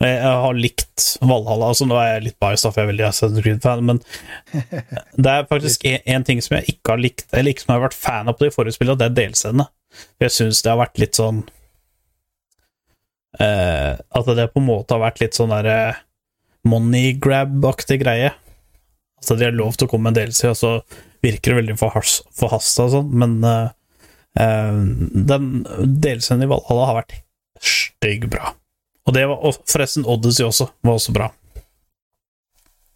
Jeg 0.00 0.20
har 0.24 0.56
likt 0.56 1.06
Valhalla. 1.20 1.70
altså 1.70 1.86
Nå 1.88 1.96
er 2.00 2.14
jeg 2.14 2.26
litt 2.28 2.38
biased, 2.40 2.70
for 2.72 2.80
jeg 2.80 2.86
er 2.86 2.92
veldig 2.92 3.06
Assassin's 3.08 3.44
Creed-fan, 3.44 3.84
men 3.84 4.00
det 5.24 5.32
er 5.32 5.48
faktisk 5.48 5.84
en, 5.88 6.00
en 6.14 6.26
ting 6.28 6.40
som 6.44 6.56
jeg 6.56 6.76
ikke 6.76 6.94
har 6.94 7.02
likt, 7.02 7.26
eller 7.32 7.52
ikke 7.52 7.66
som 7.66 7.74
jeg 7.74 7.80
har 7.80 7.86
vært 7.88 8.00
fan 8.00 8.32
av 8.32 8.38
på 8.38 8.46
de 8.46 8.54
forrige 8.54 8.78
spillene, 8.78 9.00
det 9.00 9.10
er 9.10 9.18
delscenene. 9.18 9.68
Jeg 10.22 10.32
syns 10.36 10.62
det 10.64 10.72
har 10.72 10.80
vært 10.80 11.00
litt 11.02 11.18
sånn 11.18 11.42
eh, 13.38 13.94
At 14.00 14.30
det 14.36 14.48
på 14.54 14.60
en 14.62 14.66
måte 14.68 14.96
har 14.96 15.04
vært 15.04 15.20
litt 15.22 15.36
sånn 15.38 15.52
derre 15.52 15.96
money 16.66 17.14
grab-aktig 17.16 18.00
greie. 18.02 18.32
Altså, 19.20 19.36
de 19.36 19.46
har 19.46 19.56
lov 19.56 19.76
til 19.76 19.86
å 19.88 19.90
komme 19.92 20.10
en 20.10 20.16
en 20.16 20.32
siden, 20.32 20.52
og 20.52 20.60
så 20.60 20.72
virker 21.24 21.52
det 21.52 21.58
veldig 21.60 21.76
forhas- 21.80 22.22
forhasta 22.36 22.86
og 22.88 22.94
sånn, 22.94 23.10
men 23.22 23.36
eh, 23.44 23.68
eh, 24.40 24.78
den 25.30 25.50
delscenen 26.00 26.46
i 26.46 26.50
Valhalla 26.50 26.86
har 26.90 26.98
vært 27.02 27.18
stygg 27.60 28.28
bra. 28.32 28.54
Og 29.08 29.14
det 29.16 29.26
var 29.28 29.40
og 29.44 29.60
forresten 29.68 30.04
Odyssey 30.08 30.46
også, 30.46 30.70
var 30.84 30.96
også 30.96 31.12
bra. 31.16 31.30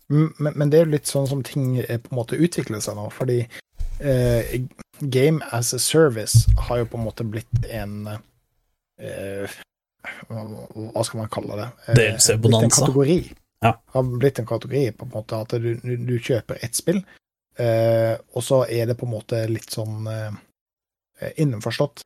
Men, 0.09 0.53
men 0.55 0.71
det 0.71 0.79
er 0.79 0.85
jo 0.85 0.93
litt 0.95 1.09
sånn 1.09 1.29
som 1.29 1.43
ting 1.45 1.79
eh, 1.81 1.97
på 2.01 2.13
en 2.13 2.19
måte 2.21 2.37
utvikler 2.41 2.81
seg 2.85 2.97
nå, 2.99 3.09
fordi 3.13 3.43
eh, 4.05 4.59
Game 5.01 5.41
as 5.53 5.73
a 5.75 5.81
service 5.83 6.45
har 6.69 6.83
jo 6.83 6.89
på 6.93 7.01
en 7.01 7.07
måte 7.09 7.25
blitt 7.27 7.65
en 7.73 7.95
eh, 9.01 9.49
hva, 10.29 11.05
skal 11.05 11.23
man 11.23 11.33
kalle 11.33 11.59
det? 11.61 11.69
Eh, 11.87 11.95
DLC 11.99 12.27
blitt 12.27 12.35
en 12.37 12.43
bonanza. 12.47 12.81
kategori. 12.81 13.19
Ja. 13.65 13.73
Har 13.95 14.03
blitt 14.03 14.39
en 14.39 14.47
kategori, 14.47 14.93
på 14.93 15.07
en 15.07 15.13
måte, 15.15 15.37
at 15.41 15.55
du, 15.63 15.71
du, 15.83 16.19
kjøper 16.21 16.59
ett 16.61 16.77
spill, 16.77 17.01
eh, 17.59 18.15
og 18.35 18.45
så 18.45 18.65
er 18.69 18.91
det 18.91 18.99
på 19.01 19.07
en 19.09 19.15
måte 19.15 19.41
litt 19.49 19.73
sånn 19.73 20.09
eh, 20.11 21.33
innenforstått 21.37 22.05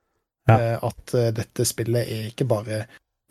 Ja. 0.49 0.55
eh, 0.61 0.85
at 0.85 1.15
eh, 1.15 1.33
dette 1.35 1.65
spillet 1.67 2.09
er 2.09 2.29
ikke 2.31 2.47
bare 2.49 2.85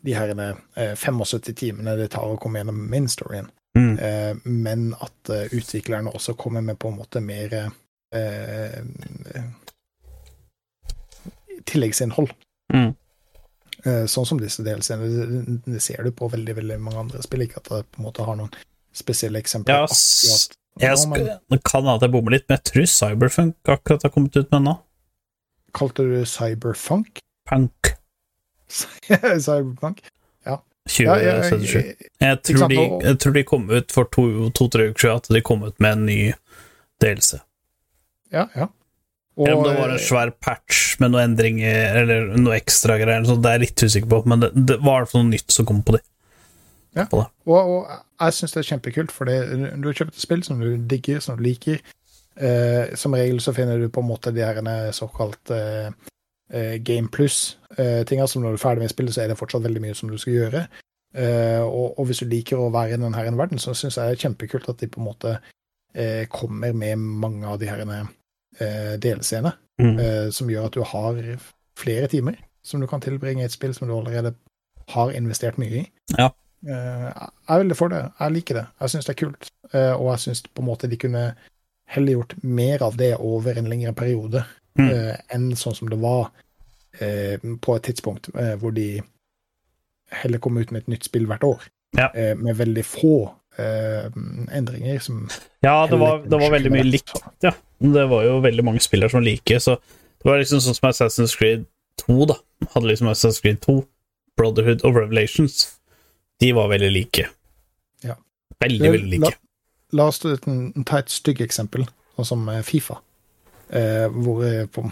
de 0.04 0.14
her 0.14 0.30
eh, 0.38 0.94
75 0.94 1.54
timene 1.56 1.96
det 1.98 2.10
tar 2.14 2.28
å 2.28 2.36
komme 2.38 2.60
gjennom 2.60 2.84
main 2.90 3.08
storyen. 3.10 3.48
Mm. 3.78 3.98
Eh, 3.98 4.36
men 4.44 4.92
at 5.00 5.32
eh, 5.32 5.48
utviklerne 5.54 6.12
også 6.14 6.34
kommer 6.38 6.60
med 6.60 6.78
på 6.78 6.88
en 6.92 6.98
måte 7.00 7.20
mer 7.24 7.54
eh, 7.54 7.70
eh, 8.14 9.42
tilleggsinnhold. 11.64 12.30
Mm. 12.74 12.94
Eh, 13.86 14.04
sånn 14.10 14.26
som 14.26 14.40
disse 14.40 14.64
delscenene. 14.66 15.58
Det, 15.66 15.82
ser 15.82 16.02
du 16.02 16.10
på 16.14 16.30
veldig 16.32 16.56
veldig 16.58 16.78
mange 16.82 17.04
andre 17.06 17.22
spill. 17.22 17.44
Ikke 17.46 17.62
at 17.62 17.70
det 17.70 17.84
på 17.92 18.02
en 18.02 18.08
måte 18.08 18.26
har 18.26 18.38
noen 18.38 18.50
spesielle 18.96 19.42
eksempler. 19.42 19.86
Ja, 19.86 20.38
Jeg 20.78 20.98
nå, 20.98 21.08
men 21.12 21.30
det 21.50 21.62
kan 21.66 21.86
hende 21.86 22.06
jeg 22.06 22.14
bommer 22.14 22.34
litt, 22.34 22.46
men 22.48 22.58
jeg 22.58 22.70
tror 22.70 22.90
Cyberfunk 22.92 23.72
akkurat 23.76 24.06
har 24.06 24.14
kommet 24.14 24.36
ut 24.38 24.52
med 24.54 24.66
nå. 24.66 24.76
Kalte 25.74 26.06
du 26.06 26.20
cyberfunk? 26.26 27.18
Punk 27.48 27.92
Cyberpunk? 29.46 30.00
2077. 30.88 31.04
Ja, 31.04 31.18
ja, 31.20 31.88
Jeg, 32.20 32.38
Ikke 32.38 32.58
tror 32.58 32.68
de, 32.68 32.80
jeg 33.04 33.18
tror 33.20 33.32
de 33.32 33.42
kom 33.44 33.70
ut 33.70 33.92
for 33.92 34.08
to-tre 34.08 34.88
to, 34.88 34.90
uker 34.90 35.02
siden, 35.02 35.16
at 35.20 35.28
de 35.28 35.42
kom 35.44 35.62
ut 35.62 35.76
med 35.80 35.92
en 35.92 36.06
ny 36.06 36.18
delelse. 37.04 37.42
ja. 38.32 38.48
ja. 38.56 38.72
Eller 39.38 39.56
om 39.56 39.66
det 39.66 39.74
var 39.78 39.92
en 39.92 39.98
eh, 39.98 40.04
svær 40.04 40.32
patch 40.42 40.96
med 41.02 41.12
noen 41.12 41.30
endringer 41.30 41.98
eller 42.00 42.32
noe 42.40 42.56
ekstra 42.58 42.98
greier, 42.98 43.26
så 43.26 43.36
det 43.38 43.50
er 43.50 43.58
jeg 43.58 43.64
litt 43.66 43.84
usikker 43.84 44.10
på, 44.10 44.22
men 44.30 44.42
det, 44.42 44.50
det 44.72 44.78
var 44.82 45.06
noe 45.14 45.28
nytt 45.28 45.54
som 45.54 45.68
kom 45.68 45.84
på 45.86 45.94
det. 45.94 46.02
Ja. 46.96 47.06
På 47.06 47.22
det. 47.22 47.28
Og, 47.46 47.72
og 47.76 47.92
jeg 47.92 48.34
syns 48.34 48.56
det 48.56 48.60
er 48.62 48.68
kjempekult, 48.72 49.14
for 49.14 49.30
det, 49.30 49.38
du 49.78 49.86
har 49.86 50.00
kjøpt 50.00 50.16
et 50.16 50.24
spill 50.24 50.42
som 50.46 50.60
du 50.62 50.72
digger, 50.90 51.22
som 51.22 51.38
du 51.38 51.44
liker. 51.46 51.82
Eh, 52.38 52.94
som 52.98 53.14
regel 53.14 53.40
så 53.42 53.54
finner 53.54 53.78
du 53.78 53.88
på 53.90 54.02
en 54.02 54.08
måte 54.08 54.32
de 54.34 54.44
her 54.46 54.58
såkalt 54.94 55.50
eh, 55.54 55.90
eh, 56.50 56.76
Game 56.82 57.10
Plus-tinga, 57.14 58.26
som 58.26 58.42
når 58.42 58.54
du 58.54 58.58
er 58.58 58.64
ferdig 58.64 58.86
med 58.86 58.92
spillet, 58.94 59.14
så 59.14 59.24
er 59.24 59.32
det 59.32 59.38
fortsatt 59.38 59.66
veldig 59.66 59.84
mye 59.86 59.98
som 59.98 60.10
du 60.10 60.18
skal 60.18 60.36
gjøre. 60.36 60.66
Eh, 61.16 61.62
og, 61.62 61.98
og 61.98 62.08
hvis 62.08 62.22
du 62.22 62.28
liker 62.30 62.60
å 62.60 62.72
være 62.74 62.96
i 62.96 63.00
denne 63.00 63.38
verden, 63.38 63.62
så 63.62 63.74
syns 63.76 63.96
jeg 63.96 64.10
det 64.10 64.18
er 64.18 64.24
kjempekult 64.26 64.68
at 64.70 64.82
de 64.82 64.90
på 64.92 65.00
en 65.00 65.08
måte 65.08 65.38
eh, 65.94 66.26
kommer 66.30 66.74
med 66.76 66.98
mange 66.98 67.48
av 67.48 67.58
de 67.60 67.70
her 67.70 67.84
eh, 68.60 68.96
delscene, 68.98 69.52
Mm. 69.78 69.98
eh, 70.02 70.30
som 70.34 70.48
gjør 70.50 70.64
at 70.66 70.72
du 70.74 70.82
har 70.82 71.18
flere 71.78 72.08
timer 72.10 72.34
som 72.62 72.80
du 72.80 72.86
kan 72.90 73.00
tilbringe 73.00 73.40
i 73.42 73.44
et 73.46 73.52
spill 73.54 73.72
som 73.74 73.86
du 73.88 73.94
allerede 73.94 74.34
har 74.88 75.12
investert 75.14 75.58
mye 75.58 75.84
i. 75.84 75.90
Ja. 76.18 76.30
Eh, 76.66 77.06
jeg 77.14 77.54
er 77.54 77.58
veldig 77.62 77.76
for 77.76 77.88
det. 77.88 78.00
Jeg 78.18 78.32
liker 78.32 78.54
det. 78.58 78.66
Jeg 78.80 78.90
syns 78.90 79.06
det 79.06 79.14
er 79.14 79.20
kult. 79.26 79.50
Eh, 79.72 79.92
og 79.94 80.10
jeg 80.10 80.18
syns 80.24 80.42
på 80.42 80.62
en 80.64 80.66
måte 80.66 80.88
de 80.90 80.96
kunne 80.98 81.22
heller 81.88 82.12
gjort 82.18 82.34
mer 82.42 82.82
av 82.82 82.96
det 82.96 83.14
over 83.20 83.56
en 83.58 83.68
lengre 83.70 83.92
periode 83.94 84.44
Mm. 84.78 84.90
eh, 84.90 85.16
enn 85.34 85.52
sånn 85.56 85.74
som 85.74 85.88
det 85.88 85.98
var 85.98 86.30
eh, 87.00 87.38
på 87.38 87.76
et 87.76 87.82
tidspunkt 87.82 88.28
eh, 88.34 88.56
hvor 88.56 88.70
de 88.74 89.00
heller 90.10 90.38
kom 90.38 90.56
ut 90.58 90.70
med 90.70 90.82
et 90.82 90.88
nytt 90.88 91.04
spill 91.04 91.26
hvert 91.26 91.44
år. 91.44 91.62
Ja. 91.96 92.10
Eh, 92.14 92.34
med 92.36 92.56
veldig 92.56 92.84
få 92.84 93.34
Uh, 93.58 94.06
endringer 94.54 95.00
som 95.02 95.24
Ja, 95.66 95.84
det 95.90 95.96
var, 95.98 96.20
det 96.22 96.38
var 96.38 96.50
veldig 96.52 96.70
mye 96.70 96.84
likt, 96.86 97.10
ja. 97.42 97.50
Det 97.78 98.04
var 98.10 98.24
jo 98.26 98.38
veldig 98.42 98.64
mange 98.66 98.80
spillere 98.82 99.10
som 99.12 99.22
like, 99.22 99.60
så 99.62 99.76
det 99.78 100.26
var 100.26 100.40
liksom 100.40 100.60
sånn 100.64 100.74
som 100.74 100.88
Assassin's 100.90 101.36
Creed 101.38 101.66
2, 102.02 102.24
da. 102.32 102.38
Hadde 102.74 102.90
liksom 102.90 103.10
Assassin's 103.12 103.40
Creed 103.44 103.60
2, 103.62 103.76
Brotherhood 104.38 104.82
og 104.86 104.96
Revelations. 104.98 105.60
De 106.42 106.52
var 106.56 106.68
veldig 106.72 106.90
like. 106.94 107.28
Ja. 108.06 108.16
Veldig, 108.62 108.90
veldig 108.96 109.12
like. 109.14 109.30
La, 109.30 110.02
la 110.02 110.08
oss 110.10 110.18
ta 110.22 110.32
et, 110.34 110.48
et 110.48 111.14
stygg 111.14 111.40
eksempel, 111.46 111.86
sånn 112.18 112.28
som 112.32 112.48
eh, 112.50 112.64
Fifa. 112.66 112.98
Eh, 113.70 114.08
hvor 114.14 114.42
eh, 114.46 114.64
på, 114.66 114.88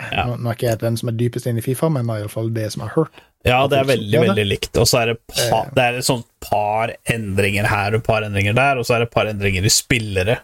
Ja. 0.00 0.26
nå, 0.30 0.36
nå 0.40 0.48
er 0.48 0.56
ikke 0.56 0.68
jeg 0.70 0.80
den 0.80 0.96
som 0.96 1.10
er 1.10 1.16
dypest 1.20 1.48
inne 1.50 1.60
i 1.60 1.64
Fifa, 1.64 1.88
men 1.92 2.08
iallfall 2.08 2.52
det 2.56 2.70
som 2.72 2.84
har 2.86 2.92
hørt. 2.94 3.18
Ja, 3.44 3.62
det 3.68 3.78
er 3.80 3.88
veldig, 3.88 4.20
veldig 4.26 4.44
likt. 4.48 4.76
Og 4.80 4.88
så 4.88 5.00
er 5.02 5.12
det, 5.14 5.18
pa, 5.28 5.62
Eh. 5.64 5.72
det 5.76 5.84
er 5.86 5.98
et 6.00 6.06
sånt 6.08 6.26
par 6.44 6.92
endringer 7.08 7.68
her 7.68 7.96
og 7.96 8.04
par 8.04 8.24
endringer 8.24 8.56
der, 8.56 8.80
og 8.80 8.84
så 8.88 8.96
er 8.96 9.04
det 9.04 9.08
et 9.10 9.14
par 9.16 9.28
endringer 9.28 9.64
i 9.64 9.72
spillere. 9.72 10.38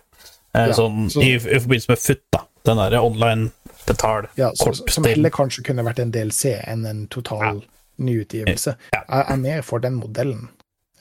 Eh, 0.57 0.67
Ja, 0.71 0.73
sånn, 0.75 1.11
så- 1.13 1.21
i, 1.23 1.35
I 1.37 1.59
forbindelse 1.61 1.89
med 1.93 1.99
FUT, 1.99 2.23
da. 2.33 2.39
Den 2.65 2.77
derre 2.81 3.01
online 3.05 3.51
betal 3.87 4.27
Ja, 4.39 4.51
så, 4.57 4.73
som 4.91 5.05
heller 5.05 5.31
kanskje 5.31 5.63
kunne 5.65 5.85
vært 5.87 6.01
en 6.03 6.11
DLC 6.11 6.57
enn 6.67 6.87
en 6.87 7.07
total 7.09 7.61
nyutgivelse. 7.99 8.75
Ja. 8.93 9.03
Jeg 9.09 9.25
er 9.33 9.37
mer 9.37 9.63
for 9.63 9.79
den 9.79 9.95
modellen, 10.01 10.49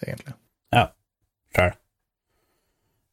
egentlig. 0.05 0.33
Ja. 0.73 0.85
Sjæl. 1.55 1.71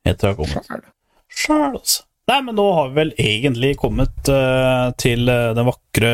Helt 0.06 0.18
til 0.20 0.28
jeg 0.28 0.36
kommet. 0.36 0.66
Sjæl. 0.66 0.82
Sjæl, 1.30 1.76
altså. 1.78 2.02
Nei, 2.30 2.38
men 2.46 2.54
nå 2.54 2.64
har 2.76 2.90
vi 2.90 3.00
vel 3.00 3.12
egentlig 3.18 3.72
kommet 3.80 4.28
uh, 4.30 4.92
til 5.00 5.26
eh, 5.26 5.50
den 5.56 5.66
vakre 5.66 6.12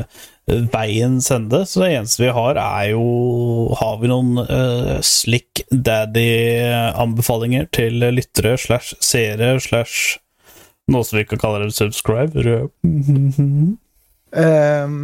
eh, 0.00 0.62
veiens 0.72 1.28
ende, 1.34 1.60
så 1.68 1.82
det 1.82 1.90
eneste 1.98 2.24
vi 2.24 2.30
har, 2.32 2.56
er 2.56 2.86
jo 2.94 3.04
Har 3.78 4.00
vi 4.00 4.08
noen 4.08 4.40
uh, 4.40 4.96
slick 5.04 5.62
daddy-anbefalinger 5.70 7.68
til 7.76 8.00
lyttere 8.08 8.56
slash 8.58 8.96
seere 9.04 9.52
slash 9.60 10.16
noe 10.90 11.04
som 11.06 11.20
vi 11.20 11.28
kan 11.28 11.38
kalle 11.42 11.66
det 11.66 11.76
subscribe? 11.76 12.32
Um, 14.32 14.96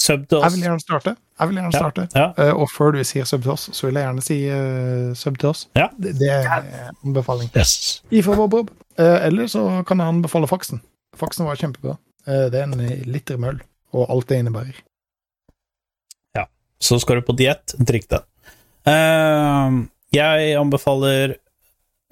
Sub 0.00 0.22
til 0.30 0.40
jeg 0.40 0.54
vil 0.54 0.62
gjerne 0.64 0.80
starte. 0.80 1.12
Jeg 1.40 1.50
vil 1.50 1.58
gjerne 1.60 1.72
starte. 1.76 2.06
ja. 2.16 2.28
Eh, 2.40 2.52
og 2.56 2.70
før 2.72 2.94
du 2.96 3.02
sier 3.04 3.26
sub 3.28 3.42
til 3.44 3.52
oss, 3.52 3.66
så 3.76 3.86
vil 3.86 3.98
jeg 4.00 4.06
gjerne 4.06 4.24
si 4.24 4.38
uh, 4.48 5.10
sub 5.18 5.36
til 5.40 5.50
oss. 5.50 5.66
Ja. 5.76 5.90
Det, 6.00 6.14
det 6.20 6.30
er 6.32 6.92
anbefaling. 7.04 7.50
Yes. 7.56 8.00
Ifra 8.08 8.36
Bob 8.38 8.54
Bob. 8.54 8.70
Uh, 8.96 9.18
eller 9.26 9.50
så 9.52 9.66
kan 9.88 10.00
jeg 10.00 10.16
anbefale 10.16 10.48
Faksen. 10.48 10.80
Faksen 11.20 11.44
var 11.48 11.60
kjempebra. 11.60 11.98
Uh, 12.24 12.46
det 12.52 12.62
er 12.62 12.68
en 12.68 12.80
liter 13.12 13.40
møll, 13.40 13.60
og 13.92 14.08
alt 14.08 14.32
det 14.32 14.40
innebærer. 14.40 14.80
Så 16.80 17.00
skal 17.00 17.20
du 17.20 17.22
på 17.22 17.36
diett, 17.36 17.74
drikk 17.76 18.08
den. 18.08 18.26
Eh, 18.88 19.80
jeg 20.16 20.54
anbefaler 20.56 21.36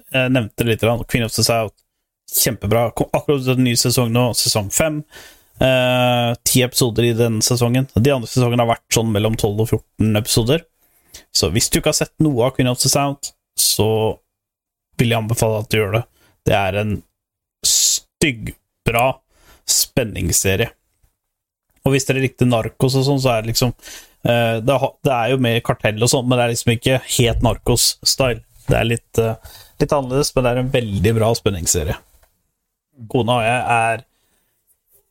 Jeg 0.09 0.31
nevnte 0.33 0.65
litt 0.65 0.81
grann, 0.81 1.03
Queen 1.05 1.25
of 1.25 1.33
the 1.33 1.43
South. 1.45 1.75
Kjempebra. 2.29 2.87
Kom 2.97 3.09
akkurat 3.13 3.45
ut 3.45 3.57
en 3.57 3.63
ny 3.65 3.75
sesong 3.77 4.09
nå, 4.13 4.31
sesong 4.37 4.71
fem. 4.73 5.03
Eh, 5.59 6.31
Ti 6.47 6.63
episoder 6.63 7.09
i 7.09 7.15
denne 7.17 7.43
sesongen. 7.43 7.89
De 7.95 8.13
andre 8.13 8.29
sesongene 8.31 8.63
har 8.63 8.75
vært 8.77 8.95
sånn 8.95 9.11
mellom 9.11 9.35
12 9.35 9.63
og 9.65 9.67
14 9.67 10.21
episoder. 10.21 10.65
Så 11.35 11.51
hvis 11.53 11.69
du 11.69 11.79
ikke 11.79 11.91
har 11.91 11.99
sett 11.99 12.15
noe 12.23 12.47
av 12.47 12.55
Queen 12.55 12.69
of 12.71 12.79
the 12.81 12.91
Sound, 12.91 13.33
så 13.59 13.89
vil 14.99 15.11
jeg 15.11 15.19
anbefale 15.19 15.61
at 15.63 15.71
du 15.71 15.79
gjør 15.79 15.99
det. 15.99 16.03
Det 16.47 16.55
er 16.55 16.79
en 16.79 16.97
styggbra 17.67 19.05
spenningsserie. 19.69 20.71
Og 21.85 21.93
hvis 21.93 22.07
dere 22.07 22.23
likte 22.23 22.47
Narkos 22.47 22.97
og 22.99 23.05
sånn, 23.07 23.21
så 23.23 23.33
er 23.33 23.43
det 23.43 23.53
liksom 23.53 23.71
eh, 23.71 24.59
det, 24.63 24.75
er 25.13 25.31
jo 25.33 25.39
mer 25.43 25.61
kartell 25.65 26.01
og 26.03 26.11
sånn, 26.11 26.27
men 26.27 26.39
det 26.39 26.45
er 26.45 26.53
liksom 26.53 26.73
ikke 26.75 26.99
helt 27.17 27.45
Narkos-style. 27.45 28.43
Det 28.69 28.77
er 28.77 28.87
litt, 28.87 29.21
eh, 29.21 29.55
litt 29.81 29.95
annerledes, 29.95 30.33
men 30.35 30.45
det 30.45 30.51
er 30.51 30.61
en 30.63 30.73
veldig 30.75 31.15
bra 31.19 31.31
spenningsserie. 31.37 31.97
Kona 33.09 33.39
og 33.39 33.45
jeg 33.47 33.61
er 33.75 34.05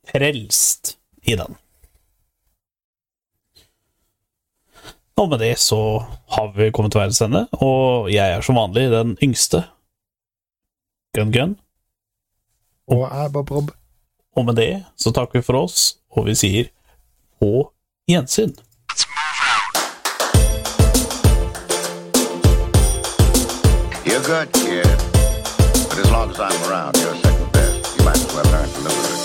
frelst 0.09 0.97
i 1.22 1.36
den. 1.36 1.56
Og 5.18 5.28
med 5.28 5.39
det 5.39 5.59
så 5.59 5.80
har 6.30 6.52
vi 6.55 6.70
kommet 6.70 6.93
til 6.93 7.01
verdens 7.01 7.22
ende, 7.22 7.48
og 7.52 8.12
jeg 8.12 8.36
er 8.36 8.40
som 8.40 8.55
vanlig 8.55 8.86
den 8.93 9.16
yngste. 9.22 9.64
Gun 11.14 11.32
Gun. 11.32 11.56
Og 12.86 13.02
jeg, 13.10 13.32
Bob 13.32 13.47
Bob. 13.47 13.70
Og 14.36 14.44
med 14.44 14.55
det 14.55 14.85
så 14.97 15.10
takker 15.10 15.39
vi 15.39 15.43
for 15.43 15.59
oss, 15.59 15.98
og 16.10 16.26
vi 16.26 16.35
sier 16.39 16.70
på 17.40 17.72
gjensyn. 18.09 18.55
You're 24.06 24.24
good, 24.24 24.52
kid. 24.52 24.86
But 25.89 25.98
as 25.98 26.10
long 26.10 26.30
as 26.30 26.39
I'm 26.39 26.70
around, 26.70 26.97
you're 26.97 27.14
second 27.16 27.52
best. 27.52 27.98
You 27.98 28.05
might 28.05 28.16
as 28.16 28.35
well 28.35 28.44
learn 28.52 28.68
to 28.68 28.80
live 28.80 28.97
with 28.97 29.12
it. 29.12 29.18